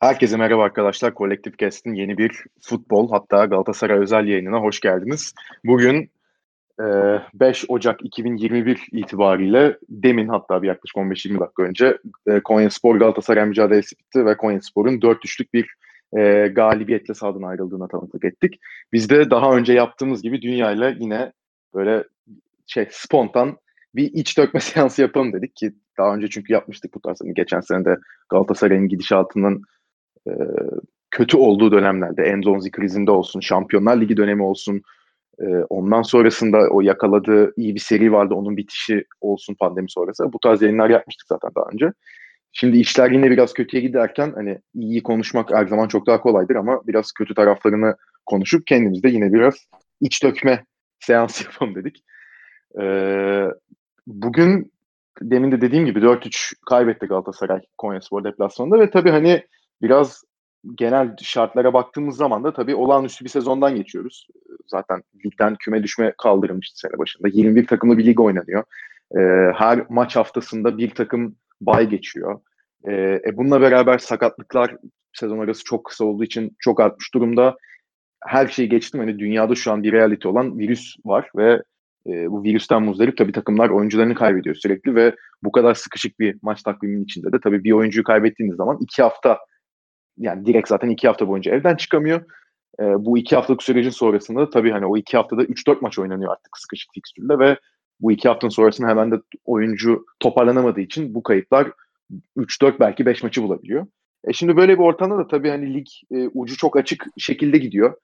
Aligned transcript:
Herkese 0.00 0.36
merhaba 0.36 0.64
arkadaşlar. 0.64 1.14
Kolektif 1.14 1.58
Cast'in 1.58 1.94
yeni 1.94 2.18
bir 2.18 2.44
futbol 2.60 3.10
hatta 3.10 3.44
Galatasaray 3.44 3.98
özel 3.98 4.26
yayınına 4.28 4.60
hoş 4.60 4.80
geldiniz. 4.80 5.34
Bugün 5.64 6.10
e, 6.80 6.84
5 7.34 7.64
Ocak 7.68 8.04
2021 8.04 8.86
itibariyle 8.92 9.78
demin 9.88 10.28
hatta 10.28 10.62
bir 10.62 10.68
yaklaşık 10.68 10.96
15-20 10.96 11.40
dakika 11.40 11.62
önce 11.62 11.98
e, 12.26 12.40
Konya 12.40 12.70
Spor 12.70 12.96
Galatasaray 12.96 13.46
mücadelesi 13.46 13.98
bitti 13.98 14.26
ve 14.26 14.36
Konya 14.36 14.60
Spor'un 14.60 15.00
4-3'lük 15.00 15.52
bir 15.54 15.74
e, 16.18 16.48
galibiyetle 16.48 17.14
sahadan 17.14 17.42
ayrıldığına 17.42 17.88
tanıklık 17.88 18.24
ettik. 18.24 18.60
Biz 18.92 19.10
de 19.10 19.30
daha 19.30 19.56
önce 19.56 19.72
yaptığımız 19.72 20.22
gibi 20.22 20.42
dünyayla 20.42 20.88
yine 20.88 21.32
böyle 21.74 22.04
şey 22.66 22.88
spontan 22.90 23.56
bir 23.94 24.12
iç 24.12 24.38
dökme 24.38 24.60
seansı 24.70 25.02
yapalım 25.02 25.32
dedik 25.32 25.56
ki 25.56 25.72
daha 25.98 26.14
önce 26.14 26.28
çünkü 26.28 26.52
yapmıştık 26.52 26.94
bu 26.94 27.00
tarz. 27.00 27.20
Hani 27.20 27.34
geçen 27.34 27.60
sene 27.60 27.84
de 27.84 27.96
Galatasaray'ın 28.28 28.88
gidişatının 28.88 29.62
e, 30.26 30.32
kötü 31.10 31.36
olduğu 31.36 31.72
dönemlerde 31.72 32.22
Enzonzi 32.22 32.70
krizinde 32.70 33.10
olsun, 33.10 33.40
Şampiyonlar 33.40 34.00
Ligi 34.00 34.16
dönemi 34.16 34.42
olsun, 34.42 34.82
e, 35.40 35.46
ondan 35.68 36.02
sonrasında 36.02 36.58
o 36.70 36.80
yakaladığı 36.80 37.52
iyi 37.56 37.74
bir 37.74 37.80
seri 37.80 38.12
vardı 38.12 38.34
onun 38.34 38.56
bitişi 38.56 39.04
olsun 39.20 39.54
pandemi 39.54 39.90
sonrası. 39.90 40.32
Bu 40.32 40.38
tarz 40.38 40.62
yayınlar 40.62 40.90
yapmıştık 40.90 41.28
zaten 41.28 41.50
daha 41.56 41.64
önce. 41.72 41.92
Şimdi 42.52 42.78
işler 42.78 43.10
yine 43.10 43.30
biraz 43.30 43.52
kötüye 43.52 43.82
giderken 43.82 44.32
hani 44.34 44.58
iyi 44.74 45.02
konuşmak 45.02 45.50
her 45.50 45.66
zaman 45.66 45.88
çok 45.88 46.06
daha 46.06 46.20
kolaydır 46.20 46.54
ama 46.54 46.80
biraz 46.86 47.12
kötü 47.12 47.34
taraflarını 47.34 47.96
konuşup 48.26 48.66
kendimizde 48.66 49.08
yine 49.08 49.32
biraz 49.32 49.54
iç 50.00 50.24
dökme 50.24 50.64
seans 51.00 51.44
yapalım 51.44 51.74
dedik. 51.74 52.04
Ee, 52.80 53.46
bugün 54.06 54.72
demin 55.20 55.52
de 55.52 55.60
dediğim 55.60 55.86
gibi 55.86 55.98
4-3 55.98 56.54
kaybetti 56.68 57.06
Galatasaray 57.06 57.60
Konyaspor 57.78 58.24
deplasmanında 58.24 58.78
ve 58.78 58.90
tabii 58.90 59.10
hani 59.10 59.42
biraz 59.82 60.24
genel 60.74 61.16
şartlara 61.22 61.72
baktığımız 61.72 62.16
zaman 62.16 62.44
da 62.44 62.52
tabii 62.52 62.74
olağanüstü 62.74 63.24
bir 63.24 63.30
sezondan 63.30 63.76
geçiyoruz. 63.76 64.26
Zaten 64.66 65.02
ligden 65.24 65.56
küme 65.56 65.82
düşme 65.82 66.14
kaldırılmıştı 66.18 66.78
sene 66.78 66.98
başında. 66.98 67.28
21 67.28 67.66
takımlı 67.66 67.98
bir 67.98 68.06
lig 68.06 68.20
oynanıyor. 68.20 68.64
Ee, 69.16 69.52
her 69.54 69.86
maç 69.88 70.16
haftasında 70.16 70.78
bir 70.78 70.90
takım 70.90 71.36
bay 71.60 71.88
geçiyor. 71.88 72.40
Ee, 72.84 73.20
e, 73.26 73.36
bununla 73.36 73.60
beraber 73.60 73.98
sakatlıklar 73.98 74.76
sezon 75.12 75.38
arası 75.38 75.64
çok 75.64 75.84
kısa 75.84 76.04
olduğu 76.04 76.24
için 76.24 76.56
çok 76.58 76.80
artmış 76.80 77.14
durumda. 77.14 77.56
Her 78.24 78.46
şeyi 78.46 78.68
geçtim. 78.68 79.00
Hani 79.00 79.18
dünyada 79.18 79.54
şu 79.54 79.72
an 79.72 79.82
bir 79.82 79.92
realite 79.92 80.28
olan 80.28 80.58
virüs 80.58 80.96
var 81.04 81.30
ve 81.36 81.62
e, 82.06 82.30
bu 82.30 82.44
virüsten 82.44 82.82
muzdarip 82.82 83.16
tabii 83.16 83.32
takımlar 83.32 83.70
oyuncularını 83.70 84.14
kaybediyor 84.14 84.54
sürekli 84.54 84.94
ve 84.94 85.14
bu 85.42 85.52
kadar 85.52 85.74
sıkışık 85.74 86.20
bir 86.20 86.36
maç 86.42 86.62
takviminin 86.62 87.04
içinde 87.04 87.32
de 87.32 87.40
tabii 87.42 87.64
bir 87.64 87.72
oyuncuyu 87.72 88.04
kaybettiğiniz 88.04 88.56
zaman 88.56 88.78
iki 88.80 89.02
hafta 89.02 89.38
yani 90.18 90.46
direkt 90.46 90.68
zaten 90.68 90.88
iki 90.88 91.06
hafta 91.06 91.28
boyunca 91.28 91.52
evden 91.52 91.76
çıkamıyor. 91.76 92.20
E, 92.80 92.84
bu 92.84 93.18
iki 93.18 93.36
haftalık 93.36 93.62
sürecin 93.62 93.90
sonrasında 93.90 94.40
da 94.40 94.50
tabii 94.50 94.70
hani 94.70 94.86
o 94.86 94.96
iki 94.96 95.16
haftada 95.16 95.44
3-4 95.44 95.78
maç 95.80 95.98
oynanıyor 95.98 96.32
artık 96.32 96.58
sıkışık 96.58 96.94
fikstürle 96.94 97.38
ve 97.38 97.56
bu 98.00 98.12
iki 98.12 98.28
haftanın 98.28 98.50
sonrasında 98.50 98.88
hemen 98.88 99.10
de 99.10 99.16
oyuncu 99.44 100.04
toparlanamadığı 100.20 100.80
için 100.80 101.14
bu 101.14 101.22
kayıplar 101.22 101.72
3-4 102.36 102.80
belki 102.80 103.06
5 103.06 103.22
maçı 103.22 103.42
bulabiliyor. 103.42 103.86
E 104.24 104.32
şimdi 104.32 104.56
böyle 104.56 104.78
bir 104.78 104.82
ortamda 104.82 105.18
da 105.18 105.26
tabii 105.26 105.50
hani 105.50 105.74
lig 105.74 105.86
e, 106.10 106.28
ucu 106.34 106.56
çok 106.56 106.76
açık 106.76 107.06
şekilde 107.18 107.58
gidiyor. 107.58 107.96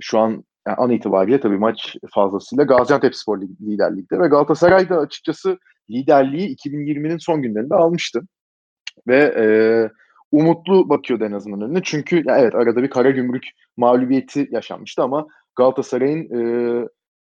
Şu 0.00 0.18
an 0.18 0.44
yani 0.66 0.76
an 0.76 0.90
itibariyle 0.90 1.40
tabii 1.40 1.58
maç 1.58 1.96
fazlasıyla 2.14 2.64
Gaziantep 2.64 3.16
Spor 3.16 3.40
liderlikte 3.40 4.18
ve 4.18 4.28
Galatasaray 4.28 4.88
da 4.88 4.98
açıkçası 4.98 5.58
liderliği 5.90 6.56
2020'nin 6.56 7.18
son 7.18 7.42
günlerinde 7.42 7.74
almıştı. 7.74 8.22
Ve 9.08 9.34
e, 9.38 9.44
umutlu 10.32 10.88
bakıyordu 10.88 11.24
en 11.24 11.32
azından 11.32 11.60
önüne. 11.60 11.80
Çünkü 11.84 12.22
ya 12.26 12.38
evet 12.38 12.54
arada 12.54 12.82
bir 12.82 12.90
kara 12.90 13.10
gümrük 13.10 13.44
mağlubiyeti 13.76 14.48
yaşanmıştı 14.50 15.02
ama 15.02 15.26
Galatasaray'ın 15.56 16.24
e, 16.38 16.88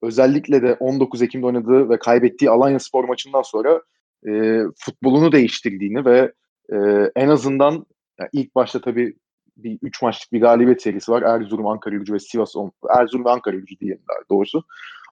özellikle 0.02 0.62
de 0.62 0.74
19 0.74 1.22
Ekim'de 1.22 1.46
oynadığı 1.46 1.90
ve 1.90 2.00
kaybettiği 2.00 2.50
Alanya 2.52 2.80
Spor 2.80 3.04
maçından 3.04 3.42
sonra 3.42 3.82
e, 4.28 4.62
futbolunu 4.78 5.32
değiştirdiğini 5.32 6.06
ve 6.06 6.32
e, 6.74 6.78
en 7.16 7.30
azından 7.30 7.86
yani 8.20 8.30
ilk 8.34 8.56
başta 8.56 8.82
tabii 8.82 9.16
bir 9.58 9.80
üç 9.82 10.02
maçlık 10.02 10.34
bir 10.34 10.42
galibiyet 10.42 10.82
serisi 10.82 11.12
var. 11.12 11.22
Erzurum, 11.22 11.68
Ankara 11.68 11.96
gücü 11.96 12.14
ve 12.14 12.20
Sivas. 12.20 12.56
Erzurum 12.90 13.26
ve 13.26 13.30
Ankara 13.30 13.56
gücü 13.56 13.80
diyelim 13.80 14.04
daha 14.10 14.18
doğrusu. 14.32 14.64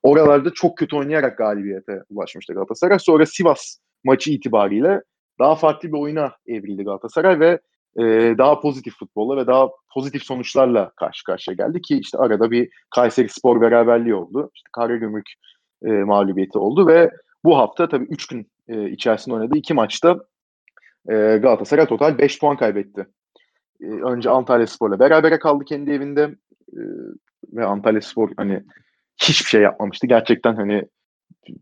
Oralarda 0.04 0.54
çok 0.54 0.78
kötü 0.78 0.96
oynayarak 0.96 1.38
galibiyete 1.38 2.04
ulaşmıştı 2.10 2.54
Galatasaray. 2.54 3.00
Sonra 3.00 3.26
Sivas 3.26 3.78
maçı 4.04 4.32
itibariyle 4.32 5.02
daha 5.40 5.56
farklı 5.56 5.90
bir 5.90 5.98
oyuna 5.98 6.32
evrildi 6.48 6.84
Galatasaray 6.84 7.40
ve 7.40 7.60
e, 7.98 8.04
daha 8.38 8.60
pozitif 8.60 8.98
futbolla 8.98 9.38
ve 9.38 9.48
daha 9.48 9.70
pozitif 9.94 10.24
sonuçlarla 10.24 10.92
karşı 10.96 11.24
karşıya 11.24 11.56
geldi 11.56 11.82
ki 11.82 12.00
işte 12.00 12.18
arada 12.18 12.52
bir 12.52 12.70
Kayseri 12.90 13.30
Spor 13.30 13.62
beraberliği 13.62 14.16
oldu. 14.16 14.52
İşte 14.56 14.70
Karagümrük 14.74 15.34
e, 15.86 15.92
mağlubiyeti 15.92 16.58
oldu 16.58 16.88
ve 16.88 17.12
bu 17.44 17.58
hafta 17.58 17.90
tabii 17.90 18.06
3 18.10 18.28
gün 18.28 18.48
e, 18.68 18.90
içerisinde 18.90 19.36
oynadığı 19.36 19.58
iki 19.58 19.74
maçta 19.74 20.20
e, 21.10 21.14
Galatasaray 21.38 21.86
total 21.86 22.18
5 22.18 22.40
puan 22.40 22.58
kaybetti. 22.58 23.08
E, 23.82 23.86
önce 23.86 24.30
Antalya 24.30 24.68
Spor'la 24.68 25.00
berabere 25.00 25.40
kaldı 25.40 25.66
kendi 25.66 25.92
evinde 25.92 26.36
e, 26.74 26.82
ve 27.54 27.66
Antalya 27.66 28.02
Spor 28.02 28.30
hani 28.38 28.64
hiçbir 29.18 29.50
şey 29.50 29.62
yapmamıştı. 29.62 30.08
Gerçekten 30.08 30.56
hani 30.56 30.84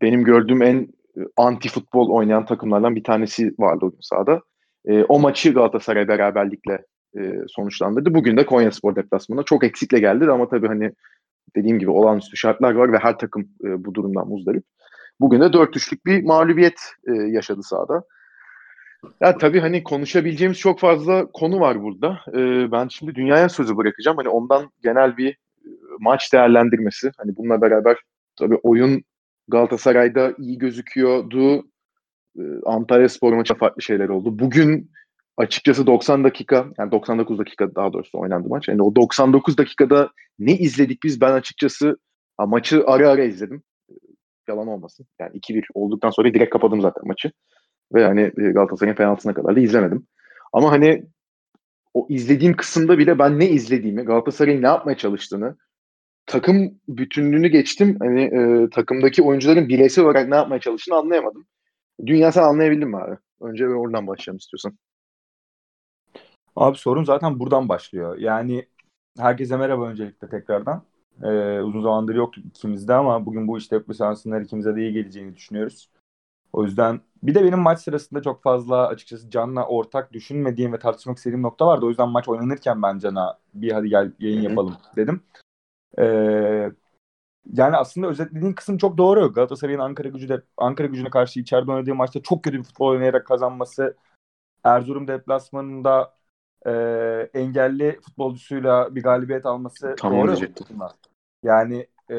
benim 0.02 0.24
gördüğüm 0.24 0.62
en 0.62 0.88
anti 1.36 1.68
futbol 1.68 2.08
oynayan 2.08 2.46
takımlardan 2.46 2.96
bir 2.96 3.04
tanesi 3.04 3.54
vardı 3.58 3.84
o 3.84 3.90
gün 3.90 4.00
sahada. 4.00 4.42
E, 4.88 5.04
o 5.04 5.18
maçı 5.18 5.54
Galatasaray 5.54 6.08
beraberlikle 6.08 6.84
e, 7.18 7.34
sonuçlandırdı. 7.48 8.14
Bugün 8.14 8.36
de 8.36 8.46
Konya 8.46 8.72
Spor 8.72 8.96
deplasmanına 8.96 9.44
çok 9.44 9.64
eksikle 9.64 10.00
geldi 10.00 10.30
ama 10.30 10.48
tabii 10.48 10.66
hani 10.66 10.92
dediğim 11.56 11.78
gibi 11.78 11.90
olağanüstü 11.90 12.36
şartlar 12.36 12.72
var 12.72 12.92
ve 12.92 12.98
her 12.98 13.18
takım 13.18 13.42
e, 13.64 13.84
bu 13.84 13.94
durumdan 13.94 14.28
muzdarip. 14.28 14.64
Bugün 15.20 15.40
de 15.40 15.44
4-3'lük 15.44 16.06
bir 16.06 16.24
mağlubiyet 16.24 16.80
e, 17.08 17.12
yaşadı 17.12 17.62
sahada. 17.62 18.04
Ya 19.20 19.38
tabii 19.38 19.60
hani 19.60 19.84
konuşabileceğimiz 19.84 20.58
çok 20.58 20.80
fazla 20.80 21.26
konu 21.32 21.60
var 21.60 21.82
burada. 21.82 22.20
Ee, 22.28 22.72
ben 22.72 22.88
şimdi 22.88 23.14
dünyaya 23.14 23.48
sözü 23.48 23.76
bırakacağım. 23.76 24.16
Hani 24.16 24.28
ondan 24.28 24.70
genel 24.82 25.16
bir 25.16 25.36
maç 26.00 26.32
değerlendirmesi. 26.32 27.10
Hani 27.18 27.36
bununla 27.36 27.60
beraber 27.60 27.96
tabii 28.38 28.58
oyun 28.62 29.02
Galatasaray'da 29.48 30.34
iyi 30.38 30.58
gözüküyordu. 30.58 31.64
Ee, 32.40 32.60
Antalya 32.64 33.08
Spor 33.08 33.32
maçı 33.32 33.54
farklı 33.54 33.82
şeyler 33.82 34.08
oldu. 34.08 34.38
Bugün 34.38 34.90
açıkçası 35.36 35.86
90 35.86 36.24
dakika 36.24 36.66
yani 36.78 36.92
99 36.92 37.38
dakika 37.38 37.74
daha 37.74 37.92
doğrusu 37.92 38.18
oynandı 38.18 38.48
maç. 38.48 38.68
Yani 38.68 38.82
o 38.82 38.96
99 38.96 39.58
dakikada 39.58 40.10
ne 40.38 40.56
izledik 40.56 41.02
biz 41.02 41.20
ben 41.20 41.32
açıkçası 41.32 41.96
ha, 42.36 42.46
maçı 42.46 42.84
ara 42.86 43.10
ara 43.10 43.24
izledim. 43.24 43.62
Yalan 44.48 44.68
olmasın. 44.68 45.06
Yani 45.20 45.38
2-1 45.38 45.64
olduktan 45.74 46.10
sonra 46.10 46.34
direkt 46.34 46.50
kapadım 46.52 46.80
zaten 46.80 47.06
maçı. 47.06 47.32
Ve 47.94 48.04
hani 48.06 48.20
e, 48.20 48.42
Galatasaray'ın 48.42 48.96
penaltısına 48.96 49.34
kadar 49.34 49.56
da 49.56 49.60
izlemedim. 49.60 50.06
Ama 50.52 50.72
hani 50.72 51.06
o 51.94 52.06
izlediğim 52.10 52.56
kısımda 52.56 52.98
bile 52.98 53.18
ben 53.18 53.38
ne 53.38 53.48
izlediğimi, 53.48 54.02
Galatasaray'ın 54.02 54.62
ne 54.62 54.66
yapmaya 54.66 54.96
çalıştığını, 54.96 55.56
takım 56.26 56.80
bütünlüğünü 56.88 57.48
geçtim. 57.48 57.96
Hani 58.00 58.22
e, 58.22 58.70
takımdaki 58.70 59.22
oyuncuların 59.22 59.68
bireysel 59.68 60.04
olarak 60.04 60.28
ne 60.28 60.36
yapmaya 60.36 60.60
çalıştığını 60.60 60.96
anlayamadım. 60.96 61.46
Dünya 62.06 62.32
sen 62.32 62.42
anlayabildin 62.42 62.88
mi 62.88 62.96
abi? 62.96 63.16
Önce 63.40 63.68
oradan 63.68 64.06
başlayalım 64.06 64.38
istiyorsan. 64.38 64.78
Abi 66.56 66.78
sorun 66.78 67.04
zaten 67.04 67.40
buradan 67.40 67.68
başlıyor. 67.68 68.18
Yani 68.18 68.66
herkese 69.18 69.56
merhaba 69.56 69.88
öncelikle 69.88 70.28
tekrardan. 70.28 70.82
Ee, 71.22 71.60
uzun 71.60 71.82
zamandır 71.82 72.14
yoktuk 72.14 72.44
ikimizde 72.44 72.94
ama 72.94 73.26
bugün 73.26 73.48
bu 73.48 73.58
işte 73.58 73.88
bu 73.88 73.94
seansın 73.94 74.44
ikimize 74.44 74.76
de 74.76 74.80
iyi 74.80 74.92
geleceğini 74.92 75.36
düşünüyoruz. 75.36 75.90
O 76.52 76.64
yüzden 76.64 77.00
bir 77.22 77.34
de 77.34 77.44
benim 77.44 77.58
maç 77.58 77.80
sırasında 77.80 78.22
çok 78.22 78.42
fazla 78.42 78.86
açıkçası 78.86 79.30
Can'la 79.30 79.66
ortak 79.66 80.12
düşünmediğim 80.12 80.72
ve 80.72 80.78
tartışmak 80.78 81.16
istediğim 81.16 81.42
nokta 81.42 81.66
vardı. 81.66 81.86
O 81.86 81.88
yüzden 81.88 82.08
maç 82.08 82.28
oynanırken 82.28 82.82
ben 82.82 82.98
Can'a 82.98 83.38
bir 83.54 83.72
hadi 83.72 83.88
gel 83.88 84.12
yayın 84.18 84.40
yapalım 84.40 84.76
dedim. 84.96 85.22
Ee, 85.98 86.70
yani 87.52 87.76
aslında 87.76 88.06
özetlediğin 88.06 88.52
kısım 88.52 88.78
çok 88.78 88.98
doğru. 88.98 89.32
Galatasaray'ın 89.32 89.78
Ankara 89.78 90.08
gücü 90.08 90.28
de 90.28 90.42
Ankara 90.56 90.88
gücüne 90.88 91.10
karşı 91.10 91.40
içeride 91.40 91.72
oynadığı 91.72 91.94
maçta 91.94 92.22
çok 92.22 92.44
kötü 92.44 92.58
bir 92.58 92.64
futbol 92.64 92.88
oynayarak 92.88 93.26
kazanması, 93.26 93.96
Erzurum 94.64 95.08
deplasmanında 95.08 96.14
e, 96.66 96.72
engelli 97.34 98.00
futbolcusuyla 98.00 98.94
bir 98.94 99.02
galibiyet 99.02 99.46
alması 99.46 99.96
Tam 99.98 100.12
doğru. 100.12 100.36
Yani 101.42 101.86
e, 102.10 102.16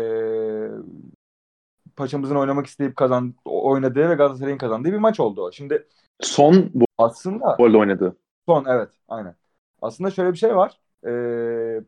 paçamızın 1.95 2.35
oynamak 2.35 2.65
isteyip 2.65 2.95
kazan 2.95 3.35
oynadığı 3.45 4.09
ve 4.09 4.15
Galatasaray'ın 4.15 4.57
kazandığı 4.57 4.91
bir 4.91 4.97
maç 4.97 5.19
oldu 5.19 5.41
o. 5.41 5.51
Şimdi 5.51 5.87
son 6.21 6.69
bu 6.73 6.85
aslında 6.97 7.55
golde 7.59 7.77
oynadı. 7.77 8.17
Son 8.47 8.65
evet 8.65 8.89
aynen. 9.07 9.35
Aslında 9.81 10.11
şöyle 10.11 10.33
bir 10.33 10.37
şey 10.37 10.55
var. 10.55 10.79
Ee, 11.05 11.81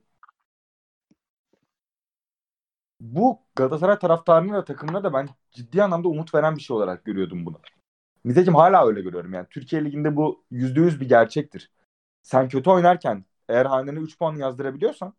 bu 3.04 3.40
Galatasaray 3.56 4.00
taraftarına 4.00 4.58
ve 4.58 4.66
takımına 4.66 5.04
da 5.04 5.14
ben 5.14 5.30
ciddi 5.52 5.84
anlamda 5.84 6.08
umut 6.08 6.36
veren 6.36 6.56
bir 6.56 6.62
şey 6.62 6.76
olarak 6.76 7.06
görüyordum 7.06 7.46
bunu. 7.46 7.60
Nitekim 8.26 8.56
hala 8.56 8.88
öyle 8.88 9.02
görüyorum. 9.02 9.34
Yani 9.34 9.48
Türkiye 9.50 9.86
Ligi'nde 9.86 10.16
bu 10.16 10.44
%100 10.52 11.00
bir 11.02 11.10
gerçektir. 11.10 11.72
sen 12.24 12.50
kötü 12.50 12.70
oynarken 12.70 13.26
eğer 13.50 13.66
hanene 13.66 14.00
3 14.00 14.18
puan 14.20 14.36
yazdırabiliyorsan 14.36 15.14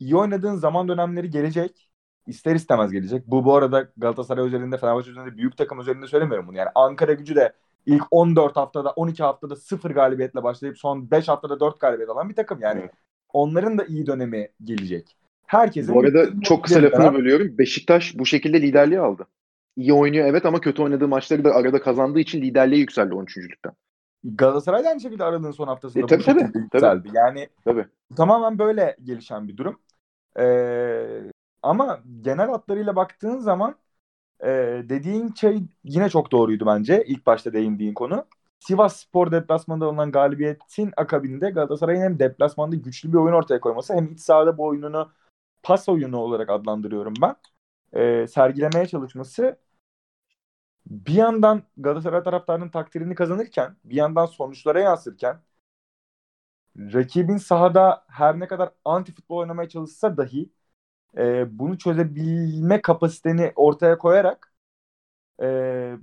iyi 0.00 0.16
oynadığın 0.16 0.54
zaman 0.56 0.88
dönemleri 0.88 1.30
gelecek. 1.30 1.90
İster 2.26 2.54
istemez 2.54 2.92
gelecek. 2.92 3.26
Bu 3.26 3.44
bu 3.44 3.54
arada 3.56 3.88
Galatasaray 3.96 4.46
üzerinde, 4.46 4.78
Fenerbahçe 4.78 5.10
üzerinde 5.10 5.36
büyük 5.36 5.56
takım 5.56 5.80
üzerinde 5.80 6.06
söylemiyorum 6.06 6.48
bunu. 6.48 6.56
Yani 6.56 6.68
Ankara 6.74 7.12
gücü 7.12 7.36
de 7.36 7.52
ilk 7.86 8.04
14 8.10 8.56
haftada, 8.56 8.90
12 8.90 9.22
haftada 9.22 9.56
0 9.56 9.90
galibiyetle 9.90 10.42
başlayıp 10.42 10.78
son 10.78 11.10
5 11.10 11.28
haftada 11.28 11.60
4 11.60 11.80
galibiyet 11.80 12.10
alan 12.10 12.28
bir 12.28 12.34
takım. 12.34 12.60
Yani 12.60 12.90
onların 13.32 13.78
da 13.78 13.84
iyi 13.84 14.06
dönemi 14.06 14.48
gelecek. 14.64 15.16
Herkesin 15.46 15.94
Bu 15.94 16.00
arada 16.00 16.40
çok 16.42 16.64
kısa 16.64 16.82
lafını 16.82 17.14
bölüyorum. 17.14 17.58
Beşiktaş 17.58 18.18
bu 18.18 18.26
şekilde 18.26 18.62
liderliği 18.62 19.00
aldı. 19.00 19.26
İyi 19.76 19.92
oynuyor 19.92 20.26
evet 20.26 20.46
ama 20.46 20.60
kötü 20.60 20.82
oynadığı 20.82 21.08
maçları 21.08 21.44
da 21.44 21.54
arada 21.54 21.80
kazandığı 21.80 22.20
için 22.20 22.42
liderliğe 22.42 22.80
yükseldi 22.80 23.14
13.lükten. 23.14 23.72
Galatasaray 24.24 24.84
da 24.84 24.88
aynı 24.88 25.00
şekilde 25.00 25.24
aradığın 25.24 25.50
son 25.50 25.66
haftasında 25.66 26.04
E, 26.04 26.06
tabii, 26.06 26.20
bu 26.20 26.24
tabii, 26.24 26.58
yükseldi. 26.58 27.08
Yani 27.12 27.48
Tabii. 27.64 27.86
tamamen 28.16 28.58
böyle 28.58 28.96
gelişen 29.04 29.48
bir 29.48 29.56
durum. 29.56 29.80
Ee, 30.38 31.30
ama 31.62 32.00
genel 32.20 32.48
hatlarıyla 32.48 32.96
baktığın 32.96 33.38
zaman 33.38 33.74
e, 34.40 34.48
dediğin 34.88 35.34
şey 35.34 35.62
yine 35.84 36.08
çok 36.08 36.32
doğruydu 36.32 36.66
bence. 36.66 37.04
İlk 37.06 37.26
başta 37.26 37.52
değindiğin 37.52 37.94
konu. 37.94 38.24
Sivas 38.60 38.96
Spor 38.96 39.32
deplasmanında 39.32 39.86
alınan 39.86 40.12
galibiyetin 40.12 40.92
akabinde 40.96 41.50
Galatasaray'ın 41.50 42.02
hem 42.02 42.18
deplasmanda 42.18 42.76
güçlü 42.76 43.12
bir 43.12 43.18
oyun 43.18 43.34
ortaya 43.34 43.60
koyması 43.60 43.94
hem 43.94 44.12
iç 44.12 44.20
sahada 44.20 44.58
bu 44.58 44.66
oyununu 44.66 45.12
pas 45.66 45.88
oyunu 45.88 46.16
olarak 46.18 46.50
adlandırıyorum 46.50 47.14
ben. 47.22 47.36
e, 48.00 48.26
sergilemeye 48.26 48.86
çalışması 48.88 49.58
bir 50.86 51.12
yandan 51.14 51.62
Galatasaray 51.76 52.22
taraftarının 52.22 52.68
takdirini 52.68 53.14
kazanırken 53.14 53.76
bir 53.84 53.94
yandan 53.96 54.26
sonuçlara 54.26 54.80
yansırken 54.80 55.40
rakibin 56.76 57.36
sahada 57.36 58.04
her 58.08 58.40
ne 58.40 58.46
kadar 58.48 58.70
anti 58.84 59.12
futbol 59.14 59.36
oynamaya 59.36 59.68
çalışsa 59.68 60.16
dahi 60.16 60.50
e, 61.18 61.58
bunu 61.60 61.78
çözebilme 61.78 62.82
kapasiteni 62.82 63.52
ortaya 63.56 63.98
koyarak 63.98 64.54
e, 65.42 65.96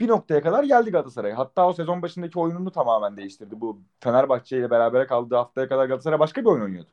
bir 0.00 0.08
noktaya 0.08 0.42
kadar 0.42 0.64
geldi 0.64 0.90
Galatasaray. 0.90 1.32
Hatta 1.32 1.68
o 1.68 1.72
sezon 1.72 2.02
başındaki 2.02 2.38
oyununu 2.38 2.72
tamamen 2.72 3.16
değiştirdi. 3.16 3.60
Bu 3.60 3.82
Fenerbahçe 4.00 4.58
ile 4.58 4.70
beraber 4.70 5.08
kaldığı 5.08 5.36
haftaya 5.36 5.68
kadar 5.68 5.86
Galatasaray 5.86 6.18
başka 6.20 6.40
bir 6.40 6.46
oyun 6.46 6.62
oynuyordu. 6.62 6.90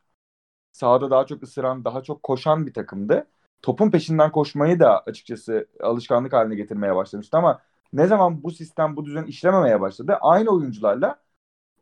Sahada 0.71 1.11
daha 1.11 1.25
çok 1.25 1.43
ısıran, 1.43 1.85
daha 1.85 2.03
çok 2.03 2.23
koşan 2.23 2.67
bir 2.67 2.73
takımdı. 2.73 3.27
Topun 3.61 3.91
peşinden 3.91 4.31
koşmayı 4.31 4.79
da 4.79 4.99
açıkçası 4.99 5.67
alışkanlık 5.81 6.33
haline 6.33 6.55
getirmeye 6.55 6.95
başlamıştı 6.95 7.37
ama 7.37 7.61
ne 7.93 8.07
zaman 8.07 8.43
bu 8.43 8.51
sistem, 8.51 8.95
bu 8.95 9.05
düzen 9.05 9.23
işlememeye 9.23 9.81
başladı 9.81 10.17
aynı 10.21 10.49
oyuncularla 10.49 11.19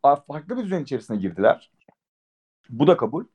farklı 0.03 0.57
bir 0.57 0.63
düzen 0.63 0.83
içerisine 0.83 1.17
girdiler. 1.17 1.71
Bu 2.69 2.87
da 2.87 2.97
kabul. 2.97 3.25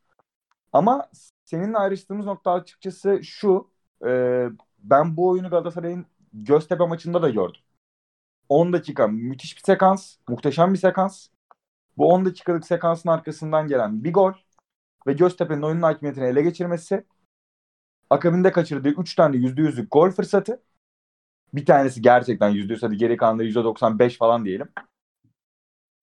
Ama 0.73 1.09
seninle 1.45 1.79
ayrıştığımız 1.79 2.27
nokta 2.27 2.53
açıkçası 2.53 3.21
şu. 3.25 3.71
E, 4.07 4.49
ben 4.79 5.17
bu 5.17 5.29
oyunu 5.29 5.51
Galatasaray'ın 5.51 6.07
Göztepe 6.33 6.87
maçında 6.87 7.23
da 7.23 7.31
gördüm. 7.31 7.61
10 8.49 8.73
dakika 8.73 9.09
müthiş 9.09 9.57
bir 9.57 9.63
sekans, 9.63 10.17
muhteşem 10.29 10.73
bir 10.73 10.79
sekans. 10.79 11.29
Bu 11.97 12.09
10 12.09 12.25
dakikalık 12.25 12.67
sekansın 12.67 13.09
arkasından 13.09 13.69
gelen 13.69 14.05
bir 14.05 14.13
gol 14.13 14.33
ve 15.07 15.13
Göztepe'nin 15.13 15.63
oyunun 15.63 15.83
hakimiyetini 15.83 16.25
ele 16.25 16.43
geçirmesi. 16.43 17.05
Akabinde 18.11 18.53
kaçırdığı 18.53 18.89
3 18.89 19.15
tane 19.15 19.37
%100'lük 19.37 19.89
gol 19.93 20.11
fırsatı. 20.11 20.63
Bir 21.55 21.67
tanesi 21.67 22.03
gerçekten 22.03 22.51
%100 22.51 22.83
hadi 22.83 22.99
geri 22.99 23.19
kalanları 23.19 23.47
%95 23.47 24.19
falan 24.19 24.45
diyelim. 24.45 24.69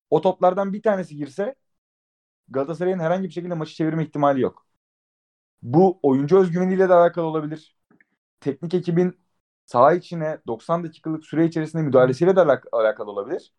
O 0.10 0.22
toplardan 0.22 0.74
bir 0.74 0.82
tanesi 0.82 1.16
girse 1.18 1.56
Galatasaray'ın 2.50 3.00
herhangi 3.00 3.24
bir 3.28 3.34
şekilde 3.34 3.54
maçı 3.54 3.76
çevirme 3.76 4.04
ihtimali 4.06 4.42
yok. 4.42 4.68
Bu 5.62 6.00
oyuncu 6.04 6.40
özgüveniyle 6.40 6.90
de 6.90 6.94
alakalı 6.94 7.26
olabilir. 7.26 7.78
Teknik 8.42 8.76
ekibin 8.76 9.20
saha 9.66 9.94
içine 9.94 10.40
90 10.48 10.86
dakikalık 10.86 11.26
süre 11.26 11.46
içerisinde 11.46 11.84
müdahalesiyle 11.84 12.38
de 12.38 12.42
alak- 12.42 12.70
alakalı 12.74 13.12
olabilir. 13.12 13.54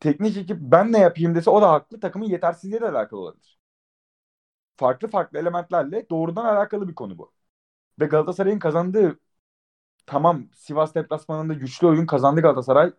Teknik 0.00 0.36
ekip 0.36 0.58
ben 0.60 0.92
ne 0.92 0.98
yapayım 0.98 1.34
dese 1.34 1.50
o 1.50 1.62
da 1.62 1.70
haklı. 1.72 2.00
Takımın 2.00 2.26
yetersizliğiyle 2.26 2.80
de 2.86 2.90
alakalı 2.90 3.20
olabilir. 3.20 3.55
Farklı 4.76 5.08
farklı 5.08 5.38
elementlerle 5.38 6.10
doğrudan 6.10 6.44
alakalı 6.44 6.88
bir 6.88 6.94
konu 6.94 7.18
bu. 7.18 7.32
Ve 8.00 8.06
Galatasaray'ın 8.06 8.58
kazandığı 8.58 9.20
tamam 10.06 10.48
Sivas 10.54 10.94
deplasmanında 10.94 11.54
güçlü 11.54 11.86
oyun 11.86 12.06
kazandı 12.06 12.40
Galatasaray. 12.40 12.92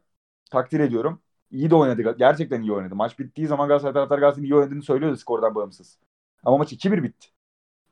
Takdir 0.51 0.79
ediyorum. 0.79 1.21
İyi 1.51 1.69
de 1.69 1.75
oynadı. 1.75 2.15
Gerçekten 2.19 2.61
iyi 2.61 2.73
oynadı. 2.73 2.95
Maç 2.95 3.19
bittiği 3.19 3.47
zaman 3.47 3.67
Galatasaray 3.67 3.93
taraftarı 3.93 4.19
Galatasaray'ın 4.21 4.51
iyi 4.51 4.55
oynadığını 4.55 4.83
söylüyordu 4.83 5.17
skordan 5.17 5.55
bağımsız. 5.55 5.99
Ama 6.43 6.57
maç 6.57 6.73
2-1 6.73 7.03
bitti. 7.03 7.27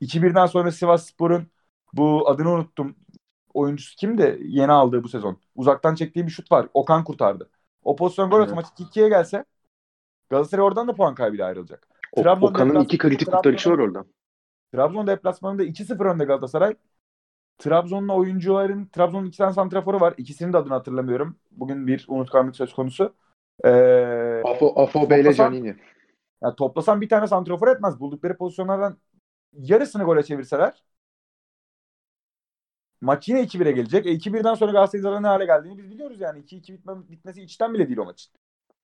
2-1'den 0.00 0.46
sonra 0.46 0.72
Sivas 0.72 1.06
Spor'un 1.06 1.48
bu 1.92 2.28
adını 2.30 2.50
unuttum. 2.50 2.96
Oyuncusu 3.54 3.96
kimdi? 3.96 4.40
Yeni 4.42 4.72
aldığı 4.72 5.04
bu 5.04 5.08
sezon. 5.08 5.38
Uzaktan 5.56 5.94
çektiği 5.94 6.26
bir 6.26 6.30
şut 6.32 6.52
var. 6.52 6.68
Okan 6.74 7.04
kurtardı. 7.04 7.50
O 7.84 7.96
pozisyon 7.96 8.30
gol 8.30 8.40
Evet. 8.42 8.54
maç 8.54 8.66
2-2'ye 8.72 9.08
gelse 9.08 9.44
Galatasaray 10.30 10.64
oradan 10.64 10.88
da 10.88 10.94
puan 10.94 11.14
kaybıyla 11.14 11.46
ayrılacak. 11.46 11.88
O- 12.12 12.22
Trabzon 12.22 12.46
Okan'ın 12.46 12.80
iki 12.84 12.98
kritik 12.98 13.32
kurtarışı 13.32 13.70
var 13.70 13.78
orada. 13.78 14.04
Trabzon 14.74 15.06
deplasmanında 15.06 15.64
2-0 15.64 16.06
önde 16.14 16.24
Galatasaray. 16.24 16.74
Trabzon'un 17.58 18.08
oyuncuların 18.08 18.86
Trabzon'un 18.86 19.26
iki 19.26 19.38
tane 19.38 19.52
santraforu 19.52 20.00
var. 20.00 20.14
İkisinin 20.16 20.52
de 20.52 20.56
adını 20.56 20.72
hatırlamıyorum. 20.74 21.36
Bugün 21.50 21.86
bir 21.86 22.04
unutkanlık 22.08 22.56
söz 22.56 22.74
konusu. 22.74 23.14
Ee, 23.64 24.42
Afo, 24.44 24.72
Afo 24.76 25.00
Toplasan- 25.00 25.32
Canini. 25.52 25.76
yani 26.42 26.56
toplasan 26.56 27.00
bir 27.00 27.08
tane 27.08 27.26
santrafor 27.26 27.68
etmez. 27.68 28.00
Buldukları 28.00 28.36
pozisyonlardan 28.36 28.98
yarısını 29.52 30.04
gole 30.04 30.22
çevirseler 30.22 30.82
maç 33.00 33.28
yine 33.28 33.42
2-1'e 33.42 33.72
gelecek. 33.72 34.06
E 34.06 34.10
2-1'den 34.10 34.54
sonra 34.54 34.72
Galatasaray'ın 34.72 35.22
ne 35.22 35.26
hale 35.26 35.44
geldiğini 35.46 35.78
biz 35.78 35.90
biliyoruz 35.90 36.20
yani. 36.20 36.38
2-2 36.38 36.72
bitme, 36.72 36.92
bitmesi 37.10 37.42
içten 37.42 37.74
bile 37.74 37.86
değil 37.88 37.98
o 37.98 38.04
maçın. 38.04 38.32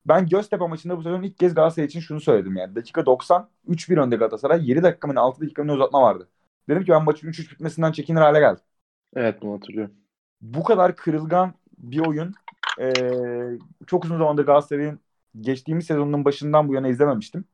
Ben 0.07 0.27
Göztepe 0.29 0.67
maçında 0.67 0.97
bu 0.99 1.03
sezon 1.03 1.23
ilk 1.23 1.39
kez 1.39 1.55
Galatasaray 1.55 1.87
için 1.87 2.01
şunu 2.01 2.21
söyledim 2.21 2.57
yani. 2.57 2.75
Dakika 2.77 3.07
90 3.07 3.51
3-1 3.67 3.97
önde 3.99 4.17
Galatasaray. 4.17 4.71
7 4.71 4.83
dakika 4.83 5.09
mı 5.09 5.15
ne, 5.15 5.21
6 5.21 5.41
dakika 5.41 5.65
mı 5.65 5.73
uzatma 5.73 6.03
vardı. 6.03 6.29
Dedim 6.69 6.85
ki 6.85 6.93
ben 6.93 7.05
maçın 7.05 7.29
3-3 7.29 7.53
bitmesinden 7.53 7.93
çekinir 7.93 8.21
hale 8.21 8.41
geldim. 8.41 8.65
Evet 9.17 9.43
bunu 9.43 9.55
hatırlıyorum. 9.55 9.95
Bu 10.41 10.65
kadar 10.65 10.97
kırılgan 10.97 11.55
bir 11.79 11.99
oyun 12.07 12.35
eee, 12.79 13.59
çok 13.87 14.05
uzun 14.05 14.19
zamandır 14.19 14.47
Galatasaray'ın 14.47 15.01
geçtiğimiz 15.41 15.87
sezonun 15.87 16.25
başından 16.25 16.69
bu 16.69 16.75
yana 16.75 16.89
izlememiştim. 16.89 17.45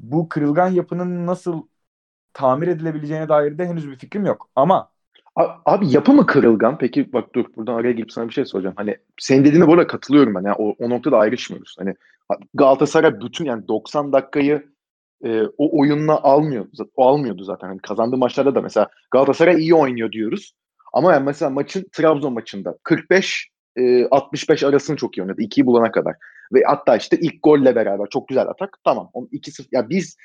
Bu 0.00 0.28
kırılgan 0.28 0.68
yapının 0.68 1.26
nasıl 1.26 1.68
tamir 2.34 2.68
edilebileceğine 2.68 3.30
dair 3.30 3.58
de 3.58 3.66
henüz 3.66 3.88
bir 3.90 3.96
fikrim 3.98 4.26
yok. 4.26 4.50
Ama 4.56 4.92
Abi 5.36 5.92
yapı 5.94 6.12
mı 6.12 6.26
kırılgan? 6.26 6.78
Peki 6.78 7.12
bak 7.12 7.34
dur 7.34 7.44
buradan 7.56 7.74
araya 7.74 7.92
girip 7.92 8.12
sana 8.12 8.28
bir 8.28 8.32
şey 8.32 8.44
soracağım. 8.44 8.74
Hani 8.78 8.96
senin 9.18 9.44
dediğine 9.44 9.66
bu 9.66 9.86
katılıyorum 9.86 10.34
ben. 10.34 10.42
Yani 10.42 10.56
o, 10.58 10.74
o 10.78 10.90
noktada 10.90 11.18
ayrışmıyoruz. 11.18 11.76
Hani 11.78 11.94
Galatasaray 12.54 13.20
bütün 13.20 13.44
yani 13.44 13.68
90 13.68 14.12
dakikayı 14.12 14.66
e, 15.24 15.42
o 15.58 15.80
oyunla 15.80 16.22
almıyor. 16.22 16.66
O 16.96 17.06
almıyordu 17.06 17.44
zaten. 17.44 17.68
Hani 17.68 17.78
kazandığı 17.78 18.16
maçlarda 18.16 18.54
da 18.54 18.60
mesela 18.60 18.88
Galatasaray 19.10 19.60
iyi 19.60 19.74
oynuyor 19.74 20.12
diyoruz. 20.12 20.54
Ama 20.92 21.12
yani 21.12 21.24
mesela 21.24 21.50
maçın 21.50 21.86
Trabzon 21.92 22.32
maçında 22.32 22.78
45 22.82 23.50
e, 23.76 24.06
65 24.06 24.64
arasını 24.64 24.96
çok 24.96 25.18
iyi 25.18 25.22
oynadı. 25.22 25.42
2'yi 25.42 25.66
bulana 25.66 25.90
kadar. 25.90 26.14
Ve 26.52 26.62
hatta 26.66 26.96
işte 26.96 27.16
ilk 27.20 27.42
golle 27.42 27.74
beraber 27.74 28.06
çok 28.10 28.28
güzel 28.28 28.48
atak. 28.48 28.78
Tamam. 28.84 29.10
2-0 29.14 29.66
ya 29.72 29.88
biz 29.88 30.16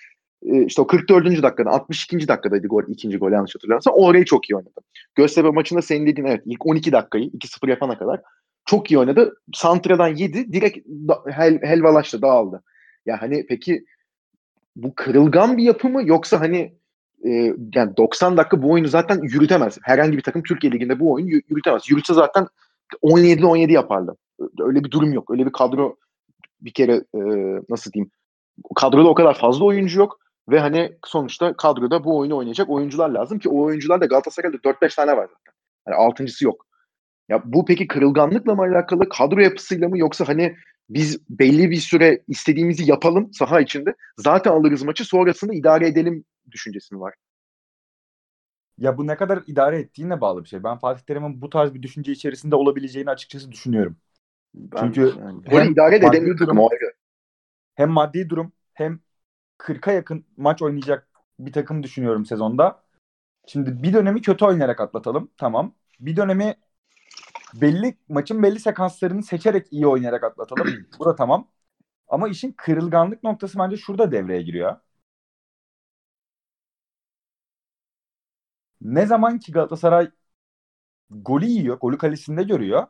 işte 0.42 0.82
o 0.82 0.88
44. 0.88 1.44
dakikada 1.44 1.70
62. 1.70 2.28
dakikadaydı 2.28 2.68
gol 2.68 2.84
ikinci 2.88 3.18
gol 3.18 3.32
yanlış 3.32 3.56
hatırlamıyorsam. 3.56 3.94
Orayı 3.98 4.26
çok 4.26 4.50
iyi 4.50 4.56
oynadı. 4.56 4.80
Göztepe 5.16 5.50
maçında 5.50 5.82
senin 5.82 6.08
dediğin 6.08 6.28
evet 6.28 6.42
ilk 6.46 6.66
12 6.66 6.92
dakikayı 6.92 7.30
2-0 7.30 7.70
yapana 7.70 7.98
kadar 7.98 8.22
çok 8.66 8.92
iyi 8.92 9.00
oynadı. 9.00 9.34
Santra'dan 9.54 10.08
yedi 10.08 10.54
direkt 10.54 10.88
hel, 11.30 11.60
helvalaştı 11.62 12.22
dağıldı. 12.22 12.64
Ya 13.06 13.22
hani 13.22 13.46
peki 13.50 13.86
bu 14.76 14.96
kırılgan 14.96 15.58
bir 15.58 15.64
yapı 15.64 15.90
mı 15.90 16.02
yoksa 16.06 16.40
hani 16.40 16.74
e, 17.26 17.30
yani 17.76 17.98
90 17.98 18.38
dakika 18.38 18.64
bu 18.64 18.72
oyunu 18.72 18.88
zaten 18.88 19.20
yürütemez. 19.22 19.78
Herhangi 19.84 20.18
bir 20.18 20.24
takım 20.24 20.44
Türkiye 20.44 20.74
Ligi'nde 20.74 21.00
bu 21.00 21.14
oyunu 21.14 21.30
yü- 21.30 21.44
yürütemez. 21.50 21.90
Yürütse 21.90 22.14
zaten 22.14 22.48
17'de 23.04 23.46
17 23.46 23.74
yapardı. 23.74 24.18
Öyle 24.60 24.84
bir 24.84 24.92
durum 24.92 25.14
yok. 25.14 25.32
Öyle 25.32 25.46
bir 25.46 25.52
kadro 25.52 25.96
bir 26.62 26.74
kere 26.74 26.94
e, 26.94 27.20
nasıl 27.70 27.92
diyeyim 27.92 28.12
kadroda 28.76 29.10
o 29.10 29.14
kadar 29.14 29.38
fazla 29.38 29.66
oyuncu 29.66 30.00
yok 30.00 30.20
ve 30.50 30.60
hani 30.60 30.98
sonuçta 31.06 31.54
kadroda 31.58 32.04
bu 32.04 32.18
oyunu 32.18 32.38
oynayacak 32.38 32.70
oyuncular 32.70 33.10
lazım 33.10 33.40
ki 33.40 33.50
o 33.50 33.62
oyuncular 33.62 34.02
da 34.02 34.06
Galatasaray'da 34.06 34.58
4-5 34.64 34.96
tane 34.96 35.18
var 35.18 35.24
zaten. 35.28 35.54
Hani 35.86 35.96
altıncısı 35.96 36.46
yok. 36.46 36.66
Ya 37.30 37.42
bu 37.46 37.66
peki 37.66 37.88
kırılganlıkla 37.88 38.56
mı 38.56 38.62
alakalı, 38.62 39.10
kadro 39.10 39.40
yapısıyla 39.40 39.90
mı 39.90 39.98
yoksa 39.98 40.28
hani 40.28 40.56
biz 40.90 41.20
belli 41.30 41.72
bir 41.72 41.76
süre 41.78 42.24
istediğimizi 42.28 42.90
yapalım 42.90 43.34
saha 43.34 43.62
içinde. 43.62 43.96
Zaten 44.18 44.52
alırız 44.52 44.84
maçı 44.84 45.06
sonrasını 45.06 45.56
idare 45.56 45.88
edelim 45.88 46.26
düşüncesi 46.52 46.96
mi 46.96 47.02
var? 47.02 47.14
ya 48.78 48.98
bu 48.98 49.08
ne 49.08 49.16
kadar 49.16 49.44
idare 49.48 49.80
ettiğine 49.80 50.22
bağlı 50.22 50.44
bir 50.44 50.50
şey. 50.50 50.64
Ben 50.64 50.78
Fatih 50.78 51.04
Terim'in 51.04 51.42
bu 51.42 51.50
tarz 51.50 51.74
bir 51.74 51.82
düşünce 51.84 52.12
içerisinde 52.12 52.56
olabileceğini 52.56 53.10
açıkçası 53.10 53.52
düşünüyorum. 53.52 53.98
Ben, 54.54 54.80
Çünkü 54.80 55.14
yani, 55.20 55.42
hem 55.46 55.72
idare 55.72 56.02
de 56.02 56.06
edemiyor 56.08 56.38
durum- 56.38 56.60
o 56.60 56.70
ayrı. 56.72 56.94
hem 57.76 57.90
maddi 57.90 58.30
durum 58.30 58.52
hem 58.74 59.00
40'a 59.62 59.92
yakın 59.92 60.26
maç 60.38 60.62
oynayacak 60.62 61.08
bir 61.40 61.54
takım 61.54 61.84
düşünüyorum 61.84 62.26
sezonda. 62.26 62.84
Şimdi 63.48 63.84
bir 63.84 63.94
dönemi 63.94 64.22
kötü 64.22 64.46
oynayarak 64.46 64.82
atlatalım. 64.82 65.32
Tamam. 65.38 65.76
Bir 66.00 66.16
dönemi 66.18 66.56
belli 67.54 67.98
maçın 68.10 68.44
belli 68.44 68.60
sekanslarını 68.60 69.24
seçerek 69.24 69.68
iyi 69.72 69.88
oynayarak 69.88 70.24
atlatalım. 70.24 70.68
Bu 71.00 71.06
da 71.06 71.16
tamam. 71.16 71.48
Ama 72.08 72.30
işin 72.30 72.52
kırılganlık 72.58 73.24
noktası 73.24 73.60
bence 73.60 73.78
şurada 73.78 74.12
devreye 74.12 74.42
giriyor. 74.42 74.78
Ne 78.82 79.06
zaman 79.06 79.40
ki 79.40 79.52
Galatasaray 79.52 80.12
golü 81.10 81.46
yiyor, 81.46 81.80
golü 81.80 81.98
kalesinde 81.98 82.44
görüyor. 82.44 82.88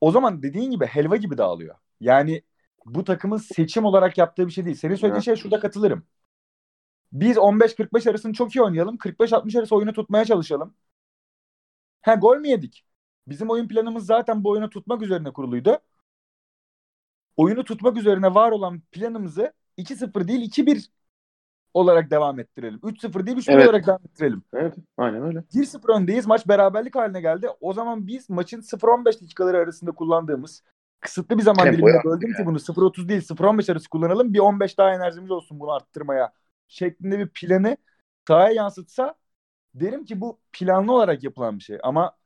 O 0.00 0.10
zaman 0.12 0.42
dediğin 0.42 0.70
gibi 0.70 0.86
helva 0.86 1.16
gibi 1.16 1.38
dağılıyor. 1.38 1.76
Yani 2.00 2.42
bu 2.86 3.04
takımın 3.04 3.36
seçim 3.36 3.84
olarak 3.84 4.18
yaptığı 4.18 4.46
bir 4.46 4.52
şey 4.52 4.64
değil. 4.64 4.76
Senin 4.76 4.94
söylediğin 4.94 5.14
Evet. 5.14 5.24
şeye 5.24 5.36
şurada 5.36 5.60
katılırım. 5.60 6.06
Biz 7.12 7.38
15-45 7.38 8.06
arasını 8.06 8.32
çok 8.32 8.56
iyi 8.56 8.62
oynayalım. 8.62 8.96
45-60 8.98 9.56
arası 9.56 9.76
oyunu 9.76 9.92
tutmaya 9.92 10.24
çalışalım. 10.24 10.74
Ha 12.02 12.14
gol 12.14 12.36
mü 12.38 12.48
yedik? 12.48 12.84
Bizim 13.28 13.50
oyun 13.50 13.68
planımız 13.68 14.06
zaten 14.06 14.44
bu 14.44 14.50
oyunu 14.50 14.70
tutmak 14.70 15.02
üzerine 15.02 15.32
kuruluydu. 15.32 15.78
Oyunu 17.36 17.64
tutmak 17.64 17.96
üzerine 17.96 18.34
var 18.34 18.50
olan 18.52 18.80
planımızı 18.92 19.52
2-0 19.76 20.28
değil 20.28 20.42
2-1 20.42 20.90
olarak 21.74 22.10
devam 22.10 22.40
ettirelim. 22.40 22.80
3-0 22.82 23.26
değil 23.26 23.36
3-1 23.36 23.52
Evet. 23.54 23.68
olarak 23.68 23.86
devam 23.86 24.00
ettirelim. 24.04 24.42
Evet, 24.54 24.74
aynen 24.96 25.22
öyle. 25.22 25.44
1-0 25.54 25.88
öndeyiz. 25.88 26.26
Maç 26.26 26.48
beraberlik 26.48 26.96
haline 26.96 27.20
geldi. 27.20 27.48
O 27.60 27.72
zaman 27.72 28.06
biz 28.06 28.30
maçın 28.30 28.60
0-15 28.60 29.22
dakikaları 29.22 29.56
arasında 29.58 29.92
kullandığımız 29.92 30.62
kısıtlı 31.00 31.38
bir 31.38 31.42
zaman 31.42 31.66
arttırdık 31.66 32.04
böldüm 32.04 32.34
ki 32.34 32.46
bunu 32.46 32.58
0-30 32.60 33.08
değil 33.08 33.20
0-15 33.20 33.70
arası 33.70 33.88
kullanalım. 33.88 34.34
Bir 34.34 34.38
15 34.38 34.78
daha 34.78 34.94
enerjimiz 34.94 35.30
olsun 35.30 35.60
bunu 35.60 35.72
arttırmaya 35.72 36.32
şeklinde 36.68 37.18
bir 37.18 37.28
planı 37.28 37.76
sahaya 38.28 38.54
yansıtsa 38.54 39.14
derim 39.74 40.04
ki 40.04 40.20
bu 40.20 40.40
planlı 40.52 40.92
olarak 40.92 41.24
yapılan 41.24 41.58
bir 41.58 41.64
şey. 41.64 41.78
Ama 41.82 42.16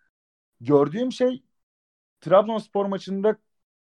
gördüğüm 0.60 1.12
şey 1.12 1.44
Trabzonspor 2.20 2.86
maçında 2.86 3.36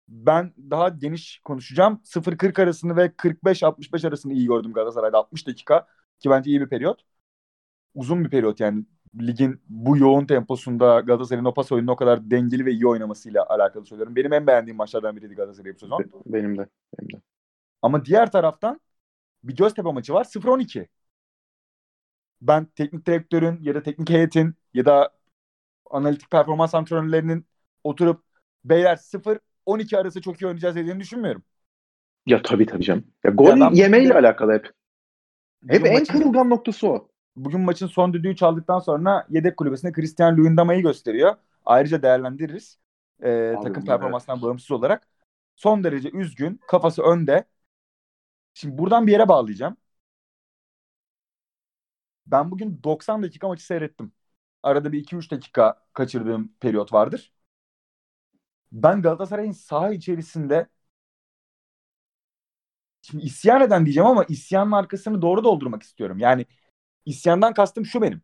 ben 0.08 0.54
daha 0.72 0.90
geniş 0.90 1.42
konuşacağım. 1.46 2.02
0-40 2.06 2.60
arasını 2.60 2.96
ve 2.98 3.12
45-65 3.18 4.06
arasını 4.06 4.34
iyi 4.34 4.48
gördüm 4.48 4.74
Galatasaray'da 4.74 5.18
60 5.18 5.48
dakika 5.48 5.88
ki 6.20 6.30
bence 6.30 6.52
iyi 6.52 6.62
bir 6.62 6.70
periyot. 6.70 7.02
Uzun 7.96 8.26
bir 8.26 8.30
periyot 8.30 8.60
yani 8.60 8.86
ligin 9.20 9.62
bu 9.70 9.98
yoğun 9.98 10.26
temposunda 10.26 11.00
Galatasaray'ın 11.00 11.46
o 11.46 11.54
pas 11.54 11.72
oyununu 11.72 11.92
o 11.92 11.96
kadar 11.96 12.32
dengeli 12.32 12.66
ve 12.66 12.72
iyi 12.72 12.88
oynamasıyla 12.88 13.46
alakalı 13.50 13.86
söylüyorum. 13.86 14.16
Benim 14.16 14.34
en 14.34 14.48
beğendiğim 14.48 14.78
maçlardan 14.78 15.16
biriydi 15.16 15.36
Galatasaray 15.36 15.74
bu 15.76 15.80
sezon. 15.80 16.00
Be- 16.00 16.08
Benim 16.26 16.58
de. 16.58 16.68
Benim 17.00 17.14
de. 17.14 17.22
Ama 17.82 18.06
diğer 18.06 18.32
taraftan 18.32 18.80
bir 19.44 19.56
Göztepe 19.56 19.92
maçı 19.92 20.14
var 20.14 20.24
0-12. 20.24 20.88
Ben 22.42 22.66
teknik 22.66 23.06
direktörün 23.08 23.60
ya 23.62 23.76
da 23.76 23.84
teknik 23.84 24.10
heyetin 24.10 24.56
ya 24.74 24.86
da 24.86 25.10
analitik 25.92 26.32
performans 26.32 26.76
antrenörlerinin 26.76 27.46
oturup 27.84 28.24
beyler 28.66 28.96
0-12 28.96 29.98
arası 29.98 30.22
çok 30.22 30.42
iyi 30.42 30.46
oynayacağız 30.48 30.76
dediğini 30.76 31.00
düşünmüyorum. 31.00 31.44
Ya 32.26 32.42
tabii 32.42 32.66
tabii 32.66 32.84
canım. 32.84 33.04
Ya 33.24 33.32
gol 33.32 33.58
Ya 33.58 33.70
yemeyle 33.74 34.14
alakalı 34.14 34.54
hep. 34.54 34.72
Hep 35.68 35.86
en 35.86 35.94
maçın- 35.94 36.14
kırılgan 36.14 36.50
noktası 36.50 36.88
o. 36.88 37.10
bugün 37.36 37.62
maçın 37.62 37.88
son 37.88 38.14
düdüğü 38.14 38.36
çaldıktan 38.36 38.80
sonra 38.80 39.28
yedek 39.30 39.58
kulübesinde 39.58 39.92
Christian 39.92 40.38
Luyendama'yı 40.38 40.82
gösteriyor. 40.82 41.36
Ayrıca 41.66 42.02
değerlendiririz. 42.02 42.78
Ee, 43.24 43.56
takım 43.64 43.86
performansından 43.86 44.42
bağımsız 44.42 44.72
olarak. 44.72 45.08
Son 45.56 45.84
derece 45.84 46.10
üzgün. 46.12 46.60
Kafası 46.68 47.02
önde. 47.04 47.46
Şimdi 48.54 48.78
buradan 48.78 49.08
bir 49.08 49.12
yere 49.12 49.28
bağlayacağım. 49.28 49.78
Ben 52.28 52.52
bugün 52.52 52.84
90 52.84 53.24
dakika 53.24 53.48
maçı 53.48 53.66
seyrettim. 53.66 54.12
Arada 54.64 54.92
bir 54.92 55.00
2-3 55.00 55.32
dakika 55.32 55.82
kaçırdığım 55.94 56.54
periyot 56.60 56.94
vardır. 56.94 57.34
Ben 58.72 59.02
Galatasaray'ın 59.02 59.52
saha 59.52 59.92
içerisinde 59.94 60.68
şimdi 63.02 63.24
isyan 63.26 63.62
eden 63.62 63.86
diyeceğim 63.86 64.08
ama 64.08 64.24
isyanın 64.24 64.72
arkasını 64.72 65.22
doğru 65.22 65.44
doldurmak 65.44 65.84
istiyorum. 65.84 66.20
Yani 66.20 66.46
isyandan 67.06 67.54
kastım 67.54 67.86
şu 67.86 68.02
benim. 68.02 68.22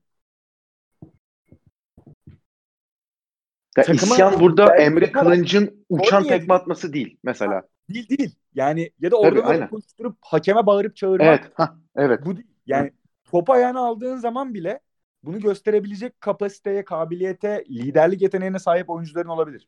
Ya 3.77 3.83
Takıma- 3.83 4.13
isyan 4.13 4.39
burada 4.39 4.67
Ben- 4.67 4.85
Emre 4.85 5.11
Kılınç'ın 5.11 5.85
uçan 5.89 6.23
tekme 6.23 6.53
atması 6.53 6.93
değil 6.93 7.17
mesela. 7.23 7.63
Değil 7.89 8.09
değil. 8.09 8.35
Yani 8.53 8.91
ya 8.99 9.11
da 9.11 9.15
orada 9.15 9.69
koşturup 9.69 10.17
hakeme 10.21 10.65
bağırıp 10.65 10.95
çağırmak. 10.95 11.27
Evet. 11.27 11.51
Hah, 11.55 11.75
evet. 11.95 12.25
Bu 12.25 12.37
değil. 12.37 12.47
Yani 12.65 12.91
topu 13.23 13.53
ayağına 13.53 13.79
aldığın 13.79 14.17
zaman 14.17 14.53
bile 14.53 14.79
bunu 15.23 15.39
gösterebilecek 15.39 16.21
kapasiteye, 16.21 16.85
kabiliyete, 16.85 17.65
liderlik 17.69 18.21
yeteneğine 18.21 18.59
sahip 18.59 18.89
oyuncuların 18.89 19.29
olabilir. 19.29 19.67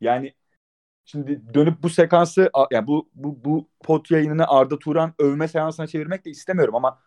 Yani 0.00 0.34
şimdi 1.04 1.54
dönüp 1.54 1.82
bu 1.82 1.90
sekansı 1.90 2.50
yani 2.70 2.86
bu 2.86 3.10
bu 3.14 3.44
bu 3.44 3.68
pot 3.80 4.10
yayınını 4.10 4.48
Arda 4.48 4.78
Turan 4.78 5.14
övme 5.18 5.48
seansına 5.48 5.86
çevirmek 5.86 6.24
de 6.24 6.30
istemiyorum 6.30 6.74
ama 6.74 7.00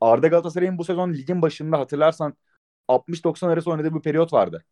Arda 0.00 0.28
Galatasaray'ın 0.28 0.78
bu 0.78 0.84
sezon 0.84 1.12
ligin 1.12 1.42
başında 1.42 1.78
hatırlarsan 1.78 2.34
60-90 2.88 3.48
arası 3.48 3.70
oynadığı 3.70 3.94
bir 3.94 4.00
periyot 4.00 4.32
vardı. 4.32 4.64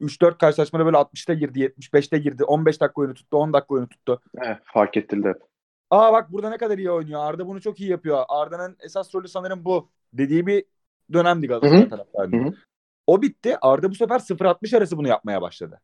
3-4 0.00 0.38
karşılaşmada 0.38 0.84
böyle 0.86 0.96
60'ta 0.96 1.34
girdi, 1.34 1.60
75'te 1.60 2.18
girdi, 2.18 2.44
15 2.44 2.80
dakika 2.80 3.00
oyunu 3.00 3.14
tuttu, 3.14 3.36
10 3.36 3.52
dakika 3.52 3.74
oyunu 3.74 3.88
tuttu. 3.88 4.20
Evet, 4.38 4.58
fark 4.64 4.96
ettildi 4.96 5.28
hep. 5.28 5.42
Aa 5.90 6.12
bak 6.12 6.32
burada 6.32 6.50
ne 6.50 6.56
kadar 6.56 6.78
iyi 6.78 6.90
oynuyor. 6.90 7.20
Arda 7.20 7.46
bunu 7.46 7.60
çok 7.60 7.80
iyi 7.80 7.90
yapıyor. 7.90 8.24
Arda'nın 8.28 8.76
esas 8.80 9.14
rolü 9.14 9.28
sanırım 9.28 9.64
bu 9.64 9.90
dediği 10.12 10.46
bir 10.46 10.64
dönemdi 11.12 11.46
Galatasaray 11.46 11.88
taraftarının. 11.88 12.58
O 13.06 13.22
bitti. 13.22 13.56
Arda 13.60 13.90
bu 13.90 13.94
sefer 13.94 14.18
0-60 14.18 14.76
arası 14.76 14.96
bunu 14.96 15.08
yapmaya 15.08 15.42
başladı. 15.42 15.80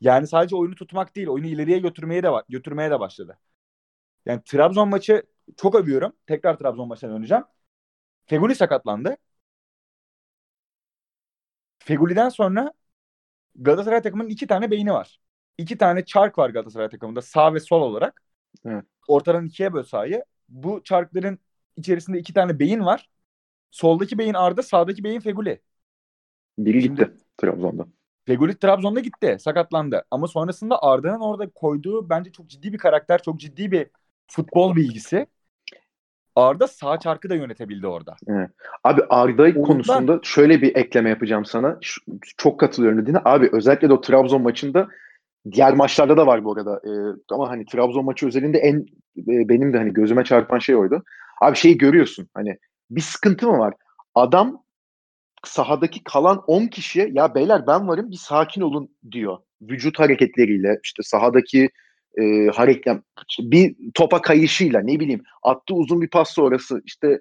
Yani 0.00 0.26
sadece 0.26 0.56
oyunu 0.56 0.74
tutmak 0.74 1.16
değil, 1.16 1.28
oyunu 1.28 1.46
ileriye 1.46 1.78
götürmeye 1.78 2.22
de 2.22 2.30
götürmeye 2.48 2.90
de 2.90 3.00
başladı. 3.00 3.38
Yani 4.26 4.40
Trabzon 4.44 4.88
maçı 4.88 5.22
çok 5.56 5.74
övüyorum. 5.74 6.12
Tekrar 6.26 6.58
Trabzon 6.58 6.88
maçına 6.88 7.10
döneceğim. 7.10 7.44
Feguli 8.26 8.54
sakatlandı. 8.54 9.16
Feguli'den 11.78 12.28
sonra 12.28 12.72
Galatasaray 13.56 14.02
takımının 14.02 14.28
iki 14.28 14.46
tane 14.46 14.70
beyni 14.70 14.92
var. 14.92 15.20
İki 15.58 15.78
tane 15.78 16.04
çark 16.04 16.38
var 16.38 16.50
Galatasaray 16.50 16.88
takımında 16.88 17.22
sağ 17.22 17.54
ve 17.54 17.60
sol 17.60 17.82
olarak. 17.82 18.22
Evet. 18.64 18.84
Ortadan 19.08 19.46
ikiye 19.46 19.72
böl 19.72 19.82
sahayı. 19.82 20.24
Bu 20.48 20.82
çarkların 20.84 21.38
içerisinde 21.76 22.18
iki 22.18 22.34
tane 22.34 22.58
beyin 22.58 22.80
var. 22.80 23.10
Soldaki 23.70 24.18
beyin 24.18 24.34
Arda, 24.34 24.62
sağdaki 24.62 25.04
beyin 25.04 25.20
Feguli. 25.20 25.62
Biri 26.58 26.82
Şimdi- 26.82 27.00
gitti 27.04 27.24
Trabzon'da. 27.36 27.86
Feguli 28.26 28.58
Trabzon'da 28.58 29.00
gitti, 29.00 29.36
sakatlandı. 29.40 30.04
Ama 30.10 30.28
sonrasında 30.28 30.82
Arda'nın 30.82 31.20
orada 31.20 31.50
koyduğu 31.50 32.10
bence 32.10 32.32
çok 32.32 32.48
ciddi 32.48 32.72
bir 32.72 32.78
karakter, 32.78 33.22
çok 33.22 33.40
ciddi 33.40 33.70
bir 33.72 33.90
futbol 34.26 34.76
bilgisi. 34.76 35.26
Arda 36.36 36.68
sağ 36.68 36.98
çarkı 36.98 37.30
da 37.30 37.34
yönetebildi 37.34 37.86
orada. 37.86 38.16
Abi 38.84 39.02
Arda 39.10 39.42
Ondan- 39.42 39.62
konusunda 39.62 40.20
şöyle 40.22 40.62
bir 40.62 40.76
ekleme 40.76 41.10
yapacağım 41.10 41.44
sana. 41.44 41.78
Şu- 41.80 42.00
çok 42.36 42.60
katılıyorum 42.60 43.02
dediğine. 43.02 43.18
Abi 43.24 43.48
özellikle 43.52 43.88
de 43.88 43.92
o 43.92 44.00
Trabzon 44.00 44.42
maçında 44.42 44.88
diğer 45.52 45.74
maçlarda 45.74 46.16
da 46.16 46.26
var 46.26 46.44
bu 46.44 46.52
arada. 46.52 46.80
Ee, 46.84 46.90
ama 47.30 47.50
hani 47.50 47.66
Trabzon 47.66 48.04
maçı 48.04 48.26
özelinde 48.26 48.58
en 48.58 48.76
e, 49.18 49.48
benim 49.48 49.72
de 49.72 49.78
hani 49.78 49.92
gözüme 49.92 50.24
çarpan 50.24 50.58
şey 50.58 50.76
oydu. 50.76 51.02
Abi 51.42 51.56
şeyi 51.56 51.78
görüyorsun. 51.78 52.28
Hani 52.34 52.58
bir 52.90 53.00
sıkıntı 53.00 53.48
mı 53.48 53.58
var? 53.58 53.74
Adam 54.14 54.64
sahadaki 55.44 56.04
kalan 56.04 56.44
10 56.46 56.66
kişiye 56.66 57.08
ya 57.12 57.34
beyler 57.34 57.66
ben 57.66 57.88
varım 57.88 58.10
bir 58.10 58.16
sakin 58.16 58.60
olun 58.60 58.88
diyor. 59.10 59.38
Vücut 59.62 59.98
hareketleriyle 59.98 60.78
işte 60.84 61.02
sahadaki 61.02 61.70
e, 62.20 62.46
hareket 62.46 62.96
işte 63.28 63.50
bir 63.50 63.76
topa 63.94 64.22
kayışıyla 64.22 64.80
ne 64.80 65.00
bileyim 65.00 65.22
attığı 65.42 65.74
uzun 65.74 66.02
bir 66.02 66.08
pas 66.08 66.30
sonrası 66.30 66.82
işte 66.84 67.20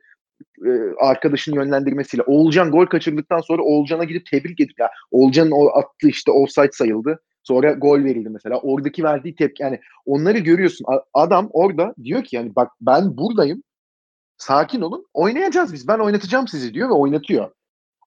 e, 0.65 0.71
arkadaşın 0.99 1.55
yönlendirmesiyle 1.55 2.23
Oğulcan 2.23 2.71
gol 2.71 2.85
kaçırdıktan 2.85 3.39
sonra 3.39 3.63
Oğulcan'a 3.63 4.03
gidip 4.03 4.25
tebrik 4.25 4.59
edip 4.59 4.79
ya 4.79 4.89
Oğulcan'ın 5.11 5.51
o 5.51 5.67
attığı 5.67 6.07
işte 6.07 6.31
offside 6.31 6.71
sayıldı. 6.71 7.19
Sonra 7.43 7.71
gol 7.71 8.03
verildi 8.03 8.29
mesela. 8.29 8.59
Oradaki 8.59 9.03
verdiği 9.03 9.35
tepki 9.35 9.63
yani 9.63 9.79
onları 10.05 10.37
görüyorsun. 10.37 10.85
Adam 11.13 11.49
orada 11.51 11.93
diyor 12.03 12.23
ki 12.23 12.35
yani 12.35 12.55
bak 12.55 12.71
ben 12.81 13.17
buradayım. 13.17 13.63
Sakin 14.37 14.81
olun. 14.81 15.05
Oynayacağız 15.13 15.73
biz. 15.73 15.87
Ben 15.87 15.99
oynatacağım 15.99 16.47
sizi 16.47 16.73
diyor 16.73 16.89
ve 16.89 16.93
oynatıyor. 16.93 17.51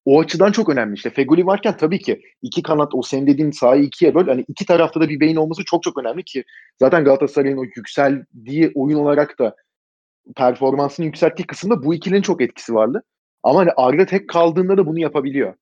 O 0.06 0.20
açıdan 0.20 0.52
çok 0.52 0.68
önemli 0.68 0.94
işte. 0.94 1.10
Feguli 1.10 1.46
varken 1.46 1.76
tabii 1.76 1.98
ki 1.98 2.22
iki 2.42 2.62
kanat 2.62 2.94
o 2.94 3.02
senin 3.02 3.26
dediğin 3.26 3.50
sahayı 3.50 3.82
ikiye 3.82 4.14
böl. 4.14 4.26
Hani 4.26 4.44
iki 4.48 4.66
tarafta 4.66 5.00
da 5.00 5.08
bir 5.08 5.20
beyin 5.20 5.36
olması 5.36 5.64
çok 5.64 5.82
çok 5.82 5.98
önemli 5.98 6.25
ki 6.25 6.44
zaten 6.78 7.04
Galatasaray'ın 7.04 7.56
o 7.56 7.64
yükseldiği 7.76 8.72
oyun 8.75 8.98
olarak 8.98 9.38
da 9.38 9.56
performansını 10.36 11.06
yükselttiği 11.06 11.46
kısımda 11.46 11.82
bu 11.82 11.94
ikilinin 11.94 12.22
çok 12.22 12.42
etkisi 12.42 12.75
vardı. 12.75 13.02
Ama 13.42 13.60
hani 13.60 13.70
Arda 13.76 14.06
tek 14.06 14.28
kaldığında 14.28 14.76
da 14.76 14.86
bunu 14.86 14.98
yapabiliyor. 14.98 15.54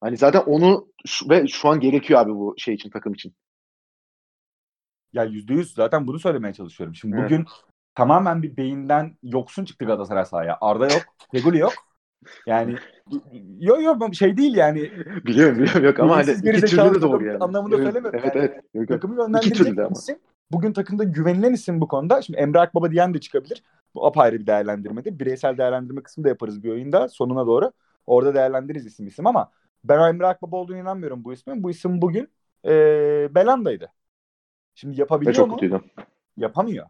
Hani 0.00 0.16
zaten 0.16 0.40
onu 0.40 0.88
ve 1.30 1.48
şu 1.48 1.68
an 1.68 1.80
gerekiyor 1.80 2.20
abi 2.20 2.30
bu 2.30 2.54
şey 2.58 2.74
için 2.74 2.90
takım 2.90 3.14
için. 3.14 3.34
Ya 5.12 5.24
yüzde 5.24 5.54
yüz 5.54 5.74
zaten 5.74 6.06
bunu 6.06 6.18
söylemeye 6.18 6.54
çalışıyorum. 6.54 6.94
Şimdi 6.94 7.16
Evet. 7.16 7.24
bugün 7.24 7.46
tamamen 7.94 8.42
bir 8.42 8.56
beyinden 8.56 9.16
yoksun 9.22 9.64
çıktı 9.64 9.84
Galatasaray 9.84 10.24
sahaya. 10.24 10.58
Arda 10.60 10.84
yok, 10.84 11.02
Feguli 11.32 11.58
yok. 11.58 11.89
Yani 12.46 12.76
yok 13.58 13.82
yok 13.82 14.14
şey 14.14 14.36
değil 14.36 14.54
yani. 14.54 14.90
Biliyorum 15.26 15.58
biliyorum 15.58 15.84
yok 15.84 16.00
ama 16.00 16.16
hani 16.16 16.30
iki 16.30 16.66
türlü 16.66 16.94
de 16.94 17.02
doğru 17.02 17.24
yani. 17.26 17.38
anlamında 17.38 17.76
evet, 17.76 17.84
söylemiyorum 17.84 18.20
Evet 18.22 18.34
yani. 18.36 18.46
evet. 18.46 18.64
Yok, 18.74 18.74
yok. 18.74 18.88
Takımı 18.88 19.22
yönlendirecek 19.22 19.78
isim. 19.90 20.18
Bugün 20.52 20.72
takımda 20.72 21.04
güvenilen 21.04 21.52
isim 21.52 21.80
bu 21.80 21.88
konuda. 21.88 22.22
Şimdi 22.22 22.38
Emre 22.38 22.60
Akbaba 22.60 22.90
diyen 22.90 23.14
de 23.14 23.20
çıkabilir. 23.20 23.62
Bu 23.94 24.06
apayrı 24.06 24.38
bir 24.40 24.46
değerlendirmedir. 24.46 25.18
Bireysel 25.18 25.58
değerlendirme 25.58 26.02
kısmı 26.02 26.24
da 26.24 26.28
yaparız 26.28 26.62
bir 26.62 26.70
oyunda 26.70 27.08
sonuna 27.08 27.46
doğru. 27.46 27.72
Orada 28.06 28.34
değerlendiririz 28.34 28.86
isim 28.86 29.06
isim 29.06 29.26
ama 29.26 29.50
ben 29.84 30.08
Emre 30.08 30.26
Akbaba 30.26 30.56
olduğunu 30.56 30.76
inanmıyorum 30.76 31.24
bu 31.24 31.32
ismin. 31.32 31.62
Bu 31.62 31.70
isim 31.70 32.02
bugün 32.02 32.28
eee 32.64 33.28
Belanda'ydı. 33.34 33.92
Şimdi 34.74 34.96
Ve 34.96 35.00
yapabiliyor 35.00 35.34
çok 35.34 35.48
mu? 35.48 35.54
kötüydü. 35.54 35.80
Yapamıyor. 36.36 36.86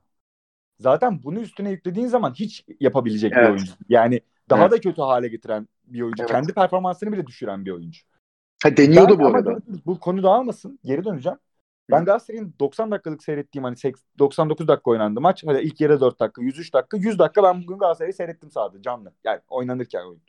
Zaten 0.78 1.22
bunu 1.22 1.40
üstüne 1.40 1.70
yüklediğin 1.70 2.06
zaman 2.06 2.34
hiç 2.34 2.64
yapabilecek 2.80 3.32
bir 3.32 3.36
Evet. 3.36 3.48
oyuncu. 3.48 3.72
Yani 3.88 4.20
daha 4.50 4.60
Evet. 4.62 4.72
da 4.72 4.80
kötü 4.80 5.02
hale 5.02 5.28
getiren 5.28 5.68
bir 5.86 6.00
oyuncu. 6.02 6.22
Evet. 6.22 6.30
Kendi 6.30 6.52
performansını 6.54 7.12
bile 7.12 7.26
düşüren 7.26 7.64
bir 7.64 7.70
oyuncu. 7.70 8.00
Ha 8.62 8.76
deniyordu 8.76 9.18
Ben- 9.18 9.24
bu 9.24 9.26
arada. 9.26 9.58
bu 9.86 10.00
konu 10.00 10.22
dağılmasın. 10.22 10.78
Geri 10.84 11.04
döneceğim. 11.04 11.38
Ben 11.90 12.04
Galatasaray'ın 12.04 12.54
90 12.60 12.90
dakikalık 12.90 13.22
seyrettiğim 13.22 13.64
hani 13.64 13.76
seks- 13.76 14.02
99 14.18 14.68
dakika 14.68 14.90
oynandı 14.90 15.20
maç. 15.20 15.44
Hadi 15.46 15.58
ilk 15.62 15.80
yarı 15.80 16.00
4 16.00 16.20
dakika, 16.20 16.42
103 16.42 16.74
dakika, 16.74 16.96
100 16.96 17.18
dakika 17.18 17.42
ben 17.42 17.62
bugün 17.62 17.78
Galatasaray'ı 17.78 18.14
seyrettim 18.14 18.50
sahada 18.50 18.82
canlı. 18.82 19.12
Yani 19.24 19.40
oynanırken 19.48 20.04
oyun. 20.04 20.20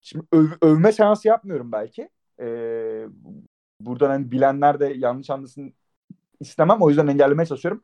Şimdi 0.00 0.26
öv- 0.32 0.58
övme 0.62 0.92
seansı 0.92 1.28
yapmıyorum 1.28 1.72
belki. 1.72 2.08
Ee, 2.40 3.06
buradan 3.80 4.08
hani 4.08 4.30
bilenler 4.30 4.80
de 4.80 4.86
yanlış 4.96 5.30
anlasın 5.30 5.74
istemem. 6.40 6.76
O 6.82 6.88
yüzden 6.88 7.06
engellemeye 7.06 7.46
çalışıyorum. 7.46 7.82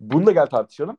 Bunu 0.00 0.26
da 0.26 0.32
gel 0.32 0.46
tartışalım. 0.46 0.96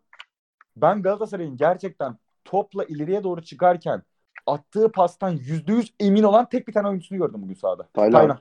Ben 0.77 1.01
Galatasaray'ın 1.01 1.57
gerçekten 1.57 2.17
topla 2.45 2.83
ileriye 2.83 3.23
doğru 3.23 3.41
çıkarken 3.43 4.03
attığı 4.45 4.91
pastan 4.91 5.37
%100 5.37 5.93
emin 5.99 6.23
olan 6.23 6.49
tek 6.49 6.67
bir 6.67 6.73
tane 6.73 6.87
oyuncusunu 6.87 7.17
gördüm 7.17 7.41
bugün 7.41 7.53
sahada. 7.53 7.87
Taylan. 7.93 8.19
Taylan. 8.19 8.39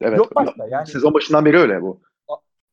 Evet. 0.00 0.18
Yok 0.18 0.36
başka 0.36 0.66
yani 0.66 0.86
Sezon 0.86 1.14
başından 1.14 1.44
beri 1.44 1.58
öyle 1.58 1.82
bu. 1.82 2.00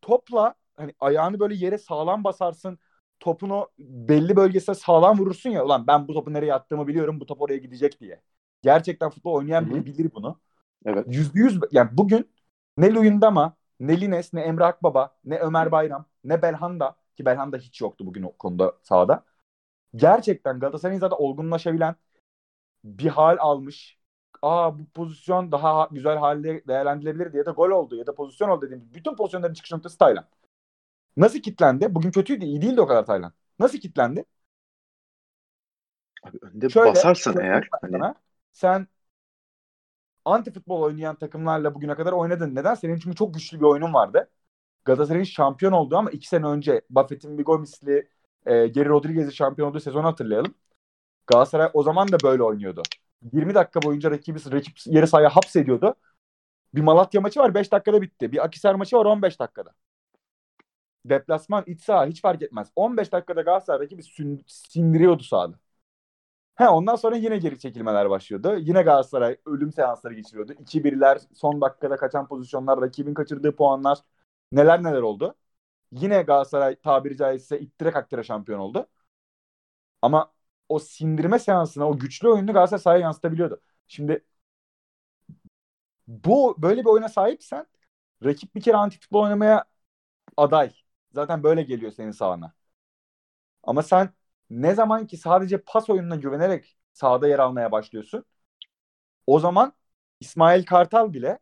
topla 0.01 0.55
hani 0.75 0.93
ayağını 0.99 1.39
böyle 1.39 1.55
yere 1.55 1.77
sağlam 1.77 2.23
basarsın. 2.23 2.79
Topun 3.19 3.49
o 3.49 3.67
belli 3.79 4.35
bölgesine 4.35 4.75
sağlam 4.75 5.19
vurursun 5.19 5.49
ya. 5.49 5.65
Ulan 5.65 5.87
ben 5.87 6.07
bu 6.07 6.13
topu 6.13 6.33
nereye 6.33 6.53
attığımı 6.53 6.87
biliyorum. 6.87 7.19
Bu 7.19 7.25
top 7.25 7.41
oraya 7.41 7.57
gidecek 7.57 7.99
diye. 7.99 8.21
Gerçekten 8.61 9.09
futbol 9.09 9.33
oynayan 9.33 9.69
biri 9.69 9.85
bilir 9.85 10.11
bunu. 10.15 10.39
Evet. 10.85 11.05
Yüzde 11.09 11.39
yüz 11.39 11.59
yani 11.71 11.89
bugün 11.91 12.31
ne 12.77 12.93
Luyendama, 12.93 13.55
ne 13.79 14.01
Lines, 14.01 14.33
ne 14.33 14.41
Emre 14.41 14.65
Akbaba, 14.65 15.17
ne 15.25 15.39
Ömer 15.39 15.71
Bayram, 15.71 16.05
ne 16.23 16.41
Belhanda 16.41 16.95
ki 17.15 17.25
Belhanda 17.25 17.57
hiç 17.57 17.81
yoktu 17.81 18.05
bugün 18.05 18.23
o 18.23 18.31
konuda 18.31 18.73
sahada. 18.81 19.23
Gerçekten 19.95 20.60
Galatasaray'ın 20.60 21.00
zaten 21.00 21.15
olgunlaşabilen 21.19 21.95
bir 22.83 23.07
hal 23.10 23.38
almış. 23.39 24.00
Aa 24.41 24.79
bu 24.79 24.86
pozisyon 24.93 25.51
daha 25.51 25.75
ha- 25.77 25.89
güzel 25.91 26.17
halde 26.17 26.63
değerlendirilebilir 26.67 27.33
diye 27.33 27.45
de 27.45 27.51
gol 27.51 27.69
oldu 27.69 27.95
ya 27.95 28.07
da 28.07 28.15
pozisyon 28.15 28.50
oldu 28.50 28.65
dediğim 28.65 28.89
bütün 28.93 29.15
pozisyonların 29.15 29.53
çıkış 29.53 29.71
noktası 29.71 29.98
Taylan. 29.98 30.25
Nasıl 31.17 31.39
kitlendi? 31.39 31.95
Bugün 31.95 32.12
kötüydü, 32.12 32.45
iyi 32.45 32.62
değildi 32.62 32.81
o 32.81 32.88
kadar 32.88 33.05
Taylan. 33.05 33.33
Nasıl 33.60 33.77
kitlendi? 33.77 34.25
Abi 36.24 36.38
önde 36.41 36.69
Şöyle, 36.69 36.89
basarsan 36.89 37.33
şöyle 37.33 37.48
eğer 37.48 37.69
hani 37.81 38.13
sen 38.53 38.88
anti 40.25 40.51
futbol 40.53 40.81
oynayan 40.81 41.15
takımlarla 41.15 41.75
bugüne 41.75 41.95
kadar 41.95 42.12
oynadın. 42.12 42.55
Neden? 42.55 42.75
Senin 42.75 42.98
çünkü 42.98 43.15
çok 43.15 43.33
güçlü 43.33 43.60
bir 43.60 43.65
oyunun 43.65 43.93
vardı. 43.93 44.29
Galatasaray'ın 44.86 45.24
şampiyon 45.25 45.71
olduğu 45.71 45.98
ama 45.98 46.12
iki 46.12 46.27
sene 46.27 46.45
önce 46.45 46.81
Buffett'in 46.89 47.38
bir 47.38 47.45
gol 47.45 47.60
misli 47.60 48.10
e, 48.45 48.67
Geri 48.67 48.89
Rodriguez'i 48.89 49.33
şampiyon 49.36 49.69
olduğu 49.69 49.79
sezonu 49.79 50.03
hatırlayalım. 50.03 50.53
Galatasaray 51.27 51.69
o 51.74 51.83
zaman 51.83 52.12
da 52.12 52.17
böyle 52.24 52.43
oynuyordu. 52.43 52.84
20 53.34 53.56
dakika 53.56 53.82
boyunca 53.82 54.12
rakibi 54.12 54.39
rakip 54.51 54.77
yarı 54.86 55.08
sahaya 55.08 55.30
hapsediyordu. 55.30 55.95
Bir 56.75 56.82
Malatya 56.82 57.21
maçı 57.21 57.39
var 57.39 57.56
5 57.56 57.71
dakikada 57.71 58.01
bitti. 58.01 58.32
Bir 58.32 58.45
Akisar 58.45 58.75
maçı 58.75 58.97
var 58.97 59.06
15 59.06 59.39
dakikada. 59.39 59.73
Deplasman, 61.06 61.63
iç 61.67 61.84
saha 61.84 62.06
hiç 62.06 62.21
fark 62.21 62.41
etmez. 62.41 62.71
15 62.75 63.12
dakikada 63.12 63.41
Galatasaray 63.41 63.86
rakibi 63.86 64.04
sindiriyordu 64.47 65.23
sahada. 65.23 65.60
He, 66.56 66.69
ondan 66.69 66.95
sonra 66.95 67.15
yine 67.15 67.38
geri 67.38 67.60
çekilmeler 67.60 68.10
başlıyordu. 68.10 68.58
Yine 68.58 68.82
Galatasaray 68.82 69.38
ölüm 69.45 69.71
seansları 69.71 70.13
geçiriyordu. 70.13 70.54
2-1'ler, 70.54 71.19
son 71.34 71.62
dakikada 71.62 71.97
kaçan 71.97 72.27
pozisyonlar, 72.27 72.82
rakibin 72.82 73.13
kaçırdığı 73.13 73.56
puanlar 73.56 73.97
neler 74.51 74.84
neler 74.84 75.01
oldu. 75.01 75.36
Yine 75.91 76.21
Galatasaray 76.23 76.75
tabiri 76.75 77.17
caizse 77.17 77.60
ittire 77.60 77.91
kaktıra 77.91 78.23
şampiyon 78.23 78.60
oldu. 78.60 78.88
Ama 80.01 80.34
o 80.69 80.80
sindirme 80.80 81.39
seansına, 81.39 81.89
o 81.89 81.99
güçlü 81.99 82.27
oyunu 82.30 82.54
Galatasaray 82.54 82.82
sahaya 82.84 83.01
yansıtabiliyordu. 83.01 83.62
Şimdi 83.88 84.25
bu 86.08 86.56
böyle 86.62 86.82
bir 86.82 86.86
oyuna 86.86 87.10
sahipsen 87.10 87.65
rakip 88.25 88.56
bir 88.56 88.62
kere 88.62 88.77
anti 88.77 88.99
futbol 88.99 89.23
oynamaya 89.23 89.65
aday. 90.38 90.73
Zaten 91.13 91.43
böyle 91.43 91.63
geliyor 91.63 91.91
senin 91.91 92.12
sahana. 92.12 92.54
Ama 93.63 93.84
sen 93.84 94.10
ne 94.49 94.75
zaman 94.75 95.08
ki 95.08 95.17
sadece 95.17 95.58
pas 95.58 95.89
oyununa 95.89 96.15
güvenerek 96.15 96.77
sahada 96.93 97.27
yer 97.27 97.39
almaya 97.39 97.71
başlıyorsun 97.71 98.25
o 99.27 99.39
zaman 99.39 99.73
İsmail 100.19 100.65
Kartal 100.65 101.13
bile 101.13 101.39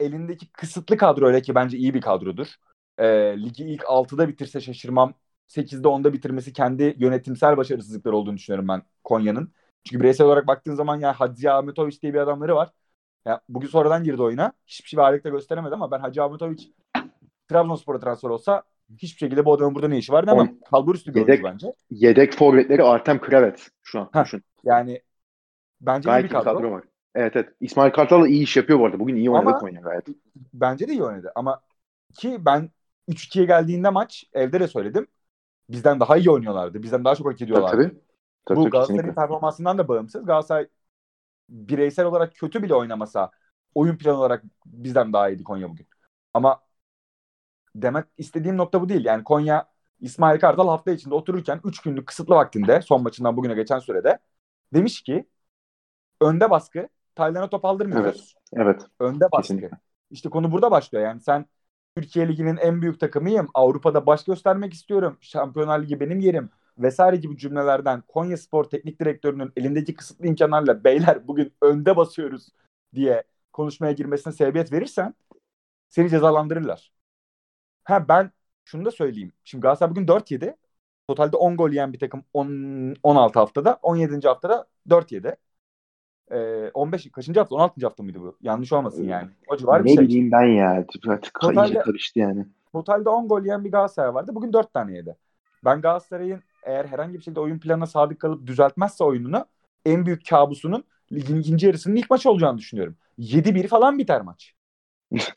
elindeki 0.00 0.52
kısıtlı 0.52 0.98
kadroyla 0.98 1.42
ki 1.42 1.56
bence 1.56 1.78
iyi 1.78 1.94
bir 1.94 2.00
kadrodur. 2.00 2.48
E, 2.98 3.04
ligi 3.44 3.64
ilk 3.64 3.82
6'da 3.82 4.28
bitirse 4.28 4.60
şaşırmam. 4.60 5.14
8'de 5.48 5.88
10'da 5.88 6.12
bitirmesi 6.12 6.52
kendi 6.52 6.94
yönetimsel 6.98 7.56
başarısızlıklar 7.56 8.12
olduğunu 8.12 8.36
düşünüyorum 8.36 8.68
ben 8.68 8.82
Konya'nın. 9.04 9.52
Çünkü 9.84 10.00
bireysel 10.02 10.26
olarak 10.26 10.46
baktığın 10.46 10.74
zaman 10.74 11.00
ya 11.00 11.12
Hacı 11.12 11.52
Ahmetoviç 11.52 12.02
diye 12.02 12.14
bir 12.14 12.18
adamları 12.18 12.54
var. 12.56 12.70
Ya 13.24 13.40
bugün 13.48 13.68
sonradan 13.68 14.04
girdi 14.04 14.22
oyuna. 14.22 14.52
Hiçbir 14.66 14.88
şey 14.88 14.98
varlıkta 14.98 15.28
gösteremedi 15.28 15.74
ama 15.74 15.90
ben 15.90 15.98
Hacı 16.00 16.22
Ahmetoviç 16.22 16.68
Trabzonspor'a 17.48 18.00
transfer 18.00 18.28
olsa 18.28 18.62
hiçbir 18.98 19.18
şekilde 19.18 19.44
bu 19.44 19.52
adamın 19.54 19.74
burada 19.74 19.88
ne 19.88 19.98
işi 19.98 20.12
var 20.12 20.26
demem. 20.26 20.58
Kalbur 20.70 20.94
üstü 20.94 21.14
bir 21.14 21.20
Yedek- 21.20 21.44
bence. 21.44 21.72
yedek 21.90 22.32
forvetleri 22.32 22.82
Artem 22.82 23.20
Kravet 23.20 23.68
şu 23.82 24.00
an 24.00 24.08
Heh. 24.12 24.24
düşün. 24.24 24.42
Yani 24.64 25.02
bence 25.80 26.10
Gayet 26.10 26.24
bir 26.24 26.30
kadro. 26.30 26.44
kadro 26.56 26.70
var. 26.70 26.84
Evet 27.14 27.36
evet. 27.36 27.48
İsmail 27.60 27.92
Kartal 27.92 28.26
iyi 28.26 28.42
iş 28.42 28.56
yapıyor 28.56 28.78
bu 28.78 28.86
arada. 28.86 28.98
Bugün 28.98 29.16
iyi 29.16 29.30
oynadı 29.30 29.58
Konya 29.58 29.80
gayet. 29.80 30.06
Bence 30.54 30.88
de 30.88 30.92
iyi 30.92 31.04
oynadı 31.04 31.32
ama 31.34 31.60
ki 32.14 32.36
ben 32.40 32.70
3-2'ye 33.08 33.46
geldiğinde 33.46 33.90
maç 33.90 34.24
evde 34.32 34.60
de 34.60 34.68
söyledim. 34.68 35.06
Bizden 35.70 36.00
daha 36.00 36.16
iyi 36.16 36.30
oynuyorlardı. 36.30 36.82
Bizden 36.82 37.04
daha 37.04 37.14
çok 37.14 37.26
hak 37.26 37.42
ediyorlardı. 37.42 37.90
tabii. 37.90 38.00
Tabii, 38.44 38.60
Bu 38.60 38.62
tabii 38.64 38.70
Galatasaray'ın 38.70 39.02
kesinlikle. 39.02 39.14
performansından 39.14 39.78
da 39.78 39.88
bağımsız. 39.88 40.26
Galatasaray 40.26 40.68
bireysel 41.48 42.06
olarak 42.06 42.34
kötü 42.34 42.62
bile 42.62 42.74
oynamasa 42.74 43.30
oyun 43.74 43.96
planı 43.98 44.16
olarak 44.18 44.44
bizden 44.66 45.12
daha 45.12 45.28
iyiydi 45.30 45.44
Konya 45.44 45.68
bugün. 45.70 45.86
Ama 46.34 46.60
demek 47.74 48.04
istediğim 48.18 48.56
nokta 48.56 48.80
bu 48.80 48.88
değil. 48.88 49.04
Yani 49.04 49.24
Konya 49.24 49.68
İsmail 50.00 50.40
Kartal 50.40 50.68
hafta 50.68 50.90
içinde 50.90 51.14
otururken 51.14 51.60
3 51.64 51.80
günlük 51.82 52.06
kısıtlı 52.06 52.34
vaktinde 52.34 52.82
son 52.82 53.02
maçından 53.02 53.36
bugüne 53.36 53.54
geçen 53.54 53.78
sürede 53.78 54.18
demiş 54.74 55.02
ki 55.02 55.28
önde 56.20 56.50
baskı 56.50 56.88
Taylan'a 57.14 57.50
top 57.50 57.64
aldırmıyoruz. 57.64 58.34
Evet. 58.52 58.82
Önde 59.00 59.24
baskı. 59.32 59.42
Kesinlikle. 59.42 59.70
İşte 60.10 60.28
konu 60.30 60.52
burada 60.52 60.70
başlıyor. 60.70 61.04
Yani 61.04 61.20
sen 61.20 61.46
Türkiye 61.96 62.28
Ligi'nin 62.28 62.56
en 62.56 62.82
büyük 62.82 63.00
takımıyım. 63.00 63.48
Avrupa'da 63.54 64.06
baş 64.06 64.24
göstermek 64.24 64.74
istiyorum. 64.74 65.18
Şampiyonlar 65.20 65.82
Ligi 65.82 66.00
benim 66.00 66.20
yerim 66.20 66.50
vesaire 66.78 67.16
gibi 67.16 67.36
cümlelerden 67.38 68.02
Konya 68.08 68.36
Spor 68.36 68.64
Teknik 68.64 69.00
Direktörü'nün 69.00 69.52
elindeki 69.56 69.94
kısıtlı 69.94 70.26
imkanlarla 70.26 70.84
beyler 70.84 71.28
bugün 71.28 71.52
önde 71.62 71.96
basıyoruz 71.96 72.48
diye 72.94 73.22
konuşmaya 73.52 73.92
girmesine 73.92 74.32
sebebiyet 74.32 74.72
verirsen 74.72 75.14
seni 75.88 76.10
cezalandırırlar. 76.10 76.92
Ha 77.84 78.08
ben 78.08 78.32
şunu 78.64 78.84
da 78.84 78.90
söyleyeyim. 78.90 79.32
Şimdi 79.44 79.62
Galatasaray 79.62 79.90
bugün 79.90 80.08
4 80.08 80.30
yedi. 80.30 80.56
Totalde 81.08 81.36
10 81.36 81.56
gol 81.56 81.70
yiyen 81.70 81.92
bir 81.92 81.98
takım 81.98 82.24
10, 82.34 82.96
16 83.02 83.38
haftada. 83.38 83.78
17. 83.82 84.28
haftada 84.28 84.66
4 84.90 85.12
yedi. 85.12 85.36
Ee, 86.30 86.70
15 86.74 87.10
kaçıncı 87.10 87.40
hafta? 87.40 87.54
16. 87.54 87.86
hafta 87.86 88.02
mıydı 88.02 88.20
bu? 88.20 88.36
Yanlış 88.42 88.72
olmasın 88.72 89.04
yani. 89.08 89.28
O 89.48 89.56
civar 89.56 89.84
bir 89.84 89.90
ne 89.90 89.94
şey. 89.94 90.04
bileyim 90.04 90.32
ben 90.32 90.46
ya. 90.46 90.70
Artık 91.08 91.40
Totalde- 91.40 91.78
karıştı 91.78 92.18
yani. 92.18 92.46
Totalde 92.72 93.08
10 93.08 93.28
gol 93.28 93.42
yiyen 93.42 93.64
bir 93.64 93.72
Galatasaray 93.72 94.14
vardı. 94.14 94.32
Bugün 94.34 94.52
4 94.52 94.72
tane 94.72 94.96
yedi. 94.96 95.16
Ben 95.64 95.80
Galatasaray'ın 95.80 96.42
eğer 96.62 96.84
herhangi 96.84 97.14
bir 97.14 97.18
şekilde 97.18 97.40
oyun 97.40 97.58
planına 97.58 97.86
sadık 97.86 98.20
kalıp 98.20 98.46
düzeltmezse 98.46 99.04
oyununu 99.04 99.46
en 99.84 100.06
büyük 100.06 100.26
kabusunun 100.30 100.84
ligin 101.12 101.40
ikinci 101.40 101.66
yarısının 101.66 101.96
ilk 101.96 102.10
maçı 102.10 102.30
olacağını 102.30 102.58
düşünüyorum. 102.58 102.96
7-1 103.18 103.68
falan 103.68 103.98
biter 103.98 104.20
maç. 104.22 104.54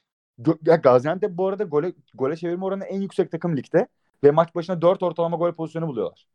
Ya 0.66 0.76
Gaziantep 0.76 1.32
bu 1.38 1.48
arada 1.48 1.64
gole, 1.64 1.94
gole 2.14 2.36
çevirme 2.36 2.66
oranı 2.66 2.84
en 2.84 3.02
yüksek 3.02 3.32
takım 3.32 3.58
ligde 3.58 3.88
ve 4.24 4.32
maç 4.32 4.56
başına 4.56 4.82
4 4.82 5.04
ortalama 5.04 5.38
gol 5.38 5.52
pozisyonu 5.52 5.88
buluyorlar. 5.88 6.28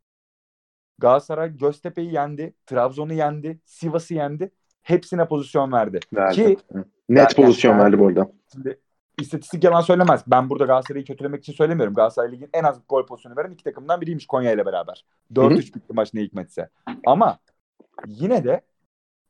Galatasaray 0.99 1.57
Göztepe'yi 1.57 2.13
yendi, 2.13 2.53
Trabzon'u 2.65 3.13
yendi, 3.13 3.59
Sivas'ı 3.65 4.13
yendi. 4.13 4.51
Hepsine 4.83 5.27
pozisyon 5.27 5.71
verdi. 5.71 5.99
Verdi. 6.13 6.35
Ki. 6.35 6.57
Net 7.09 7.37
Yani- 7.37 7.47
pozisyon 7.47 7.71
yani- 7.71 7.83
verdi 7.83 7.99
bu 7.99 8.07
arada. 8.07 8.31
Şimdi 8.53 8.79
istatistik 9.19 9.63
yalan 9.63 9.81
söylemez. 9.81 10.23
Ben 10.27 10.49
burada 10.49 10.65
Galatasaray'ı 10.65 11.05
kötülemek 11.05 11.39
için 11.43 11.53
söylemiyorum. 11.53 11.93
Galatasaray 11.93 12.31
Lig'in 12.31 12.49
en 12.53 12.63
az 12.63 12.81
gol 12.89 13.05
pozisyonu 13.05 13.35
veren 13.37 13.51
iki 13.51 13.63
takımdan 13.63 14.01
biriymiş 14.01 14.27
Konya 14.27 14.51
ile 14.51 14.65
beraber. 14.65 15.05
4-3 15.35 15.75
bitti 15.75 15.93
maç 15.93 16.13
ne 16.13 16.21
hikmetse. 16.21 16.69
Ama 17.05 17.39
yine 18.07 18.43
de 18.43 18.61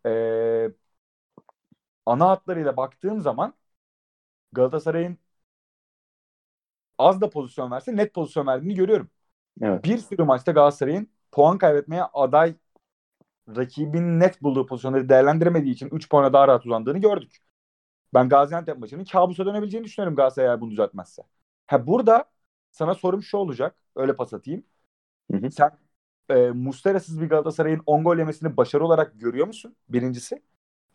ee, 0.08 0.72
ana 2.06 2.30
hatlarıyla 2.30 2.78
baktığım 2.78 3.22
zaman 3.22 3.54
Galatasaray'ın 4.52 5.18
az 6.98 7.22
da 7.22 7.30
pozisyon 7.30 7.72
verse 7.72 7.96
net 7.96 8.14
pozisyon 8.14 8.48
verdiğini 8.48 8.76
görüyorum. 8.76 9.10
Evet. 9.62 9.84
Bir 9.84 9.98
sürü 9.98 10.24
maçta 10.24 10.52
Galatasaray'ın 10.52 11.08
puan 11.36 11.60
kaybetmeye 11.60 12.04
aday 12.04 12.56
rakibin 13.58 14.20
net 14.20 14.42
bulduğu 14.44 14.66
pozisyonları 14.66 15.10
değerlendiremediği 15.10 15.74
için 15.74 15.90
3 15.92 16.10
puana 16.10 16.34
daha 16.34 16.48
rahat 16.48 16.66
uzandığını 16.66 16.98
gördük. 16.98 17.38
Ben 18.14 18.30
Gaziantep 18.30 18.78
maçının 18.78 19.06
kabusa 19.06 19.46
dönebileceğini 19.46 19.86
düşünüyorum 19.86 20.16
Galatasaray 20.16 20.50
eğer 20.50 20.62
bunu 20.62 20.72
düzeltmezse. 20.72 21.24
Ha 21.68 21.88
burada 21.88 22.26
sana 22.72 22.96
sorum 22.96 23.24
şu 23.24 23.38
olacak. 23.38 23.76
Öyle 23.96 24.16
pas 24.16 24.34
atayım. 24.34 24.64
Hı 25.32 25.38
hı. 25.38 25.52
Sen 25.52 25.72
e, 26.30 26.36
Mustera'sız 26.52 27.22
bir 27.22 27.30
Galatasaray'ın 27.30 27.84
10 27.86 28.04
gol 28.04 28.18
yemesini 28.18 28.58
başarı 28.58 28.86
olarak 28.86 29.22
görüyor 29.22 29.48
musun? 29.48 29.76
Birincisi. 29.90 30.44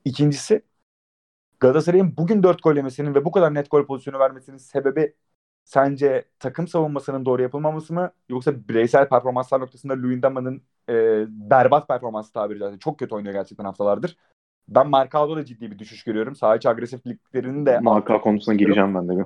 İkincisi 0.04 0.62
Galatasaray'ın 1.60 2.16
bugün 2.16 2.42
4 2.42 2.62
gol 2.62 2.76
yemesinin 2.76 3.14
ve 3.14 3.24
bu 3.24 3.30
kadar 3.30 3.54
net 3.54 3.70
gol 3.70 3.86
pozisyonu 3.86 4.18
vermesinin 4.18 4.56
sebebi 4.56 5.14
sence 5.64 6.24
takım 6.38 6.68
savunmasının 6.68 7.24
doğru 7.24 7.42
yapılmaması 7.42 7.94
mı 7.94 8.12
yoksa 8.28 8.68
bireysel 8.68 9.08
performanslar 9.08 9.60
noktasında 9.60 9.94
Luyendama'nın 9.94 10.62
e, 10.88 11.24
berbat 11.28 11.88
performansı 11.88 12.32
tabiri 12.32 12.58
caizse 12.58 12.78
çok 12.78 12.98
kötü 12.98 13.14
oynuyor 13.14 13.34
gerçekten 13.34 13.64
haftalardır. 13.64 14.16
Ben 14.68 14.88
Marcao'da 14.88 15.36
da 15.36 15.44
ciddi 15.44 15.70
bir 15.70 15.78
düşüş 15.78 16.04
görüyorum. 16.04 16.36
Saha 16.36 16.56
içi 16.56 16.68
agresifliklerinin 16.68 17.66
de 17.66 17.80
Marka 17.80 18.20
konusuna 18.20 18.54
gireceğim 18.54 18.94
ben 18.94 19.08
de. 19.08 19.12
bir. 19.18 19.24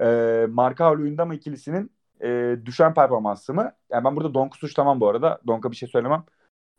e, 0.00 0.46
Marcao 0.46 0.98
Luyendama 0.98 1.34
ikilisinin 1.34 1.92
e, 2.22 2.56
düşen 2.64 2.94
performansı 2.94 3.54
mı? 3.54 3.72
Yani 3.90 4.04
ben 4.04 4.16
burada 4.16 4.34
Donk'u 4.34 4.58
suçlamam 4.58 5.00
bu 5.00 5.08
arada. 5.08 5.40
Donk'a 5.46 5.70
bir 5.70 5.76
şey 5.76 5.88
söylemem. 5.88 6.24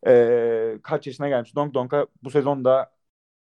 E, 0.07 0.79
kaç 0.83 1.07
yaşına 1.07 1.29
gelmiş 1.29 1.55
Donk? 1.55 1.73
Donk'a 1.73 2.07
bu 2.23 2.29
sezonda 2.29 2.91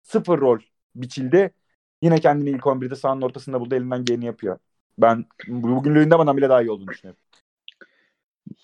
sıfır 0.03 0.40
rol 0.40 0.61
biçildi. 0.96 1.55
Yine 2.03 2.20
kendini 2.20 2.50
ilk 2.50 2.66
11'de 2.66 2.96
sahanın 2.96 3.22
ortasında 3.22 3.61
buldu. 3.61 3.74
Elinden 3.74 4.05
geleni 4.05 4.27
yapıyor. 4.27 4.59
Ben 4.98 5.24
bugün 5.48 5.94
Luyendama'dan 5.94 6.37
bile 6.37 6.48
daha 6.48 6.62
iyi 6.62 6.70
olduğunu 6.70 6.88
düşünüyorum. 6.88 7.20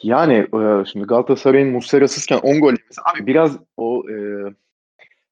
Yani 0.03 0.35
e, 0.35 0.85
şimdi 0.85 1.07
Galatasaray'ın 1.07 1.69
Muslera'sızken 1.69 2.38
10 2.38 2.61
gol 2.61 2.66
yemesi 2.66 3.01
abi 3.05 3.27
biraz 3.27 3.59
o 3.77 4.03
e, 4.11 4.14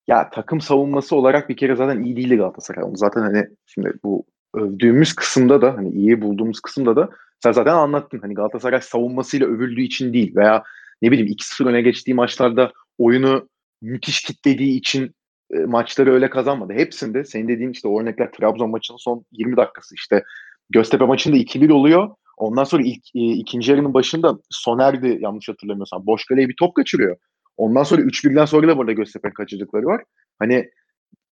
ya 0.08 0.30
takım 0.30 0.61
savunması 0.61 1.16
olarak 1.16 1.48
bir 1.48 1.56
kere 1.56 1.76
zaten 1.76 2.02
iyi 2.02 2.16
değildi 2.16 2.37
Galatasaray. 2.37 2.84
Onu 2.84 2.96
zaten 2.96 3.20
hani 3.20 3.46
şimdi 3.66 3.92
bu 4.04 4.24
övdüğümüz 4.54 5.12
kısımda 5.14 5.62
da 5.62 5.76
hani 5.76 5.90
iyi 5.90 6.22
bulduğumuz 6.22 6.61
kısımda 6.61 6.96
da 6.96 7.08
sen 7.42 7.52
zaten 7.52 7.74
anlattın. 7.74 8.18
Hani 8.18 8.34
Galatasaray 8.34 8.80
savunmasıyla 8.80 9.46
övüldüğü 9.46 9.82
için 9.82 10.12
değil 10.12 10.37
veya 10.37 10.62
ne 11.02 11.11
bileyim 11.11 11.32
2-0 11.32 11.68
öne 11.68 11.82
geçtiği 11.82 12.14
maçlarda 12.14 12.72
oyunu 12.98 13.48
müthiş 13.82 14.22
kitlediği 14.22 14.78
için 14.78 15.14
e, 15.54 15.58
maçları 15.58 16.12
öyle 16.12 16.30
kazanmadı. 16.30 16.72
Hepsinde 16.72 17.24
senin 17.24 17.48
dediğin 17.48 17.70
işte 17.70 17.88
örnekler 17.88 18.32
Trabzon 18.32 18.70
maçının 18.70 18.98
son 18.98 19.24
20 19.32 19.56
dakikası 19.56 19.94
işte 19.94 20.24
Göztepe 20.70 21.04
maçında 21.04 21.37
2-1 21.37 21.72
oluyor. 21.72 22.11
Ondan 22.37 22.64
sonra 22.64 22.83
ilk, 22.83 23.02
e, 23.14 23.20
ikinci 23.20 23.70
yarının 23.70 23.94
başında 23.94 24.38
Soner'di 24.50 25.18
yanlış 25.20 25.48
hatırlamıyorsam. 25.48 26.07
Boş 26.07 26.24
kaleye 26.24 26.48
bir 26.48 26.57
top 26.59 26.74
kaçırıyor. 26.74 27.16
Ondan 27.57 27.83
sonra 27.83 28.02
3-1'den 28.02 28.44
sonra 28.44 28.68
da 28.68 28.76
burada 28.76 28.92
Göztepe'nin 28.92 29.35
kaçırdıkları 29.35 29.87
var. 29.87 30.02
Hani 30.38 30.70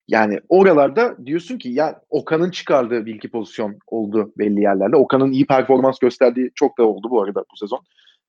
yani 0.07 0.39
oralarda 0.49 1.25
diyorsun 1.25 1.57
ki 1.57 1.69
ya 1.69 2.01
Okan'ın 2.09 2.51
çıkardığı 2.51 3.05
bir 3.05 3.31
pozisyon 3.31 3.79
oldu 3.87 4.33
belli 4.37 4.61
yerlerde. 4.61 4.95
Okan'ın 4.95 5.31
iyi 5.31 5.45
performans 5.45 5.99
gösterdiği 5.99 6.51
çok 6.55 6.77
da 6.77 6.83
oldu 6.83 7.07
bu 7.09 7.23
arada 7.23 7.45
bu 7.51 7.57
sezon. 7.57 7.79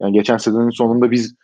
Yani 0.01 0.13
geçen 0.13 0.37
sezonun 0.37 0.71
sonunda 0.71 1.11
biz 1.11 1.35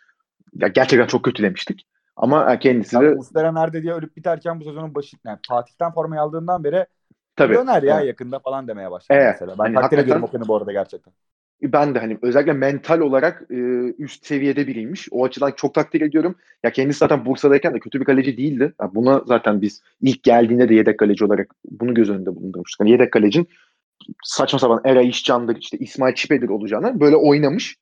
ya 0.53 0.67
gerçekten 0.67 1.07
çok 1.07 1.25
kötülemiştik. 1.25 1.87
Ama 2.15 2.59
kendisi 2.59 2.95
Yani 2.95 3.05
de 3.05 3.15
Muslera 3.15 3.51
nerede 3.51 3.83
diye 3.83 3.93
ölüp 3.93 4.15
biterken 4.17 4.59
bu 4.59 4.63
sezonun 4.63 4.95
başı 4.95 5.17
yani 5.25 5.39
Fatih'ten 5.47 5.91
formayı 5.91 6.21
aldığından 6.21 6.63
beri 6.63 6.85
tabii 7.37 7.53
döner 7.55 7.83
ya 7.83 7.95
Evet. 7.97 8.07
yakında 8.07 8.39
falan 8.39 8.67
demeye 8.67 8.91
başladı 8.91 9.19
Evet. 9.21 9.35
mesela. 9.41 9.55
Ben 9.59 9.63
Hani 9.63 9.75
takdir 9.75 9.97
ediyorum 9.97 10.23
Okan'ı 10.23 10.47
bu 10.47 10.55
arada 10.57 10.71
gerçekten. 10.71 11.13
ben 11.61 11.95
de 11.95 11.99
hani 11.99 12.17
özellikle 12.21 12.53
mental 12.53 12.99
olarak 12.99 13.43
e, 13.51 13.55
üst 13.97 14.25
seviyede 14.25 14.67
biriymiş. 14.67 15.07
O 15.11 15.25
açıdan 15.25 15.51
çok 15.57 15.73
takdir 15.73 16.01
ediyorum. 16.01 16.35
Ya 16.63 16.71
kendisi 16.71 16.99
zaten 16.99 17.25
Bursa'dayken 17.25 17.73
de 17.73 17.79
kötü 17.79 17.99
bir 17.99 18.05
kaleci 18.05 18.37
değildi. 18.37 18.73
Ya 18.81 18.95
buna 18.95 19.21
zaten 19.25 19.61
biz 19.61 19.81
ilk 20.01 20.23
geldiğinde 20.23 20.69
de 20.69 20.73
yedek 20.75 20.99
kaleci 20.99 21.25
olarak 21.25 21.55
bunu 21.65 21.93
göz 21.93 22.09
önünde 22.09 22.35
bulundurmuştuk. 22.35 22.79
Yani 22.79 22.91
yedek 22.91 23.13
kalecin 23.13 23.47
saçma 24.23 24.59
sapan 24.59 24.81
Era 24.85 25.01
İşcan'dır, 25.01 25.57
işte 25.57 25.77
İsmail 25.77 26.15
Çipe'dir 26.15 26.49
olacağına 26.49 26.99
böyle 26.99 27.15
oynamış. 27.15 27.75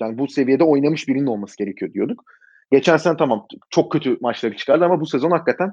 Yani 0.00 0.18
bu 0.18 0.28
seviyede 0.28 0.64
oynamış 0.64 1.08
birinin 1.08 1.26
olması 1.26 1.56
gerekiyor 1.58 1.92
diyorduk. 1.92 2.24
Geçen 2.72 2.96
sene 2.96 3.16
tamam 3.16 3.46
çok 3.70 3.92
kötü 3.92 4.18
maçları 4.20 4.56
çıkardı 4.56 4.84
ama 4.84 5.00
bu 5.00 5.06
sezon 5.06 5.30
hakikaten 5.30 5.72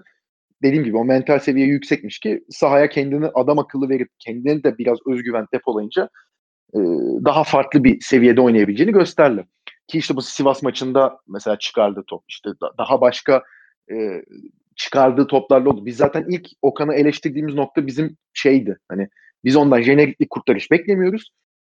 dediğim 0.63 0.83
gibi 0.83 0.97
o 0.97 1.05
mental 1.05 1.39
seviye 1.39 1.67
yüksekmiş 1.67 2.19
ki 2.19 2.43
sahaya 2.49 2.89
kendini 2.89 3.25
adam 3.25 3.59
akıllı 3.59 3.89
verip 3.89 4.09
kendine 4.19 4.63
de 4.63 4.77
biraz 4.77 4.97
özgüven 5.07 5.47
depolayınca 5.53 6.09
e, 6.73 6.79
daha 7.25 7.43
farklı 7.43 7.83
bir 7.83 8.01
seviyede 8.01 8.41
oynayabileceğini 8.41 8.93
gösterdi. 8.93 9.45
Ki 9.87 9.97
işte 9.97 10.15
bu 10.15 10.21
Sivas 10.21 10.63
maçında 10.63 11.19
mesela 11.27 11.59
çıkardığı 11.59 12.03
top 12.07 12.23
işte 12.27 12.49
da- 12.61 12.73
daha 12.77 13.01
başka 13.01 13.43
e, 13.91 14.23
çıkardığı 14.75 15.27
toplarla 15.27 15.69
oldu. 15.69 15.85
Biz 15.85 15.97
zaten 15.97 16.25
ilk 16.29 16.47
Okan'ı 16.61 16.93
eleştirdiğimiz 16.93 17.55
nokta 17.55 17.87
bizim 17.87 18.17
şeydi. 18.33 18.77
Hani 18.89 19.07
biz 19.45 19.55
ondan 19.55 19.81
jenerikli 19.81 20.27
kurtarış 20.29 20.71
beklemiyoruz. 20.71 21.31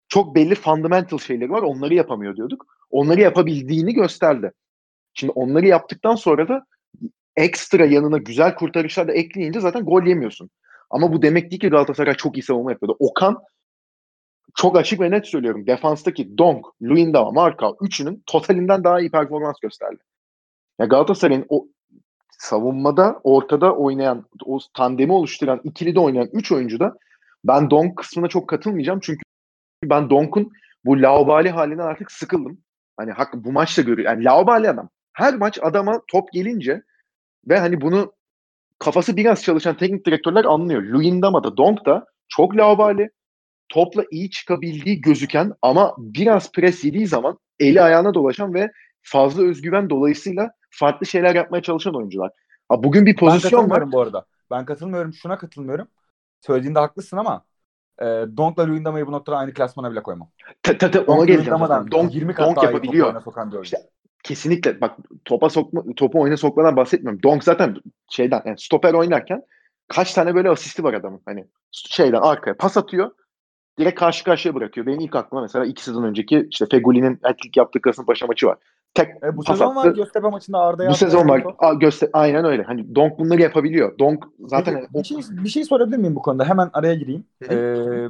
Çok 0.08 0.34
belli 0.34 0.54
fundamental 0.54 1.18
şeyleri 1.18 1.50
var. 1.50 1.62
Onları 1.62 1.94
yapamıyor 1.94 2.36
diyorduk. 2.36 2.66
Onları 2.90 3.20
yapabildiğini 3.20 3.94
gösterdi. 3.94 4.52
Şimdi 5.14 5.32
onları 5.32 5.66
yaptıktan 5.66 6.14
sonra 6.14 6.48
da 6.48 6.66
ekstra 7.36 7.86
yanına 7.86 8.18
güzel 8.18 8.54
kurtarışlar 8.54 9.08
da 9.08 9.12
ekleyince 9.12 9.60
zaten 9.60 9.84
gol 9.84 10.02
yemiyorsun. 10.02 10.50
Ama 10.90 11.12
bu 11.12 11.22
demek 11.22 11.50
değil 11.50 11.60
ki 11.60 11.68
Galatasaray 11.68 12.14
çok 12.14 12.36
iyi 12.36 12.42
savunma 12.42 12.70
yapıyordu. 12.72 12.96
Okan 12.98 13.38
çok 14.56 14.76
açık 14.76 15.00
ve 15.00 15.10
net 15.10 15.26
söylüyorum. 15.26 15.66
Defanstaki 15.66 16.38
Donk, 16.38 16.64
Luyendama, 16.82 17.30
Marka 17.30 17.72
üçünün 17.80 18.22
totalinden 18.26 18.84
daha 18.84 19.00
iyi 19.00 19.10
performans 19.10 19.60
gösterdi. 19.62 20.02
Ya 20.78 20.86
Galatasaray'ın 20.86 21.46
o 21.48 21.66
savunmada 22.38 23.20
ortada 23.24 23.76
oynayan, 23.76 24.24
o 24.44 24.58
tandemi 24.74 25.12
oluşturan, 25.12 25.60
ikili 25.64 25.94
de 25.94 26.00
oynayan 26.00 26.28
3 26.32 26.52
oyuncu 26.52 26.80
da 26.80 26.96
ben 27.44 27.70
Donk 27.70 27.96
kısmına 27.96 28.28
çok 28.28 28.48
katılmayacağım. 28.48 29.00
Çünkü 29.02 29.22
ben 29.84 30.10
Donk'un 30.10 30.52
bu 30.84 31.02
laubali 31.02 31.50
halinden 31.50 31.86
artık 31.86 32.12
sıkıldım. 32.12 32.58
Hani 32.96 33.10
hak, 33.12 33.34
bu 33.34 33.52
maçta 33.52 33.82
görüyor. 33.82 34.10
Yani 34.10 34.24
laubali 34.24 34.70
adam. 34.70 34.88
Her 35.12 35.34
maç 35.34 35.58
adama 35.62 36.00
top 36.08 36.32
gelince 36.32 36.82
ve 37.48 37.58
hani 37.58 37.80
bunu 37.80 38.12
kafası 38.78 39.16
biraz 39.16 39.42
çalışan 39.42 39.76
teknik 39.76 40.06
direktörler 40.06 40.44
anlıyor. 40.44 40.82
Luyendama 40.82 41.44
da 41.44 41.56
Donk 41.56 41.86
da 41.86 42.06
çok 42.28 42.56
laubali. 42.56 43.10
Topla 43.68 44.04
iyi 44.10 44.30
çıkabildiği 44.30 45.00
gözüken 45.00 45.52
ama 45.62 45.94
biraz 45.98 46.52
pres 46.52 46.84
yediği 46.84 47.06
zaman 47.06 47.38
eli 47.60 47.82
ayağına 47.82 48.14
dolaşan 48.14 48.54
ve 48.54 48.72
fazla 49.02 49.42
özgüven 49.42 49.90
dolayısıyla 49.90 50.50
farklı 50.70 51.06
şeyler 51.06 51.34
yapmaya 51.34 51.62
çalışan 51.62 51.94
oyuncular. 51.94 52.30
Ha, 52.68 52.82
bugün 52.82 53.06
bir 53.06 53.10
Ben 53.10 53.16
pozisyon 53.16 53.58
var. 53.60 53.68
katılmıyorum 53.68 53.92
bu 53.92 54.00
arada. 54.00 54.26
Ben 54.50 54.64
katılmıyorum. 54.64 55.12
Şuna 55.12 55.38
katılmıyorum. 55.38 55.88
Söylediğinde 56.40 56.78
haklısın 56.78 57.16
ama 57.16 57.44
e, 58.00 58.04
Donk'la 58.36 58.66
Luyendama'yı 58.66 59.06
bu 59.06 59.12
noktada 59.12 59.36
aynı 59.36 59.54
klasmana 59.54 59.90
bile 59.90 60.02
koymam. 60.02 60.28
Ta, 60.62 60.78
ta, 60.78 60.90
ta, 60.90 61.00
ona 61.00 61.24
geleceğim. 61.24 61.60
Donk, 61.92 62.14
20 62.14 62.34
kat 62.34 62.46
Donk 62.46 62.56
daha 62.56 62.64
iyi 62.64 62.66
yapabiliyor. 62.66 63.06
oyuna 63.06 63.20
sokan. 63.20 63.62
İşte 63.62 63.78
kesinlikle 64.22 64.80
bak 64.80 64.98
topa 65.24 65.50
sokma 65.50 65.82
topu 65.96 66.20
oyuna 66.20 66.36
sokmadan 66.36 66.76
bahsetmiyorum. 66.76 67.22
Donk 67.22 67.44
zaten 67.44 67.76
şeyden 68.10 68.42
yani 68.44 68.58
stoper 68.58 68.94
oynarken 68.94 69.42
kaç 69.88 70.14
tane 70.14 70.34
böyle 70.34 70.50
asisti 70.50 70.84
var 70.84 70.94
adamın. 70.94 71.20
Hani 71.24 71.46
şeyden 71.70 72.20
arkaya 72.20 72.56
pas 72.56 72.76
atıyor. 72.76 73.10
Direkt 73.78 73.98
karşı 74.00 74.24
karşıya 74.24 74.54
bırakıyor. 74.54 74.86
Benim 74.86 75.00
ilk 75.00 75.16
aklıma 75.16 75.42
mesela 75.42 75.64
iki 75.64 75.84
sezon 75.84 76.02
önceki 76.02 76.48
işte 76.50 76.66
Fegoli'nin 76.70 77.18
hat-trick 77.22 77.60
yaptığı 77.60 77.80
Kasımpaşa 77.80 78.26
maçı 78.26 78.46
var. 78.46 78.58
Tek 78.94 79.08
E, 79.24 79.36
bu 79.36 79.44
sezon 79.44 79.76
var 79.76 79.86
attı. 79.86 79.96
Göztepe 79.96 80.28
maçında 80.28 80.58
Arda'ya 80.58 80.90
Bu 80.90 80.94
sezon 80.94 81.28
var. 81.28 81.44
Aa, 81.58 81.74
göster 81.74 82.10
aynen 82.12 82.44
öyle. 82.44 82.62
Hani 82.62 82.94
Donk 82.94 83.18
bunları 83.18 83.42
yapabiliyor. 83.42 83.98
Donk 83.98 84.24
zaten 84.40 84.74
Peki, 84.74 85.16
bir, 85.16 85.22
şey, 85.22 85.36
bir 85.44 85.48
şey 85.48 85.64
sorabilir 85.64 85.96
miyim 85.96 86.14
bu 86.14 86.22
konuda? 86.22 86.44
Hemen 86.44 86.70
araya 86.72 86.94
gireyim. 86.94 87.24
Ee, 87.50 88.08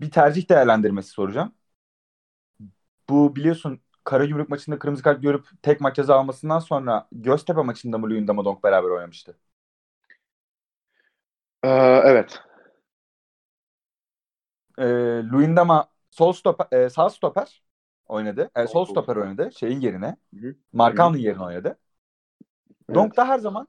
bir 0.00 0.10
tercih 0.10 0.48
değerlendirmesi 0.48 1.10
soracağım. 1.10 1.52
Bu 3.10 3.36
biliyorsun 3.36 3.80
Karagümrük 4.08 4.48
maçında 4.48 4.78
kırmızı 4.78 5.02
kart 5.02 5.22
görüp 5.22 5.46
tek 5.62 5.80
maç 5.80 5.96
ceza 5.96 6.16
almasından 6.16 6.58
sonra 6.58 7.08
Göztepe 7.12 7.62
maçında 7.62 7.98
mı 7.98 8.06
Luyendama 8.06 8.44
Donk 8.44 8.64
beraber 8.64 8.88
oynamıştı? 8.88 9.36
Ee, 11.62 11.68
evet. 12.04 12.40
Ee, 14.78 14.84
Luyendama 15.32 15.88
sol 16.10 16.32
stoper, 16.32 16.66
e, 16.72 16.90
sağ 16.90 17.10
stoper 17.10 17.62
oynadı. 18.06 18.50
E, 18.56 18.66
sol 18.66 18.84
stoper 18.84 19.16
oynadı. 19.16 19.50
Şeyin 19.58 19.80
yerine. 19.80 20.16
Markan'ın 20.72 21.16
yerine 21.16 21.42
oynadı. 21.42 21.78
Evet. 22.88 22.94
Donk 22.94 23.16
da 23.16 23.28
her 23.28 23.38
zaman 23.38 23.68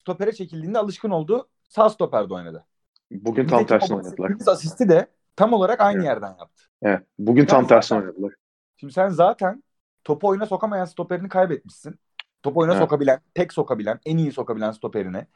stopere 0.00 0.32
çekildiğinde 0.32 0.78
alışkın 0.78 1.10
olduğu 1.10 1.48
sağ 1.68 1.90
stoperde 1.90 2.34
oynadı. 2.34 2.66
Bugün 3.10 3.46
tam 3.46 3.66
tersine 3.66 3.96
oynadılar. 3.96 4.18
bahsettiğimiz 4.18 4.48
asisti 4.48 4.88
de 4.88 5.06
tam 5.36 5.52
olarak 5.52 5.80
aynı 5.80 5.96
Evet. 5.96 6.06
yerden 6.06 6.36
yaptı. 6.38 6.64
Evet. 6.82 7.02
Bugün 7.18 7.46
tam 7.46 7.66
tersine 7.66 7.98
oynadılar. 7.98 8.32
Şimdi 8.76 8.92
sen 8.92 9.08
zaten 9.08 9.62
topu 10.04 10.28
oyuna 10.28 10.46
sokamayan 10.46 10.84
stoperini 10.84 11.28
kaybetmişsin. 11.28 12.00
Topu 12.42 12.60
oyuna 12.60 12.72
Evet. 12.72 12.82
sokabilen, 12.82 13.20
tek 13.34 13.52
sokabilen, 13.52 14.00
en 14.06 14.18
iyi 14.18 14.32
sokabilen 14.32 14.70
stoperini. 14.70 15.26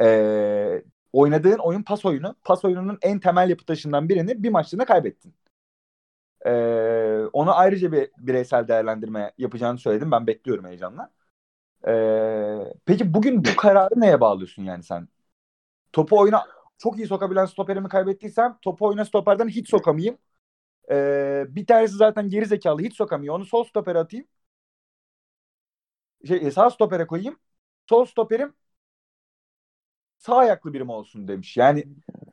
Ee, 0.00 0.82
oynadığın 1.12 1.58
oyun 1.58 1.82
pas 1.82 2.04
oyunu. 2.04 2.34
Pas 2.44 2.64
oyununun 2.64 2.98
en 3.02 3.20
temel 3.20 3.50
yapı 3.50 3.64
taşından 3.64 4.08
birini 4.08 4.42
bir 4.42 4.48
maçta 4.48 4.84
kaybettin. 4.84 5.34
Ee, 6.46 7.24
onu 7.32 7.56
ayrıca 7.58 7.92
bir 7.92 8.10
bireysel 8.18 8.68
değerlendirme 8.68 9.32
yapacağını 9.38 9.78
söyledim. 9.78 10.10
Ben 10.10 10.26
bekliyorum 10.26 10.64
heyecanla. 10.64 11.10
Ee, 11.86 12.58
peki 12.84 13.14
bugün 13.14 13.44
bu 13.44 13.56
kararı 13.56 14.00
neye 14.00 14.20
bağlıyorsun 14.20 14.62
yani 14.62 14.82
sen? 14.82 15.08
Topu 15.92 16.18
oyuna 16.18 16.46
çok 16.78 16.98
iyi 16.98 17.06
sokabilen 17.06 17.46
stoperimi 17.46 17.88
kaybettiysem 17.88 18.58
topu 18.62 18.86
oyuna 18.86 19.04
stoperden 19.04 19.48
hiç 19.48 19.70
sokamayayım. 19.70 20.18
Ee, 20.92 21.44
bir 21.48 21.66
tanesi 21.66 21.96
zaten 21.96 22.28
geri 22.28 22.46
zekalı 22.46 22.82
hiç 22.82 22.96
sokamıyor. 22.96 23.34
Onu 23.34 23.44
sol 23.44 23.64
stopere 23.64 23.98
atayım. 23.98 24.26
Şey, 26.28 26.50
sağ 26.50 26.70
stopere 26.70 27.06
koyayım. 27.06 27.38
Sol 27.88 28.04
stoperim 28.04 28.54
sağ 30.18 30.36
ayaklı 30.36 30.72
birim 30.72 30.88
olsun 30.88 31.28
demiş. 31.28 31.56
Yani 31.56 31.84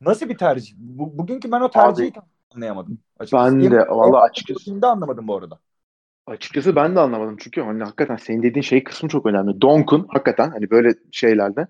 nasıl 0.01 0.29
bir 0.29 0.37
tercih? 0.37 0.73
Bu, 0.77 1.17
bugünkü 1.17 1.51
ben 1.51 1.61
o 1.61 1.69
tercihi 1.69 2.13
tam 2.13 2.25
anlayamadım. 2.55 2.99
Açıkçası. 3.19 3.45
Ben 3.45 3.71
de 3.71 3.79
valla 3.89 4.21
açıkçası 4.21 4.81
de 4.81 4.87
anlamadım 4.87 5.27
bu 5.27 5.37
arada. 5.37 5.59
açıkçası 6.27 6.75
ben 6.75 6.95
de 6.95 6.99
anlamadım. 6.99 7.37
Çünkü 7.39 7.61
hani 7.61 7.83
hakikaten 7.83 8.15
senin 8.15 8.43
dediğin 8.43 8.63
şey 8.63 8.83
kısmı 8.83 9.09
çok 9.09 9.25
önemli. 9.25 9.61
Donk'un 9.61 10.07
hakikaten 10.09 10.49
hani 10.49 10.71
böyle 10.71 10.93
şeylerde 11.11 11.67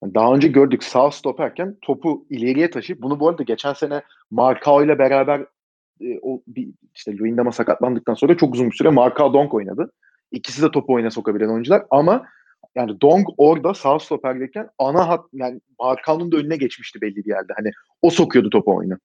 hani 0.00 0.14
daha 0.14 0.34
önce 0.34 0.48
gördük 0.48 0.84
sağ 0.84 1.10
stoperken 1.10 1.76
topu 1.82 2.26
ileriye 2.30 2.70
taşıyıp 2.70 3.02
bunu 3.02 3.20
bu 3.20 3.28
arada 3.28 3.42
geçen 3.42 3.72
sene 3.72 4.02
Marcao 4.30 4.84
ile 4.84 4.98
beraber 4.98 5.46
e, 6.00 6.18
o 6.22 6.42
bir 6.46 6.68
işte 6.94 7.16
Luyendam'a 7.16 7.52
sakatlandıktan 7.52 8.14
sonra 8.14 8.36
çok 8.36 8.54
uzun 8.54 8.70
bir 8.70 8.76
süre 8.76 8.90
Marcao 8.90 9.32
Donk 9.32 9.54
oynadı. 9.54 9.92
İkisi 10.32 10.62
de 10.62 10.70
topu 10.70 10.92
oyuna 10.92 11.10
sokabilen 11.10 11.48
oyuncular 11.48 11.82
ama 11.90 12.26
yani 12.74 13.00
Donk 13.00 13.26
orada 13.36 13.74
sağ 13.74 13.98
stoperdeyken 13.98 14.68
ana 14.78 15.08
hat 15.08 15.24
yani 15.32 15.60
Marcao'nun 15.80 16.32
da 16.32 16.36
önüne 16.36 16.56
geçmişti 16.56 17.00
belli 17.00 17.16
bir 17.16 17.30
yerde. 17.30 17.52
Hani 17.56 17.70
o 18.02 18.10
sokuyordu 18.10 18.50
topu 18.50 18.76
oyuna. 18.76 18.98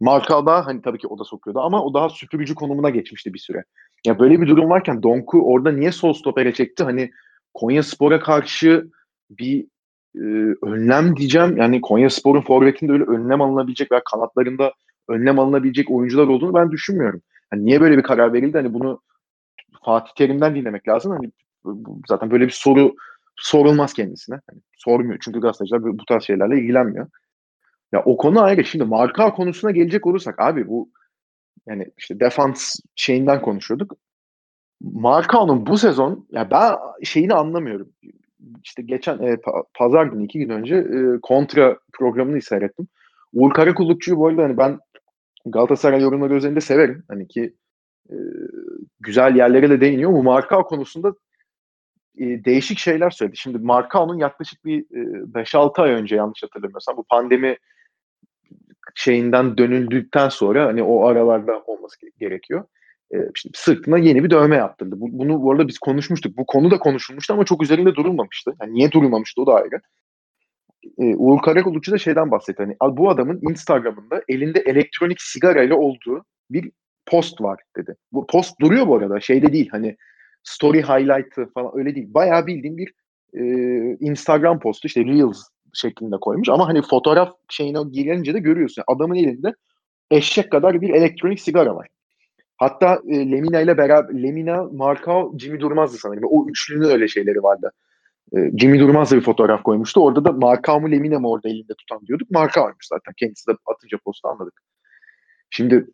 Marcao 0.00 0.46
da 0.46 0.66
hani 0.66 0.82
tabii 0.82 0.98
ki 0.98 1.06
o 1.06 1.18
da 1.18 1.24
sokuyordu 1.24 1.60
ama 1.60 1.84
o 1.84 1.94
daha 1.94 2.08
süpürücü 2.08 2.54
konumuna 2.54 2.90
geçmişti 2.90 3.34
bir 3.34 3.38
süre. 3.38 3.64
Ya 4.06 4.18
böyle 4.18 4.40
bir 4.40 4.46
durum 4.46 4.70
varken 4.70 5.02
Donk'u 5.02 5.42
orada 5.42 5.72
niye 5.72 5.92
sol 5.92 6.12
stopere 6.12 6.54
çekti? 6.54 6.84
Hani 6.84 7.10
Konya 7.54 7.82
Spor'a 7.82 8.20
karşı 8.20 8.90
bir 9.30 9.66
e, 10.16 10.24
önlem 10.62 11.16
diyeceğim. 11.16 11.56
Yani 11.56 11.80
Konya 11.80 12.10
Spor'un 12.10 12.40
forvetinde 12.40 12.92
öyle 12.92 13.04
önlem 13.04 13.42
alınabilecek 13.42 13.92
veya 13.92 14.02
kanatlarında 14.12 14.72
önlem 15.08 15.38
alınabilecek 15.38 15.90
oyuncular 15.90 16.26
olduğunu 16.26 16.54
ben 16.54 16.70
düşünmüyorum. 16.70 17.22
Hani 17.50 17.64
niye 17.64 17.80
böyle 17.80 17.98
bir 17.98 18.02
karar 18.02 18.32
verildi? 18.32 18.58
Hani 18.58 18.74
bunu 18.74 19.00
Fatih 19.84 20.12
Terim'den 20.16 20.54
dinlemek 20.54 20.88
lazım. 20.88 21.12
Hani 21.12 21.32
zaten 22.08 22.30
böyle 22.30 22.44
bir 22.46 22.50
soru 22.50 22.94
sorulmaz 23.36 23.92
kendisine. 23.92 24.40
Hani 24.50 24.60
sormuyor 24.76 25.18
çünkü 25.24 25.40
gazeteciler 25.40 25.82
bu 25.82 26.04
tarz 26.08 26.22
şeylerle 26.22 26.58
ilgilenmiyor. 26.60 27.08
Ya 27.92 28.02
o 28.04 28.16
konu 28.16 28.42
ayrı. 28.42 28.64
Şimdi 28.64 28.84
marka 28.84 29.32
konusuna 29.34 29.70
gelecek 29.70 30.06
olursak 30.06 30.40
abi 30.40 30.68
bu 30.68 30.90
yani 31.66 31.86
işte 31.98 32.20
defans 32.20 32.76
şeyinden 32.96 33.42
konuşuyorduk. 33.42 33.96
Markao'nun 34.80 35.66
bu 35.66 35.78
sezon 35.78 36.26
ya 36.30 36.50
ben 36.50 36.74
şeyini 37.02 37.34
anlamıyorum. 37.34 37.88
İşte 38.64 38.82
geçen 38.82 39.18
e, 39.18 39.34
pa- 39.34 39.64
pazar 39.74 40.06
günü 40.06 40.24
iki 40.24 40.38
gün 40.38 40.48
önce 40.48 40.76
e, 40.76 41.20
kontra 41.22 41.78
programını 41.92 42.42
seyrettim. 42.42 42.88
Uğur 43.32 43.52
Karakullukçu'yu 43.52 44.16
bu 44.16 44.26
arada 44.26 44.42
hani 44.42 44.56
ben 44.56 44.78
Galatasaray 45.46 46.02
yorumları 46.02 46.34
üzerinde 46.34 46.60
severim. 46.60 47.04
Hani 47.08 47.28
ki 47.28 47.54
e, 48.10 48.16
güzel 49.00 49.36
yerlere 49.36 49.70
de 49.70 49.80
değiniyor. 49.80 50.12
Bu 50.12 50.22
Markao 50.22 50.66
konusunda 50.66 51.14
e, 52.18 52.44
değişik 52.44 52.78
şeyler 52.78 53.10
söyledi. 53.10 53.36
Şimdi 53.36 53.58
Markao'nun 53.58 54.18
yaklaşık 54.18 54.64
bir 54.64 54.80
e, 54.80 55.32
5-6 55.32 55.82
ay 55.82 55.90
önce 55.90 56.16
yanlış 56.16 56.42
hatırlamıyorsam 56.42 56.96
bu 56.96 57.04
pandemi 57.04 57.56
şeyinden 58.94 59.58
dönüldükten 59.58 60.28
sonra 60.28 60.66
hani 60.66 60.82
o 60.82 61.06
aralarda 61.06 61.62
olması 61.66 61.96
ge- 62.00 62.18
gerekiyor. 62.18 62.64
E, 63.14 63.16
işte 63.34 63.50
sırtına 63.54 63.98
yeni 63.98 64.24
bir 64.24 64.30
dövme 64.30 64.56
yaptırdı. 64.56 65.00
Bu, 65.00 65.18
bunu 65.18 65.42
bu 65.42 65.52
arada 65.52 65.68
biz 65.68 65.78
konuşmuştuk. 65.78 66.36
Bu 66.36 66.46
konu 66.46 66.70
da 66.70 66.78
konuşulmuştu 66.78 67.34
ama 67.34 67.44
çok 67.44 67.62
üzerinde 67.62 67.94
durulmamıştı. 67.94 68.54
Yani 68.60 68.74
niye 68.74 68.92
durulmamıştı 68.92 69.42
o 69.42 69.46
da 69.46 69.54
ayrı. 69.54 69.80
E, 70.98 71.16
Uğur 71.16 71.42
Karakuluççu 71.42 71.92
da 71.92 71.98
şeyden 71.98 72.30
bahsetti. 72.30 72.62
Hani 72.62 72.76
"Abi 72.80 72.96
bu 72.96 73.10
adamın 73.10 73.40
Instagram'ında 73.50 74.22
elinde 74.28 74.60
elektronik 74.60 75.20
sigarayla 75.20 75.76
olduğu 75.76 76.24
bir 76.50 76.70
post 77.06 77.40
var 77.40 77.60
dedi. 77.76 77.96
Bu 78.12 78.26
post 78.26 78.60
duruyor 78.60 78.86
bu 78.86 78.96
arada. 78.96 79.20
Şeyde 79.20 79.52
değil 79.52 79.68
hani 79.70 79.96
story 80.42 80.82
highlight'ı 80.82 81.46
falan 81.54 81.70
öyle 81.74 81.94
değil. 81.94 82.14
Bayağı 82.14 82.46
bildiğim 82.46 82.76
bir 82.76 82.92
e, 83.34 83.42
Instagram 84.00 84.60
postu 84.60 84.86
işte 84.86 85.04
Reels 85.04 85.42
şeklinde 85.72 86.16
koymuş 86.20 86.48
ama 86.48 86.68
hani 86.68 86.82
fotoğraf 86.82 87.32
şeyine 87.48 87.78
girince 87.92 88.34
de 88.34 88.38
görüyorsun. 88.38 88.84
Adamın 88.86 89.14
elinde 89.14 89.54
eşek 90.10 90.50
kadar 90.52 90.80
bir 90.80 90.88
elektronik 90.90 91.40
sigara 91.40 91.76
var. 91.76 91.88
Hatta 92.56 93.00
e, 93.08 93.30
Lemina 93.30 93.60
ile 93.60 93.78
beraber 93.78 94.22
Lemina, 94.22 94.64
Markao, 94.72 95.38
Jimmy 95.38 95.60
Durmaz'dı 95.60 95.96
sanırım. 95.96 96.24
O 96.30 96.46
üçlünün 96.48 96.88
öyle 96.88 97.08
şeyleri 97.08 97.42
vardı. 97.42 97.72
E, 98.36 98.50
Jimmy 98.58 98.80
Durmaz 98.80 99.10
da 99.10 99.16
bir 99.16 99.20
fotoğraf 99.20 99.62
koymuştu. 99.62 100.00
Orada 100.00 100.24
da 100.24 100.32
Markao 100.32 100.80
mu 100.80 100.90
Lemina 100.90 101.18
mı 101.18 101.30
orada 101.30 101.48
elinde 101.48 101.74
tutan 101.78 102.06
diyorduk. 102.06 102.30
Markao'ymuş 102.30 102.86
zaten. 102.86 103.14
Kendisi 103.16 103.46
de 103.46 103.52
atınca 103.66 103.98
postu 104.04 104.28
anladık. 104.28 104.62
Şimdi 105.50 105.86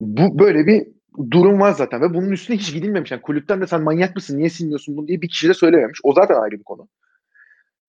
bu 0.00 0.38
böyle 0.38 0.66
bir 0.66 0.86
durum 1.30 1.60
var 1.60 1.72
zaten 1.72 2.02
ve 2.02 2.14
bunun 2.14 2.30
üstüne 2.30 2.56
hiç 2.56 2.74
gidilmemiş. 2.74 3.10
Yani 3.10 3.22
kulüpten 3.22 3.60
de 3.60 3.66
sen 3.66 3.82
manyak 3.82 4.16
mısın 4.16 4.38
niye 4.38 4.50
silmiyorsun 4.50 4.96
bunu 4.96 5.08
diye 5.08 5.22
bir 5.22 5.28
kişi 5.28 5.48
de 5.48 5.54
söylememiş. 5.54 6.00
O 6.02 6.12
zaten 6.12 6.34
ayrı 6.34 6.58
bir 6.58 6.64
konu. 6.64 6.88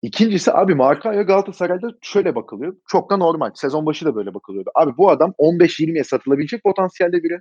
İkincisi 0.02 0.54
abi 0.54 0.76
Markao'ya 0.76 1.21
Galatasaray'da 1.21 1.89
şöyle 2.02 2.36
bakılıyor. 2.36 2.76
Çok 2.88 3.12
da 3.12 3.17
normal. 3.17 3.52
Sezon 3.56 3.86
başı 3.86 4.06
da 4.06 4.15
böyle 4.15 4.34
bakılıyordu. 4.34 4.71
Abi 4.76 4.97
bu 4.97 5.10
adam 5.10 5.34
15-20'ye 5.39 6.04
satılabilecek 6.04 6.63
potansiyelde 6.63 7.23
biri. 7.23 7.39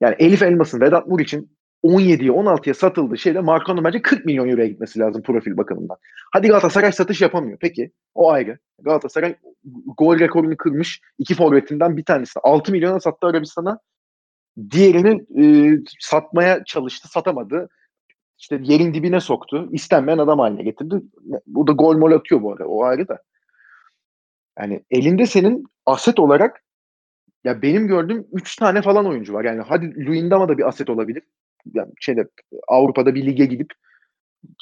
Yani 0.00 0.16
Elif 0.18 0.42
Elmas'ın, 0.42 0.80
Vedat 0.80 1.06
Muriç'in 1.06 1.57
17'ye 1.84 2.30
16'ya 2.30 2.74
satıldığı 2.74 3.18
şeyde 3.18 3.40
Markao'nun 3.40 3.84
bence 3.84 4.02
40 4.02 4.24
milyon 4.24 4.48
euroya 4.48 4.66
gitmesi 4.66 4.98
lazım 4.98 5.22
profil 5.22 5.56
bakımından. 5.56 5.96
Hadi 6.32 6.48
Galatasaray 6.48 6.92
satış 6.92 7.20
yapamıyor. 7.20 7.58
Peki 7.60 7.90
o 8.14 8.30
ayrı. 8.30 8.58
Galatasaray 8.78 9.36
gol 9.96 10.18
rekorunu 10.18 10.56
kırmış 10.56 11.00
iki 11.18 11.34
forvetinden 11.34 11.96
bir 11.96 12.04
tanesi. 12.04 12.40
6 12.42 12.72
milyona 12.72 13.00
sattı 13.00 13.26
Arabistan'a. 13.26 13.78
Diğerini 14.70 15.42
e, 15.42 15.76
satmaya 16.00 16.64
çalıştı, 16.64 17.08
satamadı. 17.08 17.68
İşte 18.38 18.60
yerin 18.62 18.94
dibine 18.94 19.20
soktu. 19.20 19.68
İstenmeyen 19.72 20.18
adam 20.18 20.38
haline 20.38 20.62
getirdi. 20.62 21.02
Bu 21.46 21.66
da 21.66 21.72
gol 21.72 21.96
mol 21.96 22.12
atıyor 22.12 22.42
bu 22.42 22.52
arada. 22.52 22.66
O 22.66 22.84
ayrı 22.84 23.08
da. 23.08 23.18
Yani 24.58 24.84
elinde 24.90 25.26
senin 25.26 25.64
aset 25.86 26.18
olarak 26.18 26.62
ya 27.44 27.62
benim 27.62 27.86
gördüğüm 27.86 28.26
3 28.32 28.56
tane 28.56 28.82
falan 28.82 29.06
oyuncu 29.06 29.32
var. 29.32 29.44
Yani 29.44 29.62
hadi 29.62 30.06
Luyendama 30.06 30.48
da 30.48 30.58
bir 30.58 30.68
aset 30.68 30.90
olabilir. 30.90 31.22
Yani 31.74 31.92
şeyde 32.00 32.28
Avrupa'da 32.68 33.14
bir 33.14 33.26
lige 33.26 33.44
gidip 33.44 33.72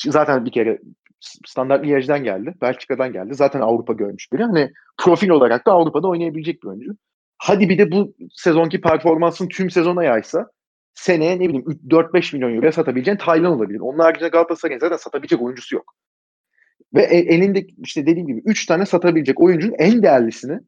zaten 0.06 0.44
bir 0.44 0.52
kere 0.52 0.78
standart 1.20 1.84
Liège'den 1.84 2.24
geldi. 2.24 2.54
Belçika'dan 2.62 3.12
geldi. 3.12 3.34
Zaten 3.34 3.60
Avrupa 3.60 3.92
görmüş 3.92 4.32
biri. 4.32 4.42
Hani 4.42 4.72
profil 4.98 5.28
olarak 5.28 5.66
da 5.66 5.72
Avrupa'da 5.72 6.08
oynayabilecek 6.08 6.62
bir 6.62 6.68
oyuncu. 6.68 6.92
Hadi 7.38 7.68
bir 7.68 7.78
de 7.78 7.92
bu 7.92 8.14
sezonki 8.32 8.80
performansın 8.80 9.48
tüm 9.48 9.70
sezona 9.70 10.04
yaysa 10.04 10.50
seneye 10.94 11.36
ne 11.36 11.48
bileyim 11.48 11.64
4-5 11.88 12.36
milyon 12.36 12.54
euroya 12.54 12.72
satabileceğin 12.72 13.18
Taylan 13.18 13.52
olabilir. 13.52 13.80
Onun 13.80 13.98
haricinde 13.98 14.28
Galatasaray'ın 14.28 14.80
zaten 14.80 14.96
satabilecek 14.96 15.42
oyuncusu 15.42 15.74
yok. 15.74 15.94
Ve 16.94 17.02
e- 17.02 17.34
elinde 17.34 17.66
işte 17.78 18.06
dediğim 18.06 18.26
gibi 18.26 18.42
3 18.44 18.66
tane 18.66 18.86
satabilecek 18.86 19.40
oyuncunun 19.40 19.74
en 19.78 20.02
değerlisini 20.02 20.60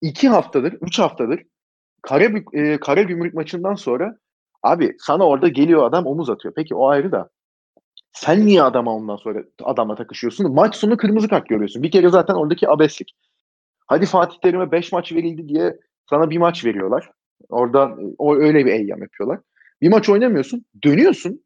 2 0.00 0.28
haftadır, 0.28 0.72
3 0.72 0.98
haftadır 0.98 1.42
Kara, 2.02 2.24
e, 2.52 2.80
Kara 2.80 3.02
Gümrük 3.02 3.34
maçından 3.34 3.74
sonra 3.74 4.16
abi 4.62 4.96
sana 4.98 5.26
orada 5.26 5.48
geliyor 5.48 5.86
adam 5.86 6.06
omuz 6.06 6.30
atıyor. 6.30 6.54
Peki 6.54 6.74
o 6.74 6.88
ayrı 6.88 7.12
da 7.12 7.30
sen 8.12 8.46
niye 8.46 8.62
adama 8.62 8.94
ondan 8.94 9.16
sonra 9.16 9.44
adamla 9.62 9.94
takışıyorsun? 9.94 10.52
Maç 10.54 10.76
sonu 10.76 10.96
kırmızı 10.96 11.28
kart 11.28 11.48
görüyorsun. 11.48 11.82
Bir 11.82 11.90
kere 11.90 12.08
zaten 12.08 12.34
oradaki 12.34 12.68
abeslik. 12.68 13.14
Hadi 13.86 14.06
Fatih 14.06 14.38
Terim'e 14.38 14.72
5 14.72 14.92
maç 14.92 15.12
verildi 15.12 15.48
diye 15.48 15.76
sana 16.10 16.30
bir 16.30 16.38
maç 16.38 16.64
veriyorlar. 16.64 17.10
Orada 17.48 17.96
o 18.18 18.36
öyle 18.36 18.66
bir 18.66 18.72
eyyam 18.72 19.02
yapıyorlar. 19.02 19.40
Bir 19.82 19.88
maç 19.88 20.08
oynamıyorsun. 20.08 20.64
Dönüyorsun. 20.84 21.44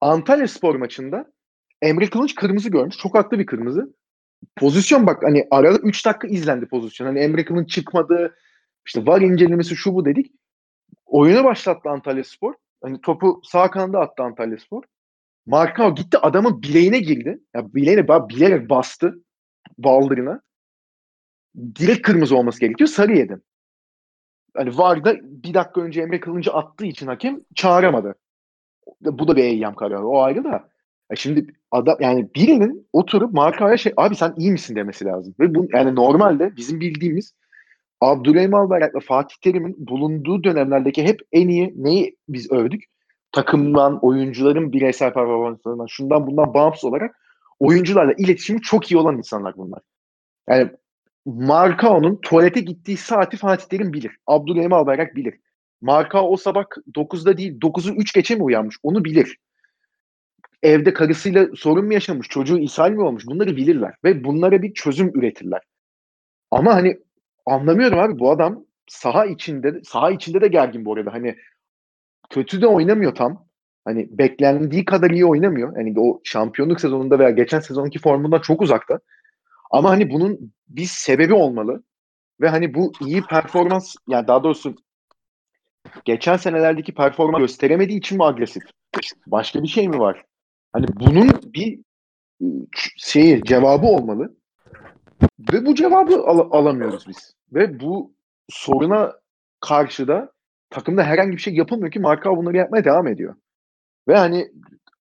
Antalya 0.00 0.48
Spor 0.48 0.74
maçında 0.74 1.32
Emre 1.82 2.10
Kılıç 2.10 2.34
kırmızı 2.34 2.68
görmüş. 2.68 2.96
Çok 2.96 3.14
haklı 3.14 3.38
bir 3.38 3.46
kırmızı. 3.46 3.94
Pozisyon 4.56 5.06
bak 5.06 5.22
hani 5.22 5.46
arada 5.50 5.78
3 5.78 6.06
dakika 6.06 6.28
izlendi 6.28 6.66
pozisyon. 6.66 7.06
Hani 7.06 7.18
Emre 7.18 7.44
Kılıç 7.44 7.70
çıkmadı. 7.70 8.36
İşte 8.86 9.06
var 9.06 9.20
incelemesi 9.20 9.76
şu 9.76 9.94
bu 9.94 10.04
dedik. 10.04 10.32
Oyunu 11.06 11.44
başlattı 11.44 11.88
Antalya 11.88 12.24
Spor. 12.24 12.54
Hani 12.82 13.00
topu 13.00 13.40
sağ 13.44 13.70
kanada 13.70 14.00
attı 14.00 14.22
Antalya 14.22 14.58
Spor. 14.58 14.82
Markao 15.46 15.94
gitti 15.94 16.18
adamın 16.18 16.62
bileğine 16.62 16.98
girdi. 16.98 17.40
Ya 17.54 17.74
bileğine 17.74 18.08
bilerek 18.08 18.70
bastı 18.70 19.24
baldırına. 19.78 20.40
direkt 21.56 22.02
kırmızı 22.02 22.36
olması 22.36 22.60
gerekiyor. 22.60 22.88
Sarı 22.88 23.16
yedin. 23.16 23.42
Hani 24.56 24.78
VAR'da 24.78 25.16
bir 25.22 25.54
dakika 25.54 25.80
önce 25.80 26.02
Emre 26.02 26.20
Kılınç'ı 26.20 26.52
attığı 26.52 26.86
için 26.86 27.06
hakem 27.06 27.40
çağıramadı. 27.54 28.14
Bu 29.00 29.28
da 29.28 29.36
bir 29.36 29.44
eyyam 29.44 29.74
kararı. 29.74 30.06
O 30.06 30.22
ayrı 30.22 30.44
da. 30.44 30.68
Ya 31.10 31.16
şimdi 31.16 31.46
adam 31.70 31.96
yani 32.00 32.28
birinin 32.34 32.88
oturup 32.92 33.32
markaya 33.32 33.76
şey 33.76 33.92
abi 33.96 34.16
sen 34.16 34.34
iyi 34.38 34.52
misin 34.52 34.76
demesi 34.76 35.04
lazım. 35.04 35.34
Ve 35.40 35.54
bu 35.54 35.66
yani 35.72 35.94
normalde 35.94 36.56
bizim 36.56 36.80
bildiğimiz 36.80 37.34
Abdülhamim 38.00 38.54
Albayrak'la 38.54 39.00
Fatih 39.00 39.36
Terim'in 39.42 39.74
bulunduğu 39.78 40.44
dönemlerdeki 40.44 41.02
hep 41.04 41.20
en 41.32 41.48
iyi 41.48 41.74
neyi 41.76 42.16
biz 42.28 42.52
övdük? 42.52 42.84
Takımdan, 43.32 44.04
oyuncuların 44.04 44.72
bireysel 44.72 45.12
performanslarından, 45.12 45.86
şundan 45.86 46.26
bundan 46.26 46.54
bağımsız 46.54 46.84
olarak 46.84 47.16
oyuncularla 47.58 48.12
iletişimi 48.12 48.60
çok 48.60 48.90
iyi 48.92 48.96
olan 48.98 49.18
insanlar 49.18 49.56
bunlar. 49.56 49.80
Yani 50.48 50.70
Markao'nun 51.26 52.16
tuvalete 52.16 52.60
gittiği 52.60 52.96
saati 52.96 53.36
Fatih 53.36 53.66
Terim 53.66 53.92
bilir. 53.92 54.18
Abdülhamim 54.26 54.72
Albayrak 54.72 55.16
bilir. 55.16 55.34
Markao 55.80 56.28
o 56.28 56.36
sabah 56.36 56.64
9'da 56.94 57.36
değil 57.36 57.60
9'u 57.60 57.94
3 57.94 58.14
geçe 58.14 58.34
mi 58.34 58.42
uyanmış 58.42 58.76
onu 58.82 59.04
bilir. 59.04 59.38
Evde 60.62 60.92
karısıyla 60.92 61.46
sorun 61.56 61.84
mu 61.84 61.92
yaşamış, 61.92 62.28
çocuğu 62.28 62.58
ishal 62.58 62.90
mi 62.90 63.02
olmuş 63.02 63.26
bunları 63.26 63.56
bilirler. 63.56 63.94
Ve 64.04 64.24
bunlara 64.24 64.62
bir 64.62 64.74
çözüm 64.74 65.18
üretirler. 65.18 65.60
Ama 66.50 66.74
hani 66.74 66.98
anlamıyorum 67.46 67.98
abi 67.98 68.18
bu 68.18 68.30
adam 68.30 68.64
saha 68.88 69.26
içinde 69.26 69.80
saha 69.84 70.10
içinde 70.10 70.40
de 70.40 70.48
gergin 70.48 70.84
bu 70.84 70.92
arada. 70.94 71.12
Hani 71.12 71.36
kötü 72.30 72.62
de 72.62 72.66
oynamıyor 72.66 73.14
tam. 73.14 73.46
Hani 73.84 74.08
beklendiği 74.10 74.84
kadar 74.84 75.10
iyi 75.10 75.26
oynamıyor. 75.26 75.76
Hani 75.76 76.00
o 76.00 76.20
şampiyonluk 76.24 76.80
sezonunda 76.80 77.18
veya 77.18 77.30
geçen 77.30 77.60
sezonki 77.60 77.98
formundan 77.98 78.40
çok 78.40 78.62
uzakta. 78.62 79.00
Ama 79.70 79.90
hani 79.90 80.10
bunun 80.10 80.52
bir 80.68 80.84
sebebi 80.84 81.34
olmalı. 81.34 81.82
Ve 82.40 82.48
hani 82.48 82.74
bu 82.74 82.92
iyi 83.00 83.22
performans 83.22 83.94
yani 84.08 84.26
daha 84.26 84.44
doğrusu 84.44 84.74
geçen 86.04 86.36
senelerdeki 86.36 86.94
performans 86.94 87.40
gösteremediği 87.40 87.98
için 87.98 88.18
mi 88.18 88.24
agresif? 88.24 88.62
Başka 89.26 89.62
bir 89.62 89.68
şey 89.68 89.88
mi 89.88 89.98
var? 89.98 90.24
Hani 90.72 90.86
bunun 90.88 91.30
bir 91.42 91.80
şeyi 92.96 93.44
cevabı 93.44 93.86
olmalı. 93.86 94.36
Ve 95.52 95.66
bu 95.66 95.74
cevabı 95.74 96.14
al- 96.16 96.50
alamıyoruz 96.50 97.08
biz. 97.08 97.35
Ve 97.52 97.80
bu 97.80 98.14
soruna 98.48 99.12
karşı 99.60 100.08
da 100.08 100.32
takımda 100.70 101.02
herhangi 101.02 101.32
bir 101.32 101.38
şey 101.38 101.54
yapılmıyor 101.54 101.92
ki 101.92 102.00
Marka 102.00 102.36
bunları 102.36 102.56
yapmaya 102.56 102.84
devam 102.84 103.06
ediyor. 103.06 103.34
Ve 104.08 104.16
hani 104.16 104.50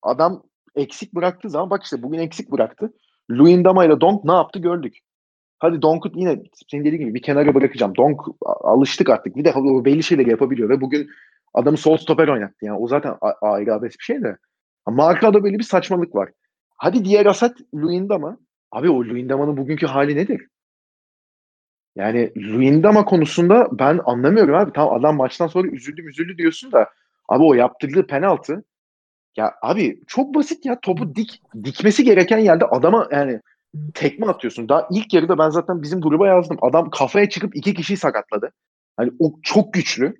adam 0.02 0.42
eksik 0.74 1.14
bıraktığı 1.14 1.50
zaman 1.50 1.70
bak 1.70 1.84
işte 1.84 2.02
bugün 2.02 2.18
eksik 2.18 2.52
bıraktı. 2.52 2.92
Luyendama 3.30 3.84
ile 3.84 4.00
Donk 4.00 4.24
ne 4.24 4.32
yaptı 4.32 4.58
gördük. 4.58 4.98
Hadi 5.58 5.82
Donk'u 5.82 6.10
yine 6.14 6.42
senin 6.70 6.84
dediğin 6.84 7.02
gibi 7.02 7.14
bir 7.14 7.22
kenara 7.22 7.54
bırakacağım. 7.54 7.96
Donk 7.96 8.20
alıştık 8.44 9.10
artık. 9.10 9.36
Bir 9.36 9.44
de 9.44 9.52
o 9.52 9.84
belli 9.84 10.02
şeyleri 10.02 10.30
yapabiliyor 10.30 10.68
ve 10.68 10.80
bugün 10.80 11.08
adamı 11.54 11.76
sol 11.76 11.96
stoper 11.96 12.28
oynattı. 12.28 12.64
Yani 12.64 12.78
o 12.78 12.88
zaten 12.88 13.14
ayrı 13.40 13.74
abes 13.74 13.98
bir 13.98 14.04
şey 14.04 14.22
de. 14.22 14.36
Marka'da 14.86 15.44
böyle 15.44 15.58
bir 15.58 15.62
saçmalık 15.62 16.14
var. 16.14 16.30
Hadi 16.76 17.04
diğer 17.04 17.26
asat 17.26 17.56
Luyendama. 17.74 18.38
Abi 18.72 18.90
o 18.90 19.04
Luyendama'nın 19.04 19.56
bugünkü 19.56 19.86
hali 19.86 20.16
nedir? 20.16 20.48
Yani 21.96 22.32
Luyendama 22.36 23.04
konusunda 23.04 23.68
ben 23.72 24.00
anlamıyorum 24.04 24.54
abi. 24.54 24.72
Tamam 24.72 24.94
adam 24.94 25.16
maçtan 25.16 25.46
sonra 25.46 25.68
üzüldü 25.68 26.08
üzüldü 26.08 26.38
diyorsun 26.38 26.72
da 26.72 26.90
abi 27.28 27.44
o 27.44 27.54
yaptırdığı 27.54 28.06
penaltı 28.06 28.64
ya 29.36 29.54
abi 29.62 30.00
çok 30.06 30.34
basit 30.34 30.66
ya 30.66 30.80
topu 30.80 31.14
dik 31.14 31.42
dikmesi 31.64 32.04
gereken 32.04 32.38
yerde 32.38 32.64
adama 32.64 33.08
yani 33.12 33.40
tekme 33.94 34.26
atıyorsun. 34.26 34.68
Daha 34.68 34.88
ilk 34.90 35.14
yarıda 35.14 35.38
ben 35.38 35.48
zaten 35.48 35.82
bizim 35.82 36.00
gruba 36.00 36.28
yazdım. 36.28 36.56
Adam 36.62 36.90
kafaya 36.90 37.28
çıkıp 37.28 37.56
iki 37.56 37.74
kişiyi 37.74 37.96
sakatladı. 37.96 38.52
Hani 38.96 39.12
o 39.18 39.32
çok 39.42 39.74
güçlü. 39.74 40.14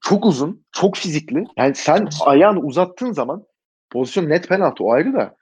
Çok 0.00 0.26
uzun, 0.26 0.64
çok 0.72 0.96
fizikli. 0.96 1.44
Yani 1.56 1.74
sen 1.74 2.08
ayağını 2.26 2.60
uzattığın 2.60 3.12
zaman 3.12 3.44
pozisyon 3.90 4.28
net 4.28 4.48
penaltı 4.48 4.84
o 4.84 4.92
ayrı 4.92 5.12
da 5.12 5.36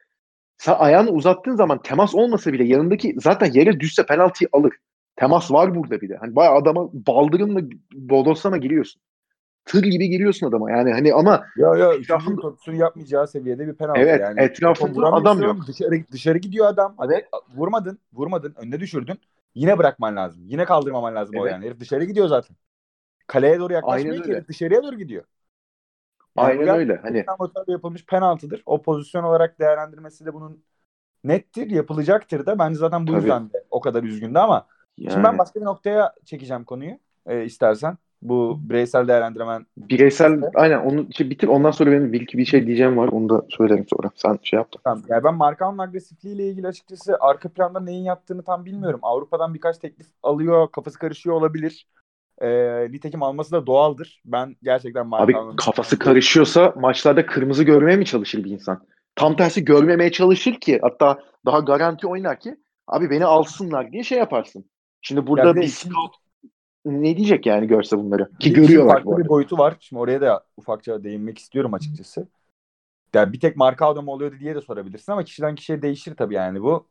sen 0.59 0.75
ayağını 0.79 1.11
uzattığın 1.11 1.57
zaman 1.57 1.83
temas 1.83 2.15
olmasa 2.15 2.53
bile 2.53 2.65
yanındaki 2.65 3.15
zaten 3.19 3.53
yere 3.53 3.81
düşse 3.81 4.07
penaltıyı 4.07 4.49
alır. 4.53 4.73
Temas 5.17 5.53
var 5.53 5.75
burada 5.75 6.01
bir 6.01 6.09
de. 6.09 6.17
Hani 6.17 6.37
bayağı 6.37 6.55
adama 6.55 6.89
baldırınla 6.93 7.61
bodoslama 7.95 8.57
giriyorsun. 8.57 9.03
Tır 9.65 9.83
gibi 9.83 10.09
giriyorsun 10.09 10.47
adama. 10.47 10.71
Yani 10.71 10.93
hani 10.93 11.15
ama 11.15 11.45
ya 11.57 11.77
ya 11.77 11.93
etrafında 11.93 12.41
pozisyonu 12.41 12.77
yapmayacağı 12.79 13.29
seviyede 13.29 13.67
bir 13.67 13.75
penaltı 13.75 14.01
evet, 14.01 14.21
yani. 14.21 14.41
etrafında 14.41 15.13
adam 15.13 15.43
yok. 15.43 15.57
Dışarı, 15.67 16.05
dışarı 16.13 16.39
gidiyor 16.39 16.67
adam. 16.67 16.95
Hadi 16.99 17.27
vurmadın, 17.57 17.99
vurmadın, 18.13 18.55
önüne 18.57 18.81
düşürdün. 18.81 19.21
Yine 19.55 19.79
bırakman 19.79 20.17
lazım. 20.17 20.43
Yine 20.47 20.65
kaldırmaman 20.65 21.15
lazım 21.15 21.35
evet. 21.35 21.45
o 21.45 21.47
yani. 21.47 21.67
Herif 21.67 21.81
dışarı 21.81 22.05
gidiyor 22.05 22.29
zaten. 22.29 22.57
Kaleye 23.27 23.59
doğru 23.59 23.73
yaklaşmıyor 23.73 24.25
ki 24.25 24.45
dışarıya 24.49 24.83
doğru 24.83 24.99
gidiyor. 24.99 25.25
Yani 26.39 26.49
Aynen 26.49 26.69
öyle. 26.69 26.97
Hani 26.97 27.25
yapılmış 27.67 28.07
penaltıdır. 28.07 28.63
O 28.67 28.83
pozisyon 28.83 29.23
olarak 29.23 29.61
değerlendirmesi 29.61 30.27
de 30.27 30.35
bunun 30.35 30.65
nettir, 31.25 31.71
yapılacaktır 31.71 32.47
da. 32.47 32.59
Bence 32.59 32.79
zaten 32.79 33.07
bu 33.07 33.13
Tabii. 33.13 33.21
yüzden 33.21 33.53
de 33.53 33.65
o 33.71 33.81
kadar 33.81 34.03
üzgündü 34.03 34.39
ama 34.39 34.67
yani. 34.99 35.13
şimdi 35.13 35.25
ben 35.25 35.39
başka 35.39 35.61
bir 35.61 35.65
noktaya 35.65 36.13
çekeceğim 36.25 36.65
konuyu 36.65 36.99
e, 37.27 37.45
istersen. 37.45 37.99
Bu 38.23 38.59
bireysel 38.61 39.09
değerlendirmen. 39.09 39.67
Bireysel 39.77 40.35
işte. 40.35 40.51
aynen 40.55 40.79
onu 40.79 41.07
şey 41.13 41.31
bitir 41.31 41.49
ondan 41.49 41.71
sonra 41.71 41.91
benim 41.91 42.13
bir, 42.13 42.27
bir 42.27 42.45
şey 42.45 42.67
diyeceğim 42.67 42.97
var 42.97 43.09
onu 43.09 43.29
da 43.29 43.43
söylerim 43.49 43.87
sonra. 43.89 44.11
Sen 44.15 44.39
şey 44.43 44.57
yaptın. 44.57 44.81
Tamam. 44.85 45.03
Yani 45.09 45.25
ben 45.25 45.35
Markan'ın 45.35 45.79
agresifliğiyle 45.79 46.49
ilgili 46.49 46.67
açıkçası 46.67 47.17
arka 47.21 47.49
planda 47.49 47.81
neyin 47.81 48.05
yaptığını 48.05 48.43
tam 48.43 48.65
bilmiyorum. 48.65 49.01
Avrupa'dan 49.03 49.55
birkaç 49.55 49.79
teklif 49.79 50.07
alıyor, 50.23 50.69
kafası 50.73 50.99
karışıyor 50.99 51.37
olabilir. 51.37 51.87
E, 52.39 52.49
nitekim 52.93 53.23
alması 53.23 53.53
da 53.53 53.67
doğaldır. 53.67 54.23
Ben 54.25 54.57
gerçekten 54.63 55.07
Markan'ın... 55.07 55.49
Abi 55.49 55.57
kafası 55.57 55.99
karışıyorsa 55.99 56.73
maçlarda 56.77 57.27
kırmızı 57.27 57.65
görmeye 57.65 57.97
mi 57.97 58.05
çalışır 58.05 58.45
bir 58.45 58.51
insan? 58.51 58.87
Tam 59.15 59.37
tersi 59.37 59.65
görmemeye 59.65 60.13
çalışır 60.13 60.55
ki 60.55 60.79
hatta 60.83 61.19
daha 61.47 61.61
garanti 61.61 62.07
oynar 62.07 62.41
ki 62.41 62.57
abi 62.87 63.11
beni 63.11 63.25
alsınlar 63.25 63.93
diye 63.93 64.03
şey 64.03 64.19
yaparsın. 64.19 64.65
Şimdi 65.07 65.27
burada 65.27 65.49
yani 65.49 65.61
bir 65.61 65.69
scout 65.69 66.15
ne 66.85 67.17
diyecek 67.17 67.47
yani 67.47 67.67
görse 67.67 67.99
bunları? 67.99 68.31
Ki 68.39 68.53
görüyorlar. 68.53 68.95
Farklı 68.95 69.19
bir 69.19 69.29
boyutu 69.29 69.59
var. 69.59 69.77
Şimdi 69.81 70.01
oraya 70.01 70.21
da 70.21 70.45
ufakça 70.57 71.05
değinmek 71.05 71.39
istiyorum 71.39 71.75
açıkçası. 71.75 72.29
Yani 73.15 73.33
bir 73.33 73.41
tek 73.41 73.57
marka 73.57 73.87
adam 73.87 74.09
oluyordu 74.09 74.37
diye 74.41 74.55
de 74.55 74.61
sorabilirsin 74.61 75.13
ama 75.13 75.25
kişiden 75.25 75.55
kişiye 75.55 75.83
değişir 75.83 76.17
tabii 76.17 76.35
yani 76.35 76.63
bu. 76.63 76.87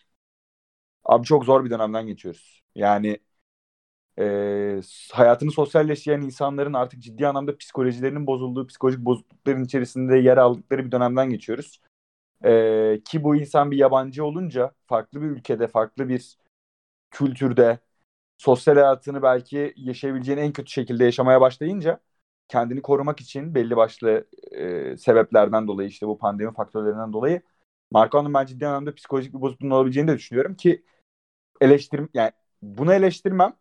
Abi 1.06 1.25
çok 1.25 1.45
zor 1.45 1.65
bir 1.65 1.69
dönemden 1.69 2.08
geçiyoruz. 2.08 2.63
Yani 2.75 3.19
e, 4.19 4.82
hayatını 5.12 5.51
sosyalleşen 5.51 6.21
insanların 6.21 6.73
artık 6.73 6.99
ciddi 6.99 7.28
anlamda 7.28 7.58
psikolojilerinin 7.58 8.28
bozulduğu, 8.28 8.67
psikolojik 8.67 8.99
bozuklukların 8.99 9.63
içerisinde 9.63 10.17
yer 10.17 10.38
aldıkları 10.38 10.86
bir 10.86 10.91
dönemden 10.91 11.30
geçiyoruz. 11.30 11.82
E, 12.45 13.01
ki 13.06 13.23
bu 13.23 13.36
insan 13.36 13.71
bir 13.71 13.78
yabancı 13.78 14.25
olunca 14.25 14.71
farklı 14.86 15.21
bir 15.21 15.28
ülkede, 15.28 15.67
farklı 15.67 16.10
bir 16.10 16.38
kültürde 17.12 17.80
sosyal 18.38 18.76
hayatını 18.76 19.21
belki 19.24 19.74
yaşayabileceğin 19.78 20.38
en 20.38 20.54
kötü 20.54 20.71
şekilde 20.71 21.06
yaşamaya 21.06 21.41
başlayınca 21.41 22.00
kendini 22.48 22.82
korumak 22.82 23.19
için 23.19 23.56
belli 23.56 23.78
başlı 23.78 24.28
e, 24.52 24.98
sebeplerden 24.98 25.67
dolayı 25.67 25.89
işte 25.89 26.08
bu 26.08 26.17
pandemi 26.17 26.54
faktörlerinden 26.54 27.13
dolayı 27.13 27.41
Marco'nun 27.91 28.34
ben 28.34 28.45
ciddi 28.45 28.67
anlamda 28.67 28.95
psikolojik 28.95 29.34
bir 29.34 29.41
bozukluğun 29.41 29.69
olabileceğini 29.69 30.12
de 30.12 30.15
düşünüyorum 30.17 30.56
ki 30.56 30.86
eleştirim 31.62 32.10
yani 32.13 32.32
bunu 32.62 32.93
eleştirmem 32.93 33.54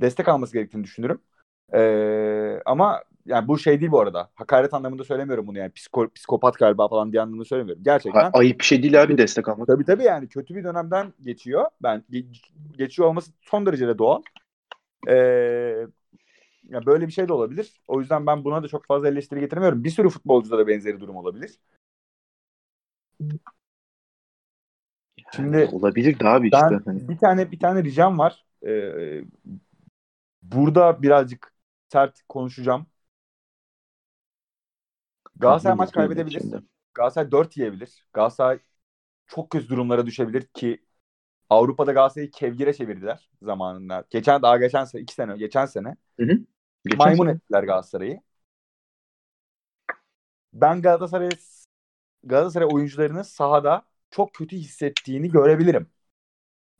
destek 0.00 0.28
alması 0.28 0.52
gerektiğini 0.52 0.84
düşünürüm. 0.84 1.22
Ee, 1.74 2.60
ama 2.66 3.02
yani 3.26 3.48
bu 3.48 3.58
şey 3.58 3.80
değil 3.80 3.92
bu 3.92 4.00
arada. 4.00 4.30
Hakaret 4.34 4.74
anlamında 4.74 5.04
söylemiyorum 5.04 5.46
bunu 5.46 5.58
yani. 5.58 5.72
Psiko, 5.72 6.08
psikopat 6.14 6.58
galiba 6.58 6.88
falan 6.88 7.12
diye 7.12 7.22
anlamında 7.22 7.44
söylemiyorum. 7.44 7.82
Gerçekten. 7.84 8.20
Ha, 8.20 8.30
ayıp 8.32 8.60
bir 8.60 8.64
şey 8.64 8.82
değil 8.82 9.02
abi 9.02 9.18
destek 9.18 9.48
almak. 9.48 9.66
Tabii 9.66 9.84
tabii 9.84 10.02
yani 10.04 10.28
kötü 10.28 10.54
bir 10.54 10.64
dönemden 10.64 11.12
geçiyor. 11.22 11.66
Ben 11.82 12.04
geçiyor 12.78 13.08
olması 13.08 13.32
son 13.40 13.66
derece 13.66 13.88
de 13.88 13.98
doğal. 13.98 14.22
Ee, 15.08 15.14
ya 16.68 16.86
böyle 16.86 17.06
bir 17.06 17.12
şey 17.12 17.28
de 17.28 17.32
olabilir. 17.32 17.80
O 17.88 18.00
yüzden 18.00 18.26
ben 18.26 18.44
buna 18.44 18.62
da 18.62 18.68
çok 18.68 18.86
fazla 18.86 19.08
eleştiri 19.08 19.40
getirmiyorum. 19.40 19.84
Bir 19.84 19.90
sürü 19.90 20.08
futbolcuda 20.08 20.58
da 20.58 20.66
benzeri 20.66 21.00
durum 21.00 21.16
olabilir. 21.16 21.58
Şimdi 25.36 25.68
olabilir 25.72 26.20
de 26.20 26.28
abi 26.28 26.46
işte. 26.46 26.80
Ben 26.86 27.08
bir 27.08 27.18
tane 27.18 27.50
bir 27.52 27.58
tane 27.58 27.84
ricam 27.84 28.18
var. 28.18 28.44
Ee, 28.66 29.24
burada 30.42 31.02
birazcık 31.02 31.52
sert 31.88 32.22
konuşacağım. 32.28 32.86
Galatasaray 35.42 35.76
maç 35.76 35.92
kaybedebilir. 35.92 36.40
Şimdi. 36.40 36.62
Galatasaray 36.94 37.32
4 37.32 37.56
yiyebilir. 37.56 38.06
Galatasaray 38.12 38.58
çok 39.26 39.50
kötü 39.50 39.68
durumlara 39.68 40.06
düşebilir 40.06 40.42
ki 40.46 40.82
Avrupa'da 41.50 41.92
Galatasaray'ı 41.92 42.30
kevgire 42.30 42.74
çevirdiler 42.74 43.30
zamanında. 43.42 44.04
Geçen 44.10 44.42
daha 44.42 44.56
geçen 44.56 44.84
sene, 44.84 45.02
iki 45.02 45.14
sene, 45.14 45.36
geçen 45.36 45.66
sene. 45.66 45.96
Hı 46.20 46.26
hı. 46.26 46.38
Geçen 46.84 46.98
maymun 46.98 47.26
sene. 47.26 47.36
ettiler 47.36 47.62
Galatasaray'ı. 47.62 48.20
Ben 50.52 50.82
Galatasaray 50.82 51.30
Galatasaray 52.24 52.68
oyuncularının 52.72 53.22
sahada 53.22 53.82
çok 54.10 54.34
kötü 54.34 54.56
hissettiğini 54.56 55.28
görebilirim. 55.28 55.86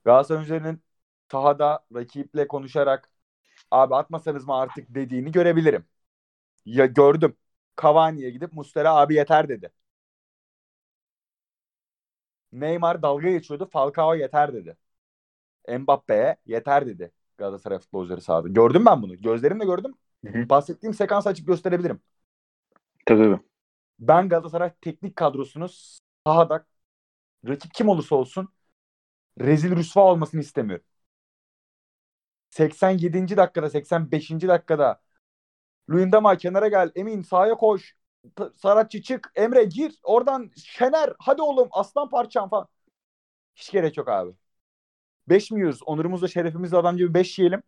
Galatasaray 0.04 0.38
oyuncularının 0.38 0.82
sahada 1.32 1.84
rakiple 1.94 2.48
konuşarak 2.48 3.10
abi 3.70 3.94
atmasanız 3.94 4.46
mı 4.46 4.54
artık 4.54 4.94
dediğini 4.94 5.32
görebilirim. 5.32 5.84
Ya 6.66 6.86
gördüm. 6.86 7.36
Cavani'ye 7.82 8.30
gidip 8.30 8.52
Mustera 8.52 8.94
abi 8.96 9.14
yeter 9.14 9.48
dedi. 9.48 9.70
Neymar 12.52 13.02
dalga 13.02 13.30
geçiyordu. 13.30 13.68
Falcao 13.72 14.14
yeter 14.14 14.54
dedi. 14.54 14.76
Mbappe'ye 15.68 16.36
yeter 16.46 16.86
dedi. 16.86 17.12
Galatasaray 17.38 17.78
futbolcuları 17.78 18.20
sahada. 18.20 18.48
Gördüm 18.48 18.86
ben 18.86 19.02
bunu. 19.02 19.16
Gözlerimle 19.16 19.64
gördüm. 19.64 19.94
Hı 20.26 20.32
hı. 20.32 20.48
Bahsettiğim 20.48 20.94
sekans 20.94 21.26
açıp 21.26 21.46
gösterebilirim. 21.46 22.00
Tabii 23.06 23.22
tabii. 23.22 23.40
Ben 23.98 24.28
Galatasaray 24.28 24.70
teknik 24.80 25.16
kadrosunu 25.16 25.66
sahada 26.26 26.66
rakip 27.48 27.74
kim 27.74 27.88
olursa 27.88 28.16
olsun 28.16 28.48
rezil 29.40 29.76
rüsva 29.76 30.00
olmasını 30.00 30.40
istemiyorum. 30.40 30.86
87. 32.50 33.36
dakikada 33.36 33.70
85. 33.70 34.48
dakikada 34.48 35.00
Luyendama 35.90 36.36
kenara 36.36 36.68
gel 36.68 36.90
Emin 36.94 37.22
sahaya 37.22 37.54
koş 37.54 37.94
Saratçı 38.56 39.02
çık 39.02 39.32
Emre 39.34 39.64
gir 39.64 40.00
oradan 40.02 40.50
Şener 40.56 41.12
hadi 41.18 41.42
oğlum 41.42 41.68
aslan 41.72 42.10
parçam 42.10 42.48
falan. 42.50 42.68
Hiç 43.56 43.72
gerek 43.72 43.96
yok 43.96 44.08
abi. 44.08 44.32
5 45.28 45.52
mi 45.52 45.60
yiyoruz? 45.60 45.80
Onurumuzla 45.86 46.28
şerefimizle 46.28 46.76
adam 46.76 46.96
gibi 46.96 47.14
5 47.14 47.40
yiyelim. 47.40 47.62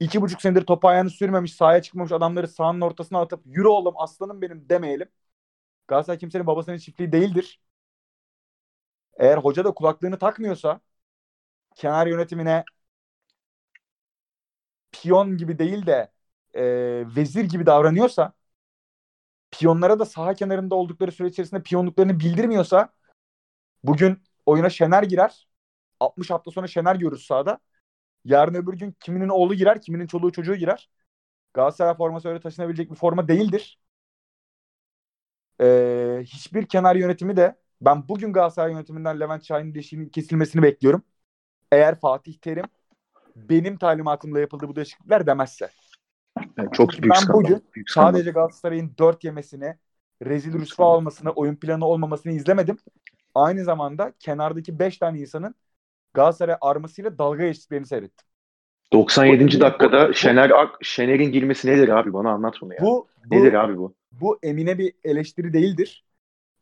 İki 0.00 0.22
buçuk 0.22 0.42
senedir 0.42 0.66
topu 0.66 0.88
ayağını 0.88 1.10
sürmemiş, 1.10 1.54
sahaya 1.54 1.82
çıkmamış 1.82 2.12
adamları 2.12 2.48
sahanın 2.48 2.80
ortasına 2.80 3.20
atıp 3.20 3.42
yürü 3.46 3.68
oğlum 3.68 3.94
aslanım 3.98 4.42
benim 4.42 4.68
demeyelim. 4.68 5.08
Galatasaray 5.88 6.18
kimsenin 6.18 6.46
babasının 6.46 6.78
çiftliği 6.78 7.12
değildir. 7.12 7.60
Eğer 9.18 9.38
hoca 9.38 9.64
da 9.64 9.70
kulaklığını 9.74 10.18
takmıyorsa 10.18 10.80
kenar 11.76 12.06
yönetimine 12.06 12.64
piyon 14.92 15.36
gibi 15.36 15.58
değil 15.58 15.86
de 15.86 16.12
e, 16.56 16.64
vezir 17.16 17.44
gibi 17.44 17.66
davranıyorsa 17.66 18.32
piyonlara 19.50 19.98
da 19.98 20.04
saha 20.04 20.34
kenarında 20.34 20.74
oldukları 20.74 21.12
süre 21.12 21.28
içerisinde 21.28 21.62
piyonluklarını 21.62 22.20
bildirmiyorsa 22.20 22.92
bugün 23.84 24.22
oyuna 24.46 24.70
Şener 24.70 25.02
girer. 25.02 25.48
60 26.00 26.30
hafta 26.30 26.50
sonra 26.50 26.66
Şener 26.66 26.96
görürüz 26.96 27.26
sahada. 27.26 27.60
Yarın 28.24 28.54
öbür 28.54 28.74
gün 28.74 28.92
kiminin 29.00 29.28
oğlu 29.28 29.54
girer, 29.54 29.82
kiminin 29.82 30.06
çoluğu 30.06 30.32
çocuğu 30.32 30.56
girer. 30.56 30.90
Galatasaray 31.54 31.96
forması 31.96 32.28
öyle 32.28 32.40
taşınabilecek 32.40 32.90
bir 32.90 32.96
forma 32.96 33.28
değildir. 33.28 33.80
Ee, 35.60 36.20
hiçbir 36.24 36.66
kenar 36.66 36.96
yönetimi 36.96 37.36
de 37.36 37.56
ben 37.80 38.08
bugün 38.08 38.32
Galatasaray 38.32 38.72
yönetiminden 38.72 39.20
Levent 39.20 39.44
Şahin'in 39.44 39.74
deşiğinin 39.74 40.08
kesilmesini 40.08 40.62
bekliyorum. 40.62 41.02
Eğer 41.72 42.00
Fatih 42.00 42.34
Terim 42.34 42.66
benim 43.36 43.78
talimatımla 43.78 44.40
yapıldı 44.40 44.68
bu 44.68 44.76
değişiklikler 44.76 45.26
demezse. 45.26 45.70
Yani 46.56 46.68
çok 46.72 46.90
büyük 46.90 47.14
ben 47.14 47.20
skandal. 47.20 47.42
bugün 47.42 47.62
büyük 47.74 47.90
skandal. 47.90 48.12
Sadece 48.12 48.30
Galatasaray'ın 48.30 48.94
4 48.98 49.24
yemesini, 49.24 49.74
rezil 50.26 50.52
rüsva 50.52 50.84
olmasını, 50.84 51.30
oyun 51.30 51.56
planı 51.56 51.86
olmamasını 51.86 52.32
izlemedim. 52.32 52.78
Aynı 53.34 53.64
zamanda 53.64 54.12
kenardaki 54.18 54.78
5 54.78 54.98
tane 54.98 55.18
insanın 55.18 55.54
Galatasaray 56.14 56.56
armasıyla 56.60 57.18
dalga 57.18 57.46
geçtiklerini 57.46 57.86
seyrettim. 57.86 58.26
97. 58.92 59.56
Bu- 59.56 59.60
dakikada 59.60 60.12
Şener 60.12 60.50
Ak 60.50 60.78
Şener'in 60.82 61.32
girmesi 61.32 61.68
nedir 61.68 61.88
abi? 61.88 62.12
Bana 62.12 62.30
anlat 62.30 62.54
bunu 62.60 62.74
ya. 62.74 62.80
Bu, 62.82 63.08
bu, 63.24 63.34
nedir 63.34 63.52
abi 63.52 63.78
bu? 63.78 63.94
bu 64.12 64.38
Emine 64.42 64.78
bir 64.78 64.94
eleştiri 65.04 65.52
değildir. 65.52 66.04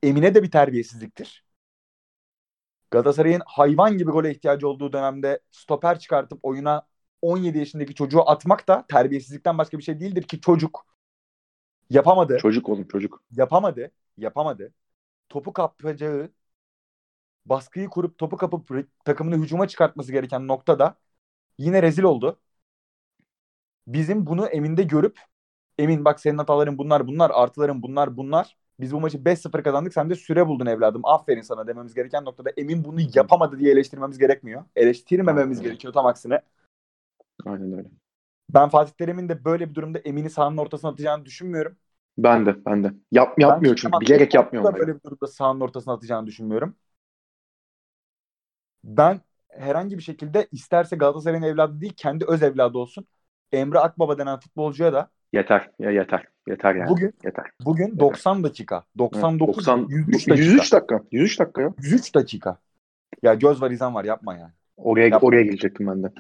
Emine 0.03 0.35
de 0.35 0.43
bir 0.43 0.51
terbiyesizliktir. 0.51 1.45
Galatasaray'ın 2.91 3.43
hayvan 3.47 3.99
gibi 3.99 4.11
gole 4.11 4.31
ihtiyacı 4.31 4.68
olduğu 4.68 4.93
dönemde 4.93 5.41
stoper 5.51 5.99
çıkartıp 5.99 6.39
oyuna 6.43 6.87
17 7.25 7.59
yaşındaki 7.59 7.95
çocuğu 7.95 8.31
atmak 8.31 8.68
da 8.68 8.85
terbiyesizlikten 8.89 9.59
başka 9.59 9.79
bir 9.79 9.83
şey 9.83 10.01
değildir 10.01 10.22
ki 10.22 10.41
çocuk 10.41 10.87
yapamadı. 11.91 12.39
Çocuk 12.39 12.68
oğlum 12.68 12.89
çocuk. 12.89 13.22
yapamadı. 13.37 13.91
Yapamadı. 14.16 14.72
Topu 15.29 15.53
kapacağı 15.53 16.31
baskıyı 17.47 17.89
kurup 17.89 18.18
topu 18.18 18.37
kapıp 18.37 18.68
takımını 19.05 19.43
hücuma 19.43 19.68
çıkartması 19.68 20.12
gereken 20.12 20.49
noktada 20.49 20.97
yine 21.59 21.83
rezil 21.83 22.03
oldu. 22.03 22.39
Bizim 23.87 24.27
bunu 24.27 24.47
Emin'de 24.47 24.83
görüp 24.83 25.20
Emin 25.79 26.05
bak 26.05 26.20
senin 26.20 26.39
hataların 26.39 26.79
bunlar 26.79 27.07
bunlar 27.07 27.31
artıların 27.35 27.83
bunlar 27.83 28.16
bunlar. 28.16 28.57
Biz 28.81 28.93
bu 28.93 29.01
maçı 29.01 29.25
5-0 29.25 29.62
kazandık 29.62 29.95
sen 29.95 30.11
de 30.11 30.14
süre 30.14 30.47
buldun 30.49 30.66
evladım. 30.66 31.01
Aferin 31.05 31.41
sana 31.41 31.66
dememiz 31.66 31.95
gereken 31.95 32.25
noktada 32.25 32.51
Emin 32.57 32.85
bunu 32.85 33.01
yapamadı 33.14 33.59
diye 33.59 33.72
eleştirmemiz 33.72 34.18
gerekmiyor. 34.18 34.64
Eleştirmememiz 34.77 35.61
gerekiyor 35.61 35.93
tam 35.93 36.07
aksine. 36.07 36.41
Aynen 37.47 37.72
öyle. 37.72 37.88
Ben 38.51 38.68
Fatih 38.68 38.92
Terim'in 38.92 39.28
de 39.28 39.45
böyle 39.45 39.70
bir 39.70 39.74
durumda 39.74 39.99
Emin'i 39.99 40.30
sahanın 40.30 40.57
ortasına 40.57 40.90
atacağını 40.90 41.24
düşünmüyorum. 41.24 41.76
Ben 42.18 42.47
de 42.47 42.57
ben 42.66 42.84
de. 42.84 42.92
Yap, 43.12 43.38
yapmıyor 43.38 43.74
Ben 43.74 43.80
çünkü. 43.80 44.01
Bilerek 44.01 44.34
yapmıyor 44.34 44.64
onları. 44.64 44.78
Böyle 44.78 44.95
bir 44.95 45.03
durumda 45.03 45.26
sahanın 45.26 45.61
ortasına 45.61 45.95
atacağını 45.95 46.26
düşünmüyorum. 46.26 46.76
Ben 48.84 49.20
herhangi 49.49 49.99
bir 49.99 50.03
şekilde 50.03 50.49
isterse 50.53 50.97
Galatasaray'ın 50.97 51.42
evladı 51.42 51.80
değil 51.80 51.95
kendi 51.97 52.24
öz 52.24 52.42
evladı 52.42 52.78
olsun. 52.78 53.07
Emre 53.53 53.78
Akbaba 53.78 54.18
denen 54.18 54.38
futbolcuya 54.38 54.92
da 54.92 55.11
Yeter. 55.34 55.70
Ya 55.78 55.90
yeter. 55.90 56.26
Yeter 56.49 56.74
yani. 56.74 56.88
bugün 56.88 57.12
yeter. 57.24 57.45
bugün 57.64 57.99
90 57.99 58.45
dakika, 58.45 58.84
99, 58.99 59.57
90 59.57 59.86
103 59.88 60.28
dakika, 60.28 60.45
103 60.45 60.72
dakika. 60.72 61.01
103 61.12 61.40
dakika 61.40 61.62
ya. 61.62 61.74
103 61.78 62.14
dakika. 62.14 62.59
Ya 63.22 63.34
göz 63.34 63.62
var 63.62 63.70
izan 63.70 63.95
var 63.95 64.05
yapma 64.05 64.34
yani. 64.34 64.53
Oraya 64.76 65.09
Yapma. 65.09 65.28
oraya 65.28 65.42
gelecektim 65.42 65.86
ben 65.86 66.03
de. 66.03 66.12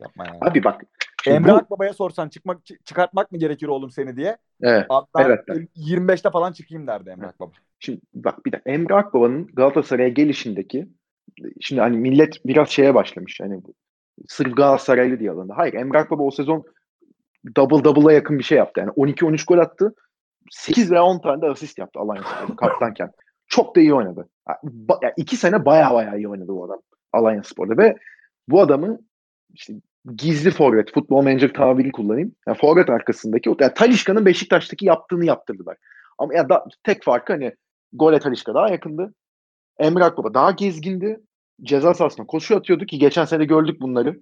Yapma 0.00 0.24
yani. 0.26 0.38
Abi 0.40 0.64
bak. 0.64 0.82
Emre 1.26 1.52
bu- 1.52 1.56
Akbaba'ya 1.56 1.92
sorsan 1.92 2.28
çıkmak 2.28 2.58
çı- 2.66 2.82
çıkartmak 2.84 3.32
mı 3.32 3.38
gerekir 3.38 3.66
oğlum 3.68 3.90
seni 3.90 4.16
diye. 4.16 4.36
evet. 4.62 4.86
Evet, 5.18 5.40
evet. 5.48 5.68
25'te 5.76 6.30
falan 6.30 6.52
çıkayım 6.52 6.86
derdi 6.86 7.10
Emre 7.10 7.26
Akbaba. 7.26 7.50
Şimdi 7.78 8.00
bak 8.14 8.46
bir 8.46 8.52
de 8.52 8.62
Emre 8.66 8.94
Akbaba'nın 8.94 9.46
Galatasaray'a 9.46 10.08
gelişindeki 10.08 10.88
şimdi 11.60 11.80
hani 11.80 11.96
millet 11.96 12.46
biraz 12.46 12.68
şeye 12.68 12.94
başlamış. 12.94 13.40
Hani 13.40 13.64
bu- 13.64 13.74
sırf 14.28 14.56
Galatasaraylı 14.56 15.18
diye 15.20 15.30
alındı. 15.30 15.52
Hayır 15.56 15.74
Emre 15.74 15.98
Akbaba 15.98 16.22
o 16.22 16.30
sezon 16.30 16.64
double 17.56 17.84
double'a 17.84 18.12
yakın 18.12 18.38
bir 18.38 18.44
şey 18.44 18.58
yaptı. 18.58 18.80
Yani 18.80 18.90
12-13 18.90 19.44
gol 19.46 19.58
attı. 19.58 19.94
8 20.50 20.90
veya 20.90 21.04
10 21.04 21.18
tane 21.18 21.42
de 21.42 21.46
asist 21.46 21.78
yaptı 21.78 22.00
Alanya 22.00 22.22
Spor'da 22.22 22.56
kaptanken. 22.56 23.10
Çok 23.48 23.76
da 23.76 23.80
iyi 23.80 23.94
oynadı. 23.94 24.28
Ya, 24.48 24.54
ba- 24.64 25.04
ya 25.04 25.12
iki 25.16 25.36
sene 25.36 25.64
baya 25.66 25.94
baya 25.94 26.16
iyi 26.16 26.28
oynadı 26.28 26.48
bu 26.48 26.64
adam 26.64 26.80
Alanya 27.12 27.42
Spor'da 27.42 27.82
ve 27.82 27.96
bu 28.48 28.60
adamı 28.60 28.98
işte 29.56 29.72
gizli 30.16 30.50
forvet, 30.50 30.92
futbol 30.94 31.22
manager 31.22 31.52
tabiri 31.52 31.92
kullanayım. 31.92 32.32
Yani 32.48 32.58
forvet 32.58 32.90
arkasındaki, 32.90 33.50
o- 33.50 33.56
yani 33.60 33.74
Talişka'nın 33.74 34.26
Beşiktaş'taki 34.26 34.86
yaptığını 34.86 35.24
yaptırdılar. 35.24 35.76
Ama 36.18 36.34
ya 36.34 36.48
da 36.48 36.64
tek 36.82 37.04
farkı 37.04 37.32
hani 37.32 37.52
gole 37.92 38.18
Talişka 38.18 38.54
daha 38.54 38.68
yakındı. 38.68 39.14
Emre 39.78 40.04
Akbaba 40.04 40.34
daha 40.34 40.50
gezgindi. 40.50 41.20
Ceza 41.62 41.94
sahasına 41.94 42.26
koşu 42.26 42.56
atıyordu 42.56 42.86
ki 42.86 42.98
geçen 42.98 43.24
sene 43.24 43.44
gördük 43.44 43.80
bunları. 43.80 44.20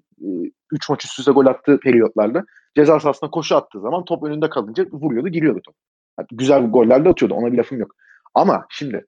3 0.72 0.88
maç 0.90 1.04
üst 1.04 1.18
üste 1.18 1.32
gol 1.32 1.46
attığı 1.46 1.80
periyotlarda. 1.80 2.44
Ceza 2.76 3.00
sahasına 3.00 3.30
koşu 3.30 3.56
attığı 3.56 3.80
zaman 3.80 4.04
top 4.04 4.22
önünde 4.22 4.50
kalınca 4.50 4.86
vuruyordu, 4.92 5.28
giriyordu 5.28 5.60
top. 5.64 5.74
Yani 6.18 6.26
güzel 6.32 6.66
goller 6.70 7.04
de 7.04 7.08
atıyordu. 7.08 7.34
Ona 7.34 7.52
bir 7.52 7.58
lafım 7.58 7.78
yok. 7.78 7.94
Ama 8.34 8.66
şimdi 8.70 9.04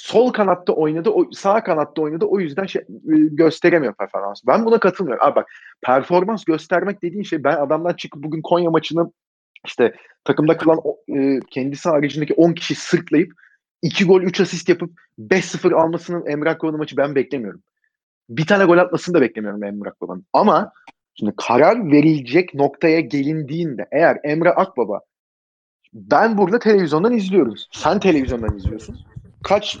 sol 0.00 0.32
kanatta 0.32 0.72
oynadı, 0.72 1.10
o, 1.10 1.30
sağ 1.32 1.64
kanatta 1.64 2.02
oynadı. 2.02 2.24
O 2.24 2.40
yüzden 2.40 2.66
şey, 2.66 2.82
e, 2.82 2.86
gösteremiyor 3.30 3.94
performans. 3.94 4.40
Ben 4.46 4.64
buna 4.64 4.80
katılmıyorum. 4.80 5.26
Abi 5.26 5.36
bak 5.36 5.48
performans 5.82 6.44
göstermek 6.44 7.02
dediğin 7.02 7.22
şey 7.22 7.44
ben 7.44 7.56
adamdan 7.56 7.94
çıkıp 7.94 8.22
bugün 8.22 8.42
Konya 8.42 8.70
maçını 8.70 9.12
işte 9.66 9.94
takımda 10.24 10.56
kalan 10.56 10.80
e, 11.08 11.40
kendisi 11.50 11.88
haricindeki 11.88 12.34
10 12.34 12.52
kişi 12.52 12.74
sırtlayıp 12.74 13.32
2 13.82 14.04
gol 14.04 14.22
3 14.22 14.40
asist 14.40 14.68
yapıp 14.68 14.90
5-0 15.18 15.74
almasının 15.74 16.26
Emre 16.26 16.50
Akbaba'nın 16.50 16.78
maçı 16.78 16.96
ben 16.96 17.14
beklemiyorum. 17.14 17.62
Bir 18.28 18.46
tane 18.46 18.64
gol 18.64 18.78
atmasını 18.78 19.14
da 19.14 19.20
beklemiyorum 19.20 19.64
Emre 19.64 19.88
Akbaba'nın. 19.88 20.26
Ama 20.32 20.72
şimdi 21.14 21.32
karar 21.36 21.92
verilecek 21.92 22.54
noktaya 22.54 23.00
gelindiğinde 23.00 23.88
eğer 23.92 24.18
Emre 24.24 24.50
Akbaba 24.50 25.00
ben 25.92 26.38
burada 26.38 26.58
televizyondan 26.58 27.12
izliyoruz. 27.12 27.68
Sen 27.72 28.00
televizyondan 28.00 28.56
izliyorsun. 28.56 28.98
Kaç 29.42 29.78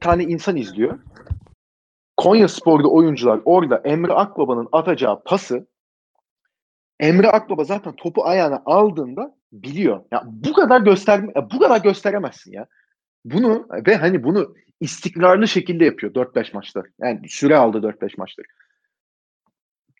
tane 0.00 0.24
insan 0.24 0.56
izliyor? 0.56 0.98
Konya 2.16 2.48
Spor'da 2.48 2.88
oyuncular 2.88 3.40
orada 3.44 3.76
Emre 3.84 4.12
Akbaba'nın 4.12 4.68
atacağı 4.72 5.24
pası 5.24 5.66
Emre 7.00 7.30
Akbaba 7.30 7.64
zaten 7.64 7.96
topu 7.96 8.24
ayağına 8.24 8.62
aldığında 8.66 9.36
biliyor. 9.52 10.04
Ya 10.12 10.22
bu 10.26 10.52
kadar 10.52 10.80
göster 10.80 11.34
bu 11.52 11.58
kadar 11.58 11.80
gösteremezsin 11.80 12.52
ya. 12.52 12.66
Bunu 13.24 13.68
ve 13.86 13.96
hani 13.96 14.24
bunu 14.24 14.54
istikrarlı 14.80 15.48
şekilde 15.48 15.84
yapıyor 15.84 16.14
4-5 16.14 16.54
maçta. 16.54 16.82
Yani 17.00 17.28
süre 17.28 17.56
aldı 17.56 17.78
4-5 17.78 18.14
maçta. 18.18 18.42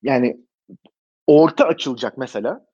Yani 0.03 0.40
orta 1.26 1.66
açılacak 1.66 2.18
mesela. 2.18 2.66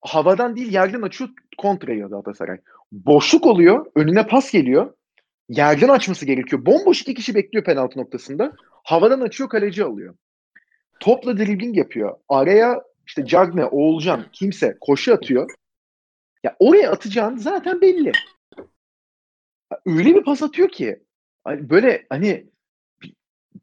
Havadan 0.00 0.56
değil 0.56 0.72
yerden 0.72 1.02
açıyor 1.02 1.30
kontra 1.58 1.92
yiyor 1.92 2.10
Galatasaray. 2.10 2.58
Boşluk 2.92 3.46
oluyor. 3.46 3.86
Önüne 3.94 4.26
pas 4.26 4.52
geliyor. 4.52 4.94
Yerden 5.48 5.88
açması 5.88 6.26
gerekiyor. 6.26 6.66
Bomboş 6.66 7.02
iki 7.02 7.14
kişi 7.14 7.34
bekliyor 7.34 7.64
penaltı 7.64 7.98
noktasında. 7.98 8.52
Havadan 8.84 9.20
açıyor 9.20 9.48
kaleci 9.48 9.84
alıyor. 9.84 10.14
topla 11.00 11.38
dribbling 11.38 11.76
yapıyor. 11.76 12.16
Araya 12.28 12.82
işte 13.06 13.26
Cagne, 13.26 13.64
Oğulcan 13.64 14.24
kimse 14.32 14.76
koşu 14.80 15.14
atıyor. 15.14 15.50
Ya 16.44 16.56
oraya 16.58 16.90
atacağın 16.90 17.36
zaten 17.36 17.80
belli. 17.80 18.12
Öyle 19.86 20.14
bir 20.14 20.24
pas 20.24 20.42
atıyor 20.42 20.68
ki 20.68 21.02
hani 21.44 21.70
böyle 21.70 22.06
hani 22.08 22.46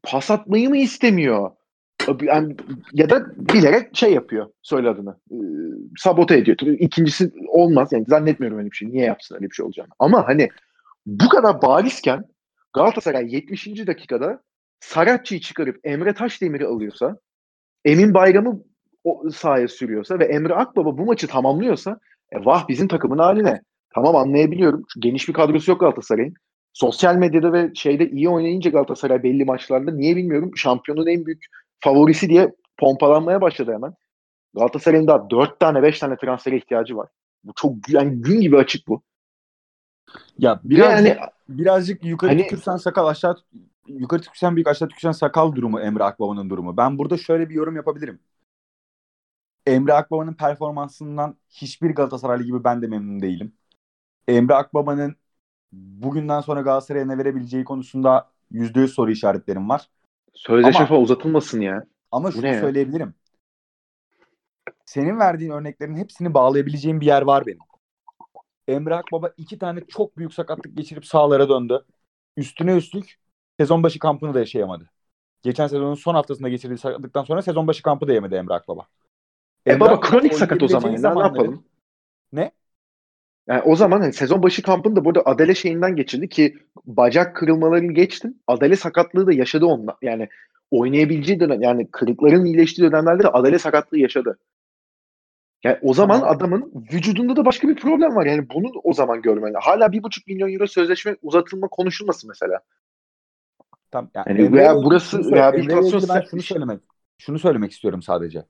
pas 0.04 0.32
atmayı 0.32 0.70
mı 0.70 0.78
istemiyor? 0.78 1.52
Yani, 2.22 2.56
ya 2.94 3.10
da 3.10 3.26
bilerek 3.38 3.96
şey 3.98 4.14
yapıyor. 4.14 4.50
Söyle 4.62 4.90
adını. 4.90 5.18
E, 5.32 5.38
sabote 5.98 6.38
ediyor. 6.38 6.58
İkincisi 6.60 7.32
olmaz. 7.48 7.90
Yani 7.92 8.06
zannetmiyorum 8.08 8.58
öyle 8.60 8.72
bir 8.72 8.76
şey. 8.76 8.90
Niye 8.90 9.06
yapsın 9.06 9.36
öyle 9.36 9.50
bir 9.50 9.56
şey 9.56 9.66
olacağını. 9.66 9.90
Ama 10.00 10.28
hani 10.28 10.50
bu 11.06 11.30
kadar 11.30 11.62
barizken 11.62 12.26
Galatasaray 12.74 13.36
70. 13.36 13.68
dakikada 13.68 14.41
Saratçı'yı 14.80 15.41
çıkarıp 15.41 15.80
Emre 15.84 16.14
Taşdemir'i 16.14 16.66
alıyorsa 16.66 17.18
Emin 17.86 18.14
Bayram'ı 18.14 18.64
o 19.04 19.30
sahaya 19.30 19.68
sürüyorsa 19.68 20.20
ve 20.20 20.26
Emre 20.26 20.54
Akbaba 20.54 20.97
bu 20.97 21.06
maçı 21.06 21.28
tamamlıyorsa 21.28 21.99
e, 22.32 22.45
vah 22.45 22.68
bizim 22.68 22.88
takımın 22.88 23.18
haline. 23.18 23.62
Tamam 23.95 24.16
anlayabiliyorum. 24.16 24.84
Geniş 24.99 25.28
bir 25.28 25.34
kadrosu 25.34 25.72
yok 25.72 25.80
Galatasaray'ın. 25.80 26.34
Sosyal 26.74 27.16
medyada 27.16 27.54
ve 27.54 27.72
şeyde 27.76 28.10
iyi 28.10 28.30
oynayınca 28.30 28.72
Galatasaray 28.72 29.24
belli 29.24 29.45
maçlarda 29.45 29.91
niye 29.91 30.16
bilmiyorum 30.16 30.51
şampiyonun 30.56 31.08
en 31.08 31.26
büyük 31.26 31.45
favorisi 31.80 32.30
diye 32.30 32.51
pompalanmaya 32.80 33.41
başladı 33.41 33.74
hemen. 33.74 33.93
Galatasaray'ın 34.56 35.08
daha 35.08 35.30
4 35.30 35.60
tane 35.60 35.84
5 35.84 35.99
tane 35.99 36.16
transfere 36.18 36.58
ihtiyacı 36.58 36.97
var. 36.97 37.10
Bu 37.43 37.54
çok 37.56 37.89
yani 37.89 38.22
gün 38.22 38.41
gibi 38.41 38.58
açık 38.58 38.88
bu. 38.88 39.04
Ya 40.39 40.59
birazcık, 40.64 41.07
yani, 41.07 41.20
birazcık 41.49 42.05
yukarı 42.05 42.32
hani, 42.32 42.43
tükürsen 42.43 42.78
sakal 42.78 43.07
aşağı 43.07 43.38
yukarı 43.88 44.22
tükürsen 44.22 44.55
büyük 44.55 44.68
aşağı 44.68 44.88
tükürsen 44.89 45.11
sakal 45.11 45.55
durumu 45.55 45.80
Emre 45.80 46.03
Akbaba'nın 46.03 46.49
durumu. 46.49 46.78
Ben 46.78 46.97
burada 46.97 47.18
şöyle 47.18 47.49
bir 47.49 47.55
yorum 47.55 47.76
yapabilirim. 47.76 48.20
Emre 49.66 49.93
Akbaba'nın 49.93 50.34
performansından 50.34 51.36
hiçbir 51.49 51.95
Galatasaraylı 51.95 52.43
gibi 52.43 52.64
ben 52.64 52.82
de 52.82 52.88
memnun 52.88 53.22
değilim. 53.22 53.53
Emre 54.28 54.53
Akbaba'nın 54.53 55.16
bugünden 55.72 56.41
sonra 56.41 56.61
Galatasaray'a 56.61 57.05
ne 57.05 57.18
verebileceği 57.18 57.64
konusunda 57.64 58.30
%100 58.51 58.88
soru 58.88 59.11
işaretlerim 59.11 59.70
var. 59.70 59.89
Sözleşme 60.34 60.86
falan 60.86 61.01
uzatılmasın 61.01 61.61
ya. 61.61 61.86
Ama 62.11 62.32
şunu 62.32 62.41
ne 62.41 62.59
söyleyebilirim. 62.59 63.14
Senin 64.86 65.20
verdiğin 65.20 65.51
örneklerin 65.51 65.95
hepsini 65.95 66.34
bağlayabileceğim 66.34 67.01
bir 67.01 67.05
yer 67.05 67.22
var 67.22 67.45
benim. 67.45 67.59
Emre 68.68 68.95
Akbaba 68.95 69.34
iki 69.38 69.57
tane 69.57 69.80
çok 69.88 70.18
büyük 70.18 70.34
sakatlık 70.34 70.78
geçirip 70.78 71.05
sağlara 71.05 71.49
döndü. 71.49 71.86
Üstüne 72.38 72.76
üstlük 72.76 73.20
sezon 73.59 73.84
başı 73.84 73.99
kampını 73.99 74.34
da 74.34 74.39
yaşayamadı. 74.39 74.89
Geçen 75.43 75.68
sezonun 75.68 75.95
son 75.95 76.14
haftasında 76.14 76.49
geçirdiği 76.49 76.78
sakatlıktan 76.78 77.24
sonra 77.24 77.41
sezon 77.41 77.68
başı 77.68 77.84
kampı 77.84 78.07
da 78.07 78.14
yemedi 78.14 78.36
Emre 78.36 78.53
Akbaba. 78.53 78.88
E 79.68 79.80
baba 79.80 79.99
kronik 79.99 80.34
sakat 80.34 80.64
o 80.64 80.68
zaman. 80.68 80.89
Ya, 80.91 81.14
ne 81.14 81.22
yapalım? 81.22 81.64
Ne? 82.34 82.51
Yani 83.47 83.61
o 83.61 83.76
zaman 83.76 84.01
hani 84.01 84.14
sezon 84.14 84.43
başı 84.43 84.61
kampını 84.61 84.95
da 84.95 85.05
burada 85.05 85.22
Adele 85.26 85.55
şeyinden 85.55 85.95
geçirdi 85.95 86.30
ki 86.30 86.57
bacak 86.86 87.36
kırılmalarını 87.36 87.91
geçtim. 87.91 88.39
Adele 88.47 88.76
sakatlığı 88.76 89.28
da 89.28 89.34
yaşadı 89.34 89.66
onunla. 89.66 89.97
Yani 90.01 90.30
oynayabileceği 90.72 91.39
dönem 91.39 91.61
yani 91.61 91.91
kırıkların 91.91 92.45
iyileştiği 92.45 92.91
dönemlerde 92.91 93.24
de 93.24 93.28
Adele 93.28 93.59
sakatlığı 93.59 93.97
yaşadı. 93.97 94.38
Yani 95.64 95.78
o 95.82 95.93
zaman 95.93 96.20
tamam. 96.20 96.36
adamın 96.36 96.86
vücudunda 96.93 97.36
da 97.36 97.45
başka 97.45 97.68
bir 97.68 97.76
problem 97.76 98.16
var. 98.16 98.26
Yani 98.26 98.49
bunu 98.49 98.72
o 98.84 98.93
zaman 98.93 99.22
görmeli. 99.22 99.57
Hala 99.61 99.91
bir 99.91 100.03
buçuk 100.03 100.28
milyon 100.28 100.53
euro 100.53 100.68
sözleşme 100.68 101.16
uzatılma 101.22 101.68
konuşulması 101.68 102.28
mesela. 102.28 102.59
Tamam. 103.91 104.11
Yani, 104.16 104.41
yani 104.41 104.53
veya 104.53 104.76
burası 104.76 105.32
rehabilitasyon 105.32 106.03
ben 106.09 106.22
şunu 106.22 106.41
söylemek 106.41 106.82
şunu 107.18 107.39
söylemek 107.39 107.72
istiyorum 107.72 108.01
sadece. 108.01 108.45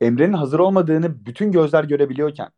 Emre'nin 0.00 0.32
hazır 0.32 0.58
olmadığını 0.58 1.26
bütün 1.26 1.52
gözler 1.52 1.84
görebiliyorken 1.84 2.48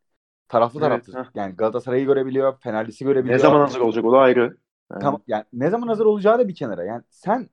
taraflı 0.49 0.81
evet, 0.87 1.05
taraflı 1.05 1.25
heh. 1.25 1.31
yani 1.35 1.57
Galatasaray'ı 1.57 2.07
görebiliyor, 2.07 2.61
Fenerlisi 2.61 3.05
görebiliyor. 3.05 3.39
Ne 3.39 3.43
zaman 3.43 3.61
hazır 3.61 3.81
olacak 3.81 4.05
o 4.05 4.13
da 4.13 4.19
ayrı. 4.19 4.57
Yani. 4.93 5.03
Tamam 5.03 5.23
yani 5.27 5.45
ne 5.53 5.71
zaman 5.71 5.89
hazır 5.89 6.07
olacağı 6.07 6.39
da 6.39 6.49
bir 6.49 6.55
kenara. 6.55 6.85
Yani 6.85 7.03
sen 7.11 7.51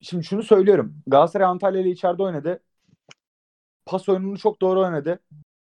şimdi 0.00 0.24
şunu 0.24 0.42
söylüyorum. 0.42 0.94
Galatasaray 1.06 1.46
Antalya 1.46 1.80
ile 1.80 1.90
içeride 1.90 2.22
oynadı. 2.22 2.60
Pas 3.88 4.08
oyununu 4.08 4.38
çok 4.38 4.60
doğru 4.60 4.80
oynadı. 4.80 5.20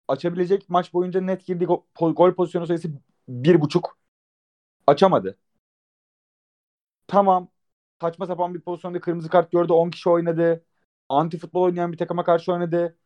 Açabilecek 0.08 0.70
maç 0.70 0.94
boyunca 0.94 1.20
net 1.20 1.46
girdiği 1.46 1.66
gol, 1.66 1.82
gol 2.14 2.34
pozisyonu 2.34 2.66
sayısı 2.66 2.88
bir 3.28 3.60
buçuk. 3.60 3.98
Açamadı. 4.86 5.38
Tamam. 7.08 7.48
Saçma 8.00 8.26
sapan 8.26 8.54
bir 8.54 8.60
pozisyonda 8.60 9.00
kırmızı 9.00 9.28
kart 9.28 9.52
gördü. 9.52 9.72
10 9.72 9.90
kişi 9.90 10.08
oynadı. 10.10 10.64
Anti 11.08 11.38
futbol 11.38 11.62
oynayan 11.62 11.92
bir 11.92 11.98
takıma 11.98 12.24
karşı 12.24 12.52
oynadı. 12.52 12.96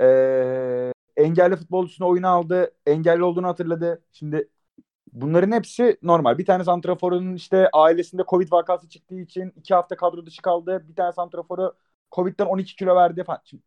Ee, 0.00 0.92
engelli 1.16 1.56
futbolcusunu 1.56 2.08
oyuna 2.08 2.28
aldı. 2.30 2.72
Engelli 2.86 3.24
olduğunu 3.24 3.48
hatırladı. 3.48 4.04
Şimdi 4.12 4.48
bunların 5.12 5.52
hepsi 5.52 5.98
normal. 6.02 6.38
Bir 6.38 6.46
tane 6.46 6.64
santraforun 6.64 7.34
işte 7.34 7.70
ailesinde 7.72 8.24
Covid 8.28 8.52
vakası 8.52 8.90
çıktığı 8.90 9.20
için 9.20 9.52
iki 9.56 9.74
hafta 9.74 9.96
kadro 9.96 10.26
dışı 10.26 10.42
kaldı. 10.42 10.84
Bir 10.88 10.96
tane 10.96 11.12
santraforu 11.12 11.74
Covid'den 12.12 12.46
12 12.46 12.76
kilo 12.76 12.96
verdi 12.96 13.24
falan. 13.24 13.40
Şimdi, 13.44 13.64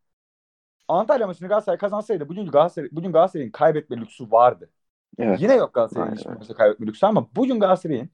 Antalya 0.88 1.28
maçını 1.28 1.48
Galatasaray 1.48 1.78
kazansaydı 1.78 2.30
bugün 2.30 2.48
Galatasaray 2.48 2.90
bugün 2.92 3.12
Galatasaray'ın 3.12 3.52
kaybetme 3.52 3.98
lüksü 3.98 4.32
vardı. 4.32 4.70
Evet. 5.20 5.42
Yine 5.42 5.56
yok 5.56 5.74
Galatasaray'ın 5.74 6.16
hiçbir 6.16 6.32
maçta 6.32 6.54
kaybetme 6.54 6.88
lüksü 6.88 7.06
ama 7.06 7.28
bugün 7.36 7.60
Galatasaray'ın 7.60 8.10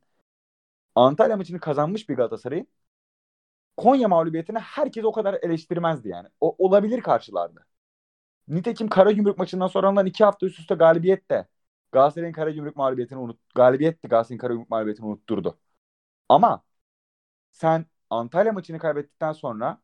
Antalya 0.95 1.38
maçını 1.38 1.59
kazanmış 1.59 2.09
bir 2.09 2.15
Galatasaray'ın 2.15 2.67
Konya 3.78 4.07
mağlubiyetine 4.07 4.59
herkes 4.59 5.05
o 5.05 5.11
kadar 5.11 5.34
eleştirmezdi 5.34 6.09
yani. 6.09 6.28
O 6.41 6.55
olabilir 6.65 7.01
karşılardı. 7.01 7.65
Nitekim 8.47 8.88
Karagümrük 8.89 9.38
maçından 9.38 9.67
sonra 9.67 9.88
alınan 9.88 10.05
iki 10.05 10.24
hafta 10.24 10.45
üst 10.45 10.59
üste 10.59 10.76
galibiyet 10.76 11.30
de 11.32 11.47
Galatasaray'ın 11.91 12.34
Karagümrük 12.34 12.76
mağlubiyetini 12.76 13.19
unut 13.19 13.39
galibiyetti 13.55 14.07
Galatasaray'ın 14.07 14.39
Karagümrük 14.39 14.69
mağlubiyetini 14.69 15.05
unutturdu. 15.05 15.59
Ama 16.30 16.63
sen 17.51 17.86
Antalya 18.09 18.53
maçını 18.53 18.80
kaybettikten 18.80 19.34
sonra 19.34 19.82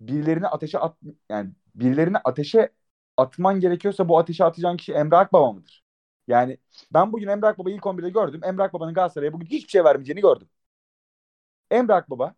birilerini 0.00 0.48
ateşe 0.48 0.78
at 0.78 0.96
yani 1.30 1.50
birilerini 1.74 2.18
ateşe 2.18 2.70
atman 3.16 3.60
gerekiyorsa 3.60 4.08
bu 4.08 4.18
ateşe 4.18 4.44
atacağın 4.44 4.76
kişi 4.76 4.92
Emre 4.92 5.16
Akbaba 5.16 5.52
mıdır? 5.52 5.84
Yani 6.28 6.58
ben 6.94 7.12
bugün 7.12 7.28
Emre 7.28 7.46
Akbaba'yı 7.46 7.76
ilk 7.76 7.86
11'de 7.86 8.10
gördüm. 8.10 8.40
Emre 8.44 8.62
Akbaba'nın 8.62 8.94
Galatasaray'a 8.94 9.32
bugün 9.32 9.46
hiçbir 9.46 9.70
şey 9.70 9.84
vermeyeceğini 9.84 10.20
gördüm. 10.20 10.48
Emre 11.70 11.94
Akbaba 11.94 12.34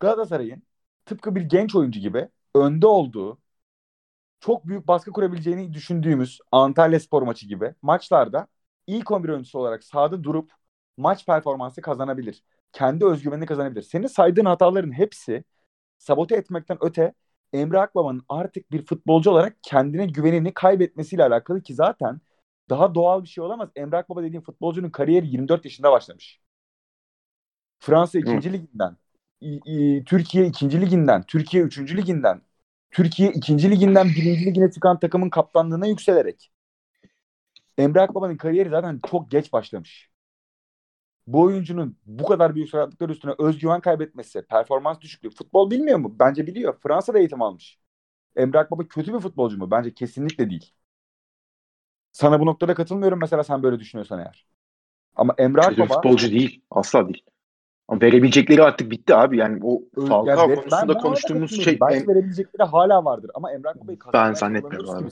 Galatasaray'ın 0.00 0.62
tıpkı 1.04 1.34
bir 1.34 1.42
genç 1.42 1.74
oyuncu 1.74 2.00
gibi 2.00 2.28
önde 2.54 2.86
olduğu 2.86 3.38
çok 4.40 4.66
büyük 4.68 4.88
baskı 4.88 5.12
kurabileceğini 5.12 5.72
düşündüğümüz 5.74 6.38
Antalya 6.52 7.00
Spor 7.00 7.22
maçı 7.22 7.46
gibi 7.48 7.74
maçlarda 7.82 8.46
ilk 8.86 9.10
11 9.10 9.28
oyuncusu 9.28 9.58
olarak 9.58 9.84
sahada 9.84 10.24
durup 10.24 10.52
maç 10.96 11.26
performansı 11.26 11.80
kazanabilir. 11.82 12.42
Kendi 12.72 13.04
özgüvenini 13.06 13.46
kazanabilir. 13.46 13.82
Senin 13.82 14.06
saydığın 14.06 14.44
hataların 14.44 14.92
hepsi 14.92 15.44
sabote 15.98 16.36
etmekten 16.36 16.78
öte 16.80 17.14
Emre 17.54 17.78
Akbaba'nın 17.78 18.22
artık 18.28 18.72
bir 18.72 18.86
futbolcu 18.86 19.30
olarak 19.30 19.56
kendine 19.62 20.06
güvenini 20.06 20.54
kaybetmesiyle 20.54 21.24
alakalı 21.24 21.62
ki 21.62 21.74
zaten 21.74 22.20
daha 22.70 22.94
doğal 22.94 23.22
bir 23.22 23.28
şey 23.28 23.44
olamaz. 23.44 23.68
Emre 23.76 23.96
Akbaba 23.96 24.22
dediğim 24.22 24.42
futbolcunun 24.42 24.90
kariyeri 24.90 25.26
24 25.26 25.64
yaşında 25.64 25.92
başlamış. 25.92 26.40
Fransa 27.80 28.18
2. 28.18 28.52
liginden, 28.52 28.96
Türkiye 30.06 30.46
2. 30.46 30.80
liginden, 30.80 31.22
Türkiye 31.22 31.62
3. 31.62 31.96
liginden, 31.96 32.42
Türkiye 32.90 33.32
2. 33.32 33.70
liginden 33.70 34.06
1. 34.08 34.46
ligine 34.46 34.70
çıkan 34.70 34.98
takımın 34.98 35.30
kaptanlığına 35.30 35.86
yükselerek. 35.86 36.50
Emre 37.78 38.00
Akbaba'nın 38.00 38.36
kariyeri 38.36 38.70
zaten 38.70 39.00
çok 39.10 39.30
geç 39.30 39.52
başlamış. 39.52 40.13
Bu 41.26 41.42
oyuncunun 41.42 41.96
bu 42.06 42.24
kadar 42.24 42.54
büyük 42.54 42.68
sakatlıklar 42.68 43.08
üstüne 43.08 43.34
özgüven 43.38 43.80
kaybetmesi, 43.80 44.42
performans 44.42 45.00
düşüklüğü. 45.00 45.30
Futbol 45.30 45.70
bilmiyor 45.70 45.98
mu? 45.98 46.16
Bence 46.18 46.46
biliyor. 46.46 46.78
Fransa'da 46.82 47.18
eğitim 47.18 47.42
almış. 47.42 47.78
Emre 48.36 48.58
Akbaba 48.58 48.88
kötü 48.88 49.14
bir 49.14 49.18
futbolcu 49.18 49.58
mu? 49.58 49.70
Bence 49.70 49.94
kesinlikle 49.94 50.50
değil. 50.50 50.72
Sana 52.12 52.40
bu 52.40 52.46
noktada 52.46 52.74
katılmıyorum 52.74 53.18
mesela 53.20 53.44
sen 53.44 53.62
böyle 53.62 53.78
düşünüyorsan 53.78 54.18
eğer. 54.18 54.46
Ama 55.16 55.34
Emre 55.38 55.60
Kötü 55.60 55.82
Akbaba... 55.82 55.94
futbolcu 55.94 56.30
değil. 56.30 56.62
Asla 56.70 57.08
değil. 57.08 57.24
Ama 57.88 58.00
verebilecekleri 58.00 58.62
artık 58.62 58.90
bitti 58.90 59.14
abi. 59.14 59.38
Yani 59.38 59.60
o 59.62 59.82
Falcao 60.08 60.50
yani, 60.50 60.54
konusunda 60.54 60.94
konuştuğumuz 60.94 61.64
şey... 61.64 61.80
Belki 61.80 61.96
em... 61.96 62.08
verebilecekleri 62.08 62.68
hala 62.68 63.04
vardır. 63.04 63.30
Ama 63.34 63.52
Emre 63.52 63.68
Akbaba'yı 63.68 63.98
Ben 64.12 64.32
zannetmiyorum 64.32 64.90
abi. 64.90 65.08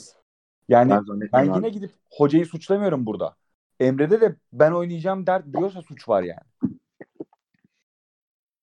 Yani 0.69 0.91
ben, 0.91 1.21
ben 1.33 1.45
yine 1.45 1.55
abi. 1.55 1.73
gidip 1.73 1.91
hocayı 2.11 2.47
suçlamıyorum 2.47 3.07
burada. 3.07 3.37
Emre'de 3.81 4.21
de 4.21 4.37
ben 4.53 4.73
oynayacağım 4.73 5.27
der 5.27 5.53
diyorsa 5.53 5.83
suç 5.83 6.09
var 6.09 6.23
yani. 6.23 6.41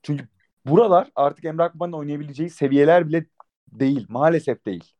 Çünkü 0.03 0.27
buralar 0.65 1.11
artık 1.15 1.45
Emre 1.45 1.63
Akbaba'nın 1.63 1.93
oynayabileceği 1.93 2.49
seviyeler 2.49 3.07
bile 3.07 3.25
değil. 3.71 4.05
Maalesef 4.09 4.65
değil. 4.65 4.93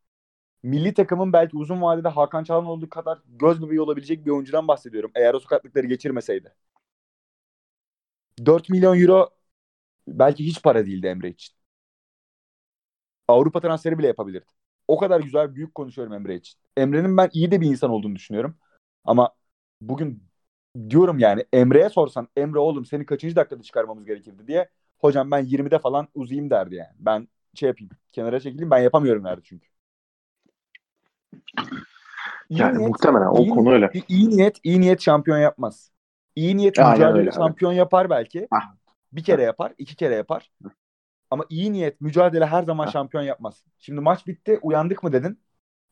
Milli 0.64 0.94
takımın 0.94 1.34
belki 1.34 1.58
uzun 1.58 1.82
vadede 1.82 2.08
Hakan 2.08 2.44
Çalhan 2.44 2.66
olduğu 2.66 2.90
kadar 2.90 3.20
göz 3.28 3.62
bebeği 3.64 3.82
olabilecek 3.82 4.26
bir 4.26 4.32
oyuncudan 4.32 4.68
bahsediyorum. 4.68 5.12
Eğer 5.16 5.34
o 5.34 5.40
sakatlıkları 5.40 5.88
geçirmeseydi. 5.88 6.56
4 8.46 8.70
milyon 8.70 9.00
euro 9.02 9.30
belki 10.08 10.46
hiç 10.46 10.62
para 10.64 10.86
değildi 10.86 11.08
Emre 11.08 11.30
için. 11.30 11.56
Avrupa 13.28 13.60
transferi 13.62 13.98
bile 14.00 14.08
yapabilirdi. 14.08 14.46
O 14.88 14.98
kadar 14.98 15.20
güzel 15.20 15.56
büyük 15.56 15.76
konuşuyorum 15.76 16.14
Emre 16.14 16.36
için. 16.36 16.60
Emre'nin 16.78 17.18
ben 17.18 17.30
iyi 17.34 17.52
de 17.52 17.62
bir 17.62 17.68
insan 17.68 17.90
olduğunu 17.90 18.16
düşünüyorum. 18.16 18.58
Ama 19.06 19.30
bugün 19.82 20.24
diyorum 20.90 21.20
yani 21.20 21.46
Emre'ye 21.54 21.90
sorsan 21.90 22.28
Emre 22.36 22.60
oğlum 22.60 22.86
seni 22.86 23.06
kaçıncı 23.06 23.36
dakikada 23.36 23.62
çıkarmamız 23.62 24.06
gerekirdi 24.06 24.48
diye 24.48 24.70
hocam 24.98 25.32
ben 25.32 25.46
20'de 25.46 25.80
falan 25.80 26.08
uzayayım 26.14 26.50
derdi 26.50 26.76
yani. 26.76 26.96
Ben 27.00 27.28
şey 27.54 27.68
yapayım 27.68 27.92
kenara 28.12 28.40
çekileyim 28.40 28.72
ben 28.72 28.80
yapamıyorum 28.80 29.24
derdi 29.24 29.42
çünkü. 29.44 29.68
İyi 32.50 32.60
yani 32.60 32.78
niyet, 32.78 32.90
muhtemelen 32.90 33.28
o 33.28 33.42
iyi, 33.42 33.50
konu 33.50 33.72
öyle. 33.72 33.90
İyi 34.08 34.30
niyet, 34.30 34.58
iyi 34.64 34.82
niyet 34.82 35.02
şampiyon 35.02 35.38
yapmaz. 35.38 35.92
İyi 36.36 36.58
niyet 36.58 36.78
mücadele 36.78 37.20
öyle, 37.20 37.32
şampiyon 37.32 37.72
evet. 37.72 37.80
yapar 37.80 38.10
belki. 38.10 38.48
Ah. 38.52 38.76
Bir 39.12 39.24
kere 39.24 39.44
yapar, 39.44 39.74
iki 39.78 39.96
kere 39.96 40.16
yapar. 40.16 40.52
Ama 41.32 41.46
iyi 41.50 41.74
niyet, 41.74 42.02
mücadele 42.02 42.46
her 42.46 42.64
zaman 42.64 42.88
ah. 42.88 42.92
şampiyon 42.92 43.24
yapmaz. 43.24 43.64
Şimdi 43.80 44.02
maç 44.02 44.28
bitti, 44.28 44.60
uyandık 44.62 45.04
mı 45.04 45.14
dedin. 45.14 45.40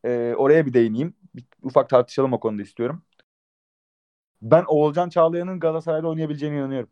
Ee, 0.04 0.34
oraya 0.38 0.66
bir 0.66 0.74
değineyim. 0.74 1.16
Bir, 1.36 1.46
ufak 1.62 1.90
tartışalım 1.90 2.34
o 2.34 2.40
konuda 2.40 2.62
istiyorum. 2.62 3.04
Ben 4.42 4.64
Oğulcan 4.68 5.10
Çağlayan'ın 5.10 5.60
Galatasaray'da 5.60 6.08
oynayabileceğine 6.08 6.58
inanıyorum. 6.58 6.90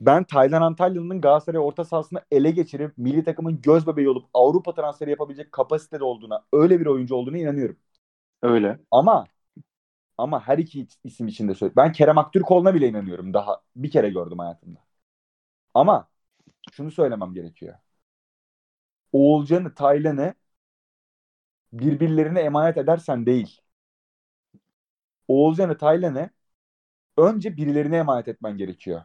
Ben 0.00 0.24
Taylan 0.24 0.62
Antalyalı'nın 0.62 1.20
Galatasaray 1.20 1.60
orta 1.60 1.84
sahasını 1.84 2.20
ele 2.30 2.50
geçirip 2.50 2.98
milli 2.98 3.24
takımın 3.24 3.60
göz 3.62 3.86
bebeği 3.86 4.08
olup 4.08 4.26
Avrupa 4.34 4.74
transferi 4.74 5.10
yapabilecek 5.10 5.52
kapasitede 5.52 6.04
olduğuna, 6.04 6.44
öyle 6.52 6.80
bir 6.80 6.86
oyuncu 6.86 7.14
olduğuna 7.14 7.38
inanıyorum. 7.38 7.76
Öyle. 8.42 8.80
Ama 8.90 9.26
ama 10.18 10.48
her 10.48 10.58
iki 10.58 10.88
isim 11.04 11.28
için 11.28 11.48
de 11.48 11.54
söylüyorum. 11.54 11.76
Ben 11.76 11.92
Kerem 11.92 12.18
Aktürkoğlu'na 12.18 12.74
bile 12.74 12.88
inanıyorum. 12.88 13.34
Daha 13.34 13.62
bir 13.76 13.90
kere 13.90 14.10
gördüm 14.10 14.38
hayatımda. 14.38 14.80
Ama 15.74 16.08
şunu 16.72 16.90
söylemem 16.90 17.34
gerekiyor. 17.34 17.74
Oğulcan'ı, 19.12 19.74
Taylan'ı 19.74 20.34
birbirlerine 21.72 22.40
emanet 22.40 22.76
edersen 22.76 23.26
değil. 23.26 23.60
Oğulcan'ı, 25.28 25.78
Taylan'ı 25.78 26.30
önce 27.18 27.56
birilerine 27.58 27.96
emanet 27.98 28.28
etmen 28.28 28.58
gerekiyor. 28.58 29.02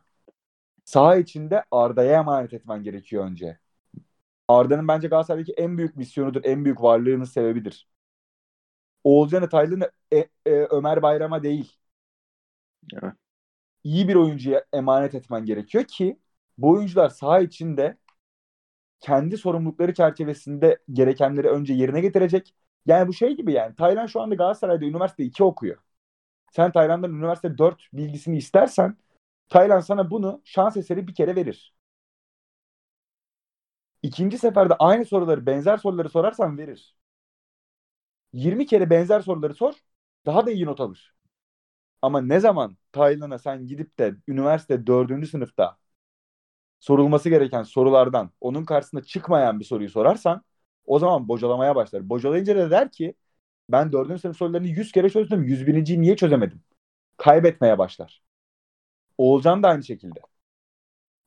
Saha 0.85 1.17
içinde 1.17 1.65
Arda'ya 1.71 2.19
emanet 2.19 2.53
etmen 2.53 2.83
gerekiyor 2.83 3.25
önce. 3.25 3.59
Arda'nın 4.47 4.89
bence 4.89 5.07
Galatasaray'daki 5.07 5.53
en 5.53 5.79
büyük 5.79 5.97
misyonudur, 5.97 6.41
en 6.45 6.65
büyük 6.65 6.83
varlığının 6.83 7.25
sebebidir. 7.25 7.87
Oğulcan 9.03 9.49
Taylan'ı 9.49 9.91
e, 10.13 10.17
e, 10.45 10.51
Ömer 10.51 11.01
Bayram'a 11.01 11.43
değil. 11.43 11.77
Evet. 12.93 13.13
İyi 13.83 14.07
bir 14.07 14.15
oyuncuya 14.15 14.65
emanet 14.73 15.15
etmen 15.15 15.45
gerekiyor 15.45 15.83
ki 15.83 16.19
bu 16.57 16.69
oyuncular 16.71 17.09
saha 17.09 17.39
içinde 17.41 17.97
kendi 18.99 19.37
sorumlulukları 19.37 19.93
çerçevesinde 19.93 20.77
gerekenleri 20.93 21.47
önce 21.49 21.73
yerine 21.73 22.01
getirecek. 22.01 22.53
Yani 22.85 23.07
bu 23.07 23.13
şey 23.13 23.35
gibi 23.37 23.53
yani 23.53 23.75
Taylan 23.75 24.05
şu 24.07 24.21
anda 24.21 24.35
Galatasaray'da 24.35 24.85
üniversite 24.85 25.23
2 25.23 25.43
okuyor. 25.43 25.77
Sen 26.51 26.71
Taylan'dan 26.71 27.13
üniversite 27.13 27.57
4 27.57 27.87
bilgisini 27.93 28.37
istersen 28.37 28.97
Taylan 29.49 29.79
sana 29.79 30.11
bunu 30.11 30.41
şans 30.45 30.77
eseri 30.77 31.07
bir 31.07 31.15
kere 31.15 31.35
verir. 31.35 31.73
İkinci 34.03 34.37
seferde 34.37 34.73
aynı 34.79 35.05
soruları, 35.05 35.45
benzer 35.45 35.77
soruları 35.77 36.09
sorarsan 36.09 36.57
verir. 36.57 36.95
20 38.33 38.65
kere 38.65 38.89
benzer 38.89 39.21
soruları 39.21 39.53
sor, 39.55 39.73
daha 40.25 40.45
da 40.45 40.51
iyi 40.51 40.65
not 40.65 40.79
alır. 40.81 41.15
Ama 42.01 42.21
ne 42.21 42.39
zaman 42.39 42.77
Taylan'a 42.91 43.39
sen 43.39 43.67
gidip 43.67 43.99
de 43.99 44.15
üniversite 44.27 44.87
4. 44.87 45.27
sınıfta 45.27 45.77
sorulması 46.79 47.29
gereken 47.29 47.63
sorulardan 47.63 48.31
onun 48.41 48.65
karşısında 48.65 49.03
çıkmayan 49.03 49.59
bir 49.59 49.65
soruyu 49.65 49.89
sorarsan 49.89 50.43
o 50.85 50.99
zaman 50.99 51.27
bocalamaya 51.27 51.75
başlar. 51.75 52.09
Bocalayınca 52.09 52.55
da 52.55 52.71
der 52.71 52.91
ki 52.91 53.15
ben 53.69 53.91
4. 53.91 54.21
sınıf 54.21 54.37
sorularını 54.37 54.67
100 54.67 54.91
kere 54.91 55.09
çözdüm. 55.09 55.43
101.yi 55.43 56.01
niye 56.01 56.15
çözemedim? 56.15 56.63
Kaybetmeye 57.17 57.77
başlar. 57.77 58.23
Oğulcan 59.17 59.63
da 59.63 59.67
aynı 59.69 59.83
şekilde. 59.83 60.19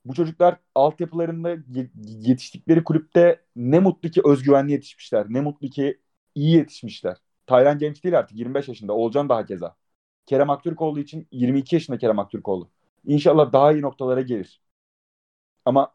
Bu 0.05 0.13
çocuklar 0.13 0.57
altyapılarında 0.75 1.57
yetiştikleri 2.05 2.83
kulüpte 2.83 3.45
ne 3.55 3.79
mutlu 3.79 4.09
ki 4.09 4.21
özgüvenli 4.25 4.71
yetişmişler. 4.71 5.25
Ne 5.29 5.41
mutlu 5.41 5.69
ki 5.69 6.01
iyi 6.35 6.55
yetişmişler. 6.55 7.17
Taylan 7.47 7.77
genç 7.79 8.03
değil 8.03 8.19
artık 8.19 8.37
25 8.37 8.67
yaşında. 8.67 8.93
Olcan 8.93 9.29
daha 9.29 9.45
keza. 9.45 9.75
Kerem 10.25 10.49
Aktürkoğlu 10.49 10.99
için 10.99 11.27
22 11.31 11.75
yaşında 11.75 11.97
Kerem 11.97 12.19
Aktürkoğlu. 12.19 12.69
İnşallah 13.05 13.53
daha 13.53 13.71
iyi 13.73 13.81
noktalara 13.81 14.21
gelir. 14.21 14.61
Ama 15.65 15.93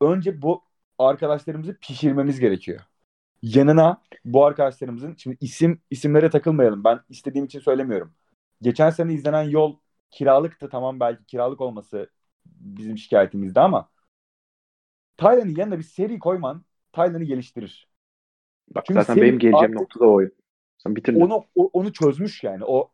önce 0.00 0.42
bu 0.42 0.64
arkadaşlarımızı 0.98 1.78
pişirmemiz 1.80 2.40
gerekiyor. 2.40 2.80
Yanına 3.42 4.02
bu 4.24 4.44
arkadaşlarımızın 4.44 5.14
şimdi 5.18 5.36
isim 5.40 5.80
isimlere 5.90 6.30
takılmayalım. 6.30 6.84
Ben 6.84 7.00
istediğim 7.08 7.44
için 7.46 7.60
söylemiyorum. 7.60 8.14
Geçen 8.62 8.90
sene 8.90 9.14
izlenen 9.14 9.42
yol 9.42 9.76
kiralıktı 10.10 10.68
tamam 10.68 11.00
belki 11.00 11.24
kiralık 11.26 11.60
olması 11.60 12.10
bizim 12.46 12.98
şikayetimizde 12.98 13.60
ama 13.60 13.88
Taylan'ın 15.16 15.56
yanına 15.56 15.78
bir 15.78 15.84
seri 15.84 16.18
koyman 16.18 16.64
Taylan'ı 16.92 17.24
geliştirir. 17.24 17.88
Bak 18.74 18.84
Çünkü 18.86 19.00
zaten 19.00 19.16
benim 19.16 19.38
geleceğim 19.38 19.74
nokta 19.74 20.00
da 20.00 20.06
o. 20.06 20.20
Sen 20.78 20.96
bitirdin. 20.96 21.20
Onu, 21.20 21.44
o, 21.54 21.70
onu 21.72 21.92
çözmüş 21.92 22.44
yani. 22.44 22.64
O 22.64 22.90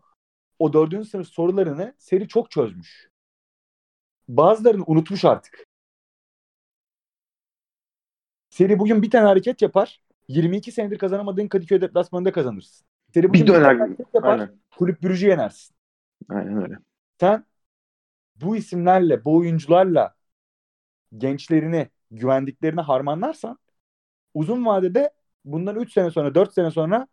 o 0.58 0.72
dördüncü 0.72 1.08
sınıf 1.08 1.28
sorularını 1.28 1.94
seri 1.98 2.28
çok 2.28 2.50
çözmüş. 2.50 3.08
Bazılarını 4.28 4.84
unutmuş 4.86 5.24
artık. 5.24 5.66
Seri 8.50 8.78
bugün 8.78 9.02
bir 9.02 9.10
tane 9.10 9.26
hareket 9.26 9.62
yapar. 9.62 10.00
22 10.28 10.72
senedir 10.72 10.98
kazanamadığın 10.98 11.48
Kadıköy 11.48 11.80
deplasmanında 11.80 12.32
kazanırsın. 12.32 12.86
Bugün 13.16 13.32
bir, 13.32 13.48
hareket 13.48 14.14
yapar. 14.14 14.32
Aynen. 14.32 14.50
Kulüp 14.70 15.02
bürücü 15.02 15.28
yenersin. 15.28 15.76
Aynen 16.28 16.62
öyle. 16.62 16.74
Sen 17.20 17.44
bu 18.36 18.56
isimlerle, 18.56 19.24
bu 19.24 19.36
oyuncularla 19.36 20.14
gençlerini, 21.16 21.88
güvendiklerini 22.10 22.80
harmanlarsan 22.80 23.58
uzun 24.34 24.66
vadede 24.66 25.10
bundan 25.44 25.76
3 25.76 25.92
sene 25.92 26.10
sonra 26.10 26.34
4 26.34 26.54
sene 26.54 26.70
sonra 26.70 27.06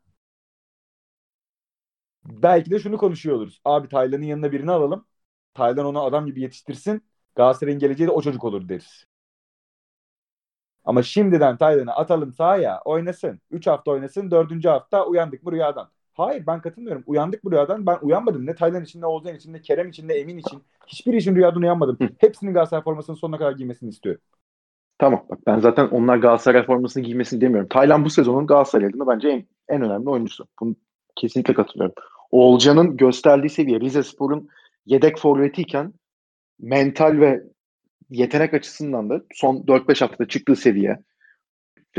belki 2.25 2.71
de 2.71 2.79
şunu 2.79 2.97
konuşuyor 2.97 3.35
oluruz. 3.35 3.61
Abi 3.65 3.87
Taylan'ın 3.89 4.23
yanına 4.23 4.51
birini 4.51 4.71
alalım. 4.71 5.05
Taylan 5.53 5.85
onu 5.85 6.03
adam 6.03 6.25
gibi 6.25 6.41
yetiştirsin. 6.41 7.03
Galatasaray'ın 7.35 7.79
geleceği 7.79 8.07
de 8.07 8.11
o 8.11 8.21
çocuk 8.21 8.43
olur 8.43 8.69
deriz. 8.69 9.05
Ama 10.85 11.03
şimdiden 11.03 11.57
Taylan'ı 11.57 11.91
atalım 11.91 12.33
sahaya 12.33 12.81
oynasın. 12.85 13.39
3 13.51 13.67
hafta 13.67 13.91
oynasın. 13.91 14.31
4. 14.31 14.65
hafta 14.65 15.05
uyandık 15.05 15.45
bu 15.45 15.51
rüyadan. 15.51 15.89
Hayır 16.13 16.43
ben 16.47 16.61
katılmıyorum. 16.61 17.03
Uyandık 17.07 17.43
bu 17.43 17.51
rüyadan. 17.51 17.85
Ben 17.85 17.97
uyanmadım. 18.01 18.45
Ne 18.45 18.55
Taylan 18.55 18.83
için 18.83 19.01
ne 19.01 19.05
Oğuzhan 19.05 19.35
için 19.35 19.53
ne 19.53 19.61
Kerem 19.61 19.89
için 19.89 20.07
ne 20.07 20.13
Emin 20.13 20.37
için. 20.37 20.63
Hiçbir 20.87 21.13
için 21.13 21.35
rüyadan 21.35 21.61
uyanmadım. 21.61 21.97
Hepsinin 22.17 22.53
Galatasaray 22.53 22.83
formasını 22.83 23.15
sonuna 23.15 23.37
kadar 23.37 23.51
giymesini 23.51 23.89
istiyorum. 23.89 24.21
Tamam 24.97 25.25
bak 25.29 25.39
ben 25.47 25.59
zaten 25.59 25.87
onlar 25.87 26.17
Galatasaray 26.17 26.65
formasını 26.65 27.03
giymesini 27.03 27.41
demiyorum. 27.41 27.69
Taylan 27.69 28.05
bu 28.05 28.09
sezonun 28.09 28.47
Galatasaray 28.47 28.87
adına 28.87 29.07
bence 29.07 29.29
en, 29.29 29.45
en 29.69 29.81
önemli 29.81 30.09
oyuncusu. 30.09 30.47
Bunu 30.59 30.75
kesinlikle 31.15 31.53
katılıyorum. 31.53 31.95
Oğulcan'ın 32.31 32.97
gösterdiği 32.97 33.49
seviye 33.49 33.79
Rize 33.79 34.03
Spor'un 34.03 34.49
yedek 34.85 35.19
forvetiyken 35.19 35.93
mental 36.59 37.19
ve 37.19 37.43
yetenek 38.17 38.53
açısından 38.53 39.09
da 39.09 39.21
son 39.33 39.55
4-5 39.55 39.99
haftada 39.99 40.27
çıktığı 40.27 40.55
seviye. 40.55 40.99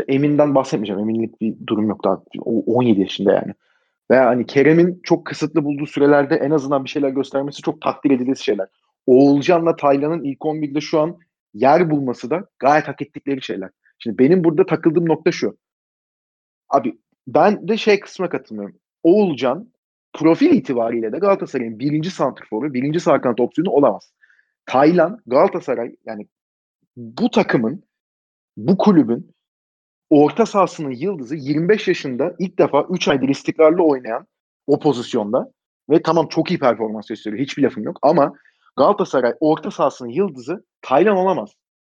Emin'den 0.09 0.55
bahsetmeyeceğim. 0.55 1.01
Eminlik 1.01 1.41
bir 1.41 1.55
durum 1.67 1.89
yok 1.89 2.05
daha. 2.05 2.23
O 2.39 2.75
17 2.75 3.01
yaşında 3.01 3.33
yani. 3.33 3.55
Ve 4.11 4.17
hani 4.17 4.47
Kerem'in 4.47 5.01
çok 5.03 5.27
kısıtlı 5.27 5.65
bulduğu 5.65 5.87
sürelerde 5.87 6.35
en 6.35 6.51
azından 6.51 6.85
bir 6.85 6.91
şeyler 6.91 7.09
göstermesi 7.09 7.63
çok 7.63 7.81
takdir 7.81 8.11
edilir 8.11 8.37
şeyler. 8.37 8.69
Oğulcan'la 9.07 9.77
Taylan'ın 9.77 10.25
ilk 10.25 10.39
11'de 10.39 10.81
şu 10.81 11.01
an 11.01 11.19
yer 11.55 11.91
bulması 11.91 12.31
da 12.31 12.47
gayet 12.59 12.89
hak 12.89 13.03
ettikleri 13.03 13.43
şeyler. 13.43 13.71
Şimdi 13.99 14.19
benim 14.19 14.45
burada 14.45 14.67
takıldığım 14.67 15.09
nokta 15.09 15.33
şu. 15.33 15.57
Abi 16.69 16.99
ben 17.27 17.69
de 17.69 17.77
şey 17.77 18.01
kısmına 18.01 18.31
katılmıyorum. 18.31 18.77
Oğulcan 19.03 19.69
profil 20.13 20.51
itibariyle 20.51 21.13
de 21.13 21.19
Galatasaray'ın 21.19 21.79
birinci 21.79 22.11
santrforu, 22.11 22.75
birinci 22.75 23.01
sağ 23.01 23.21
kanat 23.21 23.41
opsiyonu 23.41 23.71
olamaz. 23.71 24.13
Taylan, 24.67 25.23
Galatasaray 25.27 25.97
yani 26.07 26.27
bu 26.97 27.31
takımın, 27.31 27.83
bu 28.57 28.79
kulübün 28.79 29.35
orta 30.11 30.47
sahasının 30.47 30.91
yıldızı 30.91 31.37
25 31.37 31.89
yaşında 31.89 32.35
ilk 32.39 32.59
defa 32.59 32.87
3 32.91 33.09
aydır 33.09 33.29
istikrarlı 33.29 33.83
oynayan 33.83 34.27
o 34.67 34.79
pozisyonda 34.79 35.53
ve 35.91 36.03
tamam 36.03 36.29
çok 36.29 36.51
iyi 36.51 36.59
performans 36.59 37.07
gösteriyor. 37.07 37.43
Hiçbir 37.43 37.63
lafım 37.63 37.83
yok 37.83 37.99
ama 38.03 38.33
Galatasaray 38.77 39.35
orta 39.41 39.71
sahasının 39.71 40.09
yıldızı 40.09 40.65
Taylan 40.83 41.17
olamaz. 41.17 41.51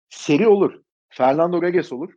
Seri 0.09 0.47
olur. 0.47 0.81
Fernando 1.09 1.61
Reges 1.61 1.93
olur. 1.93 2.13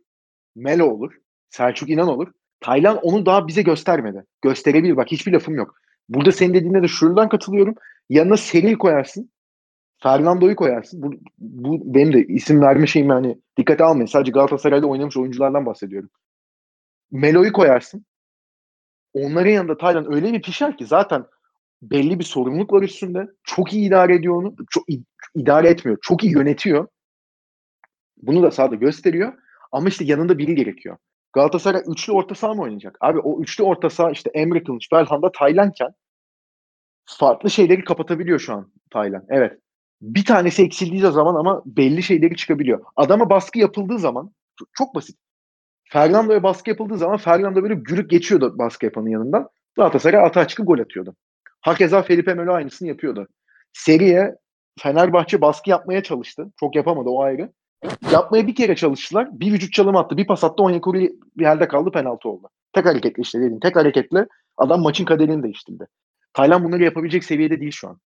Melo 0.55 0.85
olur. 0.85 1.13
Selçuk 1.49 1.89
İnan 1.89 2.07
olur. 2.07 2.31
Taylan 2.59 2.97
onu 2.97 3.25
daha 3.25 3.47
bize 3.47 3.61
göstermedi. 3.61 4.25
Gösterebilir. 4.41 4.97
Bak 4.97 5.11
hiçbir 5.11 5.31
lafım 5.31 5.55
yok. 5.55 5.75
Burada 6.09 6.31
senin 6.31 6.53
dediğine 6.53 6.83
de 6.83 6.87
şuradan 6.87 7.29
katılıyorum. 7.29 7.75
Yanına 8.09 8.37
seri 8.37 8.77
koyarsın. 8.77 9.31
Fernando'yu 10.03 10.55
koyarsın. 10.55 11.01
Bu, 11.01 11.13
bu 11.37 11.93
benim 11.93 12.13
de 12.13 12.25
isim 12.25 12.61
verme 12.61 12.87
şeyim 12.87 13.09
yani 13.09 13.37
dikkate 13.57 13.83
almayın. 13.83 14.05
Sadece 14.05 14.31
Galatasaray'da 14.31 14.87
oynamış 14.87 15.17
oyunculardan 15.17 15.65
bahsediyorum. 15.65 16.09
Melo'yu 17.11 17.53
koyarsın. 17.53 18.05
Onların 19.13 19.51
yanında 19.51 19.77
Taylan 19.77 20.13
öyle 20.13 20.33
bir 20.33 20.41
pişer 20.41 20.77
ki 20.77 20.85
zaten 20.85 21.25
belli 21.81 22.19
bir 22.19 22.23
sorumluluk 22.23 22.73
var 22.73 22.81
üstünde. 22.81 23.27
Çok 23.43 23.73
iyi 23.73 23.87
idare 23.87 24.15
ediyor 24.15 24.35
onu. 24.35 24.55
Çok 24.69 24.83
idare 25.35 25.69
etmiyor. 25.69 25.97
Çok 26.01 26.23
iyi 26.23 26.33
yönetiyor. 26.33 26.87
Bunu 28.17 28.43
da 28.43 28.51
sahada 28.51 28.75
gösteriyor. 28.75 29.33
Ama 29.71 29.87
işte 29.87 30.05
yanında 30.05 30.37
biri 30.37 30.55
gerekiyor. 30.55 30.97
Galatasaray 31.33 31.83
üçlü 31.87 32.13
orta 32.13 32.35
saha 32.35 32.53
mı 32.53 32.61
oynayacak? 32.61 32.97
Abi 33.01 33.19
o 33.19 33.41
üçlü 33.41 33.63
orta 33.63 33.89
saha 33.89 34.11
işte 34.11 34.29
Emre 34.33 34.63
Kılıç, 34.63 34.91
Belhanda, 34.91 35.31
Taylanken 35.31 35.93
farklı 37.05 37.49
şeyleri 37.49 37.83
kapatabiliyor 37.83 38.39
şu 38.39 38.53
an 38.53 38.71
Taylan. 38.91 39.25
Evet. 39.29 39.59
Bir 40.05 40.25
tanesi 40.25 40.63
eksildiği 40.63 41.01
zaman 41.01 41.35
ama 41.35 41.61
belli 41.65 42.03
şeyleri 42.03 42.35
çıkabiliyor. 42.35 42.85
Adama 42.95 43.29
baskı 43.29 43.59
yapıldığı 43.59 43.99
zaman 43.99 44.31
çok 44.73 44.95
basit. 44.95 45.17
Fernando'ya 45.89 46.43
baskı 46.43 46.69
yapıldığı 46.69 46.97
zaman 46.97 47.17
Fernando 47.17 47.63
böyle 47.63 47.73
gürük 47.73 48.09
geçiyordu 48.09 48.57
baskı 48.57 48.85
yapanın 48.85 49.09
yanından. 49.09 49.49
Galatasaray 49.75 50.25
atağa 50.25 50.47
çıkıp 50.47 50.67
gol 50.67 50.79
atıyordu. 50.79 51.15
Hakeza 51.61 52.01
Felipe 52.01 52.33
Melo 52.33 52.53
aynısını 52.53 52.87
yapıyordu. 52.87 53.27
Seriye 53.73 54.35
Fenerbahçe 54.79 55.41
baskı 55.41 55.69
yapmaya 55.69 56.03
çalıştı. 56.03 56.51
Çok 56.59 56.75
yapamadı 56.75 57.09
o 57.09 57.21
ayrı. 57.21 57.51
Yapmaya 58.11 58.47
bir 58.47 58.55
kere 58.55 58.75
çalıştılar. 58.75 59.39
Bir 59.39 59.53
vücut 59.53 59.73
çalımı 59.73 59.99
attı. 59.99 60.17
Bir 60.17 60.27
pas 60.27 60.43
attı. 60.43 60.63
Onyekuru 60.63 60.97
bir 61.37 61.41
yerde 61.41 61.67
kaldı. 61.67 61.91
Penaltı 61.91 62.29
oldu. 62.29 62.49
Tek 62.73 62.85
hareketle 62.85 63.21
işte 63.21 63.39
dediğim. 63.39 63.59
Tek 63.59 63.75
hareketle 63.75 64.27
adam 64.57 64.81
maçın 64.81 65.05
kaderini 65.05 65.43
değiştirdi. 65.43 65.87
Taylan 66.33 66.63
bunları 66.63 66.83
yapabilecek 66.83 67.23
seviyede 67.23 67.59
değil 67.59 67.71
şu 67.71 67.89
an. 67.89 67.99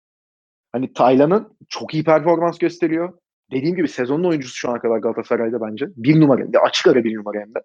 Hani 0.72 0.92
Taylan'ın 0.92 1.56
çok 1.68 1.94
iyi 1.94 2.04
performans 2.04 2.58
gösteriyor. 2.58 3.18
Dediğim 3.50 3.76
gibi 3.76 3.88
sezonun 3.88 4.24
oyuncusu 4.24 4.54
şu 4.54 4.70
ana 4.70 4.78
kadar 4.80 4.98
Galatasaray'da 4.98 5.60
bence. 5.60 5.86
Bir 5.96 6.20
numara. 6.20 6.42
Açık 6.62 6.86
ara 6.86 7.04
bir 7.04 7.16
numara 7.16 7.40
hem 7.40 7.54
de. 7.54 7.58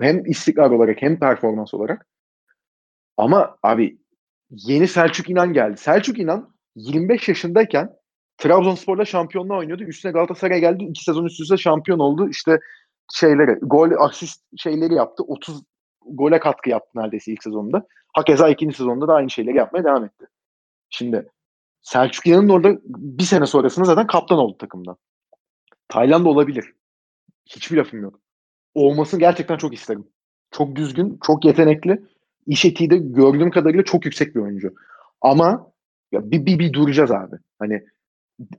Hem 0.00 0.26
istikrar 0.26 0.70
olarak 0.70 1.02
hem 1.02 1.18
performans 1.18 1.74
olarak. 1.74 2.06
Ama 3.16 3.56
abi 3.62 3.98
yeni 4.50 4.88
Selçuk 4.88 5.30
İnan 5.30 5.52
geldi. 5.52 5.76
Selçuk 5.76 6.18
İnan 6.18 6.54
25 6.76 7.28
yaşındayken 7.28 7.90
Trabzonspor'da 8.38 9.04
şampiyonluğa 9.04 9.58
oynuyordu. 9.58 9.82
Üstüne 9.82 10.12
Galatasaray'a 10.12 10.58
geldi. 10.58 10.84
iki 10.84 11.04
sezon 11.04 11.24
üst 11.24 11.40
üste 11.40 11.56
şampiyon 11.56 11.98
oldu. 11.98 12.28
İşte 12.28 12.58
şeyleri, 13.12 13.58
gol, 13.62 13.90
asist 13.98 14.42
şeyleri 14.56 14.94
yaptı. 14.94 15.22
30 15.22 15.62
gole 16.06 16.38
katkı 16.38 16.70
yaptı 16.70 16.90
neredeyse 16.94 17.32
ilk 17.32 17.42
sezonunda. 17.42 17.86
Hakeza 18.12 18.48
ikinci 18.48 18.76
sezonda 18.76 19.08
da 19.08 19.14
aynı 19.14 19.30
şeyleri 19.30 19.56
yapmaya 19.56 19.84
devam 19.84 20.04
etti. 20.04 20.26
Şimdi 20.90 21.30
Selçuk 21.82 22.26
İnan'ın 22.26 22.48
orada 22.48 22.78
bir 22.84 23.24
sene 23.24 23.46
sonrasında 23.46 23.84
zaten 23.84 24.06
kaptan 24.06 24.38
oldu 24.38 24.56
takımda. 24.58 24.96
Tayland 25.88 26.26
olabilir. 26.26 26.72
Hiçbir 27.46 27.76
lafım 27.76 28.02
yok. 28.02 28.20
Olmasını 28.74 29.20
gerçekten 29.20 29.56
çok 29.56 29.74
isterim. 29.74 30.08
Çok 30.50 30.76
düzgün, 30.76 31.18
çok 31.26 31.44
yetenekli. 31.44 32.02
İş 32.46 32.64
etiği 32.64 32.90
de 32.90 32.96
gördüğüm 32.96 33.50
kadarıyla 33.50 33.84
çok 33.84 34.04
yüksek 34.04 34.34
bir 34.34 34.40
oyuncu. 34.40 34.74
Ama 35.20 35.72
ya 36.12 36.30
bir, 36.30 36.46
bir, 36.46 36.58
bir 36.58 36.72
duracağız 36.72 37.10
abi. 37.10 37.36
Hani 37.58 37.84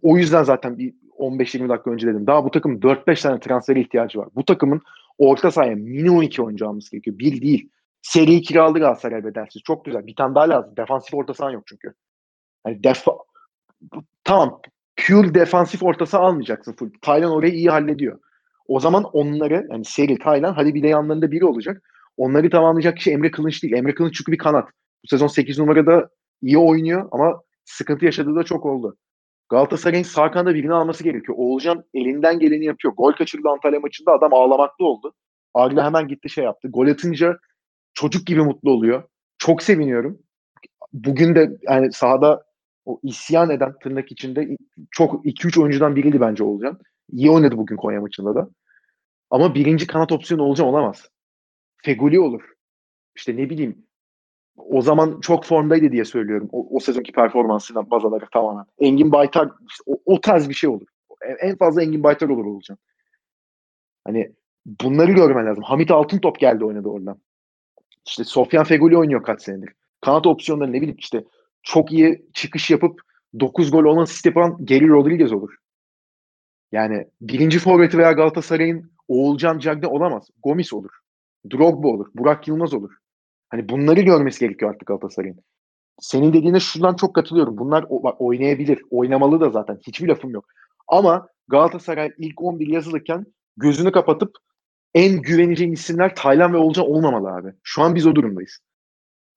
o 0.02 0.18
yüzden 0.18 0.44
zaten 0.44 0.78
bir 0.78 0.94
15-20 1.20 1.70
dakika 1.70 1.92
önce 1.92 2.08
dedim. 2.08 2.28
Daha 2.28 2.46
bu 2.46 2.52
takım 2.52 2.80
4-5 2.80 3.22
tane 3.22 3.40
transfere 3.40 3.82
ihtiyacı 3.82 4.20
var. 4.20 4.30
Bu 4.36 4.46
takımın 4.46 4.82
orta 5.18 5.52
sahaya 5.52 5.76
minimum 5.76 6.22
2 6.22 6.42
oyuncu 6.42 6.68
alması 6.68 6.92
gerekiyor. 6.92 7.20
Bir 7.20 7.42
değil. 7.42 7.70
Seri 8.02 8.42
kiraladı 8.42 8.80
Galatasaray 8.80 9.24
bedelsiz. 9.24 9.62
Çok 9.64 9.86
güzel. 9.86 10.08
Bir 10.08 10.16
tane 10.16 10.36
daha 10.36 10.50
lazım. 10.50 10.78
Defansif 10.78 11.14
orta 11.14 11.34
sahan 11.34 11.52
yok 11.52 11.64
çünkü. 11.68 11.94
Hani 12.64 12.84
defa 12.84 13.12
tamam 14.24 14.62
pure 15.08 15.34
defansif 15.34 15.84
ortası 15.84 16.20
almayacaksın 16.20 16.74
full. 16.74 16.90
Taylan 17.02 17.32
orayı 17.32 17.54
iyi 17.54 17.70
hallediyor. 17.70 18.20
O 18.68 18.80
zaman 18.80 19.04
onları 19.04 19.68
yani 19.72 19.86
seri 19.86 20.18
Taylan 20.20 20.54
hadi 20.54 20.76
bir 20.76 20.84
de 20.84 20.88
yanlarında 20.88 21.32
biri 21.32 21.46
olacak. 21.46 21.84
Onları 22.18 22.50
tamamlayacak 22.50 22.98
kişi 22.98 23.12
Emre 23.12 23.32
Kılınç 23.32 23.64
değil. 23.64 23.74
Emre 23.74 23.96
Kılınç 23.96 24.16
çünkü 24.16 24.32
bir 24.32 24.38
kanat. 24.38 24.70
Bu 25.04 25.08
sezon 25.08 25.28
8 25.28 25.60
numarada 25.60 26.10
iyi 26.42 26.58
oynuyor 26.58 27.10
ama 27.12 27.42
sıkıntı 27.66 28.06
yaşadığı 28.06 28.36
da 28.36 28.44
çok 28.44 28.66
oldu. 28.66 28.98
Galatasaray'ın 29.50 30.04
sağ 30.04 30.32
kanada 30.32 30.56
birini 30.56 30.74
alması 30.74 31.04
gerekiyor. 31.04 31.38
Oğulcan 31.38 31.84
elinden 31.94 32.40
geleni 32.40 32.66
yapıyor. 32.66 32.94
Gol 32.94 33.12
kaçırdı 33.12 33.50
Antalya 33.50 33.80
maçında 33.80 34.12
adam 34.12 34.34
ağlamaklı 34.34 34.86
oldu. 34.86 35.14
Arda 35.54 35.86
hemen 35.86 36.08
gitti 36.08 36.30
şey 36.30 36.44
yaptı. 36.44 36.68
Gol 36.68 36.88
atınca 36.88 37.38
çocuk 37.94 38.28
gibi 38.28 38.42
mutlu 38.42 38.72
oluyor. 38.72 39.04
Çok 39.38 39.64
seviniyorum. 39.64 40.20
Bugün 40.94 41.36
de 41.36 41.58
yani 41.62 41.92
sahada 41.92 42.44
o 42.92 43.00
isyan 43.04 43.50
eden 43.50 43.74
tırnak 43.84 44.12
içinde 44.12 44.58
çok 44.92 45.26
2-3 45.26 45.62
oyuncudan 45.62 45.96
biriydi 45.96 46.22
bence 46.22 46.44
Oğulcan. 46.44 46.80
İyi 47.12 47.32
oynadı 47.32 47.58
bugün 47.58 47.78
Konya 47.78 48.02
maçında 48.02 48.36
da. 48.36 48.50
Ama 49.30 49.56
birinci 49.56 49.88
kanat 49.88 50.12
opsiyonu 50.12 50.44
Oğulcan 50.44 50.68
olamaz. 50.68 51.10
Feguli 51.84 52.20
olur. 52.20 52.42
İşte 53.16 53.38
ne 53.38 53.50
bileyim 53.50 53.86
o 54.58 54.82
zaman 54.82 55.20
çok 55.22 55.46
formdaydı 55.46 55.92
diye 55.92 56.06
söylüyorum. 56.06 56.50
O, 56.52 56.76
o 56.76 56.80
sezonki 56.80 57.12
performansından 57.12 57.92
baz 57.92 58.06
alarak 58.06 58.32
tamamen. 58.32 58.66
Engin 58.80 59.12
Baytar 59.12 59.50
işte 59.70 59.84
o, 59.86 60.02
o 60.06 60.22
tarz 60.22 60.50
bir 60.50 60.54
şey 60.54 60.70
olur. 60.70 60.88
En 61.40 61.58
fazla 61.58 61.84
Engin 61.84 62.04
Baytar 62.04 62.30
olur 62.30 62.46
olacak. 62.46 62.80
Hani 64.06 64.32
bunları 64.66 65.12
görmen 65.12 65.46
lazım. 65.46 65.64
Hamit 65.64 65.92
Altıntop 65.92 66.40
geldi 66.40 66.66
oynadı 66.66 66.88
oradan. 66.88 67.22
İşte 68.08 68.24
Sofyan 68.24 68.64
Feguli 68.64 68.98
oynuyor 68.98 69.24
kaç 69.24 69.42
senedir. 69.42 69.70
Kanat 70.02 70.28
opsiyonları 70.28 70.72
ne 70.72 70.82
bileyim 70.82 70.98
işte 71.00 71.24
çok 71.64 71.92
iyi 71.92 72.26
çıkış 72.34 72.72
yapıp 72.72 73.02
9 73.40 73.72
gol 73.72 73.84
olan 73.84 74.02
asist 74.02 74.26
yapan 74.26 74.58
Geri 74.64 74.90
Rodriguez 74.90 75.34
olur. 75.34 75.56
Yani 76.72 77.08
birinci 77.22 77.60
forveti 77.60 77.98
veya 77.98 78.12
Galatasaray'ın 78.12 78.92
Oğulcan 79.08 79.60
Cagne 79.60 79.88
olamaz. 79.88 80.30
Gomis 80.44 80.74
olur. 80.74 80.92
Drogba 81.52 81.88
olur. 81.88 82.08
Burak 82.16 82.48
Yılmaz 82.48 82.74
olur. 82.74 82.92
Hani 83.50 83.70
bunları 83.70 84.02
görmesi 84.02 84.40
gerekiyor 84.40 84.72
artık 84.72 84.88
Galatasaray'ın. 84.88 85.40
Senin 86.00 86.34
dediğine 86.34 86.60
şuradan 86.60 86.96
çok 86.96 87.16
katılıyorum. 87.16 87.58
Bunlar 87.58 87.86
oynayabilir. 88.20 88.82
Oynamalı 88.90 89.40
da 89.40 89.50
zaten. 89.50 89.80
Hiçbir 89.88 90.08
lafım 90.08 90.32
yok. 90.32 90.46
Ama 90.88 91.28
Galatasaray 91.48 92.12
ilk 92.18 92.42
11 92.42 92.68
yazılırken 92.68 93.26
gözünü 93.58 93.92
kapatıp 93.92 94.32
en 94.94 95.22
güveneceğin 95.22 95.72
isimler 95.72 96.16
Taylan 96.16 96.54
ve 96.54 96.58
Olcan 96.58 96.90
olmamalı 96.90 97.30
abi. 97.30 97.54
Şu 97.64 97.82
an 97.82 97.96
biz 97.96 98.08
o 98.08 98.16
durumdayız. 98.16 98.60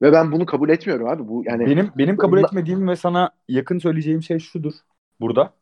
Ve 0.05 0.12
ben 0.12 0.32
bunu 0.32 0.46
kabul 0.46 0.68
etmiyorum 0.68 1.09
abi. 1.09 1.28
Bu 1.28 1.42
yani 1.46 1.66
benim 1.66 1.90
benim 1.96 2.16
kabul 2.16 2.36
bunla... 2.36 2.46
etmediğim 2.46 2.88
ve 2.88 2.96
sana 2.96 3.30
yakın 3.48 3.78
söyleyeceğim 3.78 4.22
şey 4.22 4.38
şudur 4.38 4.72
burada. 5.20 5.55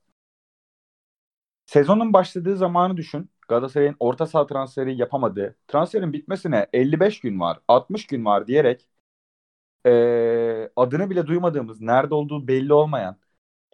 Sezonun 1.66 2.12
başladığı 2.12 2.56
zamanı 2.56 2.96
düşün. 2.96 3.30
Galatasaray'ın 3.48 3.96
orta 4.00 4.26
saha 4.26 4.46
transferi 4.46 4.96
yapamadığı, 4.96 5.56
transferin 5.68 6.12
bitmesine 6.12 6.66
55 6.72 7.20
gün 7.20 7.40
var, 7.40 7.60
60 7.68 8.06
gün 8.06 8.24
var 8.24 8.46
diyerek 8.46 8.86
e, 9.86 10.70
adını 10.76 11.10
bile 11.10 11.26
duymadığımız, 11.26 11.80
nerede 11.80 12.14
olduğu 12.14 12.48
belli 12.48 12.72
olmayan 12.72 13.16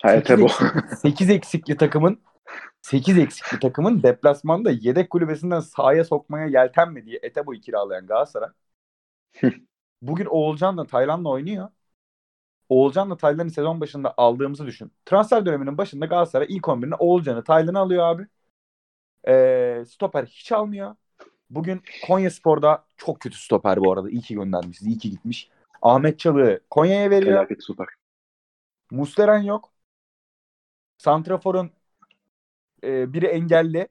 8, 0.02 0.30
eksik, 0.40 0.66
8 1.02 1.30
eksikli 1.30 1.76
takımın 1.76 2.20
8 2.82 3.18
eksikli 3.18 3.60
takımın 3.60 4.02
deplasmanda 4.02 4.70
yedek 4.70 5.10
kulübesinden 5.10 5.60
sahaya 5.60 6.04
sokmaya 6.04 6.46
yeltenmediği 6.46 7.18
Etebo'yu 7.22 7.60
kiralayan 7.60 8.06
Galatasaray 8.06 8.50
bugün 10.02 10.26
Oğulcan'la 10.26 10.86
Taylan'la 10.86 11.28
oynuyor. 11.28 11.68
Oğulcan'la 12.68 13.16
Taylan'ı 13.16 13.50
sezon 13.50 13.80
başında 13.80 14.14
aldığımızı 14.16 14.66
düşün. 14.66 14.92
Transfer 15.06 15.46
döneminin 15.46 15.78
başında 15.78 16.06
Galatasaray 16.06 16.46
ilk 16.50 16.68
11'ine 16.68 16.94
Oğulcan'ı 16.94 17.44
Taylan'ı 17.44 17.78
alıyor 17.78 18.04
abi. 18.04 18.26
E, 19.28 19.84
stoper 19.88 20.26
hiç 20.26 20.52
almıyor. 20.52 20.96
Bugün 21.50 21.82
Konya 22.06 22.30
Spor'da 22.30 22.84
çok 22.96 23.20
kötü 23.20 23.38
stoper 23.38 23.80
bu 23.80 23.92
arada. 23.92 24.10
İyi 24.10 24.20
ki 24.20 24.34
göndermişiz. 24.34 24.86
İyi 24.86 24.98
ki 24.98 25.10
gitmiş. 25.10 25.50
Ahmet 25.82 26.18
Çalı 26.18 26.60
Konya'ya 26.70 27.10
veriyor. 27.10 27.32
Felaket 27.32 27.64
stoper. 27.64 27.86
Musleren 28.90 29.42
yok. 29.42 29.72
Santrafor'un 30.98 31.70
e, 32.84 33.12
biri 33.12 33.26
engelli. 33.26 33.88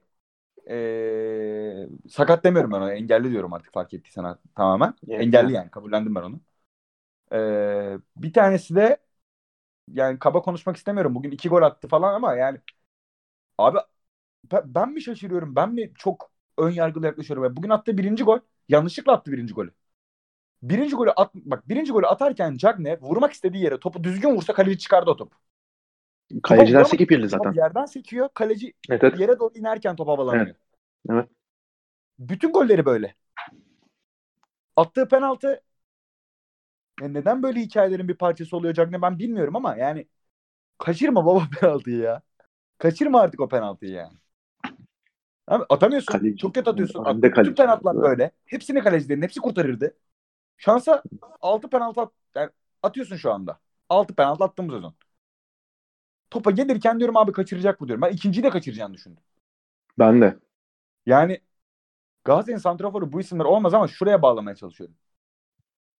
E, 0.70 1.88
sakat 2.08 2.44
demiyorum 2.44 2.72
ben 2.72 2.76
ona. 2.76 2.92
Engelli 2.94 3.30
diyorum 3.30 3.52
artık 3.52 3.72
fark 3.72 3.94
ettiysen 3.94 4.36
tamamen. 4.56 4.94
Evet, 5.08 5.18
engelli 5.18 5.52
yani. 5.52 5.70
Kabullendim 5.70 6.14
ben 6.14 6.22
onu. 6.22 6.40
E, 7.32 7.98
bir 8.16 8.32
tanesi 8.32 8.74
de 8.76 8.98
yani 9.88 10.18
kaba 10.18 10.42
konuşmak 10.42 10.76
istemiyorum. 10.76 11.14
Bugün 11.14 11.32
iki 11.32 11.48
gol 11.50 11.62
attı 11.62 11.88
falan 11.88 12.14
ama 12.14 12.34
yani 12.36 12.60
abi 13.58 13.78
ben 14.64 14.90
mi 14.92 15.02
şaşırıyorum? 15.02 15.56
Ben 15.56 15.74
mi 15.74 15.92
çok 15.98 16.32
ön 16.58 16.70
yargılı 16.70 17.06
yaklaşıyorum? 17.06 17.56
Bugün 17.56 17.70
attığı 17.70 17.98
birinci 17.98 18.24
gol 18.24 18.38
yanlışlıkla 18.68 19.12
attı 19.12 19.32
birinci 19.32 19.54
golü. 19.54 19.72
Birinci 20.62 20.96
golü 20.96 21.10
at, 21.10 21.34
bak 21.34 21.68
birinci 21.68 21.92
golü 21.92 22.06
atarken 22.06 22.56
Cagne 22.56 23.00
vurmak 23.00 23.32
istediği 23.32 23.64
yere 23.64 23.80
topu 23.80 24.04
düzgün 24.04 24.36
vursa 24.36 24.54
kaleci 24.54 24.78
çıkardı 24.78 25.10
o 25.10 25.16
top. 25.16 25.32
Kaleciden 26.42 26.82
sekip 26.82 27.12
yerli 27.12 27.28
zaten. 27.28 27.52
Yerden 27.52 27.84
sekiyor. 27.84 28.28
Kaleci 28.34 28.74
evet, 28.90 29.04
evet. 29.04 29.20
yere 29.20 29.38
doğru 29.38 29.52
inerken 29.54 29.96
top 29.96 30.08
havalanıyor. 30.08 30.46
Evet. 30.46 30.56
evet. 31.10 31.28
Bütün 32.18 32.52
golleri 32.52 32.84
böyle. 32.84 33.14
Attığı 34.76 35.08
penaltı 35.08 35.60
yani 37.00 37.14
neden 37.14 37.42
böyle 37.42 37.60
hikayelerin 37.60 38.08
bir 38.08 38.14
parçası 38.14 38.56
oluyor 38.56 38.74
Cagne 38.74 39.02
ben 39.02 39.18
bilmiyorum 39.18 39.56
ama 39.56 39.76
yani 39.76 40.08
kaçırma 40.78 41.26
baba 41.26 41.42
penaltıyı 41.60 41.98
ya. 41.98 42.22
Kaçırma 42.78 43.20
artık 43.20 43.40
o 43.40 43.48
penaltıyı 43.48 43.92
yani. 43.92 44.12
Abi 45.46 45.64
atamıyorsun. 45.68 46.12
Kaleci. 46.12 46.36
Çok 46.36 46.54
kötü 46.54 46.70
atıyorsun. 46.70 47.04
Attı, 47.04 47.22
bütün 47.22 47.54
penaltılar 47.54 47.94
Evet. 47.94 48.04
böyle. 48.04 48.30
Hepsini 48.46 48.80
kalecilerin 48.80 49.22
hepsi 49.22 49.40
kurtarırdı. 49.40 49.96
Şansa 50.56 51.02
6 51.40 51.70
penaltı 51.70 52.00
at, 52.00 52.12
yani 52.34 52.50
atıyorsun 52.82 53.16
şu 53.16 53.32
anda. 53.32 53.58
6 53.88 54.14
penaltı 54.14 54.44
attım 54.44 54.68
bu 54.68 54.72
sezon. 54.72 54.94
Topa 56.30 56.50
gelirken 56.50 56.98
diyorum 56.98 57.16
abi 57.16 57.32
kaçıracak 57.32 57.80
bu 57.80 57.88
diyorum. 57.88 58.02
Ben 58.02 58.12
ikinciyi 58.12 58.44
de 58.44 58.50
kaçıracağını 58.50 58.94
düşündüm. 58.94 59.22
Ben 59.98 60.20
de. 60.20 60.36
Yani 61.06 61.40
Galatasaray'ın 62.24 62.58
santraforu 62.58 63.12
bu 63.12 63.20
isimler 63.20 63.44
olmaz 63.44 63.74
ama 63.74 63.88
şuraya 63.88 64.22
bağlamaya 64.22 64.56
çalışıyorum. 64.56 64.96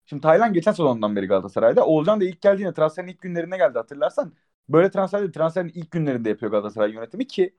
Şimdi 0.06 0.22
Taylan 0.22 0.52
geçen 0.52 0.72
sezondan 0.72 1.16
beri 1.16 1.26
Galatasaray'da. 1.26 1.86
Oğulcan 1.86 2.20
da 2.20 2.24
ilk 2.24 2.40
geldiğinde 2.40 2.72
transferin 2.72 3.08
ilk 3.08 3.20
günlerine 3.20 3.56
geldi 3.56 3.78
hatırlarsan. 3.78 4.32
Böyle 4.68 4.90
transferleri 4.90 5.32
transferin 5.32 5.68
ilk 5.68 5.90
günlerinde 5.90 6.28
yapıyor 6.28 6.50
Galatasaray 6.52 6.92
yönetimi 6.92 7.26
ki 7.26 7.54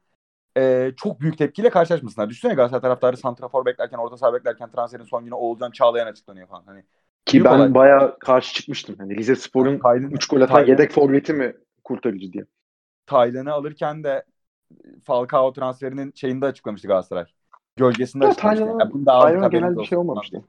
e, 0.58 0.92
çok 0.98 1.22
büyük 1.22 1.38
tepkiyle 1.38 1.70
karşılaşmasınlar. 1.70 2.30
Düşünsene 2.30 2.54
Galatasaray 2.54 2.82
taraftarı 2.82 3.18
santrafor 3.18 3.66
beklerken, 3.66 3.98
orta 3.98 4.18
saha 4.18 4.34
beklerken 4.34 4.72
transferin 4.72 5.04
son 5.04 5.24
günü 5.26 5.34
Oğulcan 5.34 5.72
Çağlayan 5.72 6.08
açıklanıyor 6.08 6.48
falan. 6.48 6.64
Hani 6.66 6.84
Ki 7.26 7.44
ben 7.44 7.60
olay. 7.60 7.74
bayağı 7.74 8.20
karşı 8.20 8.54
çıkmıştım. 8.54 8.96
Hani 8.98 9.16
Rize 9.16 9.36
Spor'un 9.36 9.80
Taylan, 9.80 10.12
3 10.12 10.28
gol 10.28 10.42
atan 10.42 10.56
Taylan- 10.56 10.68
yedek 10.68 10.92
forveti 10.92 11.34
mi 11.34 11.54
kurtarıcı 11.84 12.34
diye. 12.34 12.46
Taylan'ı 13.10 13.54
alırken 13.54 14.04
de 14.04 14.26
Falcao 15.04 15.54
transferinin 15.54 16.12
şeyinde 16.16 16.46
açıklamıştı 16.46 16.88
Galatasaray. 16.88 17.26
Gölgesinde 17.76 18.26
Ya 18.26 18.32
açıklamıştı. 18.32 18.66
Taylan'a- 18.66 18.84
Yani 19.42 19.52
genel 19.52 19.72
bir 19.72 19.76
olsun 19.76 19.90
şey 19.90 19.98
olmamıştı. 19.98 20.42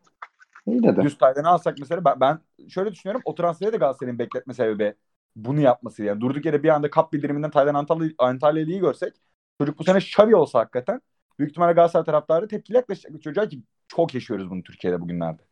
İyi 0.67 0.83
de. 0.83 1.03
Düz 1.03 1.19
Taylan'ı 1.19 1.49
alsak 1.49 1.79
mesela 1.79 2.05
ben, 2.05 2.21
ben 2.21 2.39
şöyle 2.69 2.93
düşünüyorum. 2.93 3.23
O 3.25 3.35
transferi 3.35 3.73
de 3.73 3.77
Galatasaray'ın 3.77 4.19
bekletme 4.19 4.55
sebebi 4.55 4.95
bunu 5.37 5.61
yapması. 5.61 6.05
Yani 6.05 6.21
durduk 6.21 6.45
yere 6.45 6.63
bir 6.63 6.69
anda 6.69 6.91
kap 6.91 7.13
bildiriminden 7.13 7.51
Taylan 7.51 7.75
Antalya, 7.75 8.11
Antalya'yı 8.19 8.81
görsek 8.81 9.15
çocuk 9.61 9.79
bu 9.79 9.85
sene 9.85 9.99
Xavi 9.99 10.37
olsa 10.37 10.59
hakikaten 10.59 11.01
büyük 11.39 11.51
ihtimalle 11.51 11.73
Galatasaray 11.73 12.05
taraftarı 12.05 12.49
tepkili 12.49 12.77
yaklaşacak 12.77 13.15
bir 13.15 13.21
çocuğa 13.21 13.49
ki 13.49 13.63
çok 13.89 14.15
yaşıyoruz 14.15 14.51
bunu 14.51 14.63
Türkiye'de 14.63 15.01
bugünlerde. 15.01 15.43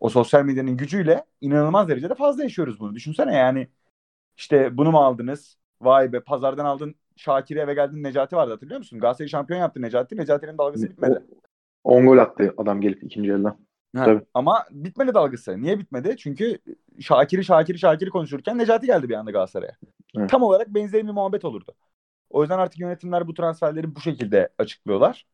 O 0.00 0.08
sosyal 0.08 0.44
medyanın 0.44 0.76
gücüyle 0.76 1.24
inanılmaz 1.40 1.88
derecede 1.88 2.14
fazla 2.14 2.42
yaşıyoruz 2.42 2.80
bunu. 2.80 2.94
Düşünsene 2.94 3.34
yani 3.34 3.68
işte 4.36 4.76
bunu 4.76 4.90
mu 4.90 4.98
aldınız? 4.98 5.58
Vay 5.80 6.12
be 6.12 6.20
pazardan 6.20 6.64
aldın 6.64 6.94
Şakir'e 7.16 7.60
eve 7.60 7.74
geldin 7.74 8.02
Necati 8.02 8.36
vardı 8.36 8.52
hatırlıyor 8.52 8.78
musun? 8.78 9.00
Galatasaray 9.00 9.28
şampiyon 9.28 9.60
yaptı 9.60 9.82
Necati. 9.82 10.16
Necati'nin 10.16 10.58
dalgası 10.58 10.90
bitmedi. 10.90 11.22
10 11.84 12.06
gol 12.06 12.18
attı 12.18 12.54
adam 12.56 12.80
gelip 12.80 13.02
ikinci. 13.02 13.32
Ha, 13.32 13.56
Tabii. 14.04 14.24
Ama 14.34 14.64
bitmedi 14.70 15.14
dalgası. 15.14 15.62
Niye 15.62 15.78
bitmedi? 15.78 16.16
Çünkü 16.18 16.58
Şakir'i 17.00 17.44
Şakir'i 17.44 17.78
Şakir'i 17.78 18.10
konuşurken 18.10 18.58
Necati 18.58 18.86
geldi 18.86 19.08
bir 19.08 19.14
anda 19.14 19.30
Galatasaray'a. 19.30 19.76
Evet. 20.16 20.30
Tam 20.30 20.42
olarak 20.42 20.68
benzer 20.68 21.06
bir 21.06 21.12
muhabbet 21.12 21.44
olurdu. 21.44 21.74
O 22.30 22.42
yüzden 22.42 22.58
artık 22.58 22.80
yönetimler 22.80 23.26
bu 23.26 23.34
transferleri 23.34 23.94
bu 23.94 24.00
şekilde 24.00 24.48
açıklıyorlar. 24.58 25.26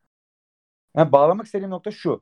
Yani 0.95 1.11
bağlamak 1.11 1.45
istediğim 1.45 1.71
nokta 1.71 1.91
şu. 1.91 2.21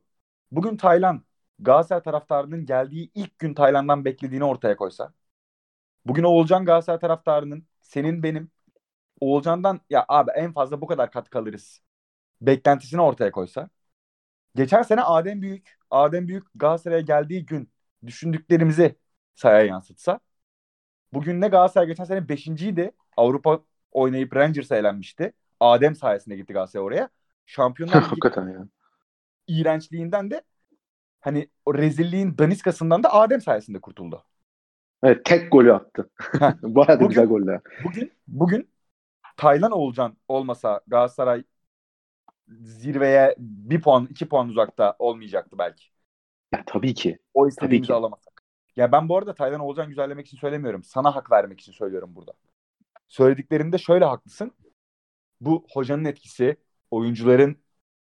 Bugün 0.52 0.78
Taylan 0.78 1.22
Galatasaray 1.60 2.04
taraftarının 2.04 2.66
geldiği 2.66 3.12
ilk 3.16 3.40
gün 3.40 3.54
Taylan'dan 3.54 4.06
beklediğini 4.06 4.44
ortaya 4.44 4.76
koysa. 4.76 5.14
Bugün 6.06 6.24
Oğulcan 6.24 6.66
Galatasaray 6.66 7.00
taraftarının 7.00 7.68
senin 7.94 8.24
benim 8.24 8.52
Oğulcan'dan 9.20 9.82
ya 9.90 10.06
abi 10.10 10.32
en 10.32 10.54
fazla 10.54 10.82
bu 10.82 10.88
kadar 10.88 11.12
katkı 11.12 11.40
alırız 11.40 11.82
beklentisini 12.42 13.02
ortaya 13.02 13.32
koysa. 13.32 13.70
Geçen 14.56 14.82
sene 14.82 15.02
Adem 15.02 15.42
Büyük, 15.42 15.78
Adem 15.92 16.28
Büyük 16.28 16.44
Galatasaray'a 16.56 17.02
geldiği 17.02 17.46
gün 17.46 17.72
düşündüklerimizi 18.06 18.96
sahaya 19.36 19.66
yansıtsa. 19.66 20.20
Bugün 21.14 21.42
ne 21.42 21.48
Galatasaray 21.48 21.88
geçen 21.88 22.04
sene 22.06 22.30
5.ydi. 22.30 22.92
Avrupa 23.18 23.60
oynayıp 23.92 24.36
Rangers'a 24.36 24.76
elenmişti. 24.76 25.34
Adem 25.60 25.96
sayesinde 25.96 26.36
gitti 26.36 26.54
Galatasaray 26.54 26.86
oraya. 26.86 27.10
Şampiyonlar 27.46 27.98
Ligi 27.98 28.06
Hakikaten 28.06 28.48
ya. 28.48 28.68
iğrençliğinden 29.48 30.32
de 30.32 30.42
hani 31.22 31.50
o 31.66 31.74
rezilliğin 31.74 32.38
daniskasından 32.38 33.04
da 33.04 33.14
Adem 33.14 33.42
sayesinde 33.42 33.82
kurtuldu. 33.82 34.26
Evet 35.04 35.26
tek 35.26 35.52
golü 35.52 35.74
attı. 35.74 36.10
Bayağı 36.64 37.00
da 37.00 37.06
güzel 37.06 37.26
goller. 37.26 37.62
Bugün 37.84 38.12
bugün 38.28 38.70
Taylan 39.38 39.72
Oğulcan 39.72 40.18
olmasa 40.28 40.82
Galatasaray 40.88 41.44
zirveye 42.48 43.36
bir 43.38 43.82
puan 43.82 44.08
iki 44.10 44.30
puan 44.30 44.50
uzakta 44.50 44.96
olmayacaktı 45.00 45.58
belki. 45.58 45.86
Ya, 46.54 46.64
tabii 46.66 46.94
ki. 46.94 47.20
O 47.34 47.48
istediğimizi 47.48 47.88
ki. 47.88 47.94
alamasak. 47.94 48.44
Ya 48.76 48.92
ben 48.92 49.10
bu 49.10 49.18
arada 49.18 49.36
Taylan 49.36 49.60
Oğulcan 49.60 49.90
güzellemek 49.90 50.28
için 50.28 50.38
söylemiyorum. 50.38 50.84
Sana 50.84 51.16
hak 51.16 51.32
vermek 51.32 51.60
için 51.60 51.72
söylüyorum 51.72 52.16
burada. 52.16 52.34
Söylediklerinde 53.08 53.78
şöyle 53.78 54.06
haklısın. 54.06 54.52
Bu 55.42 55.66
hocanın 55.74 56.06
etkisi, 56.06 56.58
oyuncuların 56.92 57.58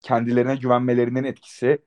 kendilerine 0.00 0.56
güvenmelerinin 0.56 1.24
etkisi, 1.24 1.78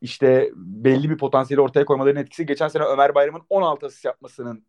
işte 0.00 0.50
belli 0.56 1.10
bir 1.10 1.18
potansiyeli 1.18 1.60
ortaya 1.60 1.84
koymalarının 1.84 2.20
etkisi. 2.20 2.46
Geçen 2.46 2.68
sene 2.68 2.84
Ömer 2.84 3.14
Bayram'ın 3.14 3.42
16 3.50 3.86
asist 3.86 4.04
yapmasının 4.04 4.66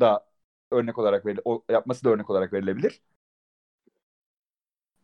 da 0.00 0.26
örnek 0.70 0.98
olarak 0.98 1.26
veril 1.26 1.38
o 1.44 1.64
yapması 1.70 2.04
da 2.04 2.10
örnek 2.10 2.30
olarak 2.30 2.52
verilebilir. 2.52 3.02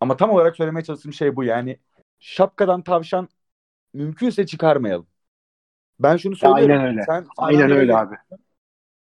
Ama 0.01 0.17
tam 0.17 0.31
olarak 0.31 0.57
söylemeye 0.57 0.85
çalıştığım 0.85 1.13
şey 1.13 1.37
bu. 1.37 1.45
Yani 1.45 1.79
şapkadan 2.19 2.83
tavşan 2.83 3.29
mümkünse 3.93 4.47
çıkarmayalım. 4.47 5.07
Ben 6.01 6.17
şunu 6.17 6.37
söylüyorum. 6.37 6.71
Aynen 6.71 6.87
öyle. 6.87 7.03
Sen 7.03 7.27
Aynen 7.37 7.61
Fernando 7.61 7.75
öyle 7.81 7.93
Reguez- 7.93 7.97
abi. 7.97 8.17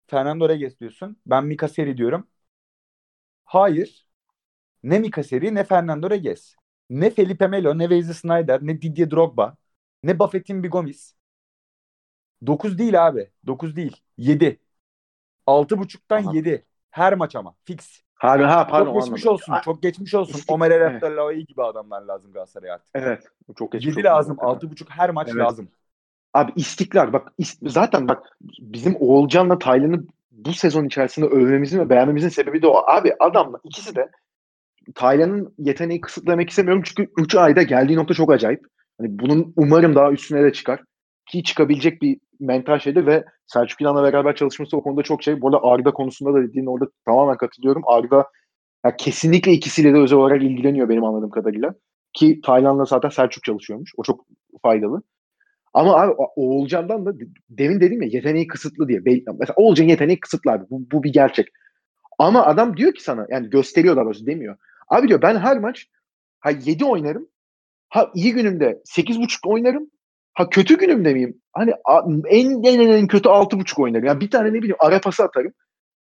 Fernando 0.07 0.49
Reguez 0.49 0.81
diyorsun. 0.81 1.17
Ben 1.27 1.45
Mika 1.47 1.69
Seri 1.69 1.97
diyorum. 1.97 2.27
Hayır. 3.45 4.07
Ne 4.83 4.99
Mika 4.99 5.23
Seri 5.23 5.55
ne 5.55 5.65
Fernando 5.65 6.11
Reguez. 6.11 6.57
Ne 6.91 7.11
Felipe 7.11 7.47
Melo, 7.47 7.79
ne 7.79 7.83
Wesley 7.89 8.15
Sneijder, 8.15 8.59
ne 8.63 8.83
Didier 8.83 9.11
Drogba, 9.11 9.57
ne 10.03 10.19
Buffett'in 10.19 10.63
bir 10.63 10.71
Gomis. 10.71 11.15
9 12.47 12.79
değil 12.79 13.07
abi. 13.07 13.31
9 13.47 13.77
değil. 13.77 13.97
7. 14.19 14.61
6.5'tan 15.47 16.23
Aha. 16.25 16.35
7. 16.35 16.65
Her 16.91 17.15
maç 17.15 17.37
ama. 17.37 17.55
Fix. 17.65 18.01
Ha, 18.15 18.31
ha 18.49 18.67
pardon. 18.67 18.93
çok 18.93 19.03
geçmiş 19.03 19.23
anladım. 19.27 19.35
olsun. 19.35 19.53
Ha, 19.53 19.63
Çok 19.65 19.83
geçmiş 19.83 20.15
olsun. 20.15 20.33
İstik- 20.39 20.53
Omer 20.53 20.71
Evet. 20.71 20.91
Ereftallaoui 20.91 21.47
gibi 21.47 21.63
adamlar 21.63 22.03
lazım 22.03 22.33
Galatasaray'a 22.33 22.75
artık. 22.75 22.89
Evet. 22.95 23.25
Çok 23.59 23.73
geçmiş 23.73 23.97
7 23.97 24.09
olsun 24.09 24.17
lazım. 24.17 24.37
hakikaten. 24.41 24.69
6.5 24.69 24.91
her 24.91 25.11
maç 25.11 25.29
Evet. 25.29 25.39
lazım. 25.39 25.69
Abi 26.35 26.53
istikrar 26.57 27.13
bak 27.13 27.33
is- 27.39 27.69
zaten 27.71 28.09
bak 28.09 28.39
bizim 28.61 28.97
Oğulcan'la 29.01 29.59
Taylan'ı 29.59 30.05
bu 30.31 30.53
sezon 30.53 30.85
içerisinde 30.85 31.27
övmemizin 31.27 31.79
ve 31.79 31.89
beğenmemizin 31.91 32.29
sebebi 32.29 32.63
de 32.63 32.67
o. 32.67 32.77
Abi 32.87 33.13
adamla 33.21 33.59
ikisi 33.65 33.95
de 33.97 34.11
Taylan'ın 34.95 35.55
yeteneği 35.59 36.01
kısıtlamak 36.01 36.51
istemiyorum 36.51 36.83
çünkü 36.87 37.13
3 37.19 37.35
ayda 37.35 37.63
geldiği 37.63 37.97
nokta 37.97 38.15
çok 38.15 38.33
acayip. 38.33 38.67
Hani 38.99 39.19
bunun 39.19 39.53
umarım 39.57 39.95
daha 39.95 40.13
üstüne 40.13 40.45
de 40.45 40.53
çıkar. 40.53 40.81
Ki 41.31 41.43
çıkabilecek 41.43 42.03
bir 42.03 42.19
mental 42.41 42.79
şeydir 42.79 43.07
ve 43.07 43.25
Selçuk 43.47 43.81
İnan'la 43.81 44.03
beraber 44.03 44.37
çalışması 44.37 44.77
o 44.77 44.83
konuda 44.83 45.03
çok 45.03 45.23
şey. 45.23 45.41
Bu 45.41 45.49
arada 45.49 45.61
Arda 45.63 45.93
konusunda 45.93 46.35
da 46.35 46.43
dediğin 46.43 46.67
orada 46.67 46.91
tamamen 47.05 47.37
katılıyorum. 47.37 47.83
Arda 47.87 48.31
ya 48.85 48.97
kesinlikle 48.97 49.53
ikisiyle 49.53 49.95
de 49.95 49.99
özel 49.99 50.19
olarak 50.19 50.43
ilgileniyor 50.43 50.89
benim 50.89 51.05
anladığım 51.05 51.31
kadarıyla. 51.31 51.75
Ki 52.13 52.41
Taylan'la 52.45 52.85
zaten 52.85 53.09
Selçuk 53.09 53.45
çalışıyormuş. 53.45 53.93
O 53.97 54.03
çok 54.03 54.27
faydalı. 54.63 55.03
Ama 55.75 55.97
abi 55.97 56.15
Oğulcan'dan 56.37 57.07
da 57.07 57.13
demin 57.51 57.81
dedim 57.81 58.03
ya 58.03 58.09
yeteneği 58.13 58.47
kısıtlı 58.47 58.89
diye. 58.89 59.01
Mesela 59.05 59.55
Oğulcan'ın 59.57 59.89
yeteneği 59.89 60.21
kısıtlı 60.21 60.51
abi. 60.51 60.65
Bu, 60.71 60.91
bu 60.93 61.03
bir 61.03 61.13
gerçek. 61.13 61.49
Ama 62.19 62.47
adam 62.47 62.77
diyor 62.77 62.95
ki 62.95 63.03
sana 63.03 63.27
yani 63.31 63.51
gösteriyor 63.51 63.97
daha 63.97 64.27
demiyor. 64.27 64.57
Abi 64.89 65.09
diyor 65.09 65.23
ben 65.23 65.37
her 65.37 65.59
maç 65.59 65.87
ha 66.41 66.51
7 66.51 66.85
oynarım. 66.85 67.29
Ha 67.89 68.11
iyi 68.15 68.33
günümde 68.33 68.83
8.5 68.85 69.49
oynarım. 69.49 69.91
Ha 70.35 70.49
kötü 70.49 70.79
günümde 70.79 71.15
miyim? 71.15 71.41
Hani 71.53 71.73
en 72.29 72.63
en 72.63 72.81
en, 72.81 73.07
kötü 73.07 73.29
6.5 73.29 73.83
oynarım. 73.83 74.05
Yani 74.05 74.21
bir 74.21 74.31
tane 74.31 74.49
ne 74.49 74.55
bileyim 74.55 74.77
ara 74.79 75.01
pası 75.01 75.25
atarım. 75.25 75.53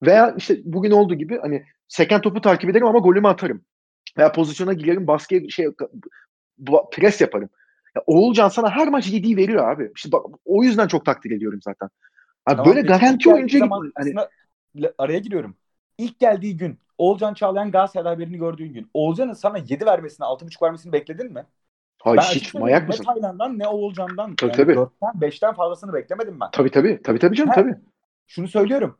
Veya 0.03 0.36
işte 0.38 0.57
bugün 0.63 0.91
olduğu 0.91 1.15
gibi 1.15 1.39
hani 1.41 1.65
seken 1.88 2.21
topu 2.21 2.41
takip 2.41 2.69
ederim 2.69 2.88
ama 2.88 2.99
golümü 2.99 3.27
atarım. 3.27 3.61
Veya 4.17 4.31
pozisyona 4.31 4.73
girerim 4.73 5.07
baskıya 5.07 5.49
şey 5.49 5.67
pres 6.91 7.21
yaparım. 7.21 7.49
Ya 7.95 8.01
Oğulcan 8.07 8.49
sana 8.49 8.71
her 8.71 8.88
maç 8.88 9.07
yediği 9.07 9.38
veriyor 9.38 9.71
abi. 9.71 9.91
İşte 9.95 10.11
bak, 10.11 10.25
o 10.45 10.63
yüzden 10.63 10.88
çok 10.88 11.05
takdir 11.05 11.31
ediyorum 11.31 11.59
zaten. 11.63 11.89
Abi 12.45 12.57
Tamam, 12.57 12.65
böyle 12.65 12.81
garanti 12.81 13.29
zaman 13.29 13.47
gitmiyor. 13.47 13.91
Hani, 13.95 14.13
araya 14.97 15.19
giriyorum. 15.19 15.55
İlk 15.97 16.19
geldiği 16.19 16.57
gün 16.57 16.79
Oğulcan 16.97 17.33
Çağlayan 17.33 17.71
Galatasaray'da 17.71 18.09
haberini 18.09 18.38
gördüğün 18.38 18.73
gün 18.73 18.89
Oğulcan'ın 18.93 19.33
sana 19.33 19.57
7 19.57 19.86
vermesini 19.86 20.25
6.5 20.25 20.61
vermesini 20.63 20.93
bekledin 20.93 21.33
mi? 21.33 21.45
Hayır, 22.05 22.17
ben 22.17 22.35
hiç 22.35 22.53
manyak 22.53 22.87
mısın? 22.87 23.03
Ne 23.03 23.13
Tayland'dan 23.13 23.59
ne 23.59 23.67
Oğulcan'dan. 23.67 24.35
Tabii, 24.35 24.51
yani 24.51 24.57
tabii. 24.57 24.75
4'ten 24.75 25.21
5'ten 25.21 25.53
fazlasını 25.53 25.93
beklemedim 25.93 26.39
ben. 26.39 26.49
Tabii 26.51 26.71
tabii. 26.71 27.01
Tabii 27.03 27.19
tabii 27.19 27.35
canım 27.35 27.49
Ha. 27.49 27.55
tabii. 27.55 27.75
Şunu 28.27 28.47
söylüyorum. 28.47 28.97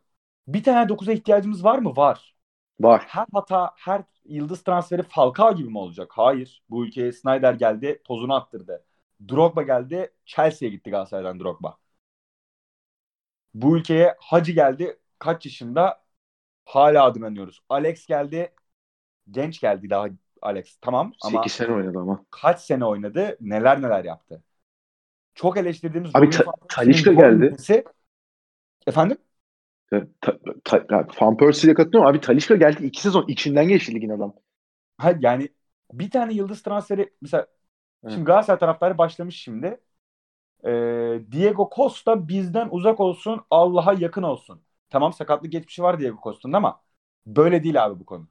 Bir 0.48 0.64
tane 0.64 0.90
9'a 0.90 1.12
ihtiyacımız 1.14 1.64
var 1.64 1.80
mı? 1.80 1.96
Var. 1.96 2.36
Var. 2.80 3.04
Her 3.08 3.26
hata, 3.34 3.72
her 3.78 4.04
yıldız 4.26 4.64
transferi 4.64 5.04
Falcao 5.04 5.56
gibi 5.56 5.70
mi 5.70 5.78
olacak? 5.78 6.12
Hayır. 6.12 6.64
Bu 6.70 6.86
ülkeye 6.86 7.12
Snyder 7.12 7.54
geldi, 7.54 8.02
tozunu 8.04 8.34
attırdı. 8.36 8.86
Drogba 9.30 9.64
geldi, 9.64 10.14
Chelsea'ye 10.26 10.72
gitti 10.72 10.92
Galatasaray'dan 10.92 11.40
Drogba. 11.40 11.78
Bu 13.54 13.78
ülkeye 13.78 14.16
Hacı 14.20 14.52
geldi, 14.52 15.00
kaç 15.20 15.46
yaşında? 15.46 16.04
Hala 16.66 17.06
adını 17.06 17.26
anıyoruz. 17.26 17.62
Alex 17.70 18.08
geldi, 18.08 18.56
genç 19.32 19.62
geldi 19.62 19.90
daha 19.90 20.08
Alex. 20.46 20.78
Tamam 20.82 21.14
ama 21.24 21.38
8 21.40 21.52
sene 21.54 21.74
oynadı 21.74 22.00
ama. 22.00 22.26
kaç 22.32 22.62
sene 22.62 22.86
oynadı, 22.86 23.38
neler 23.42 23.82
neler 23.82 24.04
yaptı. 24.06 24.44
Çok 25.36 25.58
eleştirdiğimiz 25.58 26.12
Abi 26.14 26.30
Ta- 26.30 26.44
gol 26.44 27.14
geldi. 27.14 27.44
yemesi- 27.46 27.86
Efendim? 28.88 29.18
Ta, 29.90 30.08
ta, 30.64 30.88
ta, 30.88 31.08
Van 31.22 31.38
Persie'yle 31.38 31.74
katılıyorum. 31.74 32.10
Abi 32.12 32.22
Talisca 32.22 32.56
geldi 32.56 32.86
2 32.86 33.02
sezon 33.02 33.26
içinden 33.28 33.68
geçti 33.68 33.96
ligin 33.96 34.10
adam. 34.10 34.34
Ha, 34.98 35.14
yani 35.20 35.50
bir 35.94 36.12
tane 36.12 36.34
yıldız 36.34 36.64
transferi 36.64 37.14
mesela 37.22 37.48
Evet. 38.04 38.14
şimdi 38.14 38.26
Galatasaray 38.26 38.60
taraftarı 38.60 38.98
başlamış 38.98 39.36
şimdi. 39.36 39.82
Ee, 40.66 41.20
Diego 41.32 41.70
Costa 41.76 42.28
bizden 42.28 42.68
uzak 42.72 43.00
olsun, 43.00 43.42
Allah'a 43.52 43.94
yakın 43.94 44.24
olsun. 44.24 44.62
Tamam 44.90 45.14
sakatlık 45.14 45.52
geçmişi 45.52 45.84
var 45.84 46.00
Diego 46.00 46.18
Costa'nın 46.24 46.54
ama 46.54 46.84
böyle 47.28 47.64
değil 47.64 47.86
abi 47.86 48.00
bu 48.00 48.06
konu. 48.06 48.28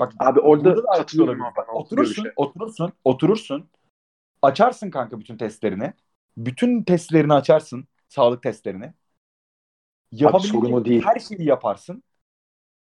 Bak 0.00 0.12
Abi 0.18 0.40
orada 0.40 0.64
burada 0.64 0.82
da 0.82 0.90
katılıyorum 0.92 1.42
abi. 1.42 1.60
o 1.72 1.78
Oturursun, 1.78 2.24
görüşe. 2.24 2.32
oturursun, 2.36 2.92
oturursun. 3.04 3.68
Açarsın 4.42 4.90
kanka 4.90 5.20
bütün 5.20 5.36
testlerini. 5.36 5.92
Bütün 6.36 6.82
testlerini 6.82 7.32
açarsın, 7.32 7.88
sağlık 8.08 8.42
testlerini. 8.42 8.84
o 8.86 8.92
Yapabildiğin 10.12 11.02
her 11.02 11.20
şeyi 11.20 11.48
yaparsın. 11.48 12.02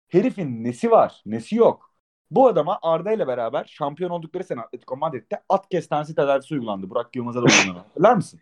Herifin 0.09 0.65
nesi 0.65 0.91
var, 0.91 1.23
nesi 1.27 1.57
yok. 1.57 1.95
Bu 2.31 2.49
adama 2.49 2.79
Arda 2.83 3.13
ile 3.13 3.27
beraber 3.27 3.65
şampiyon 3.65 4.11
oldukları 4.11 4.45
sene 4.45 4.61
Atletico 4.61 4.97
Madrid'de 4.97 5.43
at 5.49 5.69
kestanesi 5.69 6.15
tedavisi 6.15 6.55
uygulandı. 6.55 6.91
Burak 6.91 7.17
Yılmaz'a 7.17 7.43
da 7.43 7.45
uygulandı. 7.45 7.79
Hatırlar 7.89 8.15
mısın? 8.15 8.41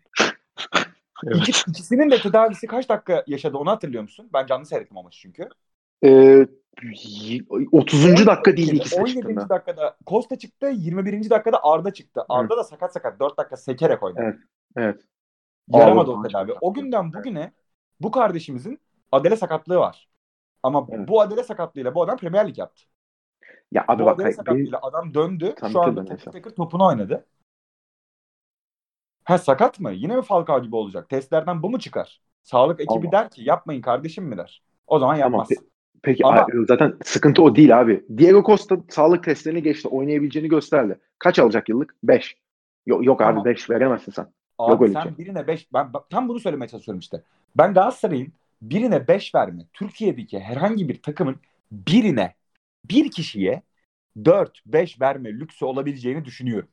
Evet. 1.27 1.37
İki, 1.47 1.71
ikisinin 1.71 2.11
de 2.11 2.21
tedavisi 2.21 2.67
kaç 2.67 2.89
dakika 2.89 3.23
yaşadı 3.27 3.57
onu 3.57 3.71
hatırlıyor 3.71 4.03
musun? 4.03 4.29
Ben 4.33 4.45
canlı 4.45 4.65
seyrettim 4.65 4.97
ama 4.97 5.09
çünkü. 5.11 5.49
Ee, 6.03 6.47
30. 7.71 8.27
dakika 8.27 8.57
değil 8.57 8.73
ikisi 8.73 8.95
de 8.97 9.01
17. 9.01 9.13
çıktığında. 9.15 9.49
dakikada 9.49 9.97
Costa 10.07 10.37
çıktı, 10.37 10.67
21. 10.75 11.29
dakikada 11.29 11.63
Arda 11.63 11.93
çıktı. 11.93 12.25
Arda 12.29 12.57
da 12.57 12.63
sakat 12.63 12.93
sakat 12.93 13.19
4 13.19 13.37
dakika 13.37 13.57
sekerek 13.57 14.03
oynadı. 14.03 14.21
Evet, 14.23 14.39
evet. 14.77 15.01
Yaramadı 15.67 16.11
Ağladı 16.11 16.19
o 16.19 16.27
tedavi. 16.27 16.53
O 16.61 16.73
günden 16.73 17.13
bugüne 17.13 17.51
bu 17.99 18.11
kardeşimizin 18.11 18.79
adele 19.11 19.35
sakatlığı 19.35 19.77
var. 19.77 20.09
Ama 20.63 20.87
Evet. 20.91 21.07
bu 21.07 21.21
adele 21.21 21.43
sakatlığıyla 21.43 21.95
bu 21.95 22.03
adam 22.03 22.17
Premier 22.17 22.47
Lig 22.47 22.57
yaptı. 22.57 22.83
Ya 23.71 23.85
abi 23.87 24.01
bu 24.03 24.05
bak 24.05 24.19
adele 24.19 24.31
sakatlığıyla 24.31 24.79
adam 24.81 25.13
döndü. 25.13 25.55
Tabii, 25.57 25.71
Şu 25.71 25.81
anda 25.81 26.03
neyse. 26.03 26.31
takır 26.31 26.55
topunu 26.55 26.85
oynadı. 26.87 27.25
Ha 29.23 29.37
sakat 29.37 29.79
mı? 29.79 29.91
Yine 29.91 30.15
mi 30.15 30.21
Falcao 30.21 30.61
gibi 30.61 30.75
olacak? 30.75 31.09
Testlerden 31.09 31.63
bu 31.63 31.69
mu 31.69 31.79
çıkar? 31.79 32.21
Sağlık 32.43 32.79
ekibi 32.79 33.07
Allah. 33.07 33.11
der 33.11 33.29
ki 33.29 33.41
yapmayın 33.43 33.81
kardeşim 33.81 34.25
mi 34.25 34.37
der. 34.37 34.63
O 34.87 34.99
zaman 34.99 35.19
Tamam, 35.19 35.31
yapmaz. 35.31 35.49
Peki 36.07 36.25
Ama- 36.25 36.41
abi, 36.41 36.65
zaten 36.67 36.93
sıkıntı 37.03 37.41
o 37.43 37.55
değil 37.55 37.79
abi. 37.79 38.05
Diego 38.17 38.43
Costa 38.43 38.77
sağlık 38.89 39.23
testlerini 39.23 39.63
geçti. 39.63 39.87
Oynayabileceğini 39.87 40.49
gösterdi. 40.49 40.99
Kaç 41.19 41.39
alacak 41.39 41.69
yıllık? 41.69 41.95
5. 42.03 42.37
Yok, 42.85 43.05
yok 43.05 43.19
Tamam. 43.19 43.41
abi 43.41 43.49
5 43.49 43.69
veremezsin 43.69 44.11
sen. 44.11 44.27
Abi 44.57 44.71
Yok 44.71 44.81
öyle 44.81 44.93
sen 44.93 45.01
şey. 45.03 45.17
birine 45.17 45.47
5 45.47 45.73
ben 45.73 45.91
tam 46.09 46.29
bunu 46.29 46.39
söylemeye 46.39 46.69
çalışıyorum 46.69 46.99
işte. 46.99 47.21
Ben 47.57 47.73
Galatasaray'ın 47.73 48.27
birine 48.61 49.07
5 49.07 49.35
verme. 49.35 49.63
Türkiye'deki 49.73 50.39
herhangi 50.39 50.89
bir 50.89 51.01
takımın 51.01 51.35
birine 51.71 52.33
bir 52.91 53.11
kişiye 53.11 53.61
4 54.25 54.61
5 54.65 55.01
verme 55.01 55.29
lüksü 55.33 55.65
olabileceğini 55.65 56.25
düşünüyorum. 56.25 56.69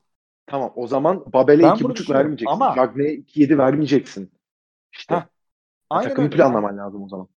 Tamam 0.46 0.72
o 0.76 0.86
zaman 0.86 1.24
Babel'e 1.32 1.62
Ben 1.62 1.68
2,5 1.68 1.84
bunu 1.84 1.94
düşünüyorum 1.94 2.20
vermeyeceksin. 2.20 2.52
ama- 2.54 2.74
Cagney'e 2.76 3.12
2,7 3.14 3.58
vermeyeceksin. 3.58 4.32
İşte. 4.92 5.14
Heh, 5.14 5.22
Aynen 5.90 6.08
takımı 6.08 6.26
öyle. 6.26 6.36
planlaman 6.36 6.78
lazım 6.78 7.02
o 7.02 7.08
zaman. 7.08 7.28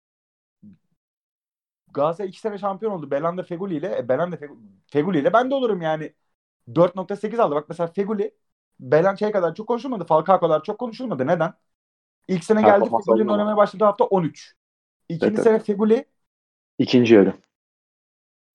Galatasaray 1.93 2.29
2 2.29 2.39
sene 2.39 2.57
şampiyon 2.57 2.91
oldu. 2.91 3.11
Belanda 3.11 3.43
Feguli 3.43 3.75
ile 3.75 3.97
e, 3.97 4.09
Belanda 4.09 4.37
Feguli, 4.87 5.19
ile 5.19 5.33
ben 5.33 5.51
de 5.51 5.55
olurum 5.55 5.81
yani. 5.81 6.13
4.8 6.75 7.39
aldı. 7.39 7.55
Bak 7.55 7.65
mesela 7.69 7.87
Feguli 7.87 8.35
Belan 8.79 9.15
şey 9.15 9.31
kadar 9.31 9.55
çok 9.55 9.67
konuşulmadı. 9.67 10.05
Falcao 10.05 10.39
kadar 10.39 10.63
çok 10.63 10.79
konuşulmadı. 10.79 11.27
Neden? 11.27 11.53
İlk 12.27 12.43
sene 12.43 12.61
geldi 12.61 12.89
Feguli'nin 13.05 13.27
oynamaya 13.27 13.57
başladığı 13.57 13.85
hafta 13.85 14.03
13. 14.03 14.55
İkinci 15.09 15.33
Evet, 15.33 15.43
sene 15.43 15.59
Feguli 15.59 16.05
İkinci 16.77 17.13
yarı. 17.13 17.33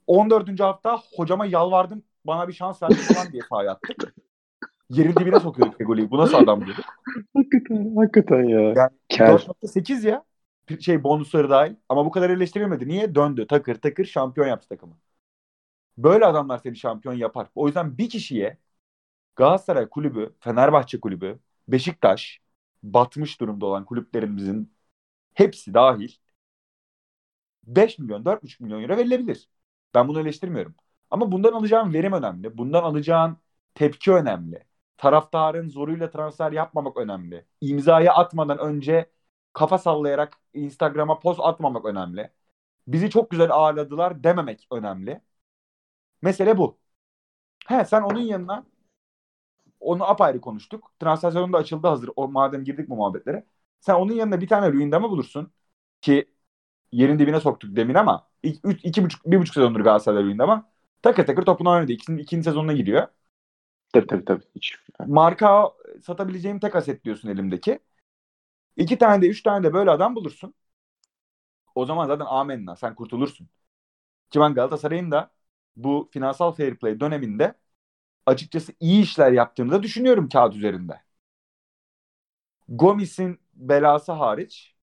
14. 0.06 0.62
hafta 0.64 1.02
hocama 1.16 1.46
yalvardım 1.46 2.02
bana 2.24 2.48
bir 2.48 2.52
şans 2.52 2.82
verdi 2.82 2.94
falan 2.94 3.32
diye 3.32 3.42
sahaya 3.48 3.72
attık. 3.72 4.14
Yerin 4.90 5.14
dibine 5.14 5.40
sokuyorduk 5.40 5.78
Fegoli'yi. 5.78 6.10
Bu 6.10 6.18
nasıl 6.18 6.38
adam 6.38 6.66
diyorduk. 6.66 6.84
Hakikaten, 7.34 7.96
hakikaten 7.96 8.44
ya. 8.44 8.60
Yani 8.60 8.90
Kel. 9.08 9.26
4.8 9.26 10.04
ya. 10.08 10.24
Şey 10.80 11.04
bonusları 11.04 11.50
dahil. 11.50 11.76
Ama 11.88 12.06
bu 12.06 12.10
kadar 12.10 12.30
eleştirilmedi. 12.30 12.88
Niye? 12.88 13.14
Döndü. 13.14 13.46
Takır 13.46 13.74
takır 13.74 14.04
şampiyon 14.04 14.46
yaptı 14.48 14.68
takımı. 14.68 14.98
Böyle 15.98 16.26
adamlar 16.26 16.58
seni 16.58 16.76
şampiyon 16.76 17.14
yapar. 17.14 17.48
O 17.54 17.66
yüzden 17.66 17.98
bir 17.98 18.10
kişiye 18.10 18.58
Galatasaray 19.36 19.88
kulübü, 19.90 20.36
Fenerbahçe 20.40 21.00
kulübü, 21.00 21.40
Beşiktaş, 21.68 22.40
batmış 22.84 23.40
durumda 23.40 23.66
olan 23.66 23.86
kulüplerimizin 23.86 24.74
hepsi 25.34 25.74
dahil 25.74 26.10
5 27.64 27.98
milyon, 27.98 28.24
4,5 28.24 28.60
milyon 28.60 28.82
euro 28.82 28.96
verilebilir. 28.96 29.48
Ben 29.94 30.08
bunu 30.08 30.20
eleştirmiyorum. 30.20 30.74
Ama 31.10 31.32
bundan 31.32 31.52
alacağın 31.52 31.92
verim 31.92 32.12
önemli. 32.12 32.58
Bundan 32.58 32.82
alacağın 32.82 33.36
tepki 33.74 34.12
önemli. 34.12 34.64
Taraftarın 34.96 35.68
zoruyla 35.68 36.10
transfer 36.10 36.52
yapmamak 36.52 36.96
önemli. 36.96 37.46
İmzayı 37.60 38.12
atmadan 38.12 38.58
önce 38.58 39.10
kafa 39.52 39.78
sallayarak 39.78 40.38
Instagram'a 40.54 41.20
post 41.20 41.40
atmamak 41.42 41.84
önemli. 41.86 42.30
Bizi 42.88 43.10
çok 43.10 43.30
güzel 43.30 43.52
ağırladılar 43.52 44.24
dememek 44.24 44.68
önemli. 44.72 45.22
Mesele 46.22 46.58
bu. 46.58 46.78
He 47.68 47.84
sen 47.86 48.02
onun 48.02 48.20
yanına 48.20 48.66
onu 49.80 50.04
apayrı 50.10 50.40
konuştuk. 50.40 50.92
Transfer 51.00 51.30
sezonu 51.30 51.52
da 51.52 51.58
açıldı 51.58 51.86
hazır. 51.86 52.10
O 52.16 52.28
madem 52.28 52.64
girdik 52.64 52.88
bu 52.88 52.96
muhabbetlere. 52.96 53.46
Sen 53.80 53.94
onun 53.94 54.12
yanına 54.12 54.40
bir 54.40 54.48
tane 54.48 54.72
Luyendam'ı 54.72 55.10
bulursun 55.10 55.52
ki 56.00 56.34
yerin 56.92 57.18
dibine 57.18 57.40
soktuk 57.40 57.76
demin 57.76 57.94
ama 57.94 58.28
iki, 58.42 58.60
üç, 58.64 58.84
iki 58.84 59.04
buçuk, 59.04 59.26
bir 59.26 59.38
buçuk 59.40 59.54
sezondur 59.54 59.80
Galatasaray'da 59.80 60.24
Luyendam'a 60.24 60.70
takır 61.02 61.26
takır 61.26 61.42
topunu 61.44 61.70
oynadı. 61.70 61.92
İkisinin 61.92 62.18
ikinci 62.18 62.44
sezonuna 62.44 62.72
giriyor. 62.72 63.08
Tabii 63.92 64.06
tabii 64.06 64.24
tabii. 64.24 64.44
Hiç. 64.56 64.76
Marka 65.06 65.72
satabileceğim 66.02 66.60
tek 66.60 66.76
aset 66.76 67.04
diyorsun 67.04 67.28
elimdeki. 67.28 67.80
İki 68.76 68.98
tane 68.98 69.22
de 69.22 69.28
üç 69.28 69.42
tane 69.42 69.64
de 69.64 69.72
böyle 69.74 69.90
adam 69.90 70.16
bulursun. 70.16 70.54
O 71.74 71.86
zaman 71.86 72.06
zaten 72.06 72.26
amenna 72.28 72.76
sen 72.76 72.94
kurtulursun. 72.94 73.48
Ki 74.30 74.40
ben 74.40 74.54
Galatasaray'ın 74.54 75.10
da 75.10 75.32
bu 75.76 76.10
finansal 76.12 76.52
fair 76.52 76.76
play 76.76 77.00
döneminde 77.00 77.54
açıkçası 78.26 78.72
iyi 78.80 79.02
işler 79.04 79.32
yaptığını 79.32 79.72
da 79.72 79.84
düşünüyorum 79.84 80.30
kağıt 80.30 80.56
üzerinde. 80.56 81.02
Gomis'in 82.68 83.38
belası 83.54 84.12
hariç 84.12 84.74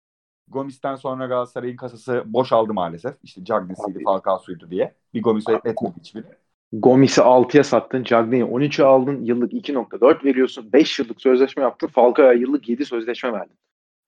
Gomis'ten 0.49 0.95
sonra 0.95 1.27
Galatasaray'ın 1.27 1.77
kasası 1.77 2.23
boşaldı 2.27 2.73
maalesef. 2.73 3.15
İşte 3.23 3.45
Cagney'siydi. 3.45 4.03
Falcao'suydu 4.05 4.71
diye. 4.71 4.95
Bir 5.13 5.23
Gomis 5.23 5.49
etmedi 5.49 5.77
hiçbiri. 5.99 6.25
Gomis'i 6.73 7.21
6'ya 7.21 7.63
sattın. 7.63 8.03
Cagney'i 8.03 8.45
13'e 8.45 8.83
aldın. 8.83 9.25
Yıllık 9.25 9.53
2.4 9.53 10.25
veriyorsun. 10.25 10.73
5 10.73 10.99
yıllık 10.99 11.21
sözleşme 11.21 11.63
yaptın. 11.63 11.87
Falcao'ya 11.87 12.33
yıllık 12.33 12.69
7 12.69 12.85
sözleşme 12.85 13.33
verdin. 13.33 13.57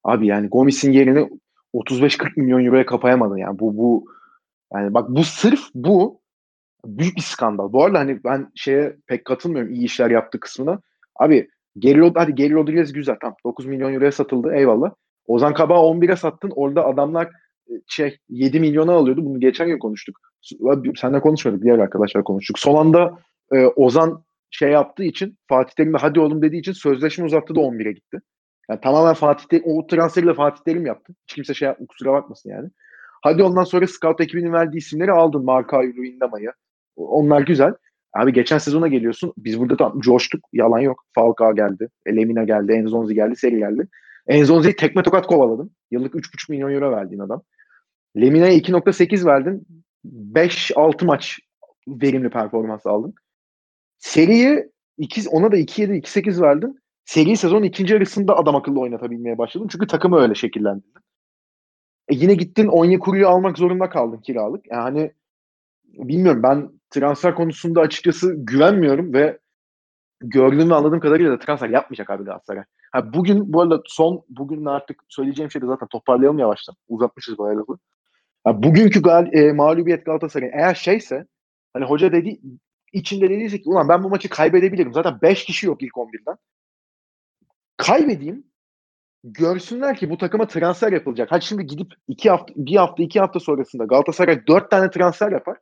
Abi 0.04 0.28
yani 0.28 0.48
Gomis'in 0.48 0.92
yerini 0.92 1.30
35-40 1.74 2.32
milyon 2.36 2.66
euroya 2.66 2.86
kapayamadın. 2.86 3.38
Yani 3.38 3.60
bu 3.60 3.78
bu 3.78 4.06
yani 4.74 4.94
bak 4.94 5.10
bu 5.10 5.24
sırf 5.24 5.62
bu 5.76 6.22
büyük 6.86 7.16
bir 7.16 7.22
skandal. 7.22 7.74
Bu 7.74 7.84
arada 7.84 8.00
hani 8.00 8.24
ben 8.24 8.52
şeye 8.56 8.96
pek 9.08 9.26
katılmıyorum 9.26 9.74
iyi 9.74 9.86
işler 9.86 10.12
yaptığı 10.12 10.40
kısmına. 10.40 10.80
Abi 11.16 11.48
Geri, 11.80 12.12
hadi 12.16 12.36
Geri 12.36 12.54
Rodriguez 12.54 12.94
güzel 12.94 13.16
tamam 13.22 13.36
9 13.46 13.66
milyon 13.66 13.94
euroya 13.94 14.12
satıldı 14.12 14.54
eyvallah. 14.54 14.92
Ozan 15.28 15.54
Kabak'ı 15.54 15.80
11'e 15.80 16.16
sattın. 16.16 16.52
Orada 16.56 16.86
adamlar 16.86 17.26
e, 17.70 17.74
şey 17.88 18.18
7 18.30 18.60
milyona 18.60 18.94
alıyordu. 18.94 19.26
Bunu 19.26 19.40
geçen 19.40 19.68
gün 19.68 19.80
konuştuk. 19.80 20.20
Seninle 20.96 21.20
konuşmadık. 21.20 21.64
Diğer 21.64 21.80
arkadaşlar 21.80 22.24
konuştuk. 22.24 22.60
Son 22.60 22.76
anda 22.76 23.18
e, 23.52 23.66
Ozan 23.66 24.24
şey 24.52 24.70
yaptığı 24.72 25.04
için 25.04 25.38
Fatih 25.48 25.74
Terim'e 25.74 25.98
hadi 25.98 26.20
oğlum 26.20 26.42
dediği 26.42 26.60
için 26.60 26.72
sözleşme 26.72 27.26
uzattı 27.26 27.56
da 27.56 27.60
11'e 27.60 27.92
gitti. 27.92 28.22
Yani 28.72 28.82
tamamen 28.82 29.14
Fatih 29.14 29.62
o 29.64 29.88
transferi 29.88 30.28
de 30.28 30.34
Fatih 30.34 30.64
Terim 30.64 30.86
yaptı. 30.86 31.14
Hiç 31.28 31.36
kimse 31.36 31.54
şey 31.54 31.66
yapma, 31.66 31.86
kusura 31.86 32.14
bakmasın 32.14 32.50
yani. 32.50 32.70
Hadi 33.22 33.44
ondan 33.44 33.64
sonra 33.64 33.88
scout 33.88 34.22
ekibinin 34.22 34.54
verdiği 34.54 34.78
isimleri 34.78 35.12
aldın. 35.12 35.46
Marka'yı, 35.46 35.96
Luyendama'yı. 35.96 36.52
Onlar 36.96 37.42
güzel. 37.42 37.74
Abi 38.14 38.34
geçen 38.34 38.58
sezona 38.58 38.88
geliyorsun. 38.88 39.34
Biz 39.38 39.60
burada 39.60 39.78
tam 39.78 40.00
coştuk. 40.00 40.46
Yalan 40.54 40.80
yok. 40.80 41.06
Falcao 41.16 41.56
geldi. 41.56 41.90
Lemina 42.08 42.44
geldi. 42.44 42.72
Enzonzi 42.72 43.16
geldi. 43.16 43.36
Seri 43.36 43.58
geldi. 43.58 43.88
Enzonzi'yi 44.28 44.76
tekme 44.76 45.04
tokat 45.04 45.28
kovaladın. 45.28 45.72
Yıllık 45.92 46.14
3,5 46.14 46.52
milyon 46.52 46.72
euro 46.72 46.92
verdiğin 46.92 47.22
adam. 47.22 47.42
Lemina'ya 48.18 48.54
2.8 48.54 49.26
verdin. 49.26 49.68
5-6 50.06 51.06
maç 51.06 51.40
verimli 51.88 52.30
performans 52.30 52.86
aldın. 52.86 53.14
Seriye 53.98 54.70
2, 54.98 55.30
ona 55.30 55.52
da 55.52 55.58
2.7 55.58 55.98
2.8 56.02 56.42
verdin. 56.42 56.82
Seri 57.12 57.38
sezonun 57.38 57.64
ikinci 57.64 57.94
yarısında 57.94 58.38
adam 58.38 58.56
akıllı 58.56 58.80
oynatabilmeye 58.80 59.38
başladın. 59.38 59.68
Çünkü 59.68 59.88
takımı 59.88 60.18
öyle 60.20 60.36
şekillendirdin. 60.36 61.02
E 62.08 62.16
yine 62.16 62.34
gittin 62.34 62.68
Onyekuru'yu 62.68 63.28
almak 63.28 63.58
zorunda 63.58 63.90
kaldın 63.90 64.18
kiralık. 64.18 64.72
Yani 64.72 65.12
bilmiyorum 65.84 66.44
ben 66.44 66.70
transfer 66.90 67.36
konusunda 67.36 67.82
açıkçası 67.82 68.34
güvenmiyorum 68.38 69.14
ve 69.14 69.40
gördüğüm 70.22 70.70
ve 70.70 70.74
anladığım 70.74 71.00
kadarıyla 71.00 71.32
da 71.32 71.40
transfer 71.40 71.70
yapmayacak 71.70 72.10
abi 72.10 72.24
Galatasaray. 72.24 72.64
Ha, 72.92 73.14
bugün 73.14 73.54
bu 73.54 73.62
arada 73.62 73.82
son 73.86 74.26
bugün 74.30 74.66
artık 74.66 75.04
söyleyeceğim 75.10 75.52
şeyi 75.52 75.66
zaten 75.66 75.88
toparlayalım 75.88 76.40
yavaştan. 76.40 76.76
Uzatmışız 76.88 77.38
bu 77.38 77.44
lafı. 77.44 77.78
Ha, 78.44 78.64
bugünkü 78.64 79.02
gal 79.02 79.34
e, 79.34 79.54
mağlubiyet 79.54 80.06
Galatasaray 80.06 80.50
eğer 80.54 80.76
şeyse 80.76 81.26
hani 81.74 81.86
hoca 81.86 82.12
dedi 82.12 82.40
içinde 82.94 83.30
dediyse 83.30 83.58
ki 83.58 83.70
ulan 83.70 83.90
ben 83.90 84.04
bu 84.04 84.10
maçı 84.10 84.30
kaybedebilirim. 84.30 84.94
Zaten 84.94 85.22
5 85.22 85.46
kişi 85.46 85.68
yok 85.68 85.84
ilk 85.84 85.94
11'den. 85.94 86.38
Kaybedeyim. 87.82 88.44
Görsünler 89.24 89.98
ki 89.98 90.10
bu 90.10 90.18
takıma 90.18 90.48
transfer 90.48 90.92
yapılacak. 90.92 91.32
Hadi 91.32 91.46
şimdi 91.46 91.66
gidip 91.66 91.94
iki 92.08 92.30
hafta, 92.30 92.54
bir 92.56 92.76
hafta, 92.76 93.04
iki 93.04 93.20
hafta 93.20 93.40
sonrasında 93.40 93.86
Galatasaray 93.86 94.48
dört 94.48 94.72
tane 94.72 94.90
transfer 94.90 95.32
yapar. 95.32 95.58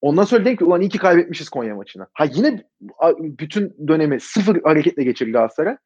Ondan 0.00 0.24
sonra 0.24 0.44
dedim 0.44 0.56
ki 0.56 0.64
ulan 0.64 0.80
iyi 0.80 0.88
ki 0.88 0.98
kaybetmişiz 0.98 1.48
Konya 1.48 1.74
maçına. 1.74 2.06
Ha 2.12 2.24
yine 2.24 2.64
bütün 3.20 3.88
dönemi 3.88 4.20
sıfır 4.20 4.62
hareketle 4.62 5.04
geçirir 5.04 5.32
Galatasaray. 5.32 5.76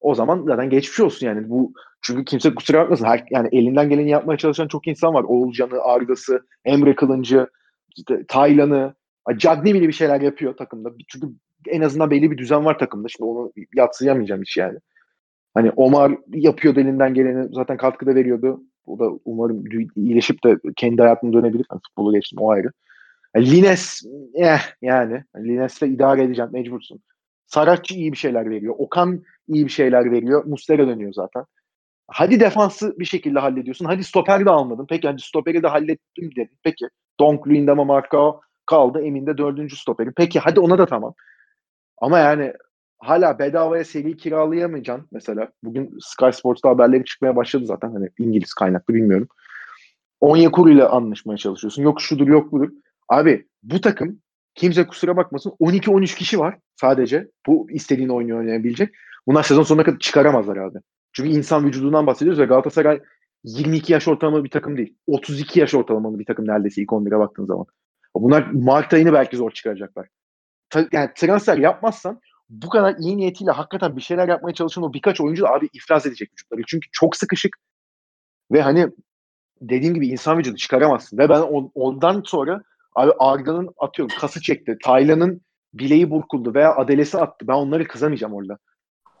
O 0.00 0.14
zaman 0.14 0.44
zaten 0.46 0.70
geçmiş 0.70 1.00
olsun 1.00 1.26
yani. 1.26 1.50
Bu 1.50 1.72
çünkü 2.02 2.24
kimse 2.24 2.54
kusura 2.54 2.82
bakmasın. 2.82 3.04
Her, 3.04 3.24
yani 3.30 3.48
elinden 3.52 3.88
geleni 3.88 4.10
yapmaya 4.10 4.36
çalışan 4.38 4.68
çok 4.68 4.86
insan 4.86 5.14
var. 5.14 5.24
Oğulcan'ı, 5.24 5.80
Arga'sı, 5.82 6.46
Emre 6.64 6.94
Kılıncı, 6.94 7.46
işte 7.96 8.24
Taylan'ı, 8.28 8.94
Cagney 9.36 9.74
bile 9.74 9.88
bir 9.88 9.92
şeyler 9.92 10.20
yapıyor 10.20 10.56
takımda. 10.56 10.88
Çünkü 11.08 11.26
en 11.68 11.80
azından 11.80 12.10
belli 12.10 12.30
bir 12.30 12.38
düzen 12.38 12.64
var 12.64 12.78
takımda. 12.78 13.08
Şimdi 13.08 13.30
onu 13.30 13.52
yatsıyamayacağım 13.74 14.42
hiç 14.42 14.56
yani. 14.56 14.78
Hani 15.54 15.70
Omar 15.70 16.12
yapıyor 16.34 16.76
elinden 16.76 17.14
geleni 17.14 17.48
zaten 17.52 17.76
katkıda 17.76 18.14
veriyordu. 18.14 18.62
O 18.86 18.98
da 18.98 19.10
umarım 19.24 19.64
iyileşip 19.96 20.44
de 20.44 20.58
kendi 20.76 21.02
hayatına 21.02 21.32
dönebilir. 21.32 21.66
Yani 21.72 21.80
futbolu 21.86 22.12
geçtim 22.12 22.38
o 22.38 22.50
ayrı. 22.50 22.72
Yani 23.36 23.50
Lines 23.50 24.02
eh, 24.34 24.60
yani. 24.82 25.24
yani 25.36 25.48
Lines'le 25.48 25.82
idare 25.82 26.22
edeceğim 26.22 26.50
mecbursun. 26.52 27.00
Saratçı 27.46 27.94
iyi 27.94 28.12
bir 28.12 28.16
şeyler 28.16 28.50
veriyor. 28.50 28.74
Okan 28.78 29.24
iyi 29.48 29.64
bir 29.64 29.70
şeyler 29.70 30.10
veriyor. 30.10 30.44
Mustera 30.44 30.88
dönüyor 30.88 31.12
zaten. 31.12 31.44
Hadi 32.08 32.40
defansı 32.40 32.98
bir 32.98 33.04
şekilde 33.04 33.38
hallediyorsun. 33.38 33.84
Hadi 33.84 34.04
stoperi 34.04 34.44
de 34.44 34.50
almadın. 34.50 34.86
Peki 34.88 35.08
hadi 35.08 35.22
stoperi 35.22 35.62
de 35.62 35.68
hallettim 35.68 36.30
dedin. 36.36 36.58
Peki. 36.62 36.88
Donk, 37.20 37.48
Lindama, 37.48 37.84
Marka 37.84 38.40
kaldı. 38.66 39.02
Emin 39.02 39.26
de 39.26 39.38
dördüncü 39.38 39.76
stoperi. 39.76 40.10
Peki 40.16 40.38
hadi 40.38 40.60
ona 40.60 40.78
da 40.78 40.86
tamam. 40.86 41.14
Ama 41.98 42.18
yani 42.18 42.52
hala 42.98 43.38
bedavaya 43.38 43.84
seri 43.84 44.16
kiralayamayacaksın 44.16 45.08
mesela. 45.12 45.48
Bugün 45.62 45.98
Sky 46.00 46.30
Sports'ta 46.32 46.68
haberleri 46.68 47.04
çıkmaya 47.04 47.36
başladı 47.36 47.66
zaten. 47.66 47.92
Hani 47.92 48.08
İngiliz 48.18 48.54
kaynaklı 48.54 48.94
bilmiyorum. 48.94 49.28
Onyekuru 50.20 50.70
ile 50.70 50.84
anlaşmaya 50.84 51.36
çalışıyorsun. 51.36 51.82
Yok 51.82 52.00
şudur 52.00 52.28
yok 52.28 52.52
budur. 52.52 52.68
Abi 53.08 53.46
bu 53.62 53.80
takım 53.80 54.20
kimse 54.54 54.86
kusura 54.86 55.16
bakmasın 55.16 55.52
12-13 55.60 56.16
kişi 56.16 56.38
var 56.38 56.58
sadece. 56.80 57.28
Bu 57.46 57.70
istediğini 57.70 58.12
oynuyor 58.12 58.38
oynayabilecek. 58.38 58.94
Bunlar 59.26 59.42
sezon 59.42 59.62
sonuna 59.62 59.84
kadar 59.84 59.98
çıkaramazlar 59.98 60.56
abi. 60.56 60.78
Çünkü 61.12 61.30
insan 61.30 61.66
vücudundan 61.66 62.06
bahsediyoruz 62.06 62.40
ve 62.40 62.44
Galatasaray 62.44 63.00
22 63.44 63.92
yaş 63.92 64.08
ortalama 64.08 64.44
bir 64.44 64.50
takım 64.50 64.76
değil. 64.76 64.96
32 65.06 65.60
yaş 65.60 65.74
ortalamalı 65.74 66.18
bir 66.18 66.24
takım 66.24 66.48
neredeyse 66.48 66.82
ilk 66.82 66.88
11'e 66.88 67.18
baktığın 67.18 67.46
zaman. 67.46 67.66
Bunlar 68.14 68.50
Mart 68.52 68.94
ayını 68.94 69.12
belki 69.12 69.36
zor 69.36 69.50
çıkaracaklar. 69.50 70.08
Yani 70.92 71.10
transfer 71.16 71.58
yapmazsan 71.58 72.20
bu 72.48 72.68
kadar 72.68 72.96
iyi 72.98 73.16
niyetiyle 73.16 73.50
hakikaten 73.50 73.96
bir 73.96 74.00
şeyler 74.00 74.28
yapmaya 74.28 74.54
çalışan 74.54 74.84
o 74.84 74.92
birkaç 74.92 75.20
oyuncu 75.20 75.42
da 75.42 75.50
abi 75.50 75.68
iflas 75.72 76.06
edecek 76.06 76.32
vücutları. 76.32 76.62
Çünkü 76.66 76.88
çok 76.92 77.16
sıkışık 77.16 77.56
ve 78.52 78.62
hani 78.62 78.88
dediğim 79.60 79.94
gibi 79.94 80.08
insan 80.08 80.38
vücudu 80.38 80.56
çıkaramazsın. 80.56 81.18
Ve 81.18 81.28
ben 81.28 81.40
ondan 81.74 82.22
sonra 82.26 82.62
abi 82.94 83.12
Arda'nın 83.18 83.70
atıyorum 83.78 84.16
kası 84.20 84.42
çekti. 84.42 84.76
Taylan'ın 84.84 85.40
bileği 85.74 86.10
burkuldu 86.10 86.54
veya 86.54 86.76
adelesi 86.76 87.18
attı. 87.18 87.48
Ben 87.48 87.54
onları 87.54 87.84
kızamayacağım 87.88 88.34
orada. 88.34 88.58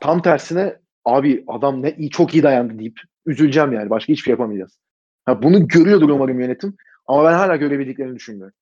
Tam 0.00 0.22
tersine 0.22 0.76
abi 1.04 1.44
adam 1.48 1.82
ne 1.82 1.94
iyi 1.96 2.10
çok 2.10 2.34
iyi 2.34 2.42
dayandı 2.42 2.78
deyip 2.78 3.00
üzüleceğim 3.26 3.72
yani. 3.72 3.90
Başka 3.90 4.12
hiçbir 4.12 4.24
şey 4.24 4.30
yapamayacağız. 4.30 4.78
Ha, 5.24 5.42
bunu 5.42 5.68
görüyordur 5.68 6.08
umarım 6.08 6.40
yönetim. 6.40 6.76
Ama 7.06 7.24
ben 7.24 7.32
hala 7.32 7.56
görebildiklerini 7.56 8.14
düşünmüyorum. 8.16 8.54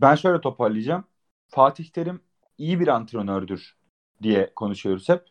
Ben 0.00 0.14
şöyle 0.14 0.40
toparlayacağım. 0.40 1.04
Fatih 1.50 1.84
Terim 1.88 2.20
iyi 2.58 2.80
bir 2.80 2.88
antrenördür 2.88 3.76
diye 4.22 4.52
konuşuyoruz 4.54 5.08
hep. 5.08 5.28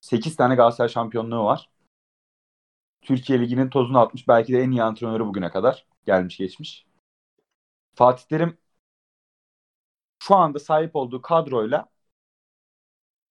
8 0.00 0.36
tane 0.36 0.54
Galatasaray 0.54 0.88
şampiyonluğu 0.88 1.44
var. 1.44 1.70
Türkiye 3.02 3.40
Ligi'nin 3.40 3.70
tozunu 3.70 3.98
atmış. 3.98 4.28
Belki 4.28 4.52
de 4.52 4.60
en 4.62 4.70
iyi 4.70 4.82
antrenörü 4.82 5.26
bugüne 5.26 5.50
kadar. 5.50 5.86
Gelmiş 6.06 6.36
geçmiş. 6.36 6.86
Fatih 7.94 8.24
Terim 8.24 8.58
şu 10.22 10.34
anda 10.36 10.58
sahip 10.58 10.96
olduğu 10.96 11.22
kadroyla 11.22 11.88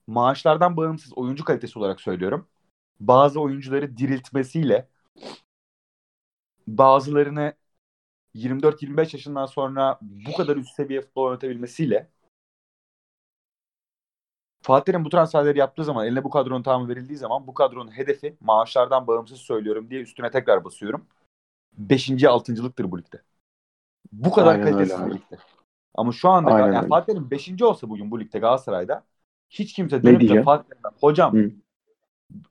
maaşlardan 0.08 0.78
bağımsız 0.78 1.14
oyuncu 1.14 1.44
kalitesi 1.46 1.80
olarak 1.80 2.02
söylüyorum. 2.02 2.48
Bazı 3.00 3.40
oyuncuları 3.42 3.98
diriltmesiyle 3.98 4.90
bazılarını 6.68 7.54
24-25 8.36 9.14
yaşından 9.14 9.46
sonra 9.46 10.00
bu 10.02 10.34
kadar 10.34 10.58
üst 10.58 10.76
seviye 10.76 11.02
futbol 11.02 11.26
oynatabilmesiyle 11.26 12.10
Fatih'in 14.62 15.06
bu 15.06 15.10
transferleri 15.10 15.60
yaptığı 15.60 15.84
zaman 15.84 16.06
eline 16.08 16.24
bu 16.24 16.30
kadronun 16.30 16.64
tamamı 16.64 16.90
verildiği 16.90 17.18
zaman 17.18 17.48
bu 17.48 17.54
kadronun 17.54 17.98
hedefi 17.98 18.36
maaşlardan 18.40 19.08
bağımsız 19.08 19.40
söylüyorum 19.40 19.90
diye 19.90 20.02
üstüne 20.02 20.32
tekrar 20.32 20.64
basıyorum. 20.64 21.06
5. 21.78 22.10
6.lıktır 22.10 22.92
bu 22.92 23.00
ligde. 23.00 23.22
Bu 24.12 24.32
kadar 24.32 24.54
Aynen 24.54 24.72
kalitesiz 24.72 25.06
bu 25.06 25.10
ligde. 25.10 25.38
Ama 25.96 26.12
şu 26.12 26.30
anda 26.30 26.60
yani 26.60 26.88
Fatih'in 26.88 27.32
5. 27.32 27.62
olsa 27.62 27.90
bugün 27.90 28.12
bu 28.12 28.20
ligde 28.20 28.40
Galatasaray'da 28.40 29.04
hiç 29.50 29.74
kimse 29.74 30.04
dönüp 30.04 30.30
de 30.30 30.44
Fatih'den 30.44 30.92
hocam 31.02 31.34
Hı. 31.34 31.52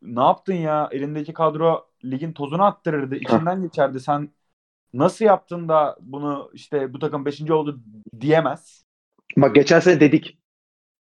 ne 0.02 0.22
yaptın 0.22 0.54
ya 0.54 0.88
elindeki 0.92 1.32
kadro 1.32 1.86
ligin 2.04 2.32
tozunu 2.32 2.64
attırırdı 2.64 3.16
içinden 3.16 3.62
geçerdi 3.62 4.00
sen 4.00 4.30
nasıl 4.94 5.24
yaptın 5.24 5.68
da 5.68 5.96
bunu 6.00 6.50
işte 6.54 6.92
bu 6.92 6.98
takım 6.98 7.24
5. 7.24 7.50
oldu 7.50 7.80
diyemez. 8.20 8.84
Bak 9.36 9.54
geçen 9.54 9.80
sene 9.80 10.00
dedik. 10.00 10.39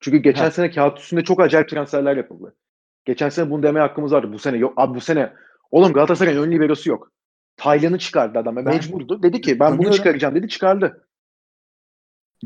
Çünkü 0.01 0.19
geçen 0.19 0.45
ha. 0.45 0.51
sene 0.51 0.71
kağıt 0.71 0.99
üstünde 0.99 1.25
çok 1.25 1.41
acayip 1.41 1.69
transferler 1.69 2.17
yapıldı. 2.17 2.57
Geçen 3.05 3.29
sene 3.29 3.51
bunu 3.51 3.63
demeye 3.63 3.81
hakkımız 3.81 4.13
vardı. 4.13 4.33
Bu 4.33 4.39
sene 4.39 4.57
yok. 4.57 4.75
Abi 4.77 4.95
bu 4.95 5.01
sene 5.01 5.33
oğlum 5.71 5.93
Galatasaray'ın 5.93 6.43
ön 6.43 6.51
liberosu 6.51 6.91
yok. 6.91 7.13
Taylan'ı 7.57 7.99
çıkardı 7.99 8.39
adam. 8.39 8.57
Ben, 8.57 8.65
mecburdu. 8.65 9.23
Dedi 9.23 9.41
ki 9.41 9.61
ben 9.61 9.67
dönüyorum. 9.67 9.85
bunu 9.85 9.97
çıkaracağım 9.97 10.35
dedi 10.35 10.49
çıkardı. 10.49 11.09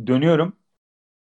Dönüyorum. 0.06 0.56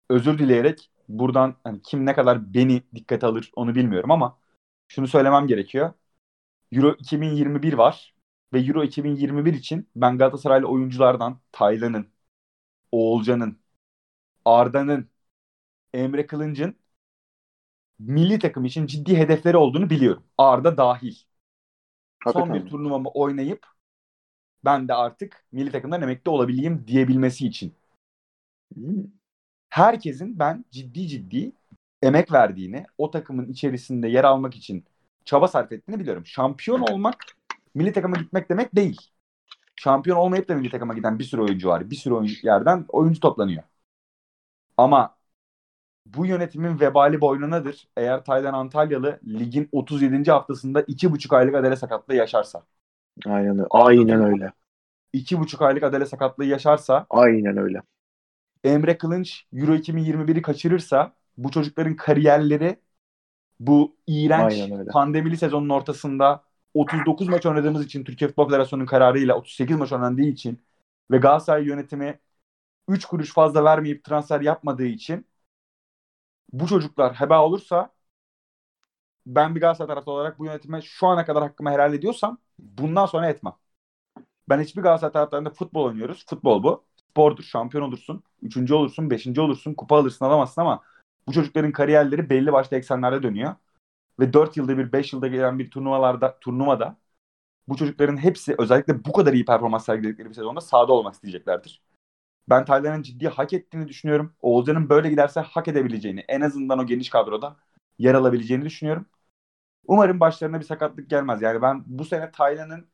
Özür 0.10 0.38
dileyerek 0.38 0.92
buradan 1.10 1.56
hani 1.64 1.82
kim 1.82 2.06
ne 2.06 2.14
kadar 2.16 2.54
beni 2.54 2.84
dikkate 2.96 3.28
alır 3.28 3.52
onu 3.56 3.76
bilmiyorum 3.76 4.12
ama 4.12 4.40
şunu 4.88 5.08
söylemem 5.08 5.48
gerekiyor. 5.48 5.94
Euro 6.72 6.94
2021 7.00 7.74
var 7.74 8.16
ve 8.54 8.60
Euro 8.60 8.84
2021 8.84 9.54
için 9.54 9.90
ben 9.96 10.18
Galatasaraylı 10.18 10.68
oyunculardan 10.68 11.42
Taylan'ın, 11.52 12.08
Oğulcan'ın, 12.92 13.60
Arda'nın, 14.46 15.11
Emre 15.94 16.28
Kılınç'ın 16.28 16.76
milli 18.00 18.40
takım 18.40 18.66
için 18.66 18.86
ciddi 18.88 19.18
hedefleri 19.18 19.58
olduğunu 19.58 19.90
biliyorum. 19.90 20.24
Arda 20.38 20.78
dahil. 20.78 21.16
Hakikaten. 22.20 22.42
Son 22.48 22.54
bir 22.54 22.66
turnuvamı 22.66 23.10
oynayıp 23.10 23.66
ben 24.66 24.88
de 24.88 24.94
artık 24.94 25.46
milli 25.52 25.72
takımdan 25.72 26.02
emekli 26.02 26.30
olabileyim 26.32 26.88
diyebilmesi 26.88 27.48
için. 27.48 27.76
Herkesin 29.70 30.40
ben 30.40 30.66
ciddi 30.72 31.08
ciddi 31.08 31.52
emek 32.02 32.32
verdiğini, 32.32 32.86
o 32.98 33.12
takımın 33.12 33.48
içerisinde 33.48 34.08
yer 34.08 34.24
almak 34.24 34.56
için 34.56 34.86
çaba 35.26 35.48
sarf 35.48 35.72
ettiğini 35.72 36.00
biliyorum. 36.00 36.26
Şampiyon 36.26 36.82
olmak 36.82 37.26
milli 37.76 37.94
takıma 37.94 38.18
gitmek 38.18 38.50
demek 38.50 38.76
değil. 38.76 38.98
Şampiyon 39.78 40.18
olmayıp 40.18 40.50
da 40.50 40.56
milli 40.56 40.72
takıma 40.72 40.94
giden 40.94 41.20
bir 41.20 41.24
sürü 41.24 41.42
oyuncu 41.42 41.70
var. 41.70 41.92
Bir 41.92 41.96
sürü 41.96 42.14
oyuncu, 42.16 42.48
yerden 42.48 42.86
oyuncu 42.90 43.20
toplanıyor. 43.20 43.64
Ama 44.78 45.18
bu 46.06 46.26
yönetimin 46.26 46.80
vebali 46.80 47.22
boynunadır. 47.22 47.88
Eğer 47.98 48.24
Taylan 48.24 48.54
Antalyalı 48.54 49.20
ligin 49.28 49.70
37. 49.72 50.32
haftasında 50.32 50.82
2,5 50.82 51.36
aylık 51.36 51.56
adele 51.56 51.76
sakatlığı 51.76 52.16
yaşarsa. 52.16 52.64
Aynen 53.26 53.52
öyle. 53.52 53.68
Aynen 53.70 54.24
öyle. 54.24 54.52
2,5 55.14 55.66
aylık 55.66 55.84
adele 55.84 56.06
sakatlığı 56.06 56.46
yaşarsa. 56.46 57.06
Aynen 57.10 57.58
öyle. 57.58 57.82
Emre 58.64 58.98
Kılınç 58.98 59.46
Euro 59.54 59.76
2021'i 59.76 60.42
kaçırırsa 60.42 61.14
bu 61.38 61.52
çocukların 61.52 61.96
kariyerleri 61.96 62.80
bu 63.60 63.96
iğrenç 64.08 64.70
pandemili 64.94 65.38
sezonun 65.38 65.70
ortasında 65.70 66.44
39 66.74 67.28
maç 67.28 67.46
oynadığımız 67.46 67.86
için 67.86 68.04
Türkiye 68.04 68.28
Futbol 68.28 68.46
Federasyonu'nun 68.50 68.86
kararıyla 68.88 69.36
38 69.36 69.78
maç 69.78 69.92
oynandığı 69.92 70.22
için 70.22 70.60
ve 71.12 71.18
Galatasaray 71.18 71.66
yönetimi 71.66 72.20
3 72.88 73.06
kuruş 73.06 73.34
fazla 73.34 73.64
vermeyip 73.64 74.04
transfer 74.04 74.42
yapmadığı 74.42 74.86
için 74.86 75.26
bu 76.54 76.68
çocuklar 76.68 77.14
heba 77.14 77.46
olursa 77.46 77.94
ben 79.26 79.56
bir 79.56 79.62
Galatasaray 79.62 79.88
taraftarı 79.88 80.16
olarak 80.16 80.40
bu 80.40 80.46
yönetime 80.46 80.82
şu 80.82 81.08
ana 81.08 81.26
kadar 81.26 81.44
hakkımı 81.44 81.72
helal 81.72 81.94
ediyorsam 81.94 82.38
bundan 82.60 83.06
sonra 83.06 83.30
etmem. 83.30 83.54
Ben 84.50 84.62
hiçbir 84.62 84.82
Galatasaray 84.82 85.14
taraftarında 85.14 85.50
futbol 85.50 85.86
oynuyoruz. 85.86 86.26
Futbol 86.30 86.64
bu. 86.64 86.84
spordur. 87.12 87.44
Şampiyon 87.44 87.84
olursun. 87.84 88.24
Üçüncü 88.42 88.74
olursun. 88.74 89.10
Beşinci 89.10 89.42
olursun. 89.42 89.74
Kupa 89.74 89.98
alırsın 89.98 90.26
alamazsın 90.26 90.62
ama 90.62 90.84
bu 91.28 91.34
çocukların 91.34 91.72
kariyerleri 91.72 92.30
belli 92.30 92.54
başlı 92.54 92.78
eksenlerde 92.78 93.24
dönüyor. 93.24 93.56
Ve 94.20 94.34
4 94.34 94.58
yılda 94.58 94.78
bir 94.78 94.92
5 94.94 95.14
yılda 95.14 95.28
gelen 95.28 95.60
bir 95.60 95.72
turnuvalarda 95.72 96.40
turnuvada 96.42 96.98
bu 97.68 97.78
çocukların 97.78 98.18
hepsi 98.18 98.56
özellikle 98.60 99.06
bu 99.06 99.14
kadar 99.14 99.34
iyi 99.34 99.46
performans 99.46 99.86
sergiledikleri 99.86 100.30
bir 100.30 100.34
sezonda 100.36 100.62
sahada 100.62 100.94
olmak 100.94 101.14
isteyeceklerdir. 101.14 101.82
Ben 102.50 102.66
Taylan'ın 102.66 103.02
ciddi 103.02 103.28
hak 103.28 103.54
ettiğini 103.54 103.88
düşünüyorum. 103.88 104.34
Oğuzcan'ın 104.42 104.90
böyle 104.90 105.10
giderse 105.10 105.40
hak 105.40 105.68
edebileceğini, 105.68 106.20
en 106.28 106.42
azından 106.42 106.80
o 106.80 106.86
geniş 106.86 107.10
kadroda 107.10 107.56
yer 108.00 108.14
alabileceğini 108.14 108.66
düşünüyorum. 108.66 109.06
Umarım 109.88 110.20
başlarına 110.20 110.60
bir 110.60 110.66
sakatlık 110.66 111.10
gelmez. 111.10 111.42
Yani 111.42 111.62
ben 111.62 111.84
bu 111.86 112.06
sene 112.06 112.32
Taylan'ın 112.32 112.88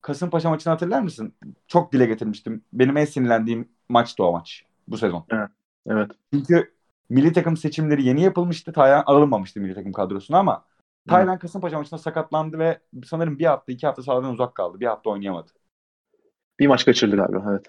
Kasımpaşa 0.00 0.50
maçını 0.50 0.72
hatırlar 0.72 1.00
mısın? 1.00 1.34
Çok 1.66 1.92
dile 1.92 2.06
getirmiştim. 2.06 2.64
Benim 2.72 2.96
en 2.96 3.04
sinirlendiğim 3.04 3.68
maçtı 3.88 4.24
o 4.24 4.32
maç 4.32 4.64
bu 4.88 4.98
sezon. 4.98 5.26
Evet. 5.30 5.48
evet. 5.86 6.10
Çünkü 6.32 6.74
milli 7.08 7.32
takım 7.32 7.56
seçimleri 7.56 8.04
yeni 8.04 8.22
yapılmıştı. 8.22 8.72
Taylan 8.72 9.02
alınmamıştı 9.06 9.60
milli 9.60 9.74
takım 9.74 9.92
kadrosuna 9.92 10.38
ama 10.38 10.64
Taylan 11.08 11.38
Kasımpaşa 11.38 11.78
maçında 11.78 11.98
sakatlandı 11.98 12.58
ve 12.58 12.78
sanırım 13.04 13.38
bir 13.38 13.44
hafta 13.44 13.72
iki 13.72 13.86
hafta 13.86 14.02
sahadan 14.02 14.32
uzak 14.32 14.54
kaldı. 14.54 14.80
Bir 14.80 14.86
hafta 14.86 15.10
oynayamadı. 15.10 15.50
Bir 16.58 16.66
maç 16.66 16.84
kaçırdı 16.84 17.16
galiba 17.16 17.46
evet. 17.50 17.66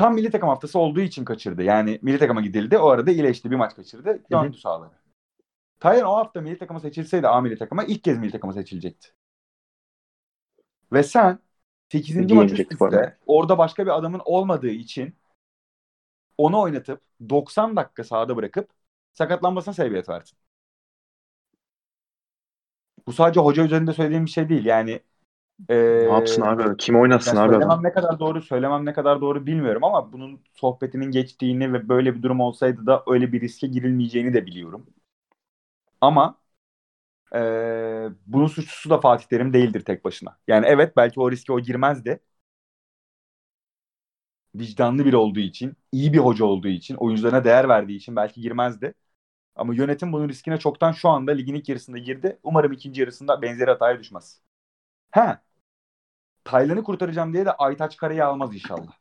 Tam 0.00 0.14
milli 0.14 0.30
takım 0.30 0.48
haftası 0.48 0.78
olduğu 0.78 1.00
için 1.00 1.24
kaçırdı. 1.24 1.62
Yani 1.62 1.98
milli 2.02 2.18
takıma 2.18 2.40
gidildi. 2.40 2.78
O 2.78 2.88
arada 2.88 3.10
iyileşti. 3.10 3.50
Bir 3.50 3.56
maç 3.56 3.76
kaçırdı. 3.76 4.22
Döndü 4.30 4.56
sahalara. 4.56 4.90
Taylan 5.80 6.06
o 6.06 6.16
hafta 6.16 6.40
milli 6.40 6.58
takıma 6.58 6.80
seçilseydi 6.80 7.28
A 7.28 7.40
milli 7.40 7.58
takıma 7.58 7.84
ilk 7.84 8.04
kez 8.04 8.18
milli 8.18 8.30
takıma 8.30 8.52
seçilecekti. 8.52 9.08
Ve 10.92 11.02
sen 11.02 11.38
8. 11.92 12.34
maç 12.34 12.52
üst 12.52 12.72
üste 12.72 13.16
orada 13.26 13.58
başka 13.58 13.86
bir 13.86 13.98
adamın 13.98 14.20
olmadığı 14.24 14.70
için 14.70 15.16
onu 16.38 16.60
oynatıp 16.60 17.02
90 17.28 17.76
dakika 17.76 18.04
sahada 18.04 18.36
bırakıp 18.36 18.70
sakatlanmasına 19.12 19.74
sebebiyet 19.74 20.08
verdin. 20.08 20.36
Bu 23.06 23.12
sadece 23.12 23.40
hoca 23.40 23.64
üzerinde 23.64 23.92
söylediğim 23.92 24.26
bir 24.26 24.30
şey 24.30 24.48
değil. 24.48 24.64
Yani 24.64 25.00
ee, 25.68 25.74
ne 26.00 26.12
yapsın 26.12 26.42
abi? 26.42 26.76
Kim 26.76 27.00
oynatsın 27.00 27.36
abi? 27.36 27.56
Söylemem 27.56 27.56
adam? 27.56 27.82
ne 27.82 27.92
kadar 27.92 28.20
doğru, 28.20 28.42
söylemem 28.42 28.86
ne 28.86 28.92
kadar 28.92 29.20
doğru 29.20 29.46
bilmiyorum 29.46 29.84
ama 29.84 30.12
bunun 30.12 30.40
sohbetinin 30.54 31.10
geçtiğini 31.10 31.72
ve 31.72 31.88
böyle 31.88 32.14
bir 32.16 32.22
durum 32.22 32.40
olsaydı 32.40 32.86
da 32.86 33.02
öyle 33.06 33.32
bir 33.32 33.40
riske 33.40 33.66
girilmeyeceğini 33.66 34.34
de 34.34 34.46
biliyorum. 34.46 34.86
Ama 36.00 36.38
e, 37.34 37.38
bunun 38.26 38.46
suçlusu 38.46 38.90
da 38.90 39.00
Fatih 39.00 39.26
Terim 39.26 39.52
değildir 39.52 39.80
tek 39.80 40.04
başına. 40.04 40.38
Yani 40.48 40.66
evet 40.66 40.96
belki 40.96 41.20
o 41.20 41.30
riske 41.32 41.52
o 41.52 41.60
girmezdi. 41.60 42.20
Vicdanlı 44.54 45.04
biri 45.04 45.16
olduğu 45.16 45.40
için, 45.40 45.76
iyi 45.92 46.12
bir 46.12 46.18
hoca 46.18 46.44
olduğu 46.44 46.68
için, 46.68 46.94
oyuncularına 46.94 47.44
değer 47.44 47.68
verdiği 47.68 47.96
için 47.96 48.16
belki 48.16 48.40
girmezdi. 48.40 48.94
Ama 49.56 49.74
yönetim 49.74 50.12
bunun 50.12 50.28
riskine 50.30 50.58
çoktan 50.58 50.92
şu 50.92 51.08
anda 51.08 51.32
ligin 51.32 51.54
ilk 51.54 51.68
yarısında 51.68 51.98
girdi. 51.98 52.40
Umarım 52.42 52.72
ikinci 52.72 53.00
yarısında 53.00 53.42
benzeri 53.42 53.70
hataya 53.70 54.00
düşmez. 54.00 54.40
He. 55.14 55.38
Taylan'ı 56.44 56.82
kurtaracağım 56.82 57.32
diye 57.32 57.46
de 57.46 57.52
Aytaç 57.52 57.96
Kara'yı 57.96 58.26
almaz 58.26 58.54
inşallah. 58.54 58.92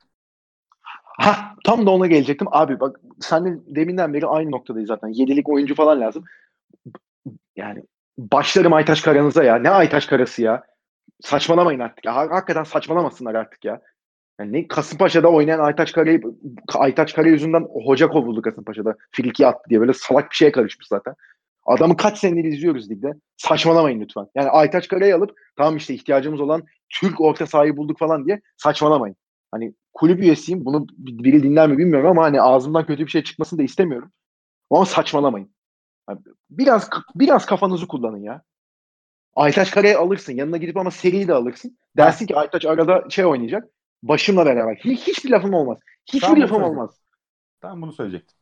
Ha 1.20 1.56
tam 1.64 1.86
da 1.86 1.92
ona 1.92 2.08
gelecektim. 2.08 2.48
Abi 2.52 2.80
bak 2.80 3.00
senle 3.20 3.60
deminden 3.68 4.14
beri 4.14 4.28
aynı 4.28 4.52
noktadayız 4.52 4.88
zaten. 4.88 5.08
Yedilik 5.08 5.50
oyuncu 5.50 5.76
falan 5.76 6.02
lazım. 6.02 6.24
Yani 7.56 7.84
başlarım 8.18 8.74
Aytaç 8.74 9.02
Kara'nıza 9.02 9.44
ya. 9.44 9.56
Ne 9.56 9.70
Aytaç 9.70 10.08
Karası 10.08 10.42
ya? 10.42 10.64
Saçmalamayın 11.22 11.80
artık 11.80 12.06
ya. 12.06 12.16
Hakikaten 12.16 12.64
saçmalamasınlar 12.64 13.36
artık 13.36 13.66
ya. 13.66 13.82
Yani 14.40 14.54
ne 14.54 14.68
Kasımpaşa'da 14.68 15.28
oynayan 15.28 15.60
Aytaç 15.60 15.92
Kara'yı 15.92 16.22
Aytaç 16.76 17.14
Kara 17.14 17.28
yüzünden 17.28 17.68
hoca 17.86 18.08
kovuldu 18.08 18.42
Kasımpaşa'da. 18.42 18.96
Friki 19.12 19.48
attı 19.48 19.70
diye 19.70 19.80
böyle 19.80 19.94
salak 19.94 20.32
bir 20.32 20.36
şeye 20.36 20.52
karışmış 20.52 20.88
zaten. 20.88 21.16
Adamı 21.66 21.98
kaç 21.98 22.18
senedir 22.18 22.44
izliyoruz 22.44 22.92
ligde. 22.92 23.14
Saçmalamayın 23.38 24.02
lütfen. 24.02 24.28
Yani 24.36 24.50
Aytaç 24.50 24.88
Kara'yı 24.88 25.16
alıp 25.16 25.38
tamam 25.58 25.78
işte 25.78 25.94
ihtiyacımız 25.94 26.42
olan 26.42 26.64
Türk 26.90 27.22
orta 27.22 27.48
sahayı 27.48 27.78
bulduk 27.78 28.00
falan 28.00 28.26
diye 28.26 28.42
saçmalamayın. 28.58 29.16
Hani 29.52 29.74
kulüp 29.94 30.20
üyesiyim. 30.20 30.66
Bunu 30.66 30.88
biri 30.98 31.44
dinler 31.44 31.70
mi 31.70 31.78
bilmiyorum 31.78 32.10
ama 32.10 32.24
hani 32.24 32.42
ağzımdan 32.42 32.86
kötü 32.86 33.06
bir 33.06 33.12
şey 33.12 33.24
çıkmasını 33.24 33.60
da 33.60 33.64
istemiyorum. 33.64 34.12
Ama 34.72 34.86
saçmalamayın. 34.86 35.54
Yani 36.10 36.20
biraz 36.50 36.90
biraz 37.16 37.46
kafanızı 37.46 37.88
kullanın 37.88 38.22
ya. 38.22 38.42
Aytaç 39.36 39.72
Kara'yı 39.72 40.00
alırsın. 40.00 40.34
Yanına 40.34 40.58
gidip 40.58 40.78
ama 40.78 40.92
seriyi 40.92 41.28
de 41.28 41.34
alırsın. 41.34 41.78
Dersin 41.98 42.26
ki 42.26 42.36
Aytaç 42.36 42.66
arada 42.66 43.10
şey 43.10 43.26
oynayacak. 43.26 43.68
Başımla 44.04 44.46
beraber. 44.46 44.76
Hiç, 44.76 45.08
hiçbir 45.08 45.30
lafım 45.30 45.54
olmaz. 45.54 45.78
Hiçbir 46.06 46.28
Tam 46.28 46.42
lafım 46.42 46.64
olmaz. 46.64 47.02
Tam 47.62 47.82
bunu 47.82 47.94
söyleyecektim. 47.94 48.38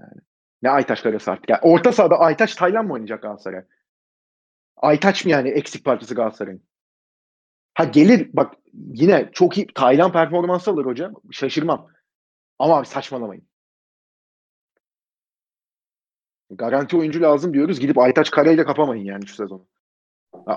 Yani. 0.00 0.20
Ne 0.62 0.70
Aytaç 0.70 1.02
karası 1.02 1.30
artık. 1.30 1.50
Yani 1.50 1.60
orta 1.62 1.92
sahada 1.92 2.18
Aytaç 2.18 2.54
Taylan 2.54 2.86
mı 2.86 2.92
oynayacak 2.92 3.22
Galatasaray? 3.22 3.64
Aytaç 4.76 5.24
mı 5.24 5.30
yani 5.30 5.48
eksik 5.48 5.84
parçası 5.84 6.14
Galatasaray'ın? 6.14 6.62
Ha 7.78 7.84
gelir 7.84 8.30
bak 8.32 8.54
yine 8.74 9.30
çok 9.32 9.58
iyi 9.58 9.66
Taylan 9.74 10.12
performansı 10.12 10.70
alır 10.70 10.86
hocam. 10.86 11.14
Şaşırmam. 11.30 11.86
Ama 12.58 12.76
abi 12.76 12.86
saçmalamayın. 12.86 13.44
Garanti 16.50 16.96
oyuncu 16.96 17.22
lazım 17.22 17.54
diyoruz. 17.54 17.80
Gidip 17.80 17.98
Aytaç 17.98 18.30
Karayla 18.30 18.64
kapamayın 18.64 19.04
yani 19.04 19.26
şu 19.26 19.34
sezonu. 19.34 19.66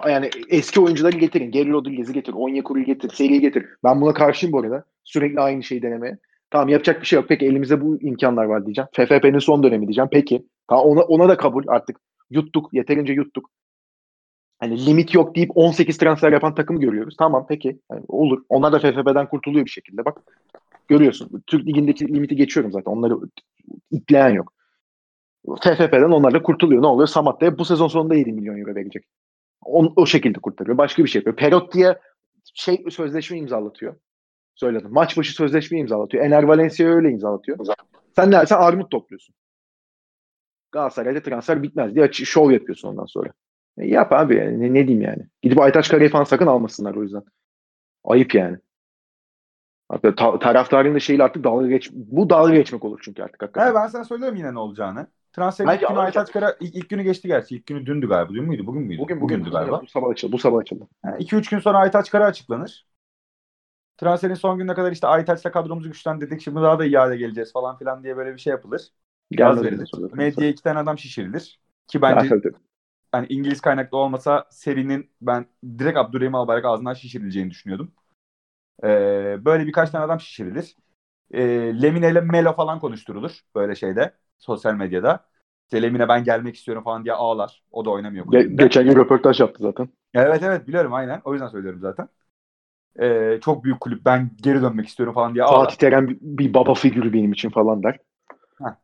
Yani 0.07 0.29
eski 0.49 0.79
oyuncuları 0.79 1.17
getirin. 1.17 1.51
Geri 1.51 1.71
Rodriguez'i 1.71 2.13
getir. 2.13 2.33
Onyekuru'yu 2.33 2.85
getir. 2.85 3.09
Seri'yi 3.09 3.41
getir. 3.41 3.65
Ben 3.83 4.01
buna 4.01 4.13
karşıyım 4.13 4.53
bu 4.53 4.59
arada. 4.59 4.83
Sürekli 5.03 5.39
aynı 5.39 5.63
şeyi 5.63 5.81
denemeye. 5.81 6.17
Tamam 6.51 6.69
yapacak 6.69 7.01
bir 7.01 7.05
şey 7.05 7.17
yok. 7.17 7.29
Peki 7.29 7.45
elimizde 7.45 7.81
bu 7.81 8.01
imkanlar 8.01 8.43
var 8.43 8.65
diyeceğim. 8.65 8.87
FFP'nin 8.93 9.39
son 9.39 9.63
dönemi 9.63 9.87
diyeceğim. 9.87 10.09
Peki. 10.11 10.47
Tamam 10.67 10.85
ona, 10.85 11.01
ona 11.01 11.29
da 11.29 11.37
kabul 11.37 11.63
artık. 11.67 11.97
Yuttuk. 12.29 12.73
Yeterince 12.73 13.13
yuttuk. 13.13 13.49
Hani 14.61 14.85
limit 14.85 15.13
yok 15.13 15.35
deyip 15.35 15.51
18 15.55 15.97
transfer 15.97 16.31
yapan 16.31 16.55
takımı 16.55 16.79
görüyoruz. 16.79 17.15
Tamam 17.17 17.45
peki. 17.49 17.79
Yani 17.91 18.03
olur. 18.07 18.43
Onlar 18.49 18.71
da 18.71 18.79
FFP'den 18.79 19.29
kurtuluyor 19.29 19.65
bir 19.65 19.71
şekilde. 19.71 20.05
Bak 20.05 20.17
görüyorsun. 20.87 21.43
Türk 21.47 21.67
Ligi'ndeki 21.67 22.07
limiti 22.07 22.35
geçiyorum 22.35 22.71
zaten. 22.71 22.91
Onları 22.91 23.15
itleyen 23.91 24.29
yok. 24.29 24.53
FFP'den 25.61 26.11
onlar 26.11 26.33
da 26.33 26.43
kurtuluyor. 26.43 26.81
Ne 26.81 26.87
oluyor? 26.87 27.07
Samatta'ya 27.07 27.57
bu 27.57 27.65
sezon 27.65 27.87
sonunda 27.87 28.15
7 28.15 28.31
milyon 28.31 28.57
euro 28.57 28.75
verecek. 28.75 29.05
O, 29.65 29.93
o 29.95 30.05
şekilde 30.05 30.39
kurtarıyor. 30.39 30.77
Başka 30.77 31.03
bir 31.03 31.09
şey 31.09 31.19
yapıyor. 31.19 31.35
Perot 31.35 31.73
diye 31.73 31.99
şey 32.53 32.85
sözleşme 32.89 33.37
imzalatıyor. 33.37 33.95
Söyledim. 34.55 34.91
Maç 34.91 35.17
başı 35.17 35.33
sözleşme 35.33 35.79
imzalatıyor. 35.79 36.25
Ener 36.25 36.43
Valencia 36.43 36.87
öyle 36.87 37.09
imzalatıyor. 37.09 37.57
Sen 38.15 38.31
ne 38.31 38.45
sen 38.45 38.57
armut 38.57 38.91
topluyorsun. 38.91 39.35
Galatasaray'da 40.71 41.21
transfer 41.21 41.63
bitmez 41.63 41.95
diye 41.95 42.11
şov 42.11 42.51
yapıyorsun 42.51 42.87
ondan 42.87 43.05
sonra. 43.05 43.33
E, 43.77 43.87
yap 43.87 44.13
abi 44.13 44.35
yani. 44.35 44.59
Ne, 44.59 44.73
ne 44.73 44.87
diyeyim 44.87 45.01
yani. 45.01 45.23
Gidip 45.41 45.59
Aytaç 45.59 45.89
Karayı 45.89 46.09
falan 46.09 46.23
sakın 46.23 46.47
almasınlar 46.47 46.95
o 46.95 47.03
yüzden. 47.03 47.23
Ayıp 48.03 48.35
yani. 48.35 48.57
Hatta 49.89 50.15
ta- 50.15 50.39
taraftarın 50.39 50.95
da 50.95 50.99
şeyle 50.99 51.23
artık 51.23 51.43
dalga 51.43 51.67
geç 51.67 51.89
bu 51.93 52.29
dalga 52.29 52.53
geçmek 52.53 52.85
olur 52.85 52.99
çünkü 53.03 53.23
artık 53.23 53.41
hakikaten. 53.41 53.67
Evet 53.67 53.75
ben 53.75 53.87
sana 53.87 54.03
söylüyorum 54.03 54.35
yine 54.37 54.53
ne 54.53 54.59
olacağını. 54.59 55.07
Transfer 55.33 55.75
ilk 55.75 55.87
günü 55.87 55.99
Aytaç 55.99 56.31
Kara 56.31 56.55
ilk, 56.59 56.75
ilk 56.75 56.89
günü 56.89 57.03
geçti 57.03 57.27
gerçi. 57.27 57.55
İlk 57.55 57.65
günü 57.65 57.85
dündü 57.85 58.07
galiba. 58.07 58.33
Dün 58.33 58.43
müydü? 58.43 58.67
Bugün 58.67 58.81
müydü? 58.81 59.01
Bugün, 59.01 59.21
bugün 59.21 59.37
Bugündü 59.39 59.51
galiba. 59.51 59.81
Bu 59.81 59.87
sabah 59.87 60.09
açıldı. 60.09 60.31
Bu 60.31 60.37
sabah 60.37 60.59
açıldı. 60.59 60.87
2-3 61.19 61.33
yani 61.33 61.43
gün 61.49 61.59
sonra 61.59 61.77
Aytaç 61.77 62.09
Kara 62.09 62.25
açıklanır. 62.25 62.85
Transferin 63.97 64.33
son 64.33 64.57
gününe 64.57 64.73
kadar 64.73 64.91
işte 64.91 65.07
Aytaç'la 65.07 65.51
kadromuzu 65.51 65.87
güçlendirdik. 65.87 66.41
Şimdi 66.41 66.61
daha 66.61 66.79
da 66.79 66.85
iade 66.85 67.17
geleceğiz 67.17 67.53
falan 67.53 67.77
filan 67.77 68.03
diye 68.03 68.17
böyle 68.17 68.33
bir 68.33 68.39
şey 68.39 68.51
yapılır. 68.51 68.81
Gaz 69.31 69.63
verilir. 69.63 69.91
Medyaya 70.13 70.51
iki 70.51 70.63
tane 70.63 70.79
adam 70.79 70.97
şişirilir. 70.97 71.59
Ki 71.87 72.01
bence 72.01 72.29
yani 73.13 73.27
İngiliz 73.29 73.61
kaynaklı 73.61 73.97
olmasa 73.97 74.47
serinin 74.51 75.11
ben 75.21 75.45
direkt 75.79 75.97
Abdurrahim 75.97 76.35
Albayrak 76.35 76.65
ağzından 76.65 76.93
şişirileceğini 76.93 77.51
düşünüyordum. 77.51 77.91
Ee, 78.83 79.45
böyle 79.45 79.67
birkaç 79.67 79.89
tane 79.89 80.05
adam 80.05 80.19
şişirilir. 80.19 80.75
Ee, 81.31 81.41
Lemine 81.81 82.11
ile 82.11 82.21
Melo 82.21 82.53
falan 82.55 82.79
konuşturulur 82.79 83.41
böyle 83.55 83.75
şeyde 83.75 84.13
sosyal 84.37 84.73
medyada. 84.73 85.25
İşte 85.65 85.81
Lemine 85.81 86.09
ben 86.09 86.23
gelmek 86.23 86.55
istiyorum 86.55 86.83
falan 86.83 87.03
diye 87.05 87.13
ağlar. 87.13 87.63
O 87.71 87.85
da 87.85 87.89
oynamıyor. 87.89 88.25
Ge- 88.25 88.55
geçen 88.57 88.85
gün 88.85 88.95
röportaj 88.95 89.39
yaptı 89.39 89.63
zaten. 89.63 89.89
Evet 90.13 90.43
evet 90.43 90.67
biliyorum 90.67 90.93
aynen. 90.93 91.21
O 91.25 91.33
yüzden 91.33 91.47
söylüyorum 91.47 91.79
zaten. 91.81 92.09
Ee, 93.01 93.39
çok 93.41 93.63
büyük 93.63 93.79
kulüp 93.81 94.05
ben 94.05 94.31
geri 94.43 94.61
dönmek 94.61 94.87
istiyorum 94.87 95.13
falan 95.15 95.33
diye 95.33 95.43
ağlar. 95.43 95.65
Fatih 95.65 95.77
Terim 95.77 96.19
bir 96.21 96.53
baba 96.53 96.73
figürü 96.73 97.13
benim 97.13 97.31
için 97.31 97.49
falan 97.49 97.83
der. 97.83 97.99
Heh. 98.59 98.75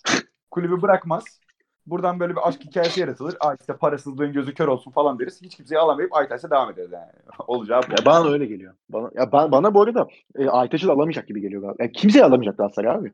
Kulübü 0.51 0.81
bırakmaz. 0.81 1.39
Buradan 1.87 2.19
böyle 2.19 2.35
bir 2.35 2.47
aşk 2.47 2.65
hikayesi 2.65 3.01
yaratılır. 3.01 3.35
Aa 3.39 3.55
işte 3.59 3.73
parasızlığın 3.73 4.33
gözü 4.33 4.53
kör 4.53 4.67
olsun 4.67 4.91
falan 4.91 5.19
deriz. 5.19 5.41
Hiç 5.41 5.55
kimseyi 5.55 5.79
alamayıp 5.79 6.15
Aytaç'a 6.15 6.51
devam 6.51 6.71
ederiz 6.71 6.91
yani. 6.91 7.11
Olacağı 7.47 7.81
bu. 7.81 7.91
Ya 7.91 8.05
bana 8.05 8.29
öyle 8.29 8.45
geliyor. 8.45 8.73
Bana, 8.89 9.11
ya 9.15 9.31
ben, 9.31 9.51
bana 9.51 9.73
bu 9.73 9.81
arada 9.81 10.07
e, 10.35 10.47
Aytaç'ı 10.47 10.87
da 10.87 10.93
alamayacak 10.93 11.27
gibi 11.27 11.41
geliyor. 11.41 11.75
Yani 11.79 11.91
kimseyi 11.91 12.25
alamayacak 12.25 12.57
Galatasaray 12.57 12.95
abi. 12.95 13.11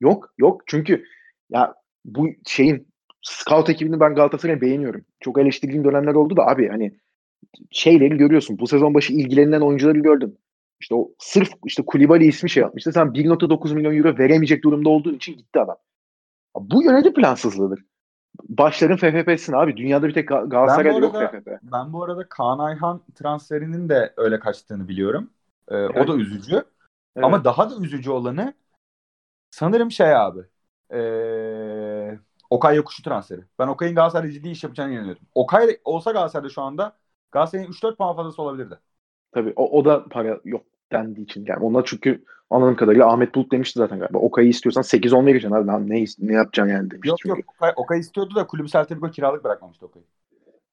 Yok 0.00 0.34
yok 0.38 0.62
çünkü 0.66 1.04
ya 1.50 1.74
bu 2.04 2.28
şeyin 2.46 2.88
scout 3.22 3.70
ekibini 3.70 4.00
ben 4.00 4.14
Galatasaray'ı 4.14 4.60
beğeniyorum. 4.60 5.04
Çok 5.20 5.38
eleştirdiğim 5.38 5.84
dönemler 5.84 6.14
oldu 6.14 6.36
da 6.36 6.46
abi 6.46 6.68
hani 6.68 7.00
şeyleri 7.70 8.16
görüyorsun. 8.16 8.58
Bu 8.58 8.66
sezon 8.66 8.94
başı 8.94 9.12
ilgilenilen 9.12 9.60
oyuncuları 9.60 9.98
gördün. 9.98 10.38
İşte 10.80 10.94
o 10.94 11.10
sırf 11.18 11.50
işte 11.66 11.82
Kulibali 11.86 12.26
ismi 12.26 12.50
şey 12.50 12.60
yapmıştı. 12.60 12.92
Sen 12.92 13.06
1.9 13.06 13.74
milyon 13.74 13.96
euro 13.96 14.18
veremeyecek 14.18 14.64
durumda 14.64 14.88
olduğun 14.88 15.14
için 15.14 15.36
gitti 15.36 15.60
adam. 15.60 15.76
Bu 16.60 16.82
yönetim 16.82 17.14
plansızlığıdır. 17.14 17.80
Başların 18.42 18.96
FFP'sin 18.96 19.52
abi. 19.52 19.76
Dünyada 19.76 20.08
bir 20.08 20.14
tek 20.14 20.28
Ga- 20.30 20.48
Galatasaray'da 20.48 20.98
yok 20.98 21.16
FFP. 21.16 21.58
Ben 21.62 21.92
bu 21.92 22.04
arada 22.04 22.28
Kaan 22.28 22.58
Ayhan 22.58 23.00
transferinin 23.14 23.88
de 23.88 24.14
öyle 24.16 24.40
kaçtığını 24.40 24.88
biliyorum. 24.88 25.30
Ee, 25.68 25.74
O 25.74 25.78
Evet. 25.78 26.08
da 26.08 26.16
üzücü. 26.16 26.54
Evet. 27.16 27.24
Ama 27.24 27.44
daha 27.44 27.70
da 27.70 27.84
üzücü 27.84 28.10
olanı 28.10 28.54
sanırım 29.50 29.90
şey 29.90 30.16
abi. 30.16 30.40
Ee, 30.92 32.18
Okay 32.50 32.76
Yokuşu 32.76 33.02
transferi. 33.02 33.40
Ben 33.58 33.68
Okay'ın 33.68 33.94
Galatasaray'da 33.94 34.32
ciddi 34.32 34.48
iş 34.48 34.64
yapacağını 34.64 34.92
inanıyorum. 34.92 35.22
Okay 35.34 35.80
olsa 35.84 36.12
Galatasaray'da 36.12 36.48
şu 36.52 36.62
anda 36.62 36.96
Galatasaray'ın 37.32 37.70
3-4 37.70 37.96
puan 37.96 38.16
fazlası 38.16 38.42
olabilirdi. 38.42 38.78
Tabii 39.32 39.52
o, 39.56 39.78
o 39.78 39.84
da 39.84 40.04
para 40.08 40.40
yok 40.44 40.62
dendiği 40.92 41.24
için. 41.24 41.44
Yani 41.48 41.64
ona 41.64 41.84
çünkü 41.84 42.24
anladığım 42.50 42.76
kadarıyla 42.76 43.12
Ahmet 43.12 43.34
Bulut 43.34 43.52
demişti 43.52 43.78
zaten 43.78 43.98
galiba. 43.98 44.18
Okay'ı 44.18 44.48
istiyorsan 44.48 44.82
8-10 44.82 45.26
vereceksin 45.26 45.56
abi. 45.56 45.66
Lan 45.66 45.90
ne, 45.90 46.04
ne 46.18 46.32
yapacaksın 46.32 46.74
yani 46.74 46.90
demişti 46.90 47.08
Yok 47.08 47.18
çünkü. 47.22 47.40
yok 47.40 47.54
Okay, 47.58 47.72
Okay 47.76 47.98
istiyordu 47.98 48.34
da 48.34 48.46
kulübü 48.46 48.68
Celta 48.68 49.10
kiralık 49.10 49.44
bırakmamıştı 49.44 49.86
Okay'ı. 49.86 50.04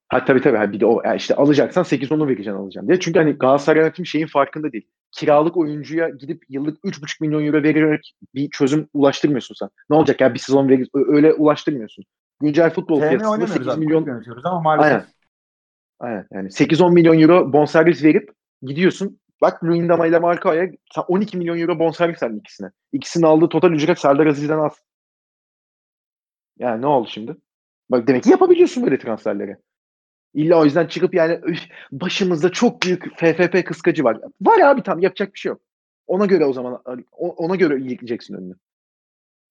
Ha 0.10 0.26
tabii 0.26 0.42
tabii. 0.42 0.58
Ha, 0.58 0.72
bir 0.72 0.80
de 0.80 0.86
o 0.86 1.02
yani 1.06 1.18
işte 1.18 1.36
alacaksan 1.36 1.84
8-10'u 1.84 2.28
vereceksin 2.28 2.52
alacaksın 2.52 2.88
diye. 2.88 3.00
Çünkü 3.00 3.20
hani 3.20 3.32
Galatasaray 3.32 3.82
yönetim 3.82 4.06
şeyin 4.06 4.28
farkında 4.28 4.72
değil. 4.72 4.88
Kiralık 5.12 5.58
oyuncuya 5.58 6.10
gidip 6.10 6.44
yıllık 6.50 6.84
3,5 6.84 7.18
milyon 7.22 7.46
euro 7.46 7.64
vererek 7.64 8.16
bir 8.36 8.50
çözüm 8.50 8.88
ulaştırmıyorsun 8.94 9.56
sen. 9.56 9.70
Ne 9.90 9.96
olacak 9.96 10.22
ya 10.22 10.34
bir 10.34 10.40
sezon 10.40 10.70
verir 10.70 10.90
öyle 10.94 11.34
ulaştırmıyorsun. 11.34 12.06
Güncel 12.42 12.70
futbol 12.70 12.96
TM 12.96 13.02
piyasasında 13.02 13.30
oynamıyoruz 13.30 13.54
8 13.54 13.68
abi. 13.68 13.80
milyon 13.80 14.02
Milyon... 14.02 14.16
yönetiyoruz 14.16 14.46
ama 14.46 14.62
maalesef. 14.62 14.92
Aynen. 14.92 15.06
Aynen. 16.00 16.28
Yani 16.32 16.48
8-10 16.48 16.94
milyon 16.94 17.20
euro 17.20 17.54
bonservis 17.54 18.04
verip 18.04 18.32
gidiyorsun. 18.62 19.20
Bak 19.44 19.66
Luyendama 19.66 20.08
ile 20.08 20.20
Marco'ya 20.20 20.72
sen 20.96 21.04
12 21.10 21.38
milyon 21.38 21.60
euro 21.60 21.80
bonservis 21.80 22.24
verdin 22.24 22.40
ikisine. 22.40 22.72
İkisinin 22.94 23.26
aldığı 23.26 23.50
total 23.50 23.72
ücret 23.74 24.00
Serdar 24.00 24.28
Aziz'den 24.28 24.60
az. 24.60 24.74
Yani 26.60 26.82
ne 26.82 26.88
oldu 26.88 27.10
şimdi? 27.12 27.36
Bak 27.90 28.08
demek 28.08 28.24
ki 28.24 28.30
yapabiliyorsun 28.30 28.84
böyle 28.86 29.00
transferleri. 29.00 29.58
İlla 30.34 30.60
o 30.62 30.66
yüzden 30.66 30.88
çıkıp 30.88 31.14
yani 31.14 31.40
"Üf, 31.46 31.60
başımızda 31.92 32.52
çok 32.52 32.84
büyük 32.84 33.20
FFP 33.20 33.66
kıskacı 33.66 34.04
var. 34.04 34.20
Var 34.42 34.60
abi 34.60 34.84
tam 34.84 35.00
yapacak 35.00 35.34
bir 35.34 35.40
şey 35.40 35.50
yok. 35.50 35.62
Ona 36.08 36.26
göre 36.26 36.46
o 36.46 36.54
zaman 36.54 36.84
ona 37.18 37.56
göre 37.56 37.80
iyileşeceksin 37.80 38.36
önünü. 38.36 38.56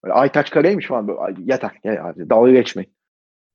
Böyle 0.04 0.14
Aytaç 0.14 0.50
Kare'ymiş 0.50 0.86
falan 0.86 1.08
böyle. 1.08 1.20
Ay, 1.20 1.34
yeter. 1.38 1.70
Ya, 1.84 2.04
abi, 2.04 2.30
dalga 2.30 2.50
geçmeyin. 2.50 2.92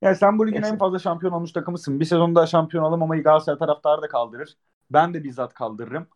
Yani 0.01 0.15
sen 0.15 0.39
bu 0.39 0.47
ligin 0.47 0.61
Neyse. 0.61 0.73
en 0.73 0.77
fazla 0.77 0.99
şampiyon 0.99 1.34
olmuş 1.34 1.51
takımısın. 1.51 1.99
Bir 1.99 2.05
sezonda 2.05 2.45
şampiyon 2.45 2.84
olamamayı 2.84 3.23
Galatasaray 3.23 3.59
taraftarı 3.59 4.01
da 4.01 4.07
kaldırır. 4.07 4.57
Ben 4.91 5.14
de 5.14 5.23
bizzat 5.23 5.53
kaldırırım. 5.53 6.07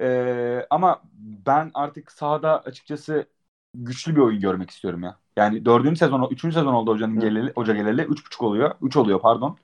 Ee, 0.00 0.66
ama 0.70 1.02
ben 1.46 1.70
artık 1.74 2.12
sahada 2.12 2.60
açıkçası 2.60 3.26
güçlü 3.74 4.16
bir 4.16 4.20
oyun 4.20 4.40
görmek 4.40 4.70
istiyorum 4.70 5.02
ya. 5.02 5.18
Yani 5.36 5.64
dördüncü 5.64 5.96
sezon, 5.96 6.28
üçüncü 6.30 6.54
sezon 6.54 6.74
oldu 6.74 6.92
hocanın 6.92 7.16
Hı. 7.16 7.20
geleli, 7.20 7.52
hoca 7.54 7.74
geleli. 7.74 8.02
Üç 8.02 8.26
buçuk 8.26 8.42
oluyor. 8.42 8.74
Üç 8.82 8.96
oluyor 8.96 9.20
pardon. 9.20 9.58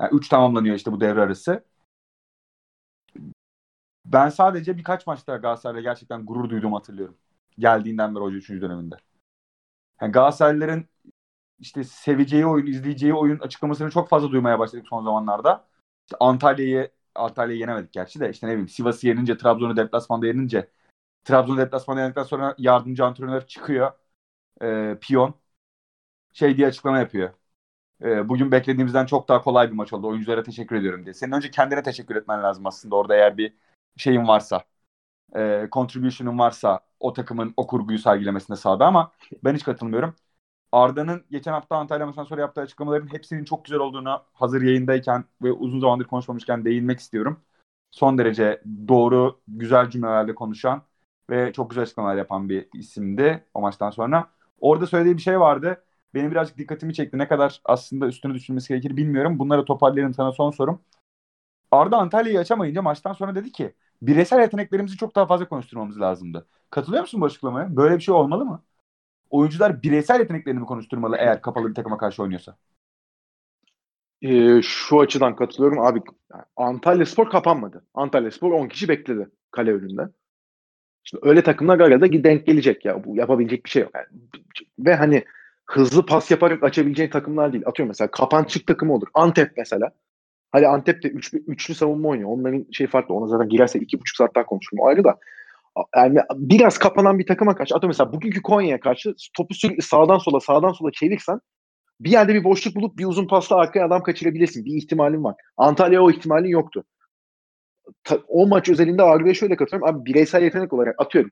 Yani 0.00 0.10
üç 0.14 0.28
tamamlanıyor 0.28 0.76
işte 0.76 0.92
bu 0.92 1.00
devre 1.00 1.20
arası. 1.20 1.64
Ben 4.04 4.28
sadece 4.28 4.76
birkaç 4.76 5.06
maçta 5.06 5.36
Galatasaray'la 5.36 5.80
gerçekten 5.80 6.26
gurur 6.26 6.50
duyduğumu 6.50 6.76
hatırlıyorum. 6.76 7.16
Geldiğinden 7.58 8.14
beri 8.14 8.22
hoca 8.22 8.36
üçüncü 8.36 8.60
döneminde. 8.60 8.96
Yani 10.00 10.12
Galatasaraylıların 10.12 10.84
işte 11.58 11.84
seveceği 11.84 12.46
oyun, 12.46 12.66
izleyeceği 12.66 13.14
oyun 13.14 13.38
açıklamasını 13.38 13.90
çok 13.90 14.08
fazla 14.08 14.30
duymaya 14.30 14.58
başladık 14.58 14.86
son 14.90 15.04
zamanlarda. 15.04 15.68
İşte 16.06 16.16
Antalya'yı 16.20 16.90
Antalya'yı 17.18 17.60
yenemedik 17.60 17.92
gerçi 17.92 18.20
de 18.20 18.30
işte 18.30 18.46
ne 18.46 18.50
bileyim 18.52 18.68
Sivas'ı 18.68 19.06
yenince, 19.08 19.36
Trabzon'u 19.38 19.76
deplasmanda 19.76 20.26
yenince 20.26 20.70
Trabzon'u 21.24 21.58
deplasmanda 21.58 22.00
yenildikten 22.00 22.24
sonra 22.24 22.54
yardımcı 22.58 23.04
antrenör 23.06 23.42
çıkıyor. 23.46 23.92
E, 24.62 24.98
piyon 25.02 25.34
şey 26.32 26.56
diye 26.56 26.66
açıklama 26.66 26.98
yapıyor. 26.98 27.30
E, 28.04 28.28
bugün 28.28 28.52
beklediğimizden 28.52 29.06
çok 29.06 29.28
daha 29.28 29.42
kolay 29.42 29.68
bir 29.70 29.74
maç 29.76 29.92
oldu. 29.92 30.08
Oyunculara 30.08 30.42
teşekkür 30.42 30.76
ediyorum 30.76 31.04
diye. 31.04 31.14
Senin 31.14 31.32
önce 31.32 31.50
kendine 31.50 31.82
teşekkür 31.82 32.16
etmen 32.16 32.42
lazım 32.42 32.66
aslında 32.66 32.96
orada 32.96 33.16
eğer 33.16 33.38
bir 33.38 33.54
şeyin 33.96 34.28
varsa. 34.28 34.64
E, 35.36 35.68
contribution'un 35.72 36.38
varsa 36.38 36.80
o 37.00 37.12
takımın 37.12 37.54
o 37.56 37.66
kurguyu 37.66 37.98
sergilemesine 37.98 38.56
sahada 38.56 38.86
ama 38.86 39.12
ben 39.44 39.54
hiç 39.54 39.64
katılmıyorum. 39.64 40.16
Arda'nın 40.72 41.24
geçen 41.30 41.52
hafta 41.52 41.76
Antalya 41.76 42.06
maçından 42.06 42.24
sonra 42.24 42.40
yaptığı 42.40 42.60
açıklamaların 42.60 43.12
hepsinin 43.12 43.44
çok 43.44 43.64
güzel 43.64 43.80
olduğunu 43.80 44.22
hazır 44.32 44.62
yayındayken 44.62 45.24
ve 45.42 45.52
uzun 45.52 45.80
zamandır 45.80 46.04
konuşmamışken 46.04 46.64
değinmek 46.64 47.00
istiyorum. 47.00 47.40
Son 47.90 48.18
derece 48.18 48.62
doğru, 48.88 49.40
güzel 49.48 49.90
cümlelerle 49.90 50.34
konuşan 50.34 50.82
ve 51.30 51.52
çok 51.52 51.70
güzel 51.70 51.82
açıklamalar 51.82 52.16
yapan 52.16 52.48
bir 52.48 52.68
isimdi 52.74 53.44
o 53.54 53.60
maçtan 53.60 53.90
sonra. 53.90 54.30
Orada 54.60 54.86
söylediği 54.86 55.16
bir 55.16 55.22
şey 55.22 55.40
vardı. 55.40 55.84
Benim 56.14 56.30
birazcık 56.30 56.58
dikkatimi 56.58 56.94
çekti. 56.94 57.18
Ne 57.18 57.28
kadar 57.28 57.60
aslında 57.64 58.06
üstüne 58.06 58.34
düşünmesi 58.34 58.68
gerekir 58.68 58.96
bilmiyorum. 58.96 59.38
Bunları 59.38 59.64
toparlayalım 59.64 60.14
sana 60.14 60.32
son 60.32 60.50
sorum. 60.50 60.80
Arda 61.70 61.96
Antalya'yı 61.98 62.40
açamayınca 62.40 62.82
maçtan 62.82 63.12
sonra 63.12 63.34
dedi 63.34 63.52
ki 63.52 63.74
bireysel 64.02 64.40
yeteneklerimizi 64.40 64.96
çok 64.96 65.16
daha 65.16 65.26
fazla 65.26 65.48
konuşturmamız 65.48 66.00
lazımdı. 66.00 66.46
Katılıyor 66.70 67.02
musun 67.02 67.20
bu 67.20 67.26
açıklamaya? 67.26 67.76
Böyle 67.76 67.96
bir 67.96 68.02
şey 68.02 68.14
olmalı 68.14 68.44
mı? 68.46 68.62
Oyuncular 69.30 69.82
bireysel 69.82 70.20
yeteneklerini 70.20 70.60
mi 70.60 70.66
konuşturmalı 70.66 71.16
eğer 71.16 71.42
kapalı 71.42 71.68
bir 71.68 71.74
takıma 71.74 71.98
karşı 71.98 72.22
oynuyorsa? 72.22 72.56
Ee, 74.22 74.62
şu 74.62 75.00
açıdan 75.00 75.36
katılıyorum 75.36 75.78
abi. 75.78 76.00
Antalya 76.56 77.06
Spor 77.06 77.30
kapanmadı. 77.30 77.84
Antalya 77.94 78.30
Spor 78.30 78.52
10 78.52 78.68
kişi 78.68 78.88
bekledi 78.88 79.28
kale 79.50 79.72
önünde. 79.72 80.02
Şimdi 81.04 81.28
öyle 81.28 81.42
takımlar 81.42 81.80
arada 81.80 82.12
denk 82.12 82.46
gelecek 82.46 82.84
ya. 82.84 83.04
Bu 83.04 83.16
yapabilecek 83.16 83.64
bir 83.64 83.70
şey 83.70 83.82
yok. 83.82 83.90
Yani, 83.94 84.06
ve 84.78 84.94
hani 84.94 85.24
hızlı 85.66 86.06
pas 86.06 86.30
yaparak 86.30 86.62
açabileceğin 86.62 87.10
takımlar 87.10 87.52
değil. 87.52 87.64
Atıyorum 87.66 87.88
mesela 87.88 88.10
kapançık 88.10 88.66
takımı 88.66 88.94
olur. 88.94 89.08
Antep 89.14 89.52
mesela. 89.56 89.90
Hadi 90.52 90.66
Antep 90.66 91.02
de 91.02 91.08
üç, 91.08 91.34
üçlü 91.34 91.74
savunma 91.74 92.08
oynuyor. 92.08 92.30
Onların 92.30 92.66
şey 92.72 92.86
farklı. 92.86 93.14
Ona 93.14 93.26
zaten 93.26 93.48
girerse 93.48 93.78
iki 93.78 94.00
buçuk 94.00 94.16
saat 94.16 94.34
daha 94.34 94.46
konuşurum. 94.46 94.84
Ayrı 94.86 95.04
da. 95.04 95.18
Yani 95.96 96.18
biraz 96.34 96.78
kapanan 96.78 97.18
bir 97.18 97.26
takıma 97.26 97.54
karşı. 97.54 97.74
Atıyorum 97.74 97.88
mesela 97.88 98.12
bugünkü 98.12 98.42
Konya'ya 98.42 98.80
karşı 98.80 99.14
topu 99.36 99.54
sürekli 99.54 99.82
sağdan 99.82 100.18
sola 100.18 100.40
sağdan 100.40 100.72
sola 100.72 100.92
çevirsen 100.92 101.40
bir 102.00 102.10
yerde 102.10 102.34
bir 102.34 102.44
boşluk 102.44 102.76
bulup 102.76 102.98
bir 102.98 103.04
uzun 103.04 103.26
pasla 103.26 103.56
arkaya 103.56 103.86
adam 103.86 104.02
kaçırabilirsin. 104.02 104.64
Bir 104.64 104.74
ihtimalin 104.74 105.24
var. 105.24 105.34
Antalya 105.56 106.02
o 106.02 106.10
ihtimalin 106.10 106.48
yoktu. 106.48 106.84
Ta, 108.04 108.18
o 108.28 108.46
maç 108.46 108.68
özelinde 108.68 109.02
Arda'ya 109.02 109.34
şöyle 109.34 109.56
katılıyorum. 109.56 109.96
Abi 109.96 110.06
bireysel 110.06 110.42
yetenek 110.42 110.72
olarak 110.72 110.94
atıyorum. 111.00 111.30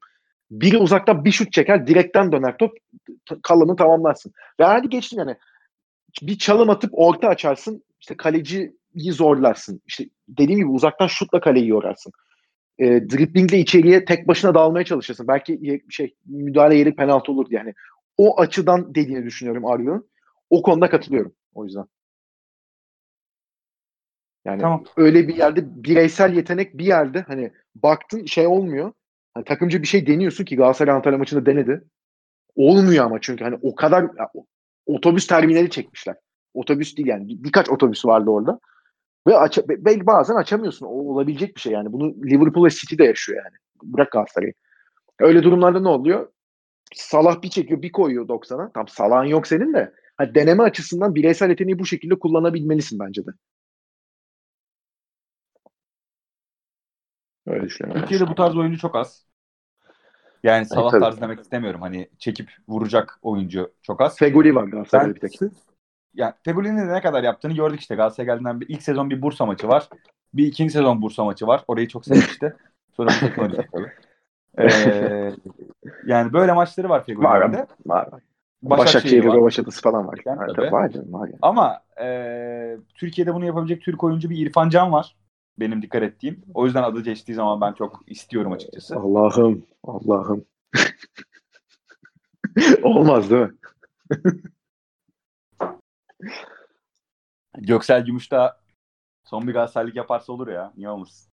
Biri 0.51 0.79
uzaktan 0.79 1.25
bir 1.25 1.33
şut 1.33 1.53
çeker, 1.53 1.87
direkten 1.87 2.33
döner 2.33 2.57
top, 2.59 2.73
kalanı 3.43 3.77
tamamlarsın. 3.77 4.33
Ve 4.61 4.65
hadi 4.65 4.89
geçtim 4.89 5.19
yani. 5.19 5.37
Bir 6.23 6.39
çalım 6.39 6.71
atıp 6.71 6.91
orta 6.93 7.29
açarsın, 7.29 7.85
işte 8.01 8.17
kaleciyi 8.17 8.73
zorlarsın. 8.95 9.83
İşte 9.87 10.05
dediğim 10.29 10.61
gibi 10.61 10.71
uzaktan 10.71 11.07
şutla 11.07 11.41
kaleyi 11.41 11.69
yorarsın. 11.69 12.13
E, 12.79 12.87
driblingle 12.87 13.59
içeriye 13.59 14.05
tek 14.05 14.29
başına 14.29 14.55
dalmaya 14.55 14.85
çalışırsın. 14.85 15.29
Belki 15.29 15.83
şey 15.91 16.15
müdahale 16.27 16.77
yeri 16.77 16.95
penaltı 16.95 17.33
olur 17.33 17.47
yani. 17.51 17.75
O 18.17 18.41
açıdan 18.41 18.95
dediğini 18.95 19.25
düşünüyorum 19.25 19.67
Arda'nın. 19.67 20.11
O 20.51 20.63
konuda 20.63 20.91
katılıyorum 20.91 21.33
o 21.55 21.65
yüzden. 21.65 21.85
Yani 24.45 24.61
tamam. 24.61 24.85
öyle 24.97 25.29
bir 25.29 25.37
yerde 25.37 25.85
bireysel 25.85 26.37
yetenek 26.37 26.79
bir 26.79 26.85
yerde 26.85 27.21
hani 27.21 27.53
baktın 27.75 28.25
şey 28.25 28.47
olmuyor. 28.47 28.93
Hani 29.35 29.45
takımcı 29.45 29.83
bir 29.83 29.87
şey 29.87 30.07
deniyorsun 30.07 30.45
ki 30.45 30.57
Galatasaray 30.57 30.95
Antalya 30.95 31.19
maçında 31.19 31.47
denedi. 31.47 31.85
Olmuyor 32.55 33.05
ama 33.05 33.19
çünkü 33.21 33.45
hani 33.45 33.59
o 33.63 33.75
kadar 33.75 34.07
otobüs 34.87 35.27
terminali 35.27 35.71
çekmişler. 35.71 36.17
Otobüs 36.55 36.97
değil 36.97 37.09
yani 37.09 37.25
birkaç 37.29 37.71
otobüs 37.71 38.05
vardı 38.05 38.31
orada. 38.31 38.61
Ve 39.27 39.37
aç, 39.37 39.59
belki 39.69 40.07
bazen 40.07 40.35
açamıyorsun. 40.35 40.87
O 40.87 40.91
olabilecek 40.91 41.57
bir 41.57 41.61
şey 41.61 41.73
yani. 41.73 41.93
Bunu 41.93 42.15
Liverpool 42.25 42.65
ve 42.65 42.71
City 42.71 42.99
de 42.99 43.05
yaşıyor 43.05 43.45
yani. 43.45 43.57
Bırak 43.83 44.13
Galatasaray'ı. 44.13 44.53
Öyle 45.21 45.43
durumlarda 45.43 45.81
ne 45.81 45.89
oluyor? 45.89 46.29
Salah 46.95 47.43
bir 47.43 47.51
çekiyor 47.51 47.83
bir 47.83 47.93
koyuyor 47.93 48.29
90'a. 48.29 48.73
Tam 48.73 48.89
Salah'ın 48.89 49.25
yok 49.25 49.47
senin 49.47 49.75
de. 49.75 49.93
Hani 50.17 50.35
deneme 50.35 50.63
açısından 50.63 51.15
bireysel 51.15 51.51
yeteneği 51.51 51.79
bu 51.79 51.87
şekilde 51.87 52.19
kullanabilmelisin 52.19 52.99
bence 52.99 53.27
de. 53.27 53.31
Öyle 57.47 57.65
düşünüyorum. 57.65 58.01
Türkiye'de 58.01 58.29
bu 58.29 58.35
tarz 58.35 58.57
oyuncu 58.57 58.79
çok 58.79 58.97
az. 58.97 59.27
Yani 60.43 60.67
Salah 60.67 60.93
evet, 60.93 61.03
tarzı 61.03 61.21
demek 61.21 61.41
istemiyorum. 61.41 61.81
Hani 61.83 62.09
çekip 62.19 62.51
vuracak 62.69 63.19
oyuncu 63.23 63.73
çok 63.83 64.01
az. 64.01 64.19
Feguli 64.19 64.55
var 64.55 64.65
Galatasaray'da 64.65 65.15
bir 65.15 65.21
tek. 65.21 65.41
Yani 66.17 66.35
de 66.47 66.95
ne 66.95 67.01
kadar 67.01 67.25
yaptığını 67.25 67.53
gördük 67.53 67.81
işte. 67.81 67.95
Galatasaray 67.95 68.27
geldiğinden 68.27 68.61
bir 68.61 68.69
ilk 68.69 68.83
sezon 68.83 69.11
bir 69.11 69.23
Bursa 69.23 69.47
maçı 69.47 69.69
var. 69.69 69.89
Bir 70.35 70.47
ikinci 70.47 70.73
sezon 70.73 71.03
Bursa 71.03 71.25
maçı 71.25 71.47
var. 71.47 71.65
Orayı 71.69 71.89
çok 71.89 72.05
sevmişti. 72.05 72.57
Sonra 72.97 73.11
bu 73.11 73.21
takıma 73.21 73.51
düştü 73.51 73.69
tabii. 73.73 73.93
Ee, 74.59 75.33
yani 76.07 76.33
böyle 76.33 76.53
maçları 76.53 76.89
var 76.89 77.05
Feguli'nin 77.05 77.29
var. 77.29 77.67
Var. 77.87 78.09
Başakşehir 78.63 79.25
Rovaşatısı 79.25 79.83
falan 79.83 80.07
var. 80.07 80.19
Yani, 80.27 80.39
var, 80.39 80.73
var, 80.73 80.89
canım, 80.89 81.13
var 81.13 81.29
yani. 81.29 81.39
Ama 81.43 81.81
e, 82.03 82.77
Türkiye'de 82.95 83.35
bunu 83.35 83.45
yapabilecek 83.45 83.83
Türk 83.83 84.05
oyuncu 84.05 84.31
bir 84.31 84.47
İrfan 84.47 84.69
Can 84.69 84.93
var. 84.93 85.17
benim 85.59 85.83
dikkat 85.83 86.03
ettiğim. 86.03 86.43
O 86.55 86.65
yüzden 86.65 86.83
adı 86.83 87.03
geçtiği 87.03 87.35
zaman 87.35 87.61
ben 87.61 87.73
çok 87.73 88.03
istiyorum 88.07 88.53
açıkçası. 88.53 88.97
Allah'ım, 88.97 89.67
Allah'ım. 89.85 90.45
Olmaz 92.83 93.31
değil 93.31 93.43
mi? 93.43 93.53
Göksel 97.59 98.05
Gümüş 98.05 98.33
da 98.33 98.61
son 99.25 99.49
bir 99.49 99.53
Galatasaraylık 99.53 99.97
yaparsa 99.97 100.33
olur 100.33 100.49
ya. 100.49 100.73
Niye 100.77 100.89
olmasın? 100.89 101.33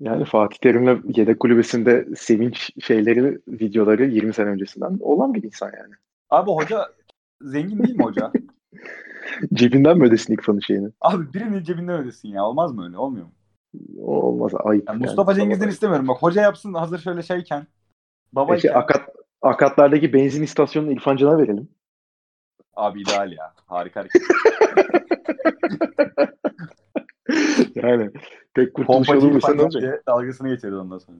Yani 0.00 0.24
Fatih 0.24 0.58
Terim'le 0.58 1.02
yedek 1.16 1.40
kulübesinde 1.40 2.08
sevinç 2.16 2.70
şeyleri, 2.84 3.38
videoları 3.48 4.06
20 4.06 4.34
sene 4.34 4.48
öncesinden 4.48 4.98
olan 5.00 5.34
bir 5.34 5.42
insan 5.42 5.66
yani. 5.66 5.94
Abi 6.30 6.50
hoca 6.50 6.86
zengin 7.40 7.82
değil 7.82 7.96
mi 7.96 8.04
hoca? 8.04 8.32
Cebinden 9.54 9.98
mi 9.98 10.04
ödesin 10.04 10.34
İkfan'ın 10.34 10.60
şeyini? 10.60 10.88
Abi 11.00 11.34
birinin 11.34 11.62
cebinden 11.62 12.00
ödesin 12.00 12.28
ya. 12.28 12.44
Olmaz 12.44 12.72
mı 12.72 12.84
öyle? 12.84 12.98
Olmuyor 12.98 13.26
mu? 13.26 13.32
O 13.98 14.22
olmaz. 14.22 14.52
Ayıp. 14.64 14.88
Yani 14.88 14.96
yani. 14.96 15.06
Mustafa 15.06 15.34
Cengiz'den 15.34 15.68
istemiyorum. 15.68 16.08
Bak 16.08 16.22
hoca 16.22 16.42
yapsın 16.42 16.74
hazır 16.74 16.98
şöyle 16.98 17.22
şeyken. 17.22 17.66
Babayken. 18.32 18.68
Peki 18.68 18.74
akat, 18.74 19.08
akatlardaki 19.42 20.12
benzin 20.12 20.42
istasyonunu 20.42 20.92
İrfan 20.92 21.16
Can'a 21.16 21.38
verelim. 21.38 21.68
Abi 22.80 23.02
ideal 23.02 23.32
ya. 23.32 23.52
Harika 23.66 24.00
hareket. 24.00 24.22
Yani 27.74 28.10
pek 28.54 28.74
kurtuluş 28.74 29.08
olur 29.10 29.32
mu 29.32 29.40
sen 29.40 29.58
olacak? 29.58 30.06
dalgasını 30.06 30.48
geçirdi 30.48 30.74
ondan 30.74 30.98
sonra. 30.98 31.16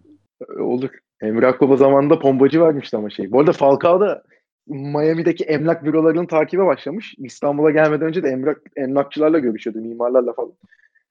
Olur. 0.58 0.90
Emre 1.20 1.46
Akbaba 1.46 1.76
zamanında 1.76 2.18
pompacı 2.18 2.60
varmıştı 2.60 2.96
ama 2.96 3.10
şey. 3.10 3.32
Bu 3.32 3.40
arada 3.40 3.52
Falcao 3.52 4.00
da 4.00 4.22
Miami'deki 4.66 5.44
emlak 5.44 5.84
bürolarının 5.84 6.26
takibe 6.26 6.66
başlamış. 6.66 7.14
İstanbul'a 7.18 7.70
gelmeden 7.70 8.06
önce 8.06 8.22
de 8.22 8.28
emlak, 8.28 8.60
emlakçılarla 8.76 9.38
görüşüyordu, 9.38 9.80
mimarlarla 9.80 10.32
falan. 10.32 10.52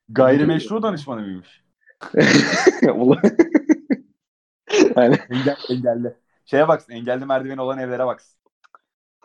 Gayrimeşru 0.09 0.83
danışmanı 0.83 1.21
mıymış? 1.21 1.63
Yani, 4.95 5.17
Engel, 5.29 5.57
engelli. 5.69 6.13
Şeye 6.45 6.67
baksın. 6.67 6.93
Engelli 6.93 7.25
merdiveni 7.25 7.61
olan 7.61 7.79
evlere 7.79 8.05
baksın. 8.05 8.39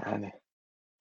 yani. 0.06 0.32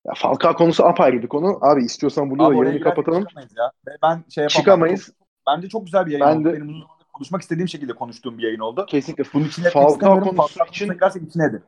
Ya 0.06 0.14
Falcao 0.16 0.54
konusu 0.56 0.86
apayrı 0.86 1.22
bir 1.24 1.28
konu. 1.28 1.58
Abi 1.62 1.84
istiyorsan 1.84 2.30
burada 2.30 2.50
da 2.50 2.54
yayını 2.66 2.82
kapatalım. 2.84 3.26
çıkamayız 3.26 3.52
ya. 3.58 3.72
Ben 4.04 4.24
şey 4.30 4.42
yapamam. 4.44 4.48
Çıkamayız. 4.48 5.06
Çok- 5.06 5.16
bence 5.48 5.70
çok 5.70 5.86
güzel 5.86 6.06
bir 6.06 6.12
yayın 6.12 6.26
Ben 6.28 6.36
oldu. 6.40 6.50
de- 6.50 6.54
Benim 6.54 6.70
uzun 6.70 6.80
zamandır 6.82 7.06
konuşmak 7.14 7.42
istediğim 7.42 7.68
şekilde 7.68 7.94
konuştuğum 7.94 8.38
bir 8.38 8.44
yayın 8.44 8.60
oldu. 8.60 8.86
Kesinlikle. 8.90 9.24
Bunun 9.34 9.46
etmek 9.46 9.74
Falcao 9.74 10.20
konusu 10.20 10.36
Falcao 10.36 10.68
için 10.68 10.94
girersek 10.94 11.24
içine 11.24 11.46
edin. 11.46 11.62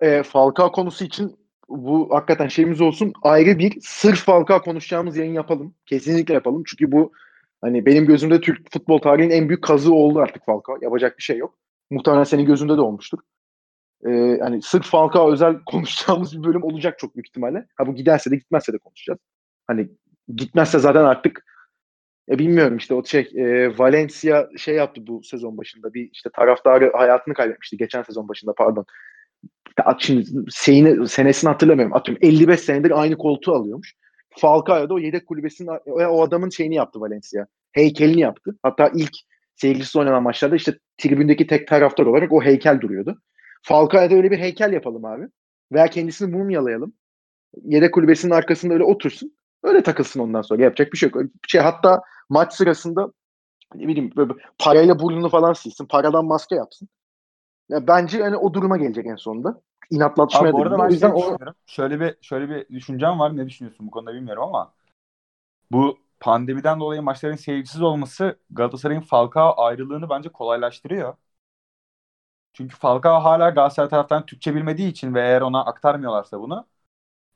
e, 0.00 0.22
Falcao 0.22 0.72
konusu 0.72 1.04
için 1.04 1.36
bu 1.68 2.08
hakikaten 2.14 2.48
şeyimiz 2.48 2.80
olsun. 2.80 3.12
Ayrı 3.22 3.58
bir 3.58 3.78
sırf 3.80 4.24
Falcao 4.24 4.62
konuşacağımız 4.62 5.16
yayın 5.16 5.32
yapalım. 5.32 5.74
Kesinlikle 5.86 6.34
yapalım. 6.34 6.62
Çünkü 6.66 6.92
bu 6.92 7.12
hani 7.60 7.86
benim 7.86 8.06
gözümde 8.06 8.40
Türk 8.40 8.72
futbol 8.72 8.98
tarihinin 8.98 9.34
en 9.34 9.48
büyük 9.48 9.64
kazığı 9.64 9.94
oldu 9.94 10.18
artık 10.18 10.44
Falcao. 10.46 10.78
Yapacak 10.82 11.18
bir 11.18 11.22
şey 11.22 11.36
yok. 11.38 11.54
Muhtemelen 11.90 12.24
senin 12.24 12.44
gözünde 12.46 12.76
de 12.76 12.80
olmuştur. 12.80 13.18
Ee, 14.06 14.38
hani 14.42 14.62
sırf 14.62 14.84
Falcao 14.84 15.32
özel 15.32 15.56
konuşacağımız 15.66 16.38
bir 16.38 16.44
bölüm 16.44 16.62
olacak 16.62 16.98
çok 16.98 17.16
büyük 17.16 17.28
ihtimalle. 17.28 17.66
Ha 17.76 17.86
bu 17.86 17.94
giderse 17.94 18.30
de 18.30 18.36
gitmezse 18.36 18.72
de 18.72 18.78
konuşacağız. 18.78 19.18
Hani 19.66 19.88
gitmezse 20.36 20.78
zaten 20.78 21.04
artık 21.04 21.44
e, 22.30 22.38
bilmiyorum 22.38 22.76
işte 22.76 22.94
o 22.94 23.04
şey 23.04 23.30
e, 23.34 23.78
Valencia 23.78 24.48
şey 24.56 24.74
yaptı 24.74 25.06
bu 25.06 25.22
sezon 25.22 25.58
başında. 25.58 25.94
Bir 25.94 26.10
işte 26.12 26.30
taraftarı 26.34 26.92
hayatını 26.94 27.34
kaybetmişti 27.34 27.76
geçen 27.76 28.02
sezon 28.02 28.28
başında 28.28 28.52
pardon. 28.52 28.84
Şimdi 29.98 30.24
seyini, 30.50 31.08
senesini 31.08 31.50
hatırlamıyorum. 31.50 31.94
Atıyorum 31.94 32.28
55 32.28 32.60
senedir 32.60 33.00
aynı 33.00 33.18
koltuğu 33.18 33.52
alıyormuş. 33.52 33.94
Falcao 34.38 34.88
da 34.88 34.94
o 34.94 34.98
yedek 34.98 35.26
kulübesinin 35.26 35.70
o, 35.86 36.22
adamın 36.22 36.50
şeyini 36.50 36.74
yaptı 36.74 37.00
Valencia. 37.00 37.46
Heykelini 37.72 38.20
yaptı. 38.20 38.58
Hatta 38.62 38.90
ilk 38.94 39.12
seyircisiz 39.56 39.96
oynanan 39.96 40.22
maçlarda 40.22 40.56
işte 40.56 40.78
tribündeki 40.98 41.46
tek 41.46 41.68
taraftar 41.68 42.06
olarak 42.06 42.32
o 42.32 42.42
heykel 42.42 42.80
duruyordu. 42.80 43.18
Falcao'ya 43.62 44.10
da 44.10 44.14
öyle 44.14 44.30
bir 44.30 44.38
heykel 44.38 44.72
yapalım 44.72 45.04
abi. 45.04 45.28
Veya 45.72 45.86
kendisini 45.86 46.36
mumyalayalım. 46.36 46.92
Yedek 47.64 47.94
kulübesinin 47.94 48.32
arkasında 48.32 48.74
öyle 48.74 48.84
otursun. 48.84 49.36
Öyle 49.62 49.82
takılsın 49.82 50.20
ondan 50.20 50.42
sonra. 50.42 50.62
Yapacak 50.62 50.92
bir 50.92 50.98
şey 50.98 51.10
yok. 51.14 51.24
Şey, 51.48 51.60
hatta 51.60 52.02
maç 52.28 52.54
sırasında 52.54 53.12
ne 53.74 53.88
bileyim 53.88 54.12
böyle 54.16 54.32
parayla 54.58 54.98
burnunu 54.98 55.28
falan 55.28 55.52
silsin. 55.52 55.86
Paradan 55.86 56.24
maske 56.24 56.54
yapsın. 56.54 56.88
Ya 57.68 57.86
bence 57.86 58.22
hani 58.22 58.36
o 58.36 58.54
duruma 58.54 58.76
gelecek 58.76 59.06
en 59.06 59.16
sonunda. 59.16 59.62
İnatlaşmaya 59.90 60.48
Abi 60.48 60.52
bu 60.52 60.58
da 60.58 60.62
arada 60.62 60.78
ben 60.78 60.88
O 60.88 60.90
yüzden 60.90 61.14
şey 61.14 61.24
o. 61.24 61.38
Şöyle 61.66 62.00
bir 62.00 62.16
şöyle 62.20 62.50
bir 62.50 62.68
düşüncem 62.68 63.18
var. 63.18 63.36
Ne 63.36 63.46
düşünüyorsun 63.46 63.86
bu 63.86 63.90
konuda 63.90 64.14
bilmiyorum 64.14 64.42
ama 64.42 64.72
bu 65.72 65.98
pandemiden 66.20 66.80
dolayı 66.80 67.02
maçların 67.02 67.36
seyircisiz 67.36 67.82
olması 67.82 68.38
Galatasaray'ın 68.50 69.00
Falcao 69.00 69.54
ayrılığını 69.56 70.10
bence 70.10 70.28
kolaylaştırıyor. 70.28 71.14
Çünkü 72.56 72.76
Falcao 72.76 73.24
hala 73.24 73.50
Galatasaray 73.50 73.88
taraftan 73.90 74.26
Türkçe 74.26 74.54
bilmediği 74.54 74.88
için 74.90 75.14
ve 75.14 75.20
eğer 75.20 75.40
ona 75.40 75.64
aktarmıyorlarsa 75.64 76.40
bunu 76.40 76.66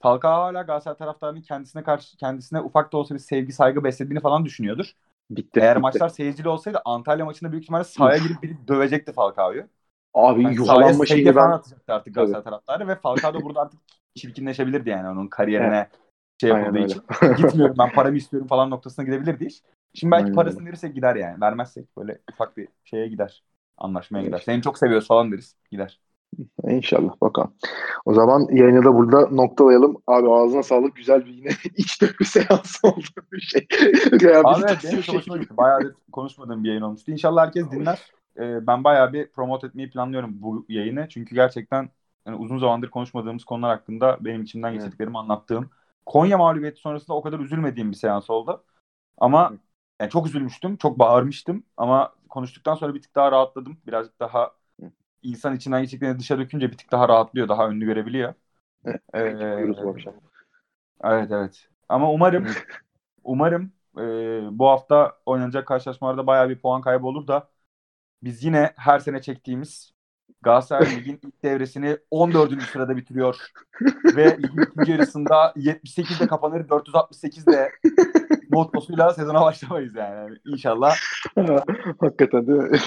Falcao 0.02 0.32
hala 0.32 0.62
Galatasaray 0.62 0.96
taraftarının 0.98 1.42
kendisine 1.42 1.82
karşı 1.84 2.16
kendisine 2.18 2.60
ufak 2.60 2.92
da 2.92 2.96
olsa 2.96 3.14
bir 3.14 3.20
sevgi 3.20 3.52
saygı 3.52 3.84
beslediğini 3.84 4.20
falan 4.20 4.44
düşünüyordur. 4.44 4.92
bitti. 5.30 5.60
Eğer 5.60 5.76
bitti. 5.76 5.80
maçlar 5.80 6.08
seyircili 6.08 6.48
olsaydı 6.48 6.82
Antalya 6.84 7.24
maçında 7.24 7.52
büyük 7.52 7.64
ihtimalle 7.64 7.84
sahaya 7.84 8.18
girip 8.18 8.42
biri 8.42 8.68
dövecekti 8.68 9.12
Falcao'yu. 9.12 9.68
Abi 10.14 10.42
Yani 10.44 10.56
yuhalanma 10.56 11.06
şeyini 11.06 11.34
falan 11.34 11.50
ben 11.50 11.58
atacaktı 11.58 11.92
artık 11.94 12.14
Galatasaray 12.14 12.44
taraftarı 12.44 12.88
ve 12.88 12.96
Falcao 12.96 13.34
da 13.34 13.42
burada 13.44 13.60
artık 13.60 13.80
çirkinleşebilirdi 14.14 14.90
yani 14.90 15.08
onun 15.08 15.28
kariyerine 15.28 15.88
şey 16.40 16.48
Aynen 16.48 16.50
yapıldığı 16.50 16.78
öyle. 16.82 16.94
için. 16.94 17.04
Gitmiyorum 17.34 17.78
ben 17.78 17.92
paramı 17.92 18.16
istiyorum 18.18 18.48
falan 18.48 18.70
noktasına 18.70 19.04
gidebilirdi 19.04 19.44
iş. 19.44 19.62
Şimdi 19.94 20.10
belki 20.12 20.32
Aynen 20.32 20.32
parasını 20.32 20.66
verirsek 20.66 20.94
gider 20.94 21.16
yani. 21.16 21.40
Vermezsek 21.40 21.96
böyle 21.96 22.20
ufak 22.32 22.56
bir 22.56 22.68
şeye 22.84 23.08
gider. 23.08 23.42
Anlaşmaya 23.80 24.24
gider. 24.24 24.42
Seni 24.44 24.62
çok 24.62 24.78
seviyoruz 24.78 25.08
falan 25.08 25.32
deriz. 25.32 25.56
Gider. 25.70 26.00
İnşallah 26.68 27.20
bakalım. 27.20 27.52
O 28.04 28.14
zaman 28.14 28.48
yayını 28.52 28.84
da 28.84 28.94
burada 28.94 29.28
noktalayalım. 29.30 29.96
Abi 30.06 30.30
ağzına 30.30 30.62
sağlık. 30.62 30.96
Güzel 30.96 31.26
bir 31.26 31.30
yine 31.30 31.48
iç 31.76 32.02
dökü 32.02 32.24
seansı 32.24 32.88
oldu 32.88 33.06
bir 33.32 33.40
şey. 33.40 33.66
Abi 34.44 34.62
evet 34.68 34.78
benim 34.84 35.02
çok 35.02 35.14
hoşuma 35.14 35.36
gitti. 35.36 35.56
Bayağıdır 35.56 35.94
konuşmadığım 36.12 36.64
bir 36.64 36.68
yayın 36.68 36.82
olmuştu. 36.82 37.12
İnşallah 37.12 37.46
herkes 37.46 37.70
dinler. 37.70 38.10
Ee, 38.38 38.66
ben 38.66 38.84
bayağı 38.84 39.12
bir 39.12 39.28
promote 39.28 39.66
etmeyi 39.66 39.90
planlıyorum 39.90 40.30
bu 40.34 40.66
yayını. 40.68 41.08
Çünkü 41.08 41.34
gerçekten 41.34 41.88
yani 42.26 42.36
uzun 42.36 42.58
zamandır 42.58 42.90
konuşmadığımız 42.90 43.44
konular 43.44 43.70
hakkında 43.70 44.16
benim 44.20 44.42
içimden 44.42 44.68
Evet. 44.68 44.80
geçirdiklerimi 44.80 45.18
anlattığım. 45.18 45.70
Konya 46.06 46.38
mağlubiyeti 46.38 46.80
sonrasında 46.80 47.16
o 47.16 47.22
kadar 47.22 47.38
üzülmediğim 47.40 47.90
bir 47.90 47.96
seans 47.96 48.30
oldu. 48.30 48.64
Ama 49.18 49.52
yani 50.00 50.10
çok 50.10 50.26
üzülmüştüm. 50.26 50.76
Çok 50.76 50.98
bağırmıştım. 50.98 51.62
Ama 51.76 52.12
konuştuktan 52.30 52.74
sonra 52.74 52.94
bir 52.94 53.02
tık 53.02 53.14
daha 53.14 53.32
rahatladım. 53.32 53.78
Birazcık 53.86 54.20
daha 54.20 54.52
insan 55.22 55.56
içinden 55.56 55.82
geçtiklerini 55.82 56.18
dışa 56.18 56.38
dökünce 56.38 56.70
bir 56.72 56.76
tık 56.76 56.92
daha 56.92 57.08
rahatlıyor. 57.08 57.48
Daha 57.48 57.68
önlü 57.68 57.84
görebiliyor. 57.84 58.34
Evet, 59.14 59.40
Ee, 59.40 59.56
Buyuruz 59.56 59.82
bu 59.82 59.90
akşam. 59.90 60.14
Evet 61.04 61.30
evet. 61.30 61.68
Ama 61.88 62.12
umarım 62.12 62.46
umarım 63.24 63.72
e, 63.98 64.02
bu 64.58 64.68
hafta 64.68 65.18
oynanacak 65.26 65.66
karşılaşmalarda 65.66 66.26
bayağı 66.26 66.48
bir 66.48 66.58
puan 66.58 66.80
kaybı 66.82 67.06
olur 67.06 67.26
da 67.26 67.50
biz 68.22 68.44
yine 68.44 68.72
her 68.76 68.98
sene 68.98 69.22
çektiğimiz 69.22 69.92
Galatasaray 70.42 70.96
Lig'in 70.96 71.20
ilk 71.22 71.42
devresini 71.42 71.98
14. 72.10 72.64
sırada 72.64 72.96
bitiriyor 72.96 73.36
ve 74.16 74.38
ligin 74.38 74.62
ikinci 74.62 74.92
yarısında 74.92 75.52
78'de 75.56 76.26
kapanır 76.26 76.68
468'de 76.68 77.70
mottosuyla 78.52 79.14
sezona 79.14 79.40
başlamayız 79.40 79.94
yani. 79.94 80.36
İnşallah. 80.46 80.94
Hakikaten 82.00 82.46
değil 82.46 82.58
mi? 82.70 82.78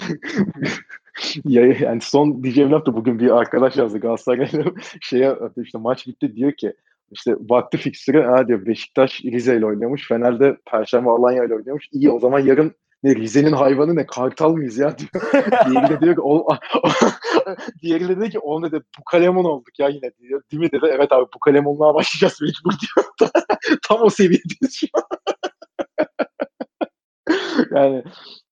ya, 1.45 1.65
yani 1.65 2.01
son 2.01 2.43
diyeceğim 2.43 2.71
laf 2.71 2.85
da 2.85 2.95
bugün 2.95 3.19
bir 3.19 3.37
arkadaş 3.37 3.77
yazdı 3.77 3.99
Galatasaray'la 3.99 4.63
şeye 5.01 5.35
işte 5.57 5.77
maç 5.77 6.07
bitti 6.07 6.35
diyor 6.35 6.51
ki 6.51 6.73
işte 7.11 7.35
vakti 7.49 7.77
fikstürü 7.77 8.23
ha 8.23 8.47
diyor 8.47 8.65
Beşiktaş 8.65 9.21
Rize 9.25 9.57
ile 9.57 9.65
oynamış. 9.65 10.07
Fener'de 10.07 10.57
Perşembe 10.71 11.09
Alanya 11.09 11.45
ile 11.45 11.55
oynamış. 11.55 11.89
İyi 11.91 12.11
o 12.11 12.19
zaman 12.19 12.39
yarın 12.39 12.75
ne 13.03 13.15
Rize'nin 13.15 13.51
hayvanı 13.51 13.95
ne 13.95 14.05
Kartal 14.05 14.53
mıyız 14.53 14.77
ya 14.77 14.97
diyor. 14.97 15.23
Diğeri 15.69 15.89
de 15.89 16.01
diyor 16.01 16.15
ki 16.15 16.21
o, 16.21 16.47
diğeri 17.81 18.09
de 18.09 18.15
diyor 18.15 18.29
ki 18.29 18.39
o 18.39 18.61
ne 18.61 18.71
de 18.71 18.79
bu 18.79 19.03
kalemon 19.11 19.43
olduk 19.43 19.79
ya 19.79 19.87
yine 19.87 20.11
diyor. 20.19 20.41
Değil 20.51 20.63
mi 20.63 20.71
dedi. 20.71 20.85
Evet 20.91 21.11
abi 21.11 21.25
bu 21.35 21.39
kalemonluğa 21.39 21.95
başlayacağız 21.95 22.41
mecbur 22.41 22.71
diyor. 22.71 23.31
Tam 23.87 24.01
o 24.01 24.09
seviyedeyiz 24.09 24.75
şu 24.75 24.87
an. 24.93 25.03
yani 27.75 28.03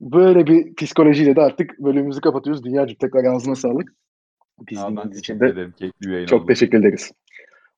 böyle 0.01 0.47
bir 0.47 0.75
psikolojiyle 0.75 1.35
de 1.35 1.41
artık 1.41 1.79
bölümümüzü 1.79 2.21
kapatıyoruz. 2.21 2.63
Dünyacık 2.63 2.99
tekrar 2.99 3.23
ağzına 3.23 3.55
sağlık. 3.55 3.93
Biz 4.69 4.77
Ya 4.77 4.95
ben 4.95 5.11
için 5.11 5.39
de 5.39 5.47
ederim. 5.47 5.73
Keyifli 5.77 6.07
bir 6.07 6.13
yayın 6.13 6.25
çok 6.25 6.41
oldu. 6.41 6.47
teşekkür 6.47 6.79
ederiz. 6.79 7.11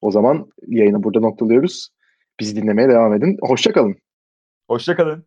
O 0.02 0.12
zaman 0.12 0.48
yayını 0.68 1.04
burada 1.04 1.20
noktalıyoruz. 1.20 1.90
Bizi 2.40 2.56
dinlemeye 2.56 2.90
devam 2.90 3.14
edin. 3.14 3.38
Hoşçakalın. 3.42 3.96
Hoşçakalın. 4.68 5.26